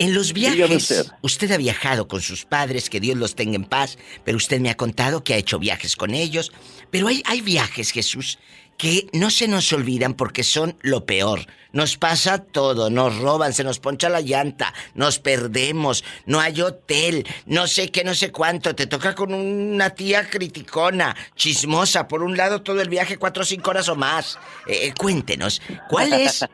En 0.02 0.14
los 0.14 0.32
viajes, 0.32 0.72
usted. 0.72 1.12
usted 1.22 1.52
ha 1.52 1.58
viajado 1.58 2.08
con 2.08 2.22
sus 2.22 2.46
padres, 2.46 2.90
que 2.90 3.02
Dios 3.02 3.18
los 3.18 3.36
tenga 3.36 3.58
en 3.58 3.66
paz, 3.66 3.98
pero 4.24 4.38
usted 4.38 4.62
me 4.62 4.70
ha 4.70 4.78
contado 4.78 5.26
que 5.26 5.34
ha 5.34 5.38
hecho 5.38 5.60
viajes 5.60 5.98
con 5.98 6.14
ellos. 6.14 6.54
Pero 6.90 7.10
hay, 7.10 7.22
hay 7.26 7.42
viajes, 7.42 7.92
Jesús, 7.92 8.40
que 8.80 9.10
no 9.12 9.30
se 9.30 9.50
nos 9.50 9.74
olvidan 9.74 10.14
porque 10.14 10.42
son 10.42 10.78
lo 10.82 11.06
peor. 11.06 11.42
Nos 11.74 11.98
pasa 11.98 12.42
todo, 12.46 12.90
nos 12.90 13.20
roban, 13.20 13.52
se 13.52 13.66
nos 13.66 13.78
poncha 13.78 14.08
la 14.08 14.22
llanta, 14.22 14.74
nos 14.96 15.20
perdemos, 15.20 16.06
no 16.26 16.40
hay 16.40 16.62
hotel, 16.62 17.28
no 17.46 17.68
sé 17.68 17.92
qué, 17.92 18.06
no 18.06 18.16
sé 18.16 18.32
cuánto, 18.32 18.74
te 18.74 18.88
toca 18.88 19.14
con 19.16 19.34
una 19.34 19.90
tía 19.90 20.30
criticona, 20.30 21.14
chismosa, 21.36 22.08
por 22.08 22.24
un 22.24 22.38
lado 22.38 22.62
todo 22.62 22.82
el 22.82 22.88
viaje 22.88 23.18
cuatro 23.18 23.44
o 23.44 23.46
cinco 23.46 23.72
horas 23.72 23.90
o 23.90 23.98
más. 23.98 24.40
Eh, 24.66 24.88
eh, 24.88 24.94
cuéntenos, 24.98 25.62
¿cuál 25.90 26.14
es 26.14 26.46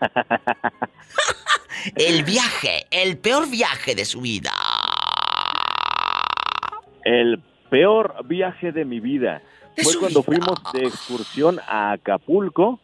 el 1.95 2.23
viaje, 2.23 2.87
el 2.89 3.19
peor 3.19 3.47
viaje 3.47 3.93
de 3.93 4.03
su 4.03 4.21
vida? 4.21 4.51
El 7.03 7.39
peor 7.69 8.25
viaje 8.25 8.71
de 8.71 8.83
mi 8.83 8.99
vida 8.99 9.43
fue 9.83 9.95
cuando 9.99 10.23
fuimos 10.23 10.61
de 10.73 10.81
excursión 10.87 11.59
a 11.67 11.91
Acapulco, 11.93 12.79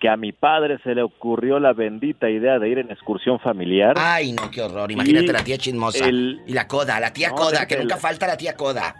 que 0.00 0.08
a 0.08 0.16
mi 0.16 0.30
padre 0.32 0.78
se 0.84 0.94
le 0.94 1.02
ocurrió 1.02 1.58
la 1.58 1.72
bendita 1.72 2.30
idea 2.30 2.58
de 2.58 2.68
ir 2.68 2.78
en 2.78 2.90
excursión 2.90 3.40
familiar. 3.40 3.94
Ay, 3.98 4.32
no, 4.32 4.48
qué 4.50 4.62
horror. 4.62 4.90
Imagínate 4.92 5.24
Y 5.26 5.28
la 5.32 5.42
tía 5.44 5.58
chismosa. 5.58 6.06
el- 6.08 6.40
Y 6.46 6.52
la 6.52 6.68
coda, 6.68 7.00
la 7.00 7.12
tía 7.12 7.30
No, 7.30 7.34
coda, 7.36 7.66
que 7.66 7.76
nunca 7.78 7.96
falta 7.96 8.26
la 8.26 8.36
tía 8.36 8.54
coda. 8.54 8.94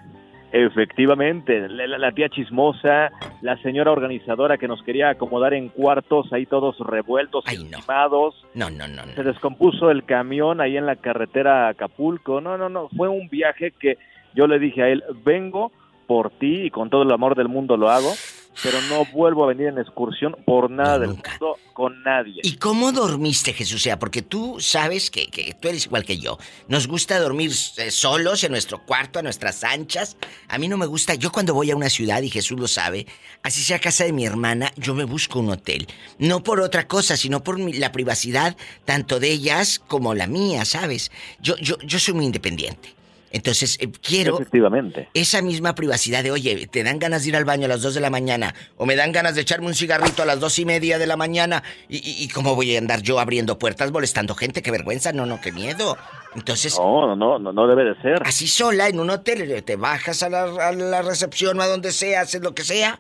Efectivamente, 0.51 1.69
la, 1.69 1.87
la- 1.87 1.99
la 1.99 2.13
tía 2.13 2.29
chismosa, 2.31 3.11
la 3.43 3.57
señora 3.63 3.93
organizadora 3.93 4.59
que 4.59 4.67
nos 4.67 4.83
quería 4.83 5.11
acomodar 5.11 5.55
en 5.55 5.69
cuartos 5.69 6.33
ahí 6.33 6.47
todos 6.47 6.77
revueltos, 6.81 7.45
encimados. 7.47 8.35
No, 8.55 8.69
no, 8.71 8.89
no, 8.89 9.03
Se 9.15 9.23
descompuso 9.23 9.91
el 9.91 10.05
camión 10.05 10.61
ahí 10.61 10.77
en 10.77 10.87
la 10.87 10.97
carretera 10.97 11.67
a 11.67 11.71
Acapulco. 11.71 12.41
No, 12.41 12.59
no, 12.59 12.69
no, 12.69 12.89
fue 12.97 13.09
un 13.09 13.29
viaje 13.29 13.73
que 13.79 13.99
yo 14.35 14.47
le 14.47 14.59
dije 14.59 14.83
a 14.83 14.89
él, 14.89 15.05
vengo 15.25 15.71
por 16.09 16.31
ti 16.31 16.63
y 16.63 16.71
con 16.71 16.91
todo 16.91 17.03
el 17.03 17.13
amor 17.13 17.37
del 17.37 17.49
mundo 17.49 17.77
lo 17.77 17.91
hago, 17.91 18.13
pero 18.61 18.81
no 18.89 19.05
vuelvo 19.13 19.45
a 19.45 19.49
venir 19.49 19.69
en 19.69 19.79
excursión 19.79 20.35
por 20.45 20.69
nada 20.69 20.99
del 20.99 21.11
mundo 21.11 21.57
con 21.75 22.03
nadie. 22.03 22.41
¿Y 22.43 22.57
cómo 22.57 22.91
dormiste, 22.91 23.53
Jesús? 23.53 23.83
sea, 23.83 24.01
porque 24.01 24.23
tú 24.23 24.57
sabes 24.59 25.13
que, 25.13 25.29
que 25.29 25.55
tú 25.55 25.69
eres 25.69 25.87
igual 25.87 26.05
que 26.05 26.19
yo. 26.19 26.39
Nos 26.67 26.89
gusta 26.89 27.21
dormir 27.21 27.53
eh, 27.77 27.93
solos 27.93 28.43
en 28.43 28.51
nuestro 28.51 28.85
cuarto, 28.85 29.21
a 29.21 29.23
nuestras 29.23 29.63
anchas. 29.63 30.17
A 30.49 30.59
mí 30.59 30.67
no 30.67 30.77
me 30.77 30.87
gusta. 30.87 31.15
Yo 31.15 31.31
cuando 31.31 31.55
voy 31.55 31.71
a 31.71 31.77
una 31.77 31.89
ciudad, 31.91 32.21
y 32.23 32.31
Jesús 32.31 32.59
lo 32.59 32.67
sabe, 32.67 33.07
así 33.45 33.63
sea 33.63 33.79
casa 33.79 34.03
de 34.03 34.13
mi 34.13 34.27
hermana, 34.27 34.73
yo 34.77 34.93
me 34.95 35.05
busco 35.05 35.39
un 35.39 35.51
hotel. 35.51 35.87
No 36.19 36.43
por 36.43 36.61
otra 36.61 36.89
cosa, 36.89 37.17
sino 37.17 37.45
por 37.45 37.59
mi- 37.59 37.75
la 37.75 37.93
privacidad 37.93 38.57
tanto 38.85 39.21
de 39.21 39.31
ellas 39.31 39.79
como 39.87 40.15
la 40.15 40.27
mía, 40.27 40.65
¿sabes? 40.65 41.13
Yo, 41.41 41.55
yo, 41.59 41.77
yo 41.85 42.01
soy 42.01 42.15
muy 42.15 42.25
independiente. 42.25 42.95
Entonces, 43.31 43.77
eh, 43.81 43.91
quiero 44.03 44.37
Efectivamente. 44.37 45.09
esa 45.15 45.43
misma 45.43 45.75
privacidad 45.75 46.23
de, 46.23 46.31
oye, 46.31 46.67
te 46.67 46.83
dan 46.83 46.99
ganas 46.99 47.23
de 47.23 47.29
ir 47.31 47.37
al 47.37 47.45
baño 47.45 47.67
a 47.67 47.69
las 47.69 47.83
2 47.83 47.95
de 47.95 48.01
la 48.01 48.11
mañana, 48.11 48.55
o 48.77 48.87
me 48.87 48.97
dan 48.97 49.13
ganas 49.13 49.35
de 49.35 49.43
echarme 49.43 49.67
un 49.67 49.75
cigarrito 49.75 50.23
a 50.23 50.27
las 50.27 50.41
dos 50.41 50.59
y 50.59 50.65
media 50.65 50.99
de 50.99 51.07
la 51.07 51.17
mañana, 51.17 51.63
y, 51.89 51.97
y- 51.99 52.23
y 52.25 52.29
cómo 52.29 52.55
voy 52.55 52.75
a 52.75 52.79
andar 52.79 53.03
yo 53.03 53.21
abriendo 53.21 53.59
puertas 53.59 53.93
molestando 53.93 54.35
gente, 54.35 54.63
qué 54.63 54.71
vergüenza, 54.71 55.13
no, 55.13 55.27
no, 55.27 55.41
qué 55.41 55.53
miedo. 55.53 55.99
Entonces, 56.35 56.77
No, 56.79 57.15
no, 57.17 57.39
no, 57.39 57.53
no, 57.53 57.67
debe 57.67 57.85
de 57.85 58.01
ser. 58.03 58.23
así 58.25 58.47
sola 58.49 58.89
en 58.89 59.01
un 59.01 59.11
hotel, 59.11 59.51
eh, 59.51 59.63
te 59.63 59.77
bajas 59.77 60.23
a 60.23 60.29
la, 60.31 60.43
a 60.69 60.73
la 60.73 61.03
recepción 61.03 61.59
o 61.59 61.63
a 61.63 61.67
donde 61.67 61.93
sea, 61.93 62.23
haces 62.23 62.41
lo 62.43 62.55
que 62.55 62.65
sea, 62.65 62.99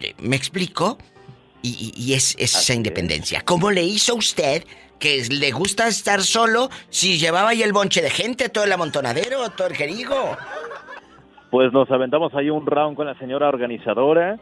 eh, 0.00 0.14
¿me 0.18 0.36
explico? 0.36 0.98
Y, 1.62 1.92
y- 1.96 2.00
y 2.02 2.14
es, 2.14 2.34
es 2.38 2.54
esa 2.54 2.74
independencia. 2.74 3.42
¿Cómo 3.44 3.70
le 3.70 3.82
hizo 3.82 4.14
usted 4.14 4.64
que 4.98 5.22
le 5.30 5.50
gusta 5.52 5.88
estar 5.88 6.20
solo 6.20 6.68
si 6.88 7.18
llevaba 7.18 7.50
ahí 7.50 7.62
el 7.62 7.72
bonche 7.72 8.02
de 8.02 8.10
gente, 8.10 8.48
todo 8.48 8.64
el 8.64 8.72
amontonadero, 8.72 9.48
todo 9.50 9.68
el 9.68 9.74
jerigo? 9.74 10.36
Pues 11.50 11.72
nos 11.72 11.90
aventamos 11.90 12.34
ahí 12.34 12.50
un 12.50 12.66
round 12.66 12.96
con 12.96 13.06
la 13.06 13.18
señora 13.18 13.48
organizadora. 13.48 14.38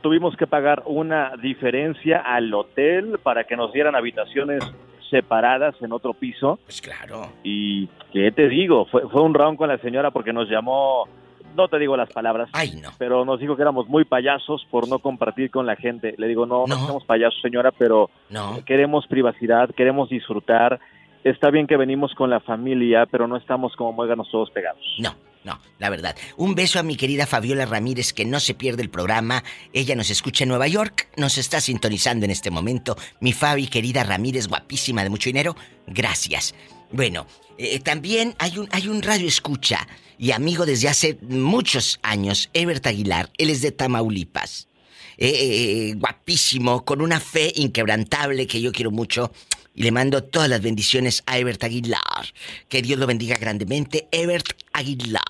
Tuvimos 0.00 0.36
que 0.36 0.46
pagar 0.46 0.82
una 0.86 1.32
diferencia 1.42 2.18
al 2.18 2.52
hotel 2.54 3.18
para 3.22 3.44
que 3.44 3.56
nos 3.56 3.72
dieran 3.72 3.94
habitaciones 3.94 4.62
separadas 5.10 5.74
en 5.80 5.92
otro 5.92 6.14
piso. 6.14 6.58
Pues 6.64 6.80
claro. 6.80 7.32
Y 7.42 7.88
qué 8.12 8.30
te 8.32 8.48
digo, 8.48 8.86
fue, 8.86 9.08
fue 9.08 9.22
un 9.22 9.34
round 9.34 9.58
con 9.58 9.68
la 9.68 9.78
señora 9.78 10.10
porque 10.10 10.32
nos 10.32 10.48
llamó, 10.48 11.08
no 11.56 11.68
te 11.68 11.78
digo 11.78 11.96
las 11.96 12.10
palabras, 12.10 12.48
Ay, 12.52 12.78
no. 12.82 12.90
pero 12.98 13.24
nos 13.24 13.40
dijo 13.40 13.56
que 13.56 13.62
éramos 13.62 13.88
muy 13.88 14.04
payasos 14.04 14.66
por 14.70 14.88
no 14.88 14.98
compartir 15.00 15.50
con 15.50 15.66
la 15.66 15.76
gente. 15.76 16.14
Le 16.18 16.28
digo, 16.28 16.46
no, 16.46 16.66
no, 16.66 16.76
somos 16.86 17.04
payasos, 17.04 17.40
señora, 17.42 17.72
pero 17.72 18.10
No. 18.30 18.64
queremos 18.64 19.06
privacidad, 19.06 19.70
queremos 19.76 20.08
disfrutar. 20.08 20.78
Está 21.24 21.50
bien 21.50 21.66
que 21.66 21.76
venimos 21.76 22.14
con 22.14 22.30
la 22.30 22.40
familia, 22.40 23.06
pero 23.10 23.26
no 23.26 23.36
estamos 23.36 23.74
como 23.76 23.92
muéganos 23.92 24.30
todos 24.30 24.50
pegados. 24.52 24.80
No, 25.00 25.14
no, 25.44 25.58
la 25.78 25.90
verdad. 25.90 26.14
Un 26.36 26.54
beso 26.54 26.78
a 26.78 26.84
mi 26.84 26.96
querida 26.96 27.26
Fabiola 27.26 27.66
Ramírez, 27.66 28.12
que 28.12 28.24
no 28.24 28.38
se 28.38 28.54
pierde 28.54 28.82
el 28.82 28.88
programa. 28.88 29.42
Ella 29.72 29.96
nos 29.96 30.10
escucha 30.10 30.44
en 30.44 30.50
Nueva 30.50 30.68
York, 30.68 31.08
nos 31.16 31.36
está 31.36 31.60
sintonizando 31.60 32.24
en 32.24 32.30
este 32.30 32.50
momento. 32.52 32.94
Mi 33.20 33.32
Fabi, 33.32 33.66
querida 33.66 34.04
Ramírez, 34.04 34.46
guapísima 34.46 35.02
de 35.02 35.10
mucho 35.10 35.28
dinero, 35.28 35.56
gracias. 35.88 36.54
Bueno, 36.92 37.26
eh, 37.58 37.80
también 37.80 38.34
hay 38.38 38.56
un, 38.56 38.68
hay 38.70 38.88
un 38.88 39.02
radio 39.02 39.26
escucha 39.26 39.86
y 40.18 40.32
amigo 40.32 40.66
desde 40.66 40.88
hace 40.88 41.18
muchos 41.22 41.98
años, 42.02 42.50
Ebert 42.52 42.86
Aguilar. 42.86 43.30
Él 43.38 43.50
es 43.50 43.62
de 43.62 43.72
Tamaulipas. 43.72 44.68
Eh, 45.16 45.30
eh, 45.30 45.94
guapísimo, 45.96 46.84
con 46.84 47.00
una 47.00 47.18
fe 47.20 47.52
inquebrantable 47.56 48.46
que 48.46 48.60
yo 48.60 48.72
quiero 48.72 48.90
mucho. 48.90 49.32
Y 49.74 49.82
le 49.82 49.92
mando 49.92 50.24
todas 50.24 50.48
las 50.48 50.60
bendiciones 50.60 51.22
a 51.26 51.38
Ebert 51.38 51.62
Aguilar. 51.62 52.32
Que 52.68 52.82
Dios 52.82 52.98
lo 52.98 53.06
bendiga 53.06 53.36
grandemente. 53.36 54.08
Ebert 54.10 54.52
Aguilar. 54.72 55.22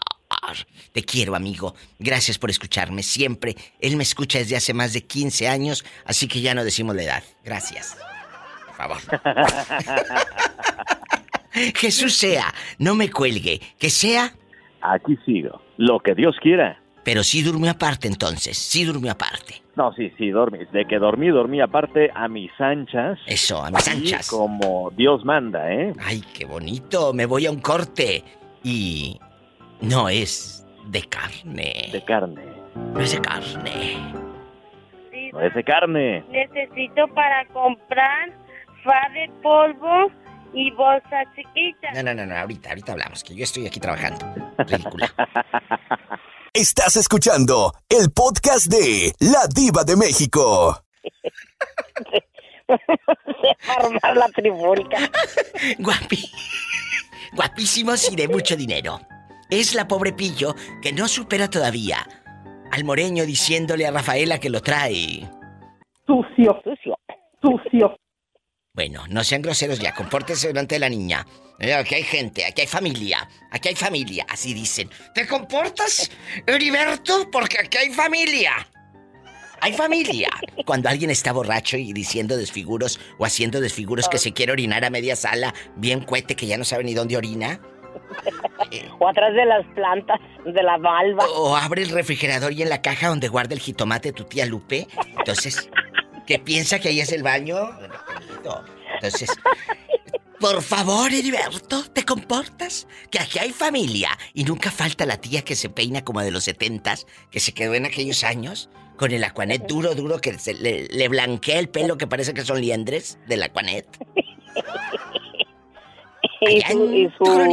Te 0.93 1.05
quiero, 1.05 1.35
amigo. 1.35 1.74
Gracias 1.98 2.39
por 2.39 2.48
escucharme 2.48 3.02
siempre. 3.02 3.56
Él 3.81 3.97
me 3.97 4.02
escucha 4.02 4.39
desde 4.39 4.56
hace 4.56 4.73
más 4.73 4.94
de 4.94 5.02
15 5.02 5.48
años, 5.48 5.85
así 6.05 6.27
que 6.27 6.40
ya 6.40 6.55
no 6.55 6.65
decimos 6.65 6.97
la 6.97 7.02
edad. 7.02 7.24
Gracias. 7.44 7.97
Por 8.66 8.77
favor. 8.77 8.98
Jesús 11.74 12.16
sea, 12.16 12.55
no 12.78 12.94
me 12.94 13.10
cuelgue. 13.10 13.60
Que 13.78 13.90
sea. 13.90 14.35
Aquí 14.93 15.16
sigo. 15.24 15.60
Lo 15.77 16.01
que 16.01 16.15
Dios 16.15 16.36
quiera. 16.40 16.81
Pero 17.05 17.23
sí 17.23 17.43
durmió 17.43 17.70
aparte 17.70 18.09
entonces. 18.09 18.59
Sí 18.59 18.85
durmió 18.85 19.12
aparte. 19.12 19.62
No, 19.77 19.93
sí, 19.93 20.12
sí, 20.19 20.31
dormí. 20.31 20.59
De 20.73 20.85
que 20.85 20.98
dormí, 20.98 21.28
dormí 21.28 21.60
aparte 21.60 22.10
a 22.15 22.28
mis 22.28 22.51
anchas. 22.60 23.19
Eso, 23.27 23.62
a 23.62 23.70
mis 23.70 23.89
anchas. 23.89 24.28
como 24.28 24.90
Dios 24.97 25.24
manda, 25.24 25.73
¿eh? 25.73 25.93
Ay, 26.01 26.23
qué 26.35 26.44
bonito. 26.44 27.12
Me 27.12 27.27
voy 27.27 27.47
a 27.47 27.51
un 27.51 27.60
corte. 27.60 28.24
Y. 28.62 29.19
No 29.81 30.09
es 30.09 30.66
de 30.86 31.02
carne. 31.02 31.89
De 31.93 32.05
carne. 32.05 32.43
No 32.93 33.01
es 33.01 33.12
de 33.12 33.20
carne. 33.20 34.12
No 35.32 35.40
es 35.40 35.55
de 35.55 35.65
carne. 35.65 36.24
Necesito 36.31 37.06
para 37.15 37.47
comprar 37.48 38.32
fa 38.82 39.09
de 39.15 39.31
polvo 39.43 40.10
y 40.53 40.70
bolsa 40.73 41.25
chiquita. 41.35 41.93
No, 41.95 42.03
no, 42.03 42.15
no, 42.15 42.27
no. 42.27 42.37
Ahorita, 42.37 42.70
ahorita 42.70 42.93
hablamos, 42.93 43.23
que 43.25 43.35
yo 43.35 43.45
estoy 43.45 43.66
aquí 43.66 43.81
trabajando. 43.81 44.27
Ridícula. 44.59 45.12
Estás 46.53 46.97
escuchando 46.97 47.73
el 47.89 48.11
podcast 48.11 48.66
de 48.66 49.12
La 49.20 49.47
Diva 49.55 49.85
de 49.85 49.97
México. 49.97 50.83
Se 52.69 52.77
va 53.69 53.75
a 53.75 53.87
armar 53.87 54.16
la 54.16 54.29
trifulca. 54.29 54.99
Guapi. 55.79 56.31
Guapísimos 57.35 58.12
y 58.12 58.16
de 58.16 58.29
mucho 58.29 58.57
dinero. 58.57 59.01
es 59.51 59.75
la 59.75 59.87
pobre 59.87 60.12
Pillo 60.12 60.55
que 60.83 60.93
no 60.93 61.09
supera 61.09 61.49
todavía 61.49 62.07
al 62.70 62.85
moreño 62.85 63.25
diciéndole 63.25 63.87
a 63.87 63.91
Rafaela 63.91 64.39
que 64.39 64.51
lo 64.51 64.61
trae. 64.61 65.29
Sucio, 66.07 66.61
sucio, 66.65 66.99
sucio. 67.43 67.97
Bueno, 68.79 69.03
no 69.09 69.25
sean 69.25 69.43
groseros 69.43 69.81
ya, 69.81 69.93
compórtense 69.93 70.47
delante 70.47 70.77
de 70.77 70.79
la 70.79 70.89
niña. 70.89 71.27
Eh, 71.59 71.75
Aquí 71.75 71.97
hay 71.97 72.05
gente, 72.05 72.47
aquí 72.47 72.61
hay 72.61 72.69
familia, 72.69 73.29
aquí 73.51 73.71
hay 73.71 73.75
familia, 73.75 74.25
así 74.29 74.55
dicen. 74.55 74.89
¿Te 75.17 75.27
comportas, 75.27 76.09
Heriberto? 76.47 77.29
Porque 77.29 77.59
aquí 77.59 77.77
hay 77.77 77.91
familia. 77.91 78.53
Hay 79.61 79.73
familia. 79.73 80.29
Cuando 80.65 80.89
alguien 80.89 81.11
está 81.11 81.33
borracho 81.33 81.77
y 81.77 81.93
diciendo 81.93 82.37
desfiguros 82.37 83.01
o 83.19 83.27
haciendo 83.27 83.61
desfiguros 83.61 84.09
que 84.09 84.19
se 84.19 84.33
quiere 84.33 84.53
orinar 84.53 84.85
a 84.85 84.91
media 84.91 85.17
sala, 85.17 85.53
bien 85.75 86.03
cuete 86.03 86.37
que 86.37 86.47
ya 86.47 86.57
no 86.57 86.65
sabe 86.65 86.85
ni 86.85 86.95
dónde 86.95 87.17
orina. 87.17 87.61
O 89.01 89.09
atrás 89.09 89.35
de 89.35 89.45
las 89.45 89.67
plantas, 89.75 90.21
de 90.45 90.63
la 90.63 90.77
valva. 90.77 91.25
O 91.31 91.57
abre 91.57 91.83
el 91.83 91.91
refrigerador 91.91 92.53
y 92.53 92.63
en 92.63 92.69
la 92.69 92.81
caja 92.81 93.09
donde 93.09 93.27
guarda 93.27 93.55
el 93.55 93.61
jitomate 93.61 94.13
tu 94.13 94.23
tía 94.23 94.47
Lupe. 94.47 94.87
Entonces, 95.19 95.69
¿qué 96.29 96.39
piensa 96.39 96.79
que 96.79 96.91
ahí 96.91 97.01
es 97.01 97.11
el 97.11 97.25
baño? 97.25 97.57
Entonces, 98.94 99.31
por 100.40 100.62
favor, 100.62 101.12
Heriberto, 101.12 101.85
¿te 101.93 102.05
comportas? 102.05 102.86
Que 103.10 103.19
aquí 103.19 103.39
hay 103.39 103.51
familia 103.51 104.10
y 104.35 104.44
nunca 104.44 104.70
falta 104.70 105.06
la 105.06 105.20
tía 105.20 105.43
que 105.43 105.56
se 105.56 105.69
peina 105.69 106.05
como 106.05 106.20
de 106.23 106.31
los 106.31 106.44
setentas, 106.44 107.06
que 107.31 107.40
se 107.40 107.52
quedó 107.52 107.74
en 107.74 107.86
aquellos 107.86 108.24
años, 108.24 108.69
con 108.97 109.12
el 109.12 109.23
aquanet 109.24 109.66
duro, 109.66 109.94
duro, 109.94 110.20
que 110.20 110.39
se 110.39 110.55
le, 110.55 110.86
le 110.89 111.09
blanquea 111.09 111.59
el 111.59 111.69
pelo 111.69 111.98
que 111.98 112.06
parece 112.06 112.35
que 112.35 112.44
son 112.44 112.60
liendres 112.60 113.19
del 113.27 113.43
aquanet. 113.43 113.86
Y 116.40 116.60
su, 116.62 116.93
y 116.93 117.05
su- 117.16 117.24
Pobre. 117.24 117.44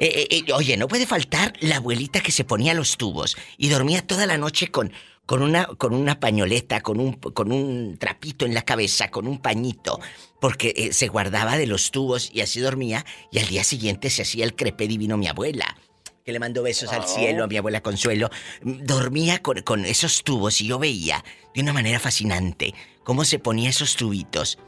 Eh, 0.00 0.06
eh, 0.30 0.44
eh, 0.46 0.52
oye, 0.52 0.76
no 0.76 0.86
puede 0.86 1.06
faltar 1.06 1.54
la 1.60 1.76
abuelita 1.76 2.20
que 2.20 2.30
se 2.30 2.44
ponía 2.44 2.72
los 2.72 2.96
tubos 2.96 3.36
y 3.56 3.68
dormía 3.68 4.06
toda 4.06 4.26
la 4.26 4.38
noche 4.38 4.68
con, 4.68 4.92
con, 5.28 5.42
una, 5.42 5.66
con 5.66 5.92
una 5.92 6.20
pañoleta, 6.20 6.80
con 6.80 6.98
un, 6.98 7.12
con 7.12 7.52
un 7.52 7.98
trapito 7.98 8.46
en 8.46 8.54
la 8.54 8.62
cabeza, 8.62 9.10
con 9.10 9.28
un 9.28 9.36
pañito, 9.42 10.00
porque 10.40 10.72
eh, 10.74 10.94
se 10.94 11.08
guardaba 11.08 11.58
de 11.58 11.66
los 11.66 11.90
tubos 11.90 12.30
y 12.32 12.40
así 12.40 12.60
dormía 12.60 13.04
y 13.30 13.38
al 13.38 13.46
día 13.46 13.62
siguiente 13.62 14.08
se 14.08 14.22
hacía 14.22 14.46
el 14.46 14.54
crepé 14.56 14.88
divino 14.88 15.18
mi 15.18 15.28
abuela. 15.28 15.76
Que 16.24 16.32
le 16.32 16.38
mandó 16.38 16.62
besos 16.62 16.94
al 16.94 17.06
cielo 17.06 17.44
a 17.44 17.46
mi 17.46 17.58
abuela 17.58 17.82
Consuelo. 17.82 18.30
Dormía 18.62 19.42
con, 19.42 19.60
con 19.60 19.84
esos 19.84 20.24
tubos 20.24 20.62
y 20.62 20.66
yo 20.66 20.78
veía 20.78 21.22
de 21.54 21.60
una 21.60 21.74
manera 21.74 21.98
fascinante 21.98 22.72
cómo 23.04 23.26
se 23.26 23.38
ponía 23.38 23.68
esos 23.68 23.96
tubitos. 23.96 24.58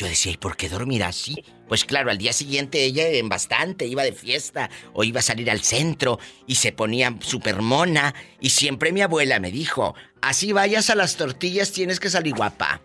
Yo 0.00 0.06
decía, 0.06 0.32
¿y 0.32 0.38
por 0.38 0.56
qué 0.56 0.70
dormirá 0.70 1.08
así? 1.08 1.44
Pues 1.68 1.84
claro, 1.84 2.10
al 2.10 2.16
día 2.16 2.32
siguiente 2.32 2.82
ella 2.82 3.06
en 3.06 3.28
bastante 3.28 3.84
iba 3.84 4.02
de 4.02 4.12
fiesta 4.12 4.70
o 4.94 5.04
iba 5.04 5.18
a 5.18 5.22
salir 5.22 5.50
al 5.50 5.60
centro 5.60 6.18
y 6.46 6.54
se 6.54 6.72
ponía 6.72 7.14
súper 7.20 7.60
mona. 7.60 8.14
Y 8.40 8.48
siempre 8.48 8.92
mi 8.92 9.02
abuela 9.02 9.38
me 9.40 9.50
dijo, 9.50 9.94
así 10.22 10.54
vayas 10.54 10.88
a 10.88 10.94
las 10.94 11.18
tortillas 11.18 11.72
tienes 11.72 12.00
que 12.00 12.08
salir 12.08 12.34
guapa. 12.34 12.80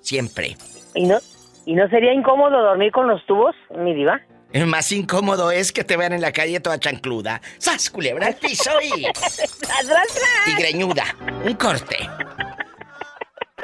Siempre. 0.00 0.58
¿Y 0.94 1.06
no, 1.06 1.16
¿Y 1.64 1.76
no 1.76 1.88
sería 1.88 2.12
incómodo 2.12 2.62
dormir 2.62 2.92
con 2.92 3.08
los 3.08 3.24
tubos, 3.24 3.56
mi 3.78 3.94
diva? 3.94 4.20
El 4.52 4.66
más 4.66 4.92
incómodo 4.92 5.50
es 5.50 5.72
que 5.72 5.82
te 5.82 5.96
vean 5.96 6.12
en 6.12 6.20
la 6.20 6.32
calle 6.32 6.60
toda 6.60 6.78
chancluda. 6.78 7.40
¡Sas, 7.56 7.88
culebra 7.88 8.26
al 8.26 8.36
piso 8.36 8.70
y... 8.82 9.06
y 10.50 10.54
greñuda. 10.58 11.04
Un 11.42 11.54
corte. 11.54 11.96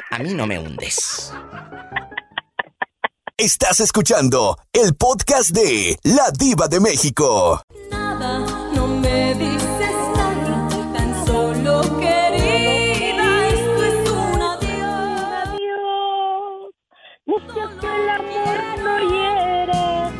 A 0.09 0.17
mí 0.17 0.33
no 0.33 0.47
me 0.47 0.57
hundes. 0.57 1.31
Estás 3.43 3.79
escuchando 3.79 4.55
el 4.71 4.93
podcast 4.93 5.49
de 5.49 5.97
La 6.03 6.29
Diva 6.29 6.67
de 6.67 6.79
México. 6.79 7.59
No 7.89 8.87
me 8.87 9.33
dices 9.33 9.95
nada, 10.15 10.69
tan 10.93 11.25
solo 11.25 11.81
querida, 11.97 13.47
esto 13.47 13.83
es 13.83 14.11
un 14.11 14.41
adiós. 14.43 15.33
Adiós. 15.47 16.69
Mucho 17.25 17.79
que 17.79 17.87
el 17.87 18.09
amor 18.11 18.59
no 18.83 18.99
hiere. 19.09 20.11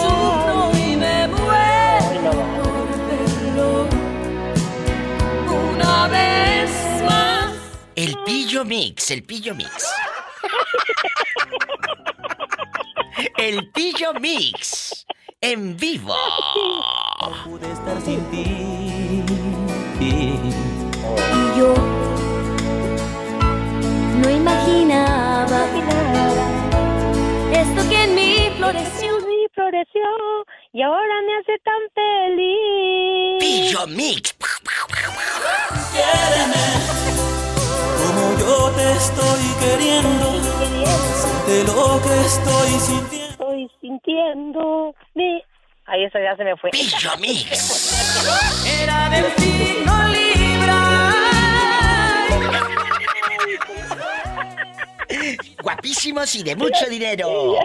Sufro 0.00 0.70
y 0.78 0.96
me 0.96 1.28
muero 1.28 2.32
por 2.62 2.88
verlo 3.10 3.88
una 5.74 6.08
vez 6.08 6.70
más. 7.04 7.52
El 7.94 8.16
pillo 8.24 8.64
mix, 8.64 9.10
el 9.10 9.22
pillo 9.22 9.54
mix. 9.54 9.84
El 13.36 13.70
pillo 13.72 14.14
mix. 14.14 15.06
En 15.40 15.76
vivo. 15.76 16.14
pude 17.44 17.70
estar 17.70 18.00
sin 18.00 18.24
ti. 18.30 19.22
Y 20.00 21.58
yo 21.58 21.74
no 24.22 24.30
imaginaba 24.30 25.66
esto 27.52 27.88
que 27.90 28.04
en 28.04 28.14
mí 28.14 28.50
floreció. 28.56 29.20
Sí, 29.20 29.46
floreció 29.54 30.02
y 30.72 30.82
ahora 30.82 31.22
me 31.26 31.36
hace 31.36 31.58
tan 31.62 31.82
feliz. 31.94 33.40
Pillo 33.40 33.86
mix. 33.88 34.34
Como 38.04 38.38
yo 38.38 38.70
te 38.72 38.92
estoy 38.92 39.44
queriendo, 39.60 40.26
siente 41.14 41.64
lo 41.64 42.00
que 42.02 42.20
estoy 42.26 42.70
sintiendo. 42.78 43.30
Estoy 43.30 43.70
sintiendo. 43.80 44.94
Mi... 45.14 45.42
Ahí 45.86 46.04
eso 46.04 46.18
ya 46.18 46.36
se 46.36 46.44
me 46.44 46.54
fue. 46.56 46.70
Pillo 46.70 47.16
mix. 47.18 48.66
Era 48.66 49.08
delfino 49.08 50.08
libra. 50.08 50.80
Guapísimos 55.62 56.34
y 56.34 56.42
de 56.42 56.56
mucho 56.56 56.86
dinero. 56.90 57.56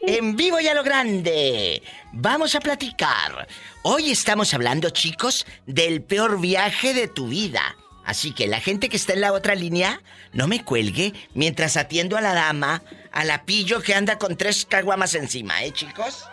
En 0.00 0.36
vivo 0.36 0.60
y 0.60 0.68
a 0.68 0.74
lo 0.74 0.84
grande. 0.84 1.82
Vamos 2.12 2.54
a 2.54 2.60
platicar. 2.60 3.48
Hoy 3.82 4.12
estamos 4.12 4.54
hablando, 4.54 4.90
chicos, 4.90 5.44
del 5.66 6.02
peor 6.02 6.40
viaje 6.40 6.94
de 6.94 7.08
tu 7.08 7.26
vida. 7.28 7.76
Así 8.08 8.32
que 8.32 8.46
la 8.46 8.58
gente 8.58 8.88
que 8.88 8.96
está 8.96 9.12
en 9.12 9.20
la 9.20 9.34
otra 9.34 9.54
línea, 9.54 10.00
no 10.32 10.48
me 10.48 10.64
cuelgue 10.64 11.12
mientras 11.34 11.76
atiendo 11.76 12.16
a 12.16 12.22
la 12.22 12.32
dama, 12.32 12.80
a 13.12 13.22
la 13.22 13.44
pillo 13.44 13.82
que 13.82 13.94
anda 13.94 14.18
con 14.18 14.34
tres 14.34 14.64
caguamas 14.64 15.14
encima, 15.14 15.62
¿eh, 15.62 15.72
chicos? 15.72 16.24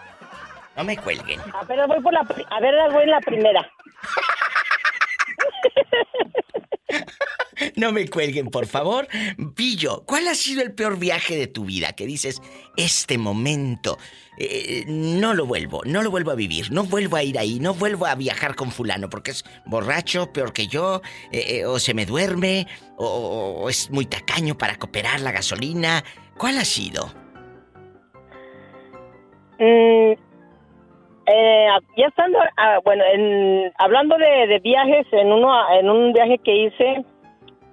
No 0.78 0.86
me 0.86 0.96
cuelguen. 0.96 1.42
Apenas 1.54 1.90
voy 1.90 2.00
por 2.00 2.14
la, 2.14 2.22
a 2.22 2.60
ver, 2.62 2.76
voy 2.94 3.04
en 3.04 3.12
la 3.12 3.20
primera. 3.20 3.70
No 7.76 7.92
me 7.92 8.08
cuelguen, 8.08 8.48
por 8.48 8.66
favor. 8.66 9.08
Pillo, 9.56 10.04
¿cuál 10.06 10.28
ha 10.28 10.36
sido 10.36 10.62
el 10.62 10.74
peor 10.74 10.98
viaje 10.98 11.36
de 11.38 11.48
tu 11.48 11.66
vida? 11.66 11.94
Que 11.94 12.06
dices, 12.06 12.42
este 12.78 13.18
momento, 13.18 13.98
eh, 14.38 14.84
no 14.88 15.34
lo 15.34 15.46
vuelvo, 15.46 15.82
no 15.86 16.02
lo 16.04 16.12
vuelvo 16.12 16.32
a 16.32 16.36
vivir, 16.36 16.72
no 16.72 16.84
vuelvo 16.84 17.18
a 17.18 17.24
ir 17.24 17.40
ahí, 17.40 17.60
no 17.60 17.74
vuelvo 17.74 18.06
a 18.06 18.16
viajar 18.16 18.56
con 18.56 18.72
fulano 18.72 19.10
porque 19.10 19.32
es 19.32 19.44
borracho, 19.66 20.32
peor 20.34 20.54
que 20.54 20.68
yo, 20.68 21.02
eh, 21.32 21.60
eh, 21.60 21.66
o 21.66 21.80
se 21.80 21.94
me 21.94 22.06
duerme, 22.06 22.68
o, 22.98 23.68
es 23.70 23.90
muy 23.92 24.06
tacaño 24.06 24.58
para 24.58 24.76
cooperar 24.76 25.22
la 25.22 25.32
gasolina. 25.32 26.04
¿Cuál 26.38 26.58
ha 26.58 26.66
sido? 26.66 27.06
Mm, 29.58 30.14
eh, 31.28 31.68
ya 31.98 32.08
estando, 32.08 32.38
ah, 32.58 32.80
bueno, 32.84 33.04
en, 33.14 33.72
hablando 33.78 34.18
de, 34.18 34.48
de 34.48 34.60
viajes, 34.60 35.08
en 35.12 35.32
uno, 35.32 35.50
en 35.80 35.90
un 35.90 36.14
viaje 36.14 36.38
que 36.44 36.56
hice 36.56 37.06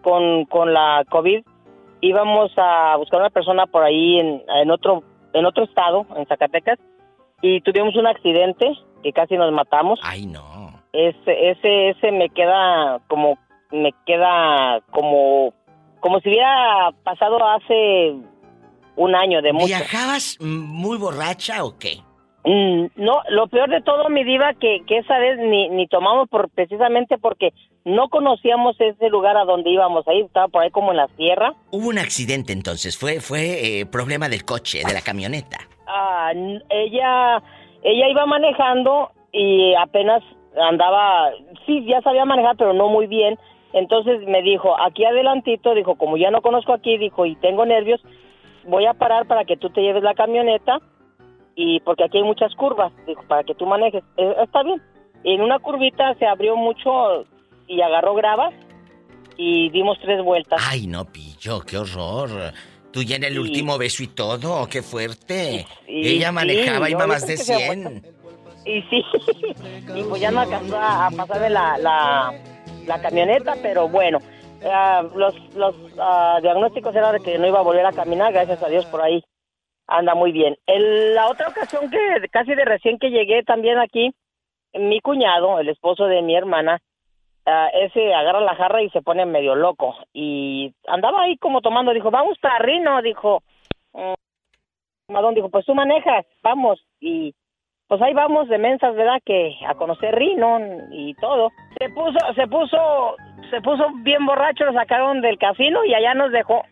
con, 0.02 0.44
con 0.46 0.72
la 0.72 1.04
COVID, 1.10 1.42
íbamos 2.00 2.52
a 2.56 2.96
buscar 2.96 3.20
una 3.20 3.30
persona 3.30 3.66
por 3.66 3.82
ahí 3.84 4.18
en, 4.18 4.42
en 4.60 4.70
otro, 4.70 5.02
en 5.32 5.46
otro 5.46 5.64
estado, 5.64 6.06
en 6.16 6.26
Zacatecas, 6.26 6.78
y 7.40 7.60
tuvimos 7.62 7.96
un 7.96 8.06
accidente 8.06 8.72
que 9.02 9.12
casi 9.12 9.36
nos 9.36 9.52
matamos. 9.52 9.98
Ay, 10.02 10.26
no. 10.26 10.82
Ese, 10.92 11.50
ese, 11.50 11.90
ese 11.90 12.12
me 12.12 12.28
queda 12.28 13.00
como, 13.08 13.38
me 13.70 13.92
queda 14.04 14.80
como, 14.90 15.54
como 16.00 16.20
si 16.20 16.28
hubiera 16.28 16.90
pasado 17.02 17.38
hace 17.48 18.16
un 18.96 19.14
año 19.14 19.40
de 19.40 19.52
mucho. 19.52 19.66
¿Viajabas 19.66 20.38
muy 20.40 20.98
borracha 20.98 21.64
o 21.64 21.78
qué? 21.78 21.98
Mm, 22.44 22.86
no, 22.96 23.22
lo 23.30 23.46
peor 23.46 23.70
de 23.70 23.82
todo, 23.82 24.08
mi 24.08 24.24
diva, 24.24 24.52
que, 24.54 24.82
que 24.86 24.98
esa 24.98 25.18
vez 25.18 25.38
ni, 25.38 25.68
ni 25.70 25.86
tomamos 25.86 26.28
por, 26.28 26.50
precisamente 26.50 27.16
porque 27.18 27.52
no 27.84 28.08
conocíamos 28.08 28.76
ese 28.80 29.08
lugar 29.08 29.36
a 29.36 29.44
donde 29.44 29.70
íbamos 29.70 30.06
ahí, 30.06 30.20
estaba 30.20 30.48
por 30.48 30.62
ahí 30.62 30.70
como 30.70 30.92
en 30.92 30.98
la 30.98 31.08
sierra. 31.16 31.54
Hubo 31.70 31.88
un 31.88 31.98
accidente 31.98 32.52
entonces, 32.52 32.96
fue, 32.98 33.20
fue 33.20 33.80
eh, 33.80 33.86
problema 33.86 34.28
del 34.28 34.44
coche, 34.44 34.82
de 34.86 34.92
la 34.92 35.00
camioneta. 35.00 35.58
Ah, 35.86 36.32
ella, 36.34 37.42
ella 37.82 38.08
iba 38.08 38.26
manejando 38.26 39.10
y 39.32 39.74
apenas 39.74 40.22
andaba, 40.56 41.30
sí, 41.66 41.84
ya 41.86 42.00
sabía 42.02 42.24
manejar, 42.24 42.56
pero 42.56 42.72
no 42.72 42.88
muy 42.88 43.06
bien. 43.06 43.38
Entonces 43.72 44.20
me 44.26 44.42
dijo, 44.42 44.76
aquí 44.80 45.04
adelantito, 45.04 45.74
dijo, 45.74 45.96
como 45.96 46.16
ya 46.16 46.30
no 46.30 46.42
conozco 46.42 46.72
aquí, 46.72 46.98
dijo, 46.98 47.24
y 47.24 47.36
tengo 47.36 47.64
nervios, 47.64 48.00
voy 48.64 48.86
a 48.86 48.94
parar 48.94 49.26
para 49.26 49.44
que 49.44 49.56
tú 49.56 49.70
te 49.70 49.80
lleves 49.80 50.02
la 50.02 50.14
camioneta 50.14 50.78
y 51.54 51.80
porque 51.80 52.04
aquí 52.04 52.18
hay 52.18 52.24
muchas 52.24 52.54
curvas, 52.54 52.92
dijo, 53.06 53.22
para 53.26 53.44
que 53.44 53.54
tú 53.54 53.66
manejes. 53.66 54.04
Eh, 54.16 54.34
está 54.42 54.62
bien. 54.62 54.80
En 55.24 55.40
una 55.40 55.58
curvita 55.58 56.14
se 56.14 56.26
abrió 56.26 56.56
mucho 56.56 57.24
y 57.74 57.80
agarró 57.82 58.14
grava 58.14 58.50
y 59.36 59.70
dimos 59.70 59.98
tres 60.00 60.22
vueltas. 60.22 60.60
Ay, 60.68 60.86
no, 60.86 61.04
pillo, 61.04 61.60
qué 61.60 61.78
horror. 61.78 62.52
Tú 62.92 63.02
ya 63.02 63.16
en 63.16 63.24
el 63.24 63.38
último 63.38 63.78
beso 63.78 64.02
y 64.02 64.08
todo, 64.08 64.68
qué 64.68 64.82
fuerte. 64.82 65.66
Y- 65.88 66.08
Ella 66.16 66.28
sí, 66.28 66.34
manejaba 66.34 66.88
y 66.88 66.92
yo 66.92 66.98
iba 66.98 67.06
más 67.06 67.24
creo 67.24 67.36
de 67.38 67.42
que 67.42 67.44
se 67.44 67.56
100. 67.56 68.02
Y 68.66 68.82
sí, 68.82 69.04
y 69.96 70.02
pues 70.04 70.20
ya 70.20 70.30
no 70.30 70.40
alcanzó 70.40 70.76
a, 70.76 71.06
a 71.06 71.10
pasarme 71.10 71.50
la, 71.50 71.78
la, 71.78 72.32
la 72.86 73.00
camioneta, 73.00 73.54
pero 73.62 73.88
bueno, 73.88 74.18
ah, 74.64 75.02
los, 75.16 75.34
los 75.56 75.74
ah, 75.98 76.38
diagnósticos 76.42 76.94
eran 76.94 77.14
de 77.14 77.20
que 77.20 77.38
no 77.38 77.46
iba 77.48 77.58
a 77.60 77.62
volver 77.62 77.86
a 77.86 77.92
caminar, 77.92 78.32
gracias 78.32 78.62
a 78.62 78.68
Dios 78.68 78.84
por 78.86 79.00
ahí 79.02 79.22
anda 79.88 80.14
muy 80.14 80.30
bien. 80.32 80.56
El- 80.66 81.14
la 81.14 81.28
otra 81.28 81.48
ocasión 81.48 81.90
que 81.90 81.98
casi 82.30 82.54
de 82.54 82.64
recién 82.64 82.98
que 82.98 83.10
llegué 83.10 83.42
también 83.42 83.78
aquí, 83.78 84.10
mi 84.74 85.00
cuñado, 85.00 85.58
el 85.58 85.68
esposo 85.70 86.04
de 86.06 86.22
mi 86.22 86.36
hermana, 86.36 86.78
ah, 87.46 87.68
ese 87.74 88.14
agarra 88.14 88.40
la 88.40 88.54
jarra 88.54 88.82
y 88.82 88.90
se 88.90 89.02
pone 89.02 89.26
medio 89.26 89.54
loco 89.54 89.96
y 90.12 90.74
andaba 90.86 91.22
ahí 91.22 91.36
como 91.38 91.60
tomando, 91.60 91.92
dijo, 91.92 92.10
vamos 92.10 92.38
para 92.38 92.58
Rino, 92.58 93.00
dijo, 93.02 93.42
mm, 93.92 94.14
Madón 95.12 95.34
dijo, 95.34 95.48
pues 95.50 95.66
tú 95.66 95.74
manejas, 95.74 96.26
vamos 96.42 96.80
y 97.00 97.34
pues 97.92 98.00
ahí 98.00 98.14
vamos 98.14 98.48
de 98.48 98.56
mensas, 98.56 98.94
¿verdad? 98.94 99.20
Que 99.22 99.54
a 99.68 99.74
conocer 99.74 100.14
Rino 100.14 100.58
y 100.92 101.12
todo. 101.14 101.50
Se 101.78 101.90
puso, 101.90 102.18
se 102.34 102.46
puso, 102.46 103.16
se 103.50 103.60
puso 103.60 103.86
bien 103.96 104.24
borracho, 104.24 104.64
lo 104.64 104.72
sacaron 104.72 105.20
del 105.20 105.36
casino 105.36 105.84
y 105.84 105.92
allá 105.92 106.14
nos 106.14 106.32
dejó. 106.32 106.62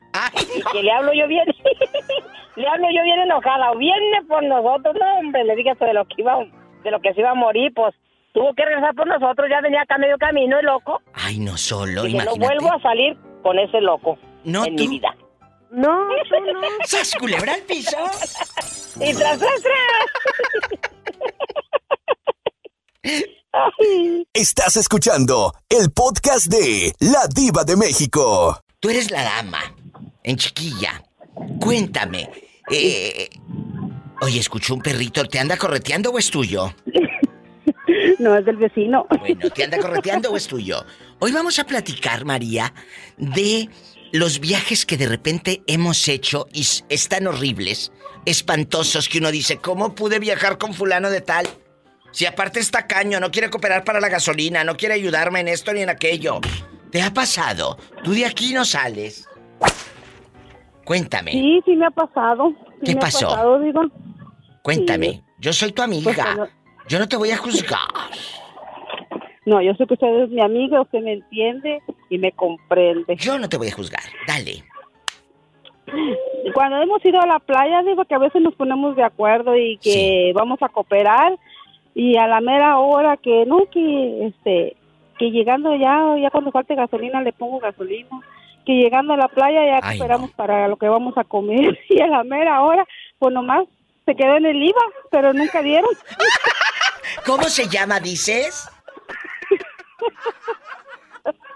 y 0.56 0.62
que 0.72 0.82
le 0.82 0.90
hablo 0.90 1.12
yo 1.12 1.26
bien, 1.28 1.44
le 2.56 2.66
hablo 2.66 2.88
yo 2.90 3.02
bien 3.02 3.20
enojada, 3.20 3.74
viene 3.74 4.22
por 4.26 4.42
nosotros, 4.44 4.96
no 4.98 5.18
hombre, 5.18 5.44
le 5.44 5.56
dije 5.56 5.72
hasta 5.72 5.84
de 5.84 5.92
lo 5.92 6.06
que 6.06 6.22
iba, 6.22 6.38
de 6.84 6.90
lo 6.90 7.00
que 7.00 7.12
se 7.12 7.20
iba 7.20 7.32
a 7.32 7.34
morir, 7.34 7.70
pues 7.74 7.94
tuvo 8.32 8.54
que 8.54 8.64
regresar 8.64 8.94
por 8.94 9.06
nosotros, 9.06 9.48
ya 9.50 9.60
venía 9.60 9.82
acá 9.82 9.98
medio 9.98 10.16
camino 10.18 10.58
el 10.58 10.66
loco. 10.66 11.00
Ay, 11.14 11.38
no 11.38 11.56
solo, 11.56 12.06
y 12.06 12.12
que 12.12 12.18
no 12.18 12.22
imagínate. 12.24 12.46
vuelvo 12.46 12.72
a 12.72 12.80
salir 12.82 13.16
con 13.42 13.58
ese 13.58 13.80
loco 13.80 14.18
No, 14.44 14.64
en 14.64 14.76
tú. 14.76 14.82
mi 14.82 14.88
vida. 14.88 15.14
No, 15.70 16.08
tú 16.28 16.52
no. 16.52 16.60
¡Sas, 16.84 17.14
culebra 17.18 17.54
al 17.54 17.62
piso! 17.62 17.96
Y 19.00 19.14
tras, 19.14 19.38
tras, 19.38 19.62
tras. 19.62 20.80
Estás 24.32 24.76
escuchando 24.76 25.52
el 25.68 25.90
podcast 25.90 26.46
de 26.46 26.92
La 27.00 27.26
Diva 27.34 27.64
de 27.64 27.76
México. 27.76 28.60
Tú 28.78 28.90
eres 28.90 29.10
la 29.10 29.22
dama, 29.24 29.58
en 30.22 30.36
chiquilla. 30.36 31.02
Cuéntame. 31.60 32.28
eh, 32.70 33.28
oye, 34.20 34.38
escucho 34.40 34.74
un 34.74 34.80
perrito. 34.82 35.24
¿Te 35.24 35.38
anda 35.40 35.56
correteando 35.56 36.10
o 36.10 36.18
es 36.18 36.30
tuyo? 36.30 36.72
No, 38.24 38.36
es 38.36 38.44
del 38.44 38.56
vecino. 38.56 39.06
Bueno, 39.18 39.48
¿te 39.50 39.64
anda 39.64 39.78
correteando 39.78 40.30
o 40.30 40.36
es 40.36 40.46
tuyo? 40.46 40.84
Hoy 41.20 41.32
vamos 41.32 41.58
a 41.58 41.64
platicar, 41.64 42.24
María, 42.26 42.72
de 43.16 43.68
los 44.12 44.40
viajes 44.40 44.84
que 44.84 44.96
de 44.98 45.06
repente 45.08 45.62
hemos 45.66 46.06
hecho 46.08 46.46
y 46.52 46.66
están 46.90 47.26
horribles, 47.26 47.92
espantosos, 48.26 49.08
que 49.08 49.18
uno 49.18 49.30
dice, 49.30 49.56
¿cómo 49.56 49.94
pude 49.94 50.18
viajar 50.18 50.58
con 50.58 50.74
fulano 50.74 51.08
de 51.08 51.22
tal? 51.22 51.46
Si 52.12 52.26
aparte 52.26 52.60
está 52.60 52.86
caño, 52.86 53.20
no 53.20 53.30
quiere 53.30 53.48
cooperar 53.48 53.84
para 53.84 54.00
la 54.00 54.08
gasolina, 54.08 54.64
no 54.64 54.76
quiere 54.76 54.94
ayudarme 54.96 55.40
en 55.40 55.48
esto 55.48 55.72
ni 55.72 55.80
en 55.80 55.88
aquello. 55.88 56.40
¿Te 56.90 57.00
ha 57.00 57.14
pasado? 57.14 57.78
Tú 58.04 58.12
de 58.12 58.26
aquí 58.26 58.52
no 58.52 58.64
sales. 58.66 59.28
Cuéntame, 60.84 61.32
Sí, 61.32 61.60
sí 61.64 61.76
me 61.76 61.86
ha 61.86 61.90
pasado. 61.90 62.50
Sí 62.80 62.86
¿Qué 62.86 62.94
me 62.96 63.00
pasó? 63.00 63.28
Ha 63.28 63.30
pasado, 63.30 63.60
digo. 63.60 63.80
cuéntame. 64.62 65.22
Yo 65.38 65.52
soy 65.52 65.70
tu 65.72 65.76
Pues, 65.76 65.86
amiga. 65.86 66.34
bueno. 66.36 66.59
Yo 66.90 66.98
no 66.98 67.06
te 67.06 67.16
voy 67.16 67.30
a 67.30 67.36
juzgar. 67.36 67.78
No, 69.46 69.62
yo 69.62 69.72
sé 69.74 69.86
que 69.86 69.94
usted 69.94 70.24
es 70.24 70.30
mi 70.30 70.42
amiga, 70.42 70.80
usted 70.80 70.98
me 71.00 71.12
entiende 71.12 71.80
y 72.08 72.18
me 72.18 72.32
comprende. 72.32 73.14
Yo 73.14 73.38
no 73.38 73.48
te 73.48 73.56
voy 73.56 73.68
a 73.68 73.72
juzgar. 73.72 74.02
Dale. 74.26 74.64
Cuando 76.52 76.82
hemos 76.82 77.04
ido 77.04 77.20
a 77.20 77.28
la 77.28 77.38
playa, 77.38 77.82
digo 77.84 78.04
que 78.06 78.16
a 78.16 78.18
veces 78.18 78.42
nos 78.42 78.56
ponemos 78.56 78.96
de 78.96 79.04
acuerdo 79.04 79.56
y 79.56 79.78
que 79.78 80.32
vamos 80.34 80.60
a 80.62 80.68
cooperar 80.68 81.38
y 81.94 82.16
a 82.16 82.26
la 82.26 82.40
mera 82.40 82.78
hora 82.78 83.16
que 83.16 83.46
no, 83.46 83.66
que 83.70 84.26
este, 84.26 84.76
que 85.16 85.30
llegando 85.30 85.76
ya, 85.76 86.16
ya 86.20 86.30
cuando 86.30 86.50
falte 86.50 86.74
gasolina 86.74 87.22
le 87.22 87.32
pongo 87.32 87.60
gasolina, 87.60 88.20
que 88.66 88.72
llegando 88.72 89.12
a 89.12 89.16
la 89.16 89.28
playa 89.28 89.64
ya 89.64 89.78
Ay, 89.80 89.96
cooperamos 89.96 90.32
para 90.32 90.66
lo 90.66 90.76
que 90.76 90.88
vamos 90.88 91.16
a 91.16 91.22
comer 91.22 91.78
y 91.88 92.00
a 92.00 92.08
la 92.08 92.24
mera 92.24 92.62
hora, 92.62 92.84
pues 93.20 93.32
nomás 93.32 93.68
se 94.06 94.16
quedó 94.16 94.36
en 94.36 94.46
el 94.46 94.60
IVA, 94.60 94.82
pero 95.12 95.32
nunca 95.32 95.62
dieron. 95.62 95.90
¿Cómo 97.24 97.48
se 97.48 97.68
llama, 97.68 98.00
dices? 98.00 98.68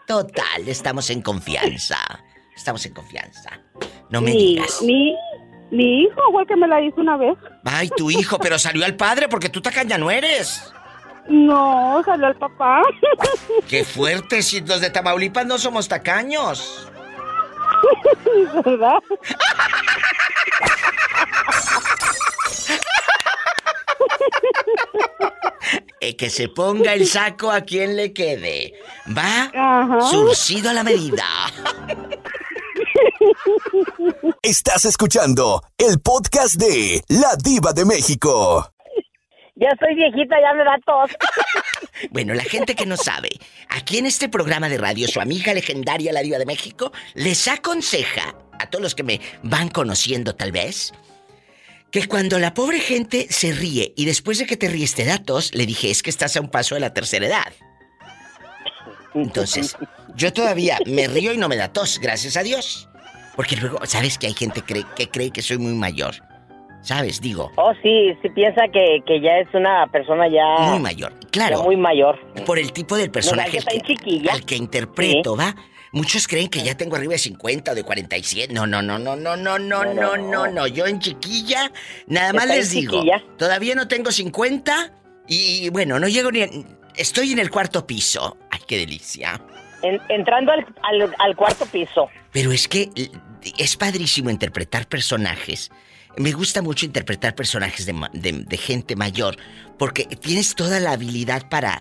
Total, 0.07 0.69
estamos 0.69 1.11
en 1.11 1.23
confianza. 1.23 1.99
Estamos 2.55 2.85
en 2.87 2.95
confianza. 2.95 3.51
No 4.11 4.21
me 4.21 4.31
mi, 4.31 4.37
digas. 4.37 4.83
Mi, 4.83 5.15
mi 5.71 6.03
hijo 6.03 6.41
el 6.41 6.47
que 6.47 6.57
me 6.57 6.69
la 6.69 6.81
hizo 6.81 7.01
una 7.01 7.17
vez. 7.17 7.37
Ay, 7.65 7.89
tu 7.97 8.11
hijo, 8.11 8.39
pero 8.39 8.59
salió 8.59 8.85
al 8.85 8.97
padre 8.97 9.29
porque 9.29 9.49
tú 9.49 9.61
tacaña 9.61 9.99
no 9.99 10.11
eres. 10.11 10.73
No, 11.29 12.03
salió 12.05 12.29
el 12.29 12.37
papá. 12.37 12.83
Qué 13.69 13.85
fuerte, 13.85 14.43
si 14.43 14.61
los 14.61 14.81
de 14.81 14.91
Tamaulipas 14.91 15.47
no 15.47 15.59
somos 15.59 15.89
tacaños. 15.89 16.89
¿Verdad? 18.65 18.99
Eh, 26.01 26.17
que 26.17 26.29
se 26.29 26.49
ponga 26.49 26.93
el 26.93 27.07
saco 27.07 27.51
a 27.51 27.63
quien 27.63 27.97
le 27.97 28.13
quede. 28.13 28.75
Va 29.17 29.51
Ajá. 29.55 30.01
surcido 30.03 30.71
a 30.71 30.75
la 30.75 30.85
medida. 30.85 31.25
Estás 34.43 34.85
escuchando 34.85 35.63
el 35.79 36.01
podcast 36.01 36.57
de 36.57 37.03
La 37.09 37.37
Diva 37.43 37.73
de 37.73 37.85
México. 37.85 38.71
Ya 39.57 39.69
estoy 39.69 39.95
viejita, 39.95 40.37
ya 40.41 40.53
me 40.53 40.65
da 40.65 40.77
tos. 40.85 41.11
Bueno, 42.11 42.35
la 42.35 42.43
gente 42.43 42.75
que 42.75 42.87
no 42.87 42.97
sabe, 42.97 43.31
aquí 43.69 43.99
en 43.99 44.07
este 44.07 44.29
programa 44.29 44.69
de 44.69 44.79
radio, 44.79 45.07
su 45.09 45.21
amiga 45.21 45.55
legendaria, 45.55 46.13
la 46.13 46.21
Diva 46.23 46.39
de 46.39 46.45
México, 46.47 46.93
les 47.15 47.47
aconseja 47.49 48.35
a 48.59 48.69
todos 48.69 48.83
los 48.83 48.95
que 48.97 49.05
me 49.05 49.21
van 49.45 49.69
conociendo 49.69 50.35
tal 50.35 50.51
vez, 50.53 50.93
que 51.95 52.09
cuando 52.09 52.41
la 52.41 52.55
pobre 52.55 52.81
gente 52.81 53.29
se 53.31 53.53
ríe 53.53 53.93
y 53.97 54.05
después 54.05 54.39
de 54.39 54.47
que 54.47 54.57
te 54.57 54.69
ríes 54.69 54.97
te 54.97 55.05
da 55.05 55.19
tos, 55.19 55.55
le 55.55 55.65
dije, 55.65 55.91
es 55.93 56.03
que 56.03 56.11
estás 56.11 56.37
a 56.37 56.41
un 56.41 56.49
paso 56.49 56.75
de 56.75 56.81
la 56.81 56.93
tercera 56.93 57.25
edad. 57.27 57.53
Entonces, 59.15 59.77
yo 60.17 60.33
todavía 60.33 60.79
me 60.87 61.07
río 61.07 61.33
y 61.33 61.37
no 61.39 61.49
me 61.49 61.57
da 61.57 61.73
tos, 61.73 62.01
gracias 62.01 62.37
a 62.37 62.43
Dios. 62.43 62.89
Porque 63.37 63.55
luego, 63.57 63.79
¿sabes 63.87 64.19
que 64.19 64.27
hay 64.27 64.35
gente 64.35 64.61
cree- 64.63 64.87
que 64.97 65.09
cree 65.09 65.31
que 65.31 65.41
soy 65.41 65.59
muy 65.59 65.73
mayor? 65.75 66.17
¿Sabes? 66.83 67.21
Digo, 67.21 67.51
Oh, 67.57 67.73
sí, 67.83 68.13
sí 68.23 68.29
piensa 68.31 68.63
que, 68.73 68.99
que 69.07 69.21
ya 69.21 69.39
es 69.39 69.49
una 69.55 69.87
persona 69.87 70.27
ya... 70.29 70.69
muy 70.71 70.81
mayor. 70.81 71.13
Claro. 71.31 71.63
muy 71.63 71.77
mayor. 71.77 72.19
Por 72.45 72.59
el 72.59 72.73
tipo 72.73 72.97
del 72.97 73.11
personaje 73.13 73.59
No, 73.61 73.65
que, 73.65 74.31
al 74.31 74.45
que 74.45 74.57
interpreto, 74.57 75.37
¿va? 75.37 75.55
Muchos 75.95 76.27
creen 76.29 76.49
que 76.49 76.63
ya 76.63 76.77
tengo 76.77 76.97
arriba 76.97 77.13
de 77.13 77.19
50 77.21 77.73
o 77.73 77.75
de 77.75 77.83
47. 77.85 78.53
No, 78.53 78.67
no, 78.67 78.83
no, 78.83 78.99
no, 78.99 79.17
no, 79.17 79.37
no, 79.37 79.59
no, 79.59 79.85
no, 79.85 80.17
no, 80.17 80.47
no. 80.49 80.67
Yo 80.67 80.87
en 80.87 80.99
chiquilla, 80.99 81.71
nada 82.07 82.33
más 82.33 82.47
les 82.49 82.71
digo, 82.71 82.99
chiquilla. 82.99 83.23
todavía 83.39 83.75
no 83.75 83.89
tengo 83.89 84.11
50 84.13 84.93
y 85.29 85.69
bueno, 85.71 85.99
no 85.99 86.09
llego 86.09 86.31
ni... 86.31 86.43
Estoy 86.97 87.33
en 87.33 87.39
el 87.39 87.51
cuarto 87.51 87.87
piso. 87.87 88.37
Ay, 88.51 88.61
qué 88.67 88.77
delicia. 88.79 89.41
En- 89.83 90.01
entrando 90.09 90.53
al, 90.53 90.67
al, 90.83 91.15
al 91.19 91.37
cuarto 91.37 91.65
piso. 91.67 92.09
Pero 92.33 92.53
es 92.53 92.69
que 92.69 92.91
es 93.59 93.77
padrísimo 93.77 94.31
interpretar 94.31 94.87
personajes. 94.89 95.71
Me 96.17 96.31
gusta 96.31 96.63
mucho 96.63 96.87
interpretar 96.87 97.35
personajes 97.35 97.87
de, 97.87 97.95
de- 98.13 98.45
de 98.47 98.57
gente 98.57 98.95
mayor, 98.95 99.37
porque 99.79 100.05
tienes 100.05 100.55
toda 100.55 100.79
la 100.79 100.93
habilidad 100.93 101.49
para, 101.49 101.81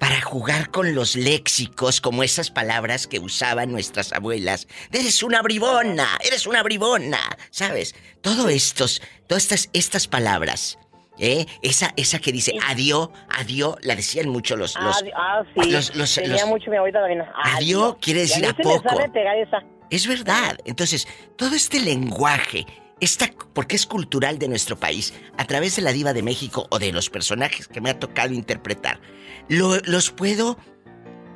para 0.00 0.20
jugar 0.22 0.70
con 0.70 0.94
los 0.96 1.14
léxicos, 1.14 2.00
como 2.00 2.24
esas 2.24 2.50
palabras 2.50 3.06
que 3.06 3.20
usaban 3.20 3.70
nuestras 3.70 4.12
abuelas. 4.12 4.66
Eres 4.90 5.22
una 5.22 5.42
bribona, 5.42 6.08
eres 6.24 6.46
una 6.46 6.62
bribona, 6.64 7.20
¿sabes? 7.50 7.94
Todo 8.22 8.48
estos, 8.48 9.00
todas 9.28 9.44
estas, 9.44 9.68
estas 9.72 10.08
palabras. 10.08 10.76
¿Eh? 11.22 11.44
Esa, 11.60 11.92
esa 11.96 12.18
que 12.18 12.32
dice 12.32 12.54
adiós, 12.66 13.10
adiós, 13.28 13.76
la 13.82 13.94
decían 13.94 14.30
mucho 14.30 14.56
los, 14.56 14.74
los, 14.80 15.04
ah, 15.14 15.42
sí. 15.54 15.70
los- 15.70 15.94
los- 15.94 16.14
Tenía 16.14 16.30
los- 16.40 16.46
mucho 16.46 16.70
mi 16.70 16.78
abuelita 16.78 17.00
también. 17.00 17.22
Adiós 17.44 17.96
quiere 18.00 18.20
decir 18.20 18.46
a 18.46 18.54
poco. 18.54 18.88
sabe 18.88 19.06
pegar 19.10 19.36
esa. 19.36 19.58
Es 19.90 20.06
verdad. 20.06 20.56
Entonces, 20.64 21.06
todo 21.36 21.54
este 21.54 21.78
lenguaje, 21.78 22.64
esta, 23.00 23.30
porque 23.54 23.76
es 23.76 23.86
cultural 23.86 24.38
de 24.38 24.48
nuestro 24.48 24.78
país, 24.78 25.14
a 25.36 25.46
través 25.46 25.76
de 25.76 25.82
la 25.82 25.92
diva 25.92 26.12
de 26.12 26.22
México 26.22 26.66
o 26.70 26.78
de 26.78 26.92
los 26.92 27.08
personajes 27.10 27.66
que 27.68 27.80
me 27.80 27.90
ha 27.90 27.98
tocado 27.98 28.32
interpretar, 28.34 29.00
lo- 29.48 29.78
los 29.84 30.10
puedo 30.10 30.58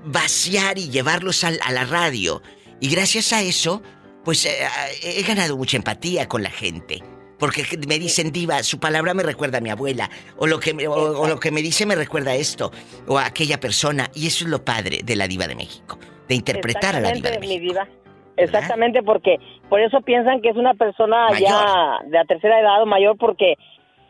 vaciar 0.05 0.79
y 0.79 0.91
llevarlos 0.91 1.45
al- 1.45 1.61
a 1.63 1.73
la 1.73 1.85
radio. 1.85 2.43
Y 2.81 2.89
gracias 2.89 3.33
a 3.33 3.43
eso, 3.43 3.83
pues 4.25 4.45
eh, 4.45 4.57
he 5.03 5.23
ganado 5.23 5.57
mucha 5.57 5.77
empatía 5.77 6.29
con 6.29 6.43
la 6.43 6.51
gente. 6.51 7.03
Porque 7.39 7.67
me 7.89 7.99
dicen 7.99 8.31
diva, 8.31 8.63
su 8.63 8.79
palabra 8.79 9.13
me 9.13 9.23
recuerda 9.23 9.59
a 9.59 9.61
mi 9.61 9.69
abuela, 9.71 10.09
o 10.37 10.47
lo 10.47 10.61
que 10.61 10.73
me, 10.73 10.87
o, 10.87 10.93
o 11.21 11.27
lo 11.29 11.41
que 11.41 11.51
me 11.51 11.63
dice 11.63 11.85
me 11.85 11.95
recuerda 11.97 12.31
a 12.31 12.37
esto, 12.37 12.71
o 13.09 13.19
a 13.19 13.27
aquella 13.27 13.59
persona, 13.59 14.11
y 14.15 14.27
eso 14.29 14.45
es 14.45 14.51
lo 14.51 14.65
padre 14.65 15.01
de 15.05 15.17
la 15.17 15.27
diva 15.27 15.47
de 15.49 15.57
México, 15.57 15.99
de 16.29 16.35
interpretar 16.37 16.95
a 16.95 17.01
la 17.01 17.11
diva 17.13 17.31
de 17.31 17.41
México. 17.41 17.61
mi 17.61 17.67
diva. 17.69 17.89
Exactamente, 18.37 19.03
porque 19.03 19.39
por 19.69 19.81
eso 19.81 20.01
piensan 20.01 20.41
que 20.41 20.49
es 20.51 20.57
una 20.57 20.75
persona 20.75 21.29
ya 21.39 21.99
de 22.05 22.19
la 22.19 22.25
tercera 22.25 22.61
edad 22.61 22.83
o 22.83 22.87
mayor, 22.87 23.17
porque 23.17 23.55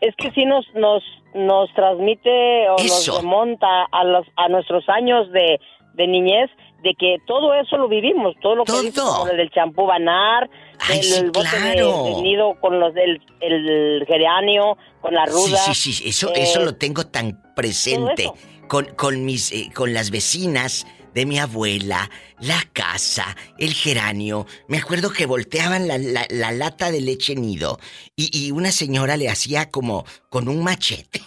es 0.01 0.15
que 0.17 0.31
sí 0.33 0.45
nos 0.45 0.67
nos 0.75 1.03
nos 1.35 1.73
transmite 1.75 2.69
o 2.71 2.77
Eso. 2.77 3.13
nos 3.13 3.21
remonta 3.23 3.85
a 3.91 4.05
los 4.05 4.27
a 4.37 4.49
nuestros 4.49 4.89
años 4.89 5.31
de, 5.33 5.61
de 5.95 6.07
niñez, 6.07 6.51
de 6.83 6.95
que 6.95 7.17
todo 7.27 7.55
eso 7.55 7.77
lo 7.77 7.89
vivimos, 7.89 8.35
todo 8.41 8.55
lo 8.57 8.65
que 8.65 8.73
dice, 8.83 9.01
como 9.01 9.29
el 9.29 9.37
del 9.37 9.51
champú 9.51 9.87
banar, 9.87 10.49
Ay, 10.79 11.01
el, 11.01 11.25
el 11.25 11.31
bote 11.31 11.49
claro. 11.49 12.05
de, 12.05 12.23
nido 12.23 12.55
con 12.61 12.79
los 12.79 12.95
del 12.95 13.21
el 13.41 14.05
geranio, 14.07 14.77
con 15.01 15.15
la 15.15 15.25
ruda. 15.27 15.57
Sí, 15.59 15.75
sí, 15.75 15.93
sí, 15.93 16.09
eso, 16.09 16.29
eh, 16.31 16.43
eso 16.43 16.61
lo 16.63 16.77
tengo 16.77 17.07
tan 17.07 17.43
presente 17.55 18.31
con, 18.69 18.87
con 18.97 19.25
mis 19.25 19.53
eh, 19.53 19.71
con 19.75 19.93
las 19.93 20.11
vecinas 20.11 20.87
de 21.15 21.27
mi 21.27 21.39
abuela, 21.39 22.11
la 22.41 22.63
casa, 22.73 23.37
el 23.59 23.73
geranio. 23.73 24.47
Me 24.69 24.79
acuerdo 24.79 25.11
que 25.11 25.27
volteaban 25.27 25.87
la, 25.89 25.99
la- 25.99 26.27
la 26.31 26.53
lata 26.53 26.91
de 26.91 27.01
leche 27.01 27.35
nido 27.35 27.79
y, 28.17 28.31
y 28.47 28.51
una 28.51 28.73
señora 28.73 29.17
le 29.17 29.29
hacía 29.29 29.71
como 29.71 30.05
con 30.29 30.49
un 30.49 30.63
machete 30.63 31.23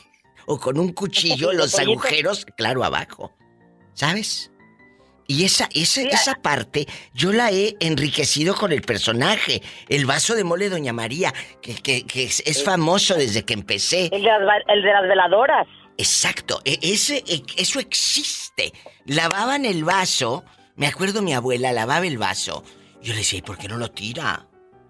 o 0.45 0.59
con 0.59 0.79
un 0.79 0.91
cuchillo 0.93 1.53
los 1.53 1.77
agujeros, 1.79 2.45
claro, 2.57 2.83
abajo. 2.83 3.33
¿Sabes? 3.93 4.51
Y 5.29 5.43
esa, 5.43 5.67
esa, 5.73 6.03
esa 6.03 6.35
parte 6.35 6.87
yo 7.13 7.33
la 7.33 7.51
he 7.51 7.75
enriquecido 7.81 8.55
con 8.55 8.71
el 8.71 8.81
personaje. 8.81 9.61
El 9.89 10.05
vaso 10.05 10.35
de 10.35 10.45
mole 10.45 10.69
Doña 10.69 10.93
María, 10.93 11.33
que, 11.61 11.75
que- 11.75 12.05
que 12.05 12.23
es, 12.23 12.41
es 12.45 12.63
famoso 12.63 13.15
desde 13.15 13.43
que 13.43 13.53
empecé. 13.53 14.05
El 14.13 14.21
de 14.21 14.29
las, 14.29 14.61
el 14.69 14.81
de 14.83 14.93
las 14.93 15.01
veladoras. 15.03 15.67
Exacto, 15.97 16.61
e- 16.63 16.79
ese, 16.81 17.23
e- 17.27 17.43
eso 17.57 17.79
existe. 17.79 18.73
Lavaban 19.05 19.65
el 19.65 19.83
vaso, 19.83 20.43
me 20.75 20.87
acuerdo 20.87 21.21
mi 21.21 21.33
abuela 21.33 21.71
lavaba 21.71 22.05
el 22.05 22.17
vaso. 22.17 22.63
Yo 23.01 23.13
le 23.13 23.19
decía, 23.19 23.39
¿y 23.39 23.41
por 23.41 23.57
qué 23.57 23.67
no 23.67 23.77
lo 23.77 23.91
tira? 23.91 24.47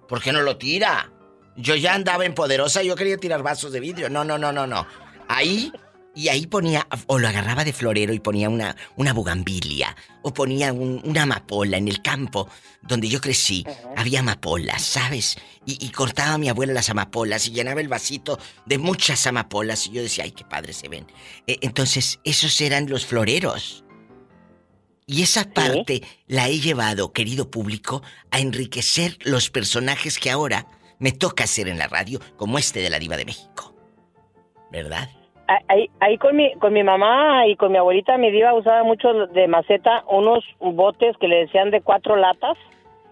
¿Por 0.08 0.22
qué 0.22 0.32
no 0.32 0.42
lo 0.42 0.58
tira? 0.58 1.12
Yo 1.56 1.76
ya 1.76 1.94
andaba 1.94 2.26
en 2.26 2.34
poderosa, 2.36 2.84
yo 2.84 2.96
quería 2.96 3.18
tirar 3.18 3.42
vasos 3.42 3.72
de 3.72 3.80
vidrio. 3.80 4.10
No, 4.10 4.24
no, 4.24 4.38
no, 4.38 4.52
no, 4.52 4.68
no. 4.68 4.86
Ahí, 5.28 5.72
y 6.18 6.30
ahí 6.30 6.48
ponía, 6.48 6.88
o 7.06 7.20
lo 7.20 7.28
agarraba 7.28 7.64
de 7.64 7.74
florero 7.74 8.12
y 8.14 8.20
ponía 8.20 8.50
una, 8.50 8.76
una 8.96 9.14
bugambilia, 9.14 9.96
o 10.24 10.34
ponía 10.34 10.74
un- 10.74 11.02
una 11.06 11.24
amapola 11.24 11.78
en 11.78 11.88
el 11.88 12.02
campo 12.02 12.50
donde 12.82 13.08
yo 13.08 13.22
crecí. 13.22 13.66
Había 13.96 14.22
amapolas, 14.22 14.82
¿sabes? 14.82 15.38
Y, 15.66 15.86
y 15.86 15.90
cortaba 15.92 16.34
a 16.34 16.38
mi 16.38 16.50
abuela 16.50 16.74
las 16.74 16.90
amapolas 16.90 17.48
y 17.48 17.52
llenaba 17.52 17.82
el 17.82 17.88
vasito 17.88 18.40
de 18.66 18.78
muchas 18.80 19.28
amapolas. 19.28 19.86
Y 19.88 19.92
yo 19.92 20.02
decía, 20.02 20.24
ay, 20.24 20.32
qué 20.32 20.44
padres 20.44 20.78
se 20.78 20.90
ven. 20.90 21.06
Eh, 21.46 21.58
entonces, 21.62 22.20
esos 22.24 22.60
eran 22.62 22.90
los 22.90 23.06
floreros. 23.06 23.84
Y 25.06 25.22
esa 25.22 25.46
parte 25.54 26.02
la 26.28 26.50
he 26.50 26.60
llevado, 26.60 27.14
querido 27.14 27.50
público, 27.52 28.02
a 28.32 28.40
enriquecer 28.40 29.18
los 29.22 29.50
personajes 29.50 30.18
que 30.20 30.32
ahora 30.32 30.68
me 31.00 31.12
toca 31.12 31.44
hacer 31.44 31.68
en 31.68 31.78
la 31.78 31.88
radio, 31.88 32.20
como 32.38 32.58
este 32.58 32.82
de 32.82 32.90
la 32.90 33.00
Diva 33.00 33.16
de 33.18 33.26
México. 33.26 33.76
¿Verdad? 34.72 35.10
Ahí, 35.70 35.90
ahí 36.02 36.18
con 36.18 36.36
mi 36.36 36.54
con 36.56 36.74
mi 36.74 36.84
mamá 36.84 37.48
y 37.48 37.56
con 37.56 37.72
mi 37.72 37.78
abuelita, 37.78 38.18
mi 38.18 38.32
diva 38.32 38.54
usaba 38.54 38.84
mucho 38.84 39.28
de 39.28 39.48
maceta 39.48 40.04
unos 40.10 40.44
botes 40.60 41.16
que 41.18 41.28
le 41.30 41.38
decían 41.46 41.72
de 41.72 41.82
cuatro 41.82 42.18
latas. 42.18 42.58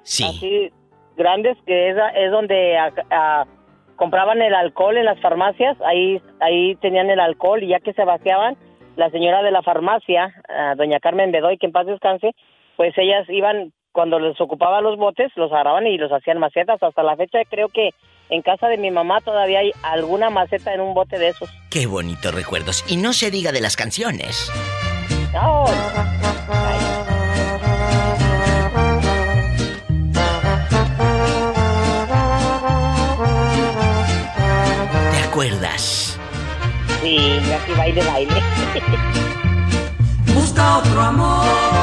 Sí. 0.02 0.26
Así 0.26 0.72
grandes, 1.16 1.58
que 1.66 1.90
es, 1.92 1.98
es 2.16 2.32
donde 2.32 2.78
a- 2.78 2.92
a- 3.10 3.46
compraban 3.96 4.42
el 4.42 4.54
alcohol 4.54 4.98
en 4.98 5.06
las 5.06 5.20
farmacias. 5.22 5.78
Ahí 5.82 6.22
ahí 6.42 6.76
tenían 6.76 7.10
el 7.10 7.22
alcohol 7.22 7.64
y 7.64 7.68
ya 7.68 7.80
que 7.80 7.94
se 7.94 8.04
vaciaban, 8.04 8.58
la 8.98 9.10
señora 9.12 9.42
de 9.42 9.52
la 9.52 9.62
farmacia, 9.64 10.34
ah, 10.50 10.74
doña 10.76 11.00
Carmen 11.00 11.32
Bedoy, 11.32 11.58
que 11.58 11.68
en 11.68 11.72
paz 11.72 11.86
descanse, 11.86 12.32
pues 12.76 12.94
ellas 12.98 13.26
iban, 13.30 13.72
cuando 13.94 14.20
les 14.20 14.40
ocupaba 14.42 14.82
los 14.82 14.98
botes, 14.98 15.32
los 15.38 15.52
agarraban 15.54 15.88
y 15.88 15.98
los 15.98 16.12
hacían 16.12 16.40
macetas. 16.40 16.84
Hasta 16.84 17.02
la 17.04 17.16
fecha 17.16 17.40
creo 17.50 17.70
que 17.70 17.92
en 18.30 18.42
casa 18.42 18.68
de 18.68 18.78
mi 18.78 18.92
mamá 18.92 19.22
todavía 19.22 19.60
hay 19.60 19.72
alguna 19.84 20.30
maceta 20.30 20.74
en 20.74 20.82
un 20.82 20.94
bote 20.94 21.18
de 21.18 21.30
esos. 21.30 21.50
Qué 21.70 21.86
bonitos 21.86 22.34
recuerdos. 22.34 22.84
Y 22.88 22.98
no 22.98 23.14
se 23.14 23.32
diga 23.32 23.52
de 23.52 23.62
las 23.62 23.76
canciones. 23.76 24.52
No. 25.34 25.66
¿Te 35.12 35.24
acuerdas? 35.24 36.18
Sí, 37.02 37.40
aquí 37.54 37.72
baile, 37.78 38.04
baile. 38.04 38.42
Busca 40.34 40.78
otro 40.78 41.02
amor 41.02 41.75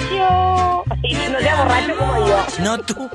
mucho. 0.00 0.84
Y 1.02 1.14
no 1.14 1.38
sea 1.40 1.56
borracho 1.56 1.96
como 1.98 2.26
yo. 2.26 2.46
No 2.60 2.78
tú. 2.78 3.10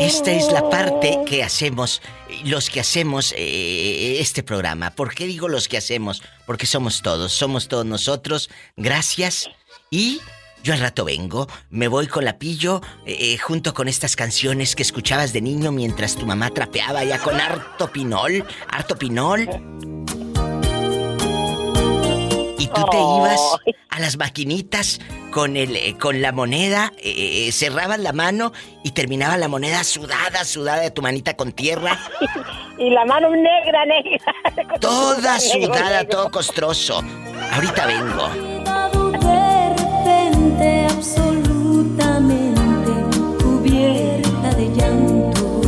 Esta 0.00 0.32
es 0.32 0.50
la 0.50 0.68
parte 0.68 1.18
que 1.24 1.44
hacemos, 1.44 2.02
los 2.44 2.68
que 2.68 2.80
hacemos 2.80 3.32
eh, 3.36 4.18
este 4.20 4.42
programa. 4.42 4.90
¿Por 4.90 5.14
qué 5.14 5.26
digo 5.26 5.46
los 5.48 5.68
que 5.68 5.76
hacemos? 5.76 6.22
Porque 6.46 6.66
somos 6.66 7.00
todos, 7.02 7.32
somos 7.32 7.68
todos 7.68 7.86
nosotros. 7.86 8.50
Gracias. 8.76 9.50
Y 9.90 10.20
yo 10.62 10.74
al 10.74 10.80
rato 10.80 11.04
vengo, 11.04 11.48
me 11.70 11.88
voy 11.88 12.06
con 12.06 12.24
la 12.24 12.38
pillo, 12.38 12.80
eh, 13.06 13.16
eh, 13.18 13.38
junto 13.38 13.72
con 13.74 13.88
estas 13.88 14.16
canciones 14.16 14.76
que 14.76 14.82
escuchabas 14.82 15.32
de 15.32 15.40
niño 15.40 15.72
mientras 15.72 16.16
tu 16.16 16.26
mamá 16.26 16.50
trapeaba 16.50 17.02
ya 17.04 17.18
con 17.18 17.40
harto 17.40 17.90
pinol, 17.90 18.44
harto 18.68 18.96
pinol. 18.96 19.48
Y 22.58 22.66
tú 22.66 22.84
te 22.90 22.98
ibas 22.98 23.40
a 23.88 24.00
las 24.00 24.16
maquinitas 24.18 25.00
con 25.30 25.56
el 25.56 25.76
eh, 25.76 25.96
con 25.98 26.20
la 26.20 26.32
moneda, 26.32 26.92
eh, 26.98 27.50
cerrabas 27.52 27.98
la 27.98 28.12
mano 28.12 28.52
y 28.84 28.90
terminaba 28.90 29.36
la 29.36 29.48
moneda 29.48 29.82
sudada, 29.84 30.44
sudada 30.44 30.82
de 30.82 30.90
tu 30.90 31.02
manita 31.02 31.36
con 31.36 31.52
tierra, 31.52 31.98
Y 32.78 32.88
la 32.88 33.04
mano 33.04 33.28
negra, 33.30 33.84
negra. 33.84 34.78
toda 34.80 35.38
sudada, 35.40 36.04
todo 36.04 36.30
costroso. 36.30 37.02
Ahorita 37.52 37.86
vengo. 37.86 38.99
Absolutamente 40.60 42.60
cubierta 43.42 44.54
de 44.54 44.68
llanto. 44.74 45.62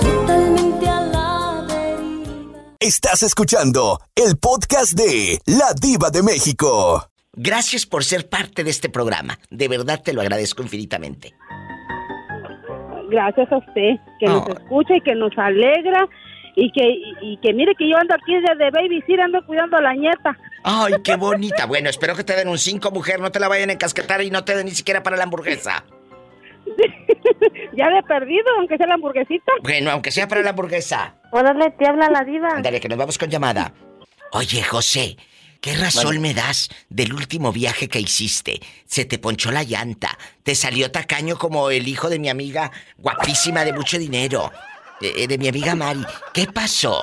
Totalmente 0.00 0.88
a 0.88 1.00
la 1.02 1.66
deriva. 1.68 2.58
Estás 2.80 3.22
escuchando 3.22 4.00
el 4.14 4.38
podcast 4.38 4.94
de 4.94 5.38
La 5.44 5.74
Diva 5.78 6.08
de 6.10 6.22
México. 6.22 7.10
Gracias 7.34 7.84
por 7.84 8.02
ser 8.02 8.30
parte 8.30 8.64
de 8.64 8.70
este 8.70 8.88
programa. 8.88 9.38
De 9.50 9.68
verdad 9.68 10.00
te 10.02 10.14
lo 10.14 10.22
agradezco 10.22 10.62
infinitamente. 10.62 11.34
Gracias 13.10 13.52
a 13.52 13.58
usted, 13.58 13.96
que 14.18 14.26
nos 14.26 14.48
escucha 14.48 14.96
y 14.96 15.02
que 15.02 15.14
nos 15.14 15.36
alegra. 15.36 16.08
Y 16.56 16.72
que, 16.72 16.88
y, 16.88 17.34
y 17.34 17.36
que 17.36 17.52
mire 17.52 17.74
que 17.78 17.88
yo 17.88 17.96
ando 17.96 18.14
aquí 18.14 18.34
desde 18.34 18.56
de 18.56 18.70
baby, 18.70 19.02
sí, 19.06 19.14
ando 19.20 19.44
cuidando 19.46 19.76
a 19.76 19.82
la 19.82 19.92
nieta. 19.92 20.36
Ay, 20.64 20.94
qué 21.04 21.14
bonita. 21.16 21.66
Bueno, 21.66 21.88
espero 21.88 22.16
que 22.16 22.24
te 22.24 22.34
den 22.34 22.48
un 22.48 22.58
5, 22.58 22.90
mujer. 22.90 23.20
No 23.20 23.30
te 23.30 23.38
la 23.38 23.46
vayan 23.46 23.70
a 23.70 23.74
encasquetar 23.74 24.22
y 24.22 24.30
no 24.30 24.42
te 24.42 24.56
den 24.56 24.64
ni 24.64 24.72
siquiera 24.72 25.02
para 25.02 25.16
la 25.16 25.24
hamburguesa. 25.24 25.84
Ya 27.76 27.90
de 27.90 28.02
perdido, 28.04 28.44
aunque 28.58 28.78
sea 28.78 28.86
la 28.86 28.94
hamburguesita. 28.94 29.52
Bueno, 29.62 29.90
aunque 29.90 30.10
sea 30.10 30.26
para 30.26 30.40
la 30.40 30.50
hamburguesa. 30.50 31.14
Órale, 31.30 31.70
te 31.72 31.86
habla 31.86 32.08
la 32.10 32.24
diva. 32.24 32.48
Ándale, 32.56 32.80
que 32.80 32.88
nos 32.88 32.96
vamos 32.96 33.18
con 33.18 33.28
llamada. 33.28 33.74
Oye, 34.32 34.62
José, 34.62 35.16
¿qué 35.60 35.76
razón 35.76 36.20
me 36.20 36.32
das 36.32 36.70
del 36.88 37.12
último 37.12 37.52
viaje 37.52 37.88
que 37.88 38.00
hiciste? 38.00 38.60
Se 38.86 39.04
te 39.04 39.18
ponchó 39.18 39.50
la 39.50 39.62
llanta, 39.62 40.16
te 40.42 40.54
salió 40.54 40.90
tacaño 40.90 41.36
como 41.36 41.70
el 41.70 41.86
hijo 41.86 42.08
de 42.08 42.18
mi 42.18 42.30
amiga 42.30 42.70
guapísima 42.96 43.64
de 43.64 43.74
mucho 43.74 43.98
dinero, 43.98 44.50
de, 45.00 45.26
de 45.26 45.38
mi 45.38 45.48
amiga 45.48 45.74
Mari. 45.74 46.04
¿Qué 46.32 46.46
pasó 46.46 47.02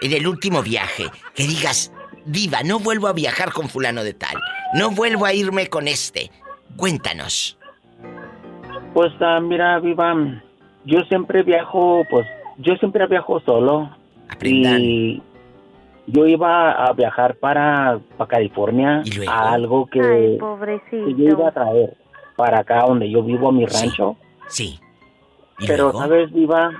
en 0.00 0.12
el 0.12 0.26
último 0.26 0.62
viaje? 0.62 1.04
Que 1.34 1.44
digas, 1.44 1.92
diva, 2.24 2.62
no 2.62 2.78
vuelvo 2.78 3.08
a 3.08 3.12
viajar 3.12 3.52
con 3.52 3.68
fulano 3.68 4.02
de 4.04 4.14
tal, 4.14 4.36
no 4.74 4.90
vuelvo 4.90 5.24
a 5.26 5.32
irme 5.32 5.68
con 5.68 5.88
este. 5.88 6.30
Cuéntanos. 6.76 7.58
Pues 8.92 9.12
ah, 9.20 9.40
mira, 9.40 9.78
Viva, 9.80 10.14
yo 10.84 11.00
siempre 11.08 11.42
viajo, 11.42 12.04
pues 12.10 12.26
yo 12.58 12.74
siempre 12.76 13.06
viajo 13.06 13.40
solo. 13.40 13.90
Y 14.42 15.20
yo 16.06 16.26
iba 16.26 16.72
a 16.72 16.92
viajar 16.92 17.36
para, 17.36 17.98
para 18.16 18.28
California 18.28 19.02
a 19.28 19.52
algo 19.52 19.86
que, 19.86 20.00
Ay, 20.00 20.32
que 20.32 20.36
pobrecito. 20.38 21.08
yo 21.10 21.24
iba 21.28 21.48
a 21.48 21.52
traer. 21.52 21.96
para 22.36 22.60
acá 22.60 22.84
donde 22.86 23.10
yo 23.10 23.22
vivo, 23.22 23.48
a 23.48 23.52
mi 23.52 23.64
rancho. 23.66 24.16
Sí. 24.48 24.78
Pero, 25.58 25.92
¿sabes, 25.92 26.32
Diva? 26.32 26.70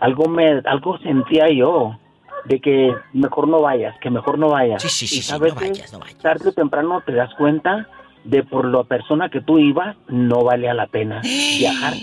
Algo, 0.00 0.28
me, 0.28 0.60
algo 0.64 0.98
sentía 0.98 1.48
yo 1.50 1.98
de 2.44 2.60
que 2.60 2.94
mejor 3.12 3.48
no 3.48 3.60
vayas, 3.60 3.98
que 4.00 4.10
mejor 4.10 4.38
no 4.38 4.48
vayas. 4.50 4.82
Sí, 4.82 4.88
sí, 4.88 5.06
sí, 5.06 5.18
y 5.18 5.22
sí, 5.22 5.28
sabes 5.28 5.54
no 5.54 5.60
vayas, 5.60 5.92
no 5.92 5.98
vayas. 6.00 6.18
tarde 6.18 6.48
o 6.48 6.52
temprano 6.52 7.02
te 7.04 7.12
das 7.12 7.32
cuenta 7.34 7.88
de 8.24 8.42
por 8.42 8.66
la 8.66 8.84
persona 8.84 9.28
que 9.28 9.40
tú 9.40 9.58
ibas 9.58 9.96
no 10.08 10.42
valía 10.44 10.74
la 10.74 10.86
pena. 10.86 11.20
Viajar 11.22 11.94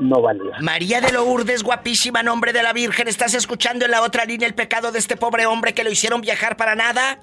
no 0.00 0.20
valía. 0.20 0.58
María 0.60 1.00
de 1.00 1.12
Lourdes, 1.12 1.62
guapísima, 1.62 2.22
nombre 2.22 2.52
de 2.52 2.62
la 2.62 2.72
Virgen, 2.72 3.08
¿estás 3.08 3.34
escuchando 3.34 3.84
en 3.84 3.90
la 3.90 4.02
otra 4.02 4.24
línea 4.24 4.46
el 4.46 4.54
pecado 4.54 4.92
de 4.92 4.98
este 4.98 5.16
pobre 5.16 5.46
hombre 5.46 5.74
que 5.74 5.84
lo 5.84 5.90
hicieron 5.90 6.20
viajar 6.20 6.56
para 6.56 6.74
nada? 6.74 7.18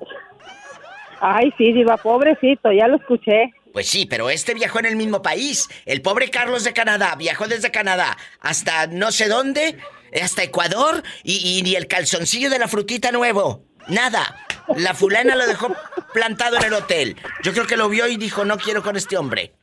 Ay, 1.22 1.54
sí, 1.58 1.72
diva, 1.72 1.98
pobrecito, 1.98 2.72
ya 2.72 2.88
lo 2.88 2.98
escuché. 2.98 3.54
Pues 3.76 3.90
sí, 3.90 4.06
pero 4.06 4.30
este 4.30 4.54
viajó 4.54 4.80
en 4.80 4.86
el 4.86 4.96
mismo 4.96 5.22
país. 5.22 5.68
El 5.86 6.02
pobre 6.02 6.30
Carlos 6.30 6.64
de 6.64 6.72
Canadá 6.72 7.14
viajó 7.18 7.46
desde 7.46 7.72
Canadá 7.72 8.18
hasta 8.40 8.88
no 8.88 9.12
sé 9.12 9.28
dónde, 9.28 9.78
hasta 10.24 10.44
Ecuador, 10.44 11.04
y, 11.24 11.62
ni 11.62 11.76
el 11.76 11.88
calzoncillo 11.88 12.50
de 12.50 12.58
la 12.58 12.70
frutita 12.70 13.12
nuevo. 13.12 13.66
Nada. 13.90 14.48
La 14.78 14.94
fulana 14.94 15.36
lo 15.36 15.46
dejó 15.46 15.76
plantado 16.14 16.56
en 16.56 16.64
el 16.64 16.74
hotel. 16.74 17.18
Yo 17.44 17.52
creo 17.52 17.68
que 17.68 17.76
lo 17.76 17.90
vio 17.90 18.08
y 18.08 18.16
dijo, 18.16 18.46
no 18.46 18.58
quiero 18.58 18.82
con 18.82 18.96
este 18.96 19.18
hombre. 19.18 19.54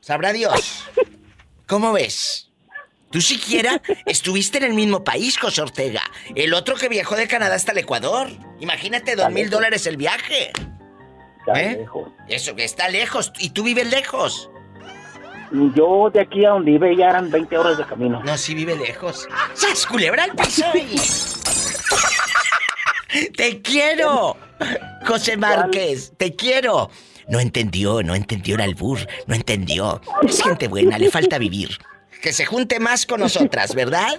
Sabrá 0.00 0.32
Dios. 0.32 0.82
¿Cómo 1.68 1.92
ves? 1.92 2.50
Tú 3.12 3.20
siquiera 3.20 3.80
estuviste 4.06 4.58
en 4.58 4.64
el 4.64 4.74
mismo 4.74 5.04
país, 5.04 5.38
José 5.38 5.62
Ortega. 5.62 6.02
El 6.34 6.52
otro 6.54 6.74
que 6.74 6.88
viajó 6.88 7.14
de 7.14 7.28
Canadá 7.28 7.54
hasta 7.54 7.70
el 7.70 7.78
Ecuador. 7.78 8.28
Imagínate, 8.58 9.14
dos 9.14 9.30
mil 9.30 9.50
dólares 9.50 9.86
el 9.86 9.98
viaje. 9.98 10.50
¿Eh? 11.54 11.86
Eso, 12.28 12.54
que 12.54 12.64
está 12.64 12.88
lejos. 12.88 13.32
¿Y 13.38 13.50
tú 13.50 13.64
vives 13.64 13.90
lejos? 13.90 14.50
Yo 15.74 16.08
de 16.10 16.20
aquí 16.20 16.44
a 16.44 16.50
donde 16.50 16.72
iba 16.72 16.90
ya 16.92 17.10
eran 17.10 17.30
20 17.30 17.58
horas 17.58 17.76
de 17.76 17.84
camino. 17.84 18.22
No, 18.24 18.38
sí 18.38 18.54
vive 18.54 18.76
lejos. 18.76 19.28
¡Sas, 19.52 19.86
culebra 19.86 20.24
al 20.24 20.34
piso! 20.34 20.64
¡Te 23.36 23.60
quiero! 23.60 24.36
José 25.06 25.36
Márquez, 25.36 26.14
te 26.16 26.34
quiero. 26.34 26.90
No 27.28 27.38
entendió, 27.38 28.02
no 28.02 28.14
entendió 28.14 28.54
el 28.54 28.62
albur, 28.62 28.98
no 29.26 29.34
entendió. 29.34 30.00
Es 30.26 30.42
gente 30.42 30.68
buena, 30.68 30.98
le 30.98 31.10
falta 31.10 31.38
vivir. 31.38 31.76
Que 32.22 32.32
se 32.32 32.46
junte 32.46 32.80
más 32.80 33.04
con 33.04 33.20
nosotras, 33.20 33.74
¿verdad? 33.74 34.14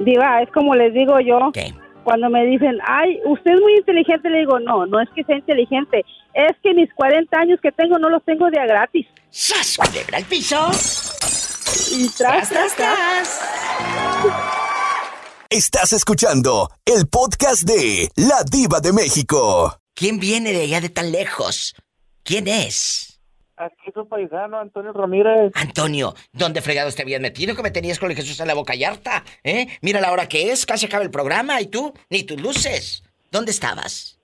Diva, 0.00 0.42
es 0.42 0.50
como 0.50 0.74
les 0.74 0.92
digo 0.92 1.20
yo. 1.20 1.52
¿Qué? 1.52 1.72
Cuando 2.04 2.28
me 2.30 2.44
dicen, 2.46 2.78
ay, 2.86 3.20
usted 3.24 3.52
es 3.52 3.60
muy 3.60 3.76
inteligente, 3.76 4.28
le 4.28 4.40
digo, 4.40 4.58
no, 4.58 4.86
no 4.86 5.00
es 5.00 5.08
que 5.14 5.22
sea 5.24 5.36
inteligente, 5.36 6.04
es 6.34 6.56
que 6.62 6.74
mis 6.74 6.92
40 6.94 7.38
años 7.38 7.60
que 7.60 7.70
tengo 7.72 7.98
no 7.98 8.08
los 8.08 8.24
tengo 8.24 8.50
de 8.50 8.58
a 8.58 8.66
gratis. 8.66 9.06
¡Sas, 9.30 9.76
culebra 9.76 10.18
al 10.18 10.24
piso! 10.24 10.68
Y 11.92 12.08
tras, 12.10 12.48
tras, 12.48 12.74
tras. 12.74 13.40
Estás 15.48 15.92
escuchando 15.92 16.70
el 16.84 17.06
podcast 17.08 17.62
de 17.62 18.08
La 18.16 18.42
Diva 18.50 18.80
de 18.80 18.92
México. 18.92 19.78
¿Quién 19.94 20.18
viene 20.18 20.52
de 20.52 20.62
allá 20.62 20.80
de 20.80 20.88
tan 20.88 21.12
lejos? 21.12 21.74
¿Quién 22.24 22.48
es? 22.48 23.11
Aquí 23.56 23.92
su 23.92 24.08
paisano, 24.08 24.58
Antonio 24.58 24.92
Ramírez. 24.92 25.52
Antonio, 25.54 26.14
¿dónde 26.32 26.62
fregados 26.62 26.96
te 26.96 27.02
habías 27.02 27.20
metido 27.20 27.54
que 27.54 27.62
me 27.62 27.70
tenías 27.70 27.98
con 27.98 28.10
el 28.10 28.16
Jesús 28.16 28.40
en 28.40 28.48
la 28.48 28.54
boca 28.54 28.74
y 28.74 28.84
harta? 28.84 29.24
¿Eh? 29.44 29.66
Mira 29.82 30.00
la 30.00 30.10
hora 30.10 30.28
que 30.28 30.50
es, 30.50 30.64
casi 30.66 30.86
acaba 30.86 31.04
el 31.04 31.10
programa 31.10 31.60
y 31.60 31.66
tú, 31.66 31.92
ni 32.10 32.22
tus 32.22 32.40
luces. 32.40 33.04
¿Dónde 33.30 33.50
estabas? 33.50 34.18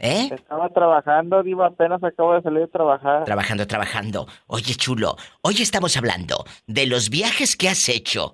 ¿Eh? 0.00 0.30
Estaba 0.32 0.68
trabajando, 0.68 1.42
Diva, 1.42 1.66
apenas 1.66 2.02
acabo 2.04 2.34
de 2.34 2.42
salir 2.42 2.60
de 2.60 2.68
trabajar. 2.68 3.24
Trabajando, 3.24 3.66
trabajando. 3.66 4.28
Oye, 4.46 4.74
chulo, 4.74 5.16
hoy 5.42 5.60
estamos 5.60 5.96
hablando 5.96 6.44
de 6.66 6.86
los 6.86 7.10
viajes 7.10 7.56
que 7.56 7.68
has 7.68 7.88
hecho. 7.88 8.32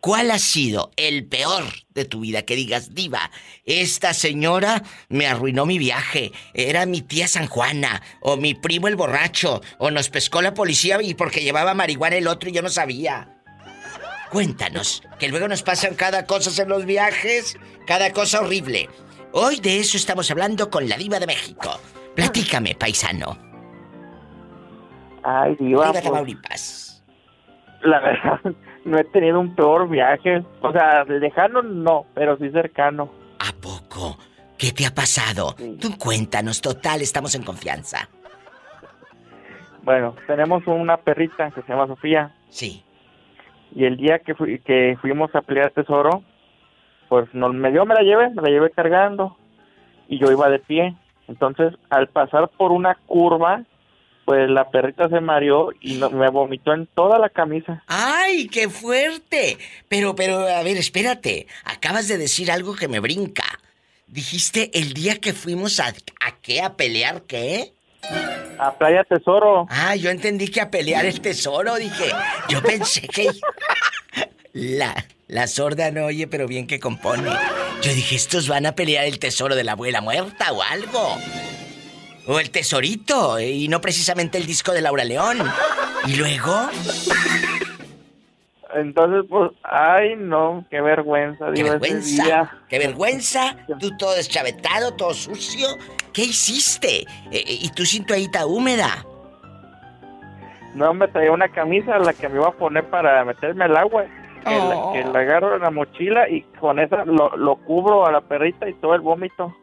¿Cuál 0.00 0.30
ha 0.30 0.38
sido 0.38 0.92
el 0.96 1.26
peor 1.26 1.64
de 1.90 2.04
tu 2.04 2.20
vida? 2.20 2.42
Que 2.42 2.54
digas, 2.54 2.94
diva, 2.94 3.30
esta 3.64 4.14
señora 4.14 4.82
me 5.08 5.26
arruinó 5.26 5.66
mi 5.66 5.76
viaje. 5.78 6.30
Era 6.54 6.86
mi 6.86 7.02
tía 7.02 7.26
San 7.26 7.48
Juana, 7.48 8.00
o 8.20 8.36
mi 8.36 8.54
primo 8.54 8.86
el 8.86 8.94
borracho, 8.94 9.60
o 9.78 9.90
nos 9.90 10.08
pescó 10.08 10.40
la 10.40 10.54
policía 10.54 11.02
y 11.02 11.14
porque 11.14 11.42
llevaba 11.42 11.74
marihuana 11.74 12.16
el 12.16 12.28
otro 12.28 12.48
y 12.48 12.52
yo 12.52 12.62
no 12.62 12.68
sabía. 12.68 13.34
Cuéntanos, 14.30 15.02
que 15.18 15.28
luego 15.28 15.48
nos 15.48 15.62
pasan 15.64 15.94
cada 15.94 16.26
cosa 16.26 16.62
en 16.62 16.68
los 16.68 16.84
viajes, 16.84 17.58
cada 17.86 18.12
cosa 18.12 18.40
horrible. 18.40 18.88
Hoy 19.32 19.58
de 19.58 19.80
eso 19.80 19.96
estamos 19.96 20.30
hablando 20.30 20.70
con 20.70 20.88
la 20.88 20.96
diva 20.96 21.18
de 21.18 21.26
México. 21.26 21.80
Platícame, 22.14 22.74
paisano. 22.76 23.36
Ay, 25.24 25.56
Diva, 25.58 25.86
Diva 25.86 25.92
pues, 25.92 26.04
Tamaulipas. 26.04 27.04
la 27.82 28.00
verdad, 28.00 28.40
no 28.88 28.98
he 28.98 29.04
tenido 29.04 29.38
un 29.38 29.54
peor 29.54 29.88
viaje. 29.88 30.42
O 30.62 30.72
sea, 30.72 31.04
lejano 31.04 31.62
no, 31.62 32.06
pero 32.14 32.36
sí 32.38 32.50
cercano. 32.50 33.10
poco? 33.60 34.16
¿Qué 34.58 34.72
te 34.72 34.86
ha 34.86 34.90
pasado? 34.94 35.54
Tú 35.80 35.96
cuéntanos, 35.98 36.60
total, 36.60 37.00
estamos 37.00 37.34
en 37.36 37.44
confianza. 37.44 38.08
Bueno, 39.82 40.14
tenemos 40.26 40.66
una 40.66 40.96
perrita 40.96 41.50
que 41.50 41.62
se 41.62 41.68
llama 41.68 41.86
Sofía. 41.86 42.34
Sí. 42.48 42.84
Y 43.74 43.84
el 43.84 43.96
día 43.96 44.18
que, 44.18 44.34
fui- 44.34 44.58
que 44.60 44.96
fuimos 45.00 45.34
a 45.34 45.42
pelear 45.42 45.70
tesoro, 45.70 46.22
pues 47.08 47.28
no, 47.32 47.48
me 47.50 47.70
dio, 47.70 47.84
me 47.86 47.94
la 47.94 48.02
llevé, 48.02 48.30
me 48.30 48.42
la 48.42 48.48
llevé 48.48 48.70
cargando. 48.70 49.36
Y 50.08 50.18
yo 50.18 50.30
iba 50.32 50.48
de 50.48 50.58
pie. 50.58 50.94
Entonces, 51.28 51.74
al 51.90 52.08
pasar 52.08 52.48
por 52.56 52.72
una 52.72 52.96
curva, 53.06 53.62
pues 54.28 54.50
la 54.50 54.68
perrita 54.70 55.08
se 55.08 55.22
mareó 55.22 55.70
y 55.80 55.94
no- 55.94 56.10
me 56.10 56.28
vomitó 56.28 56.74
en 56.74 56.86
toda 56.86 57.18
la 57.18 57.30
camisa. 57.30 57.82
¡Ay, 57.86 58.46
qué 58.48 58.68
fuerte! 58.68 59.56
Pero, 59.88 60.14
pero, 60.14 60.40
a 60.46 60.62
ver, 60.62 60.76
espérate. 60.76 61.46
Acabas 61.64 62.08
de 62.08 62.18
decir 62.18 62.50
algo 62.52 62.76
que 62.76 62.88
me 62.88 63.00
brinca. 63.00 63.44
Dijiste 64.06 64.70
el 64.78 64.92
día 64.92 65.16
que 65.18 65.32
fuimos 65.32 65.80
a, 65.80 65.86
a 65.86 66.36
qué, 66.42 66.60
a 66.60 66.74
pelear 66.76 67.22
qué? 67.22 67.72
A 68.58 68.74
Playa 68.76 69.02
Tesoro. 69.04 69.66
Ah, 69.70 69.96
yo 69.96 70.10
entendí 70.10 70.48
que 70.48 70.60
a 70.60 70.70
pelear 70.70 71.06
el 71.06 71.22
tesoro, 71.22 71.76
dije. 71.76 72.10
Yo 72.50 72.62
pensé 72.62 73.08
que. 73.08 73.30
La, 74.52 75.06
la 75.26 75.46
sorda 75.46 75.90
no 75.90 76.04
oye, 76.06 76.26
pero 76.26 76.46
bien 76.46 76.66
que 76.66 76.80
compone. 76.80 77.30
Yo 77.80 77.94
dije, 77.94 78.14
estos 78.16 78.46
van 78.46 78.66
a 78.66 78.72
pelear 78.74 79.06
el 79.06 79.18
tesoro 79.18 79.54
de 79.56 79.64
la 79.64 79.72
abuela 79.72 80.02
muerta 80.02 80.52
o 80.52 80.62
algo. 80.62 81.16
O 82.30 82.38
el 82.38 82.50
tesorito, 82.50 83.40
y 83.40 83.68
no 83.68 83.80
precisamente 83.80 84.36
el 84.36 84.44
disco 84.44 84.72
de 84.72 84.82
Laura 84.82 85.02
León. 85.02 85.38
Y 86.06 86.16
luego. 86.16 86.68
Entonces, 88.74 89.24
pues, 89.30 89.50
ay, 89.62 90.14
no, 90.16 90.62
qué 90.70 90.82
vergüenza. 90.82 91.46
¡Qué 91.46 91.62
digo, 91.62 91.68
ese 91.68 91.78
vergüenza! 91.78 92.22
día. 92.22 92.58
¡Qué 92.68 92.78
vergüenza! 92.78 93.56
Tú 93.80 93.96
todo 93.96 94.14
deschavetado, 94.14 94.92
todo 94.94 95.14
sucio. 95.14 95.68
¿Qué 96.12 96.24
hiciste? 96.24 97.00
Eh, 97.00 97.06
eh, 97.32 97.44
y 97.62 97.70
tu 97.70 97.86
cintuadita 97.86 98.44
húmeda. 98.44 99.06
No, 100.74 100.92
me 100.92 101.08
traía 101.08 101.32
una 101.32 101.48
camisa 101.48 101.96
a 101.96 101.98
la 101.98 102.12
que 102.12 102.28
me 102.28 102.36
iba 102.36 102.48
a 102.48 102.52
poner 102.52 102.84
para 102.90 103.24
meterme 103.24 103.64
al 103.64 103.76
agua. 103.76 104.04
Que, 104.44 104.50
la, 104.54 104.92
que 104.92 105.04
la 105.04 105.18
agarro 105.20 105.56
en 105.56 105.62
la 105.62 105.70
mochila 105.70 106.28
y 106.28 106.42
con 106.60 106.78
esa 106.78 107.06
lo, 107.06 107.34
lo 107.36 107.56
cubro 107.56 108.06
a 108.06 108.12
la 108.12 108.20
perrita 108.20 108.68
y 108.68 108.74
todo 108.74 108.94
el 108.94 109.00
vómito. 109.00 109.54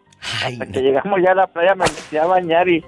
Hasta 0.43 0.65
que 0.67 0.81
llegamos 0.81 1.19
ya 1.23 1.31
a 1.31 1.35
la 1.35 1.47
playa 1.47 1.75
me 1.75 1.85
metí 1.85 2.17
a 2.17 2.25
bañar 2.25 2.67
y, 2.69 2.77
y 2.77 2.83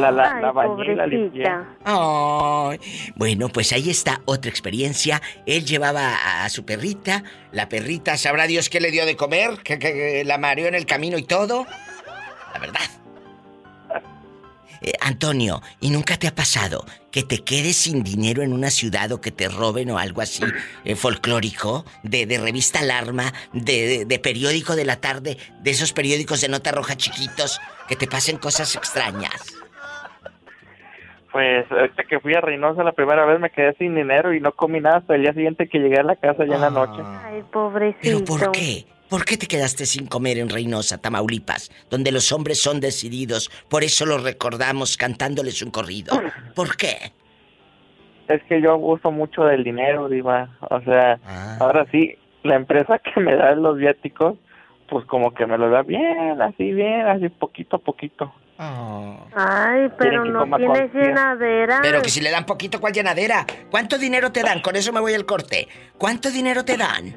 la, 0.00 0.10
la, 0.10 0.40
la 0.40 0.52
bañé 0.52 0.92
y 0.92 0.94
la 0.94 1.06
limpié. 1.06 1.44
Ay. 1.84 2.78
Bueno, 3.16 3.48
pues 3.48 3.72
ahí 3.72 3.90
está 3.90 4.20
otra 4.24 4.50
experiencia. 4.50 5.20
Él 5.46 5.64
llevaba 5.64 6.14
a, 6.14 6.44
a 6.44 6.48
su 6.48 6.64
perrita. 6.64 7.22
La 7.52 7.68
perrita, 7.68 8.16
sabrá 8.16 8.46
Dios 8.46 8.68
qué 8.68 8.80
le 8.80 8.90
dio 8.90 9.06
de 9.06 9.16
comer, 9.16 9.58
que, 9.64 9.78
que- 9.78 9.92
que 9.92 10.24
la 10.24 10.38
mareó 10.38 10.66
en 10.68 10.74
el 10.74 10.86
camino 10.86 11.16
y 11.18 11.22
todo. 11.24 11.66
La 12.52 12.58
verdad. 12.60 12.80
Eh, 14.82 14.92
Antonio, 15.00 15.62
¿y 15.80 15.90
nunca 15.90 16.16
te 16.18 16.26
ha 16.28 16.34
pasado 16.34 16.84
que 17.10 17.22
te 17.22 17.42
quedes 17.44 17.76
sin 17.76 18.02
dinero 18.02 18.42
en 18.42 18.52
una 18.52 18.70
ciudad 18.70 19.10
o 19.12 19.20
que 19.20 19.30
te 19.30 19.48
roben 19.48 19.90
o 19.90 19.98
algo 19.98 20.20
así 20.22 20.44
eh, 20.84 20.96
folclórico? 20.96 21.84
De, 22.02 22.26
de 22.26 22.38
revista 22.38 22.80
Alarma, 22.80 23.32
de, 23.52 23.86
de- 23.86 24.04
de 24.04 24.18
periódico 24.18 24.76
de 24.76 24.84
la 24.84 24.96
tarde, 24.96 25.36
de 25.62 25.70
esos 25.70 25.92
periódicos 25.92 26.40
de 26.40 26.48
nota 26.48 26.72
roja 26.72 26.96
chiquitos, 26.96 27.60
que 27.88 27.96
te 27.96 28.06
pasen 28.06 28.36
cosas 28.38 28.74
extrañas. 28.76 29.54
Pues 31.32 31.70
ahorita 31.70 32.04
que 32.04 32.18
fui 32.20 32.34
a 32.34 32.40
Reynosa 32.40 32.82
la 32.82 32.92
primera 32.92 33.26
vez 33.26 33.38
me 33.38 33.50
quedé 33.50 33.74
sin 33.76 33.94
dinero 33.94 34.32
y 34.32 34.40
no 34.40 34.52
comí 34.52 34.80
nada 34.80 34.98
hasta 34.98 35.16
el 35.16 35.22
día 35.22 35.34
siguiente 35.34 35.68
que 35.68 35.78
llegué 35.78 35.98
a 35.98 36.02
la 36.02 36.16
casa 36.16 36.46
ya 36.46 36.54
en 36.54 36.60
la 36.62 36.70
noche. 36.70 37.02
Ay, 37.04 37.42
pobrecito. 37.52 37.98
¿Pero 38.02 38.24
por 38.24 38.52
qué? 38.52 38.86
¿Por 39.08 39.24
qué 39.24 39.36
te 39.36 39.46
quedaste 39.46 39.86
sin 39.86 40.06
comer 40.06 40.38
en 40.38 40.48
Reynosa, 40.48 40.98
Tamaulipas, 40.98 41.70
donde 41.90 42.10
los 42.10 42.32
hombres 42.32 42.60
son 42.60 42.80
decididos? 42.80 43.50
Por 43.68 43.84
eso 43.84 44.04
los 44.04 44.22
recordamos 44.24 44.96
cantándoles 44.96 45.62
un 45.62 45.70
corrido. 45.70 46.20
¿Por 46.54 46.76
qué? 46.76 47.12
Es 48.28 48.42
que 48.48 48.60
yo 48.60 48.72
abuso 48.72 49.12
mucho 49.12 49.44
del 49.44 49.62
dinero, 49.62 50.08
Diva. 50.08 50.48
O 50.70 50.80
sea, 50.80 51.20
Ah. 51.24 51.56
ahora 51.60 51.86
sí, 51.92 52.16
la 52.42 52.56
empresa 52.56 52.98
que 53.14 53.20
me 53.20 53.36
da 53.36 53.54
los 53.54 53.76
viáticos, 53.78 54.36
pues 54.88 55.06
como 55.06 55.32
que 55.34 55.46
me 55.46 55.56
lo 55.56 55.70
da 55.70 55.82
bien, 55.82 56.40
así 56.42 56.72
bien, 56.72 57.06
así 57.06 57.28
poquito 57.28 57.76
a 57.76 57.78
poquito. 57.78 58.32
Ay, 58.58 59.90
pero 59.98 60.24
no 60.24 60.44
tienes 60.56 60.92
llenadera. 60.94 61.80
Pero 61.82 62.00
que 62.00 62.08
si 62.08 62.20
le 62.22 62.30
dan 62.30 62.46
poquito, 62.46 62.80
¿cuál 62.80 62.92
llenadera? 62.94 63.44
¿Cuánto 63.70 63.98
dinero 63.98 64.32
te 64.32 64.42
dan? 64.42 64.60
Con 64.62 64.76
eso 64.76 64.92
me 64.92 65.00
voy 65.00 65.12
al 65.14 65.26
corte. 65.26 65.68
¿Cuánto 65.98 66.30
dinero 66.30 66.64
te 66.64 66.76
dan? 66.78 67.14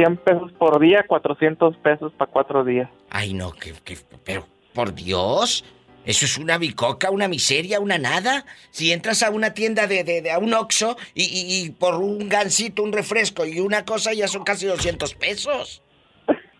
100 0.00 0.16
pesos 0.16 0.52
por 0.52 0.80
día, 0.80 1.04
400 1.06 1.76
pesos 1.78 2.12
para 2.16 2.30
cuatro 2.30 2.64
días. 2.64 2.88
Ay, 3.10 3.34
no, 3.34 3.52
que, 3.52 3.72
que- 3.84 3.98
pero, 4.24 4.46
por 4.72 4.94
Dios, 4.94 5.62
eso 6.06 6.24
es 6.24 6.38
una 6.38 6.56
bicoca, 6.56 7.10
una 7.10 7.28
miseria, 7.28 7.80
una 7.80 7.98
nada. 7.98 8.46
Si 8.70 8.92
entras 8.92 9.22
a 9.22 9.30
una 9.30 9.52
tienda 9.52 9.86
de, 9.86 10.02
de- 10.04 10.22
de- 10.22 10.30
a 10.30 10.38
un 10.38 10.54
Oxxo 10.54 10.96
y, 11.14 11.24
y- 11.24 11.64
y 11.66 11.70
por 11.70 11.96
un 11.96 12.30
gansito, 12.30 12.82
un 12.82 12.92
refresco 12.92 13.44
y 13.44 13.60
una 13.60 13.84
cosa 13.84 14.14
ya 14.14 14.26
son 14.26 14.42
casi 14.44 14.66
200 14.66 15.14
pesos. 15.14 15.82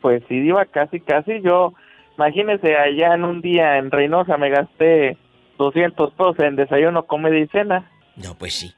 Pues 0.02 0.22
sí, 0.28 0.34
iba 0.34 0.64
casi, 0.66 1.00
casi. 1.00 1.40
Yo, 1.42 1.72
imagínese, 2.16 2.76
allá 2.76 3.14
en 3.14 3.24
un 3.24 3.40
día 3.40 3.78
en 3.78 3.90
Reynosa 3.90 4.36
me 4.36 4.50
gasté 4.50 5.16
200 5.56 6.12
pesos 6.12 6.36
en 6.40 6.56
desayuno, 6.56 7.06
comida 7.06 7.38
y 7.38 7.46
cena. 7.48 7.90
No, 8.16 8.34
pues 8.36 8.52
sí, 8.54 8.74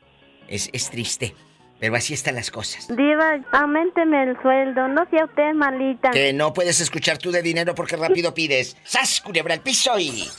es, 0.48 0.68
es 0.72 0.88
triste, 0.90 1.34
pero 1.82 1.96
así 1.96 2.14
están 2.14 2.36
las 2.36 2.52
cosas. 2.52 2.86
Diva, 2.86 3.40
aumenteme 3.50 4.22
el 4.22 4.40
sueldo, 4.40 4.86
no 4.86 5.04
sea 5.10 5.24
usted 5.24 5.52
malita. 5.52 6.10
Que 6.10 6.32
no 6.32 6.52
puedes 6.52 6.80
escuchar 6.80 7.18
tú 7.18 7.32
de 7.32 7.42
dinero 7.42 7.74
porque 7.74 7.96
rápido 7.96 8.32
pides. 8.32 8.76
¡Sas, 8.84 9.20
culebra 9.20 9.54
al 9.54 9.62
piso 9.62 9.98
y... 9.98 10.30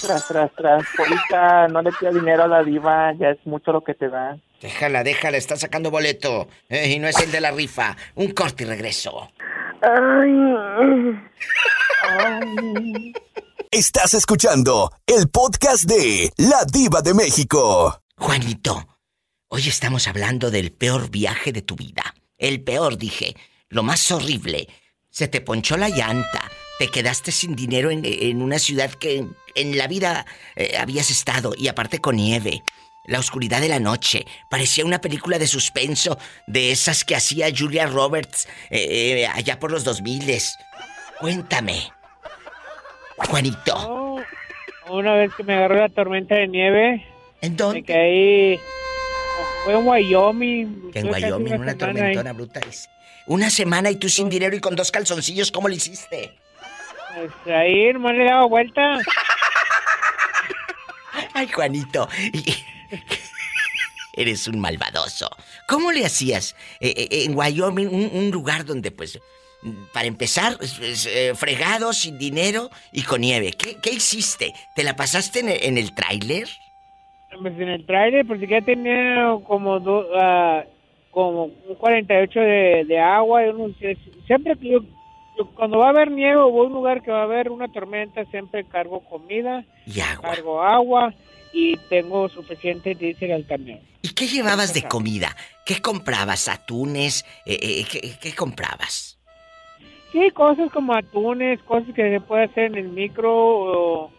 Tras, 0.00 0.26
tras, 0.26 0.50
tras. 0.56 0.84
Polita, 0.96 1.68
no 1.68 1.82
le 1.82 1.92
pida 1.92 2.12
dinero 2.12 2.44
a 2.44 2.48
la 2.48 2.64
diva, 2.64 3.12
ya 3.20 3.28
es 3.28 3.38
mucho 3.44 3.72
lo 3.72 3.84
que 3.84 3.92
te 3.92 4.08
da. 4.08 4.38
Déjala, 4.62 5.04
déjala, 5.04 5.36
está 5.36 5.54
sacando 5.56 5.90
boleto. 5.90 6.48
Eh, 6.70 6.92
y 6.92 6.98
no 6.98 7.08
es 7.08 7.20
el 7.20 7.30
de 7.30 7.42
la 7.42 7.50
rifa. 7.50 7.94
Un 8.14 8.30
corte 8.30 8.64
y 8.64 8.68
regreso. 8.68 9.30
Estás 13.70 14.14
escuchando 14.14 14.92
el 15.06 15.28
podcast 15.28 15.84
de 15.84 16.32
La 16.38 16.64
Diva 16.64 17.02
de 17.02 17.12
México. 17.12 18.00
Juanito, 18.16 18.97
hoy 19.48 19.68
estamos 19.68 20.06
hablando 20.08 20.50
del 20.50 20.72
peor 20.72 21.10
viaje 21.10 21.52
de 21.52 21.62
tu 21.62 21.76
vida. 21.76 22.14
El 22.36 22.62
peor, 22.62 22.96
dije. 22.96 23.34
Lo 23.68 23.82
más 23.82 24.10
horrible. 24.10 24.68
Se 25.10 25.28
te 25.28 25.40
ponchó 25.40 25.76
la 25.76 25.88
llanta. 25.88 26.50
Te 26.78 26.88
quedaste 26.88 27.32
sin 27.32 27.56
dinero 27.56 27.90
en, 27.90 28.02
en 28.04 28.40
una 28.40 28.58
ciudad 28.58 28.90
que 28.92 29.26
en 29.54 29.78
la 29.78 29.88
vida 29.88 30.24
eh, 30.56 30.76
habías 30.78 31.10
estado. 31.10 31.54
Y 31.58 31.68
aparte 31.68 31.98
con 31.98 32.16
nieve. 32.16 32.62
La 33.06 33.18
oscuridad 33.18 33.60
de 33.60 33.68
la 33.68 33.80
noche. 33.80 34.24
Parecía 34.50 34.84
una 34.84 35.00
película 35.00 35.38
de 35.38 35.46
suspenso. 35.46 36.18
De 36.46 36.70
esas 36.70 37.04
que 37.04 37.16
hacía 37.16 37.48
Julia 37.56 37.86
Roberts 37.86 38.48
eh, 38.70 39.22
eh, 39.22 39.26
allá 39.26 39.58
por 39.58 39.72
los 39.72 39.84
2000. 39.84 40.38
Cuéntame. 41.18 41.90
Juanito. 43.16 44.24
Una 44.88 45.14
vez 45.14 45.34
que 45.34 45.42
me 45.42 45.54
agarró 45.54 45.76
la 45.76 45.88
tormenta 45.88 46.36
de 46.36 46.48
nieve. 46.48 47.06
¿En 47.40 47.56
dónde? 47.56 47.80
Me 47.80 47.84
caí. 47.84 48.60
Fue 49.64 49.74
en 49.74 49.86
Wyoming. 49.86 50.90
Que 50.92 51.00
en 51.00 51.10
Wyoming, 51.10 51.54
una 51.54 51.72
ahí. 51.72 51.78
tormentona 51.78 52.32
bruta. 52.32 52.60
dice. 52.60 52.88
Una 53.26 53.50
semana 53.50 53.90
y 53.90 53.96
tú 53.96 54.08
sin 54.08 54.28
dinero 54.30 54.56
y 54.56 54.60
con 54.60 54.74
dos 54.74 54.90
calzoncillos, 54.90 55.52
¿cómo 55.52 55.68
le 55.68 55.76
hiciste? 55.76 56.32
Pues 57.14 57.54
ahí 57.54 57.92
nomás 57.92 58.14
le 58.14 58.24
daba 58.24 58.46
vuelta. 58.46 58.80
Ay, 61.34 61.48
Juanito. 61.48 62.08
Eres 64.14 64.48
un 64.48 64.58
malvadoso. 64.58 65.28
¿Cómo 65.66 65.92
le 65.92 66.04
hacías 66.04 66.56
eh, 66.80 66.92
eh, 66.96 67.24
en 67.24 67.36
Wyoming, 67.36 67.88
un, 67.88 68.10
un 68.12 68.30
lugar 68.30 68.64
donde, 68.64 68.90
pues, 68.90 69.18
para 69.92 70.06
empezar, 70.06 70.58
eh, 70.60 71.34
fregado, 71.36 71.92
sin 71.92 72.18
dinero 72.18 72.70
y 72.92 73.02
con 73.02 73.20
nieve? 73.20 73.52
¿Qué, 73.52 73.76
qué 73.76 73.90
hiciste? 73.90 74.54
¿Te 74.74 74.82
la 74.82 74.96
pasaste 74.96 75.40
en 75.40 75.48
el, 75.50 75.64
en 75.64 75.78
el 75.78 75.94
tráiler? 75.94 76.48
Pues 77.40 77.54
en 77.58 77.68
el 77.68 77.86
trailer, 77.86 78.26
porque 78.26 78.46
ya 78.46 78.60
tenía 78.60 79.36
como 79.46 79.78
do- 79.80 80.08
ah, 80.16 80.64
como 81.10 81.44
un 81.44 81.74
48 81.78 82.40
de, 82.40 82.84
de 82.86 82.98
agua. 82.98 83.44
Y 83.46 83.50
uno, 83.50 83.74
siempre 84.26 84.56
que 84.56 84.68
yo, 84.70 84.80
yo 85.36 85.46
cuando 85.54 85.78
va 85.78 85.86
a 85.86 85.90
haber 85.90 86.10
nieve 86.10 86.36
o 86.36 86.50
voy 86.50 86.64
a 86.64 86.68
un 86.68 86.74
lugar 86.74 87.02
que 87.02 87.10
va 87.10 87.20
a 87.20 87.24
haber 87.24 87.50
una 87.50 87.68
tormenta, 87.68 88.24
siempre 88.26 88.64
cargo 88.64 89.00
comida, 89.00 89.64
Y 89.86 90.00
agua. 90.00 90.30
cargo 90.30 90.62
agua 90.62 91.14
y 91.52 91.76
tengo 91.88 92.28
suficiente 92.28 92.94
diésel 92.94 93.32
al 93.32 93.46
camión. 93.46 93.80
¿Y 94.02 94.10
qué 94.14 94.26
llevabas 94.26 94.74
de 94.74 94.82
comida? 94.82 95.34
¿Qué 95.64 95.80
comprabas? 95.80 96.48
¿Atunes? 96.48 97.24
Eh, 97.46 97.58
eh, 97.60 97.84
¿qué, 97.90 98.00
qué 98.20 98.34
comprabas? 98.34 99.18
Sí, 100.12 100.30
cosas 100.30 100.70
como 100.72 100.94
atunes, 100.94 101.60
cosas 101.62 101.94
que 101.94 102.10
se 102.10 102.20
puede 102.20 102.44
hacer 102.44 102.64
en 102.66 102.76
el 102.76 102.88
micro, 102.88 103.30
o 103.34 104.10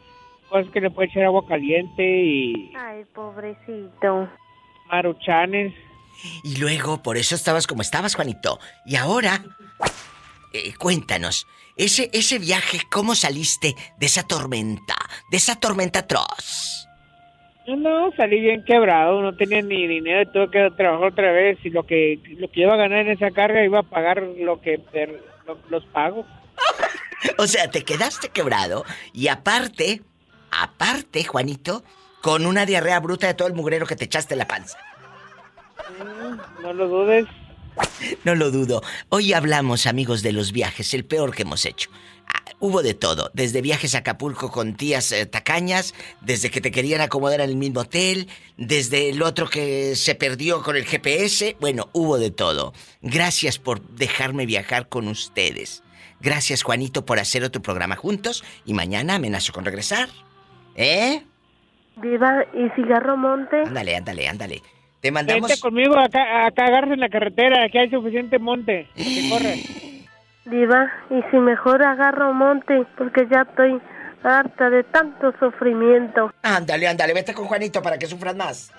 cosas 0.50 0.72
que 0.72 0.82
le 0.82 0.90
puede 0.90 1.10
echar 1.10 1.24
agua 1.24 1.46
caliente 1.48 2.04
y 2.04 2.72
Ay, 2.76 3.04
pobrecito. 3.14 4.30
maruchanes. 4.90 5.74
Y 6.44 6.58
luego, 6.58 7.02
por 7.02 7.18
eso 7.18 7.36
estabas 7.36 7.66
como 7.68 7.82
estabas, 7.82 8.16
Juanito. 8.16 8.60
Y 8.86 8.96
ahora, 8.98 9.42
eh, 10.54 10.74
cuéntanos, 10.78 11.48
ese, 11.78 12.10
ese 12.12 12.40
viaje, 12.40 12.80
¿cómo 12.92 13.16
saliste 13.16 13.76
de 13.98 14.06
esa 14.06 14.24
tormenta? 14.24 14.96
De 15.32 15.38
esa 15.38 15.56
tormenta 15.60 16.00
atroz. 16.00 16.88
No, 17.68 18.12
salí 18.18 18.40
bien 18.42 18.64
quebrado, 18.66 19.22
no 19.22 19.36
tenía 19.36 19.62
ni 19.62 19.86
dinero, 19.88 20.30
tuve 20.32 20.50
que 20.50 20.72
trabajar 20.76 21.08
otra 21.10 21.32
vez 21.32 21.60
y 21.64 21.70
lo 21.70 21.84
que 21.86 22.20
lo 22.40 22.50
que 22.50 22.62
iba 22.62 22.74
a 22.74 22.78
ganar 22.78 23.02
en 23.06 23.12
esa 23.12 23.30
carga 23.30 23.64
iba 23.64 23.80
a 23.80 23.84
pagar 23.84 24.24
lo 24.24 24.60
que 24.60 24.80
per- 24.80 25.24
lo- 25.46 25.60
los 25.70 25.86
pagos. 25.86 26.26
O 27.38 27.48
sea, 27.48 27.70
te 27.70 27.84
quedaste 27.84 28.30
quebrado 28.30 28.86
y 29.14 29.28
aparte, 29.28 30.02
aparte, 30.52 31.24
Juanito, 31.24 31.84
con 32.22 32.46
una 32.46 32.66
diarrea 32.66 33.00
bruta 33.00 33.28
de 33.28 33.34
todo 33.34 33.48
el 33.48 33.54
mugrero 33.54 33.86
que 33.86 33.96
te 33.96 34.06
echaste 34.06 34.34
en 34.34 34.40
la 34.40 34.48
panza. 34.48 34.78
Mm, 36.00 36.62
No 36.62 36.74
lo 36.74 36.88
dudes. 36.88 37.26
No 38.26 38.36
lo 38.36 38.52
dudo. 38.52 38.82
Hoy 39.10 39.34
hablamos, 39.34 39.86
amigos, 39.86 40.22
de 40.22 40.34
los 40.34 40.52
viajes, 40.52 40.94
el 40.94 41.06
peor 41.06 41.34
que 41.34 41.44
hemos 41.44 41.66
hecho. 41.66 41.90
Ah, 42.28 42.44
hubo 42.60 42.84
de 42.84 42.94
todo, 42.94 43.32
desde 43.34 43.62
viajes 43.62 43.96
a 43.96 44.00
Acapulco 44.00 44.52
con 44.52 44.76
tías 44.76 45.12
eh, 45.14 45.26
tacañas, 45.26 45.94
desde 46.22 46.52
que 46.52 46.62
te 46.62 46.72
querían 46.72 47.02
acomodar 47.02 47.40
en 47.42 47.50
el 47.50 47.56
mismo 47.56 47.82
hotel, 47.82 48.28
desde 48.58 49.10
el 49.10 49.22
otro 49.22 49.50
que 49.50 49.96
se 49.96 50.14
perdió 50.16 50.62
con 50.62 50.76
el 50.76 50.86
GPS. 50.86 51.56
Bueno, 51.62 51.90
hubo 51.94 52.18
de 52.18 52.32
todo. 52.32 52.74
Gracias 53.02 53.58
por 53.60 53.82
dejarme 53.82 54.46
viajar 54.46 54.90
con 54.90 55.08
ustedes. 55.08 55.82
Gracias, 56.20 56.64
Juanito, 56.64 57.06
por 57.06 57.18
hacer 57.20 57.44
otro 57.46 57.62
programa 57.62 57.96
juntos 57.96 58.44
y 58.66 58.74
mañana 58.74 59.16
amenazo 59.16 59.54
con 59.54 59.64
regresar. 59.64 60.10
¿Eh? 60.76 61.24
Diva, 61.98 62.46
¿y 62.54 62.70
cigarro 62.76 63.18
monte? 63.18 63.62
Ándale, 63.62 63.96
ándale, 63.96 64.28
ándale. 64.28 64.62
Te 65.02 65.12
mandamos... 65.12 65.48
Vente 65.48 65.62
conmigo 65.62 65.98
acá 65.98 66.46
a 66.46 66.52
cagarse 66.52 66.94
en 66.94 67.00
la 67.00 67.10
carretera, 67.10 67.66
aquí 67.66 67.78
hay 67.78 67.90
suficiente 67.90 68.40
monte. 68.40 68.88
Que 68.96 69.30
corre. 69.30 69.64
Diva, 70.46 70.92
¿y 71.10 71.22
si 71.30 71.38
mejor 71.38 71.84
agarro 71.84 72.34
monte? 72.34 72.86
Porque 72.98 73.28
ya 73.30 73.42
estoy 73.42 73.80
harta 74.24 74.70
de 74.70 74.84
tanto 74.84 75.34
sufrimiento. 75.40 76.34
Ándale, 76.42 76.88
ándale, 76.88 77.14
vete 77.14 77.34
con 77.34 77.46
Juanito 77.46 77.82
para 77.82 77.98
que 77.98 78.08
sufras 78.08 78.36
más. 78.36 78.72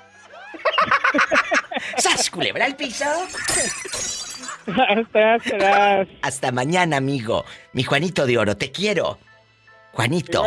¡Sas, 1.96 2.30
culebra 2.30 2.66
al 2.66 2.76
piso! 2.76 3.04
Hasta, 4.66 6.06
Hasta 6.22 6.52
mañana, 6.52 6.98
amigo. 6.98 7.44
Mi 7.72 7.82
Juanito 7.82 8.26
de 8.26 8.38
Oro, 8.38 8.56
te 8.56 8.70
quiero. 8.70 9.18
Juanito. 9.92 10.44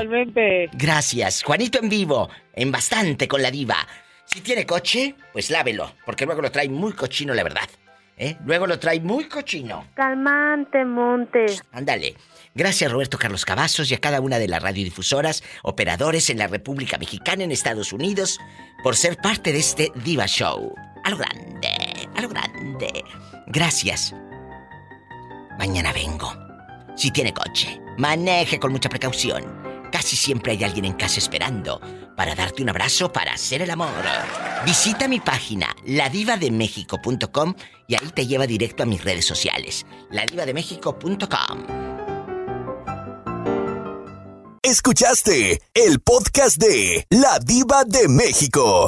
Gracias. 0.74 1.44
Juanito 1.44 1.80
en 1.80 1.90
vivo, 1.90 2.30
en 2.54 2.72
bastante 2.72 3.28
con 3.28 3.42
la 3.42 3.52
diva. 3.52 3.88
Si 4.26 4.42
tiene 4.42 4.66
coche, 4.66 5.16
pues 5.32 5.50
lávelo, 5.50 5.94
porque 6.06 6.26
luego 6.26 6.42
lo 6.42 6.52
trae 6.52 6.70
muy 6.70 6.94
cochino, 6.94 7.34
la 7.34 7.44
verdad. 7.44 7.70
¿Eh? 8.18 8.38
Luego 8.46 8.68
lo 8.68 8.80
trae 8.80 9.00
muy 9.00 9.26
cochino. 9.26 9.88
Calmante, 9.96 10.86
monte. 10.86 11.46
Ándale. 11.72 12.16
Gracias 12.56 12.92
Roberto 12.92 13.18
Carlos 13.18 13.46
Cavazos 13.46 13.90
y 13.90 13.96
a 13.96 14.00
cada 14.00 14.22
una 14.22 14.38
de 14.38 14.48
las 14.48 14.62
radiodifusoras, 14.62 15.44
operadores 15.64 16.30
en 16.30 16.38
la 16.38 16.46
República 16.48 17.00
Mexicana, 17.00 17.44
en 17.44 17.52
Estados 17.52 17.92
Unidos, 17.92 18.40
por 18.84 18.96
ser 18.96 19.18
parte 19.18 19.52
de 19.52 19.58
este 19.58 19.92
Diva 20.04 20.28
Show. 20.28 20.76
A 21.04 21.10
lo 21.10 21.18
grande, 21.18 21.70
a 22.16 22.22
lo 22.22 22.30
grande. 22.30 23.04
Gracias. 23.48 24.14
Mañana 25.58 25.92
vengo. 25.94 26.32
Si 26.96 27.10
tiene 27.10 27.34
coche, 27.34 27.80
maneje 27.98 28.60
con 28.60 28.72
mucha 28.72 28.90
precaución. 28.90 29.44
Casi 29.92 30.16
siempre 30.16 30.54
hay 30.54 30.64
alguien 30.64 30.86
en 30.86 30.94
casa 30.94 31.20
esperando 31.20 31.80
para 32.16 32.36
darte 32.36 32.64
un 32.64 32.70
abrazo 32.70 33.12
para 33.12 33.34
hacer 33.34 33.62
el 33.62 33.72
amor. 33.72 33.90
Visita 34.66 35.08
mi 35.08 35.20
página, 35.20 35.76
ladivademexico.com 35.86 37.54
y 37.88 37.96
ahí 37.96 38.10
te 38.14 38.26
lleva 38.26 38.48
directo 38.48 38.84
a 38.84 38.86
mis 38.86 39.04
redes 39.04 39.26
sociales, 39.26 39.86
ladivademexico.com. 40.12 41.94
Escuchaste 44.64 45.62
el 45.74 46.00
podcast 46.00 46.58
de 46.58 47.06
La 47.10 47.38
Diva 47.40 47.84
de 47.86 48.08
México. 48.08 48.88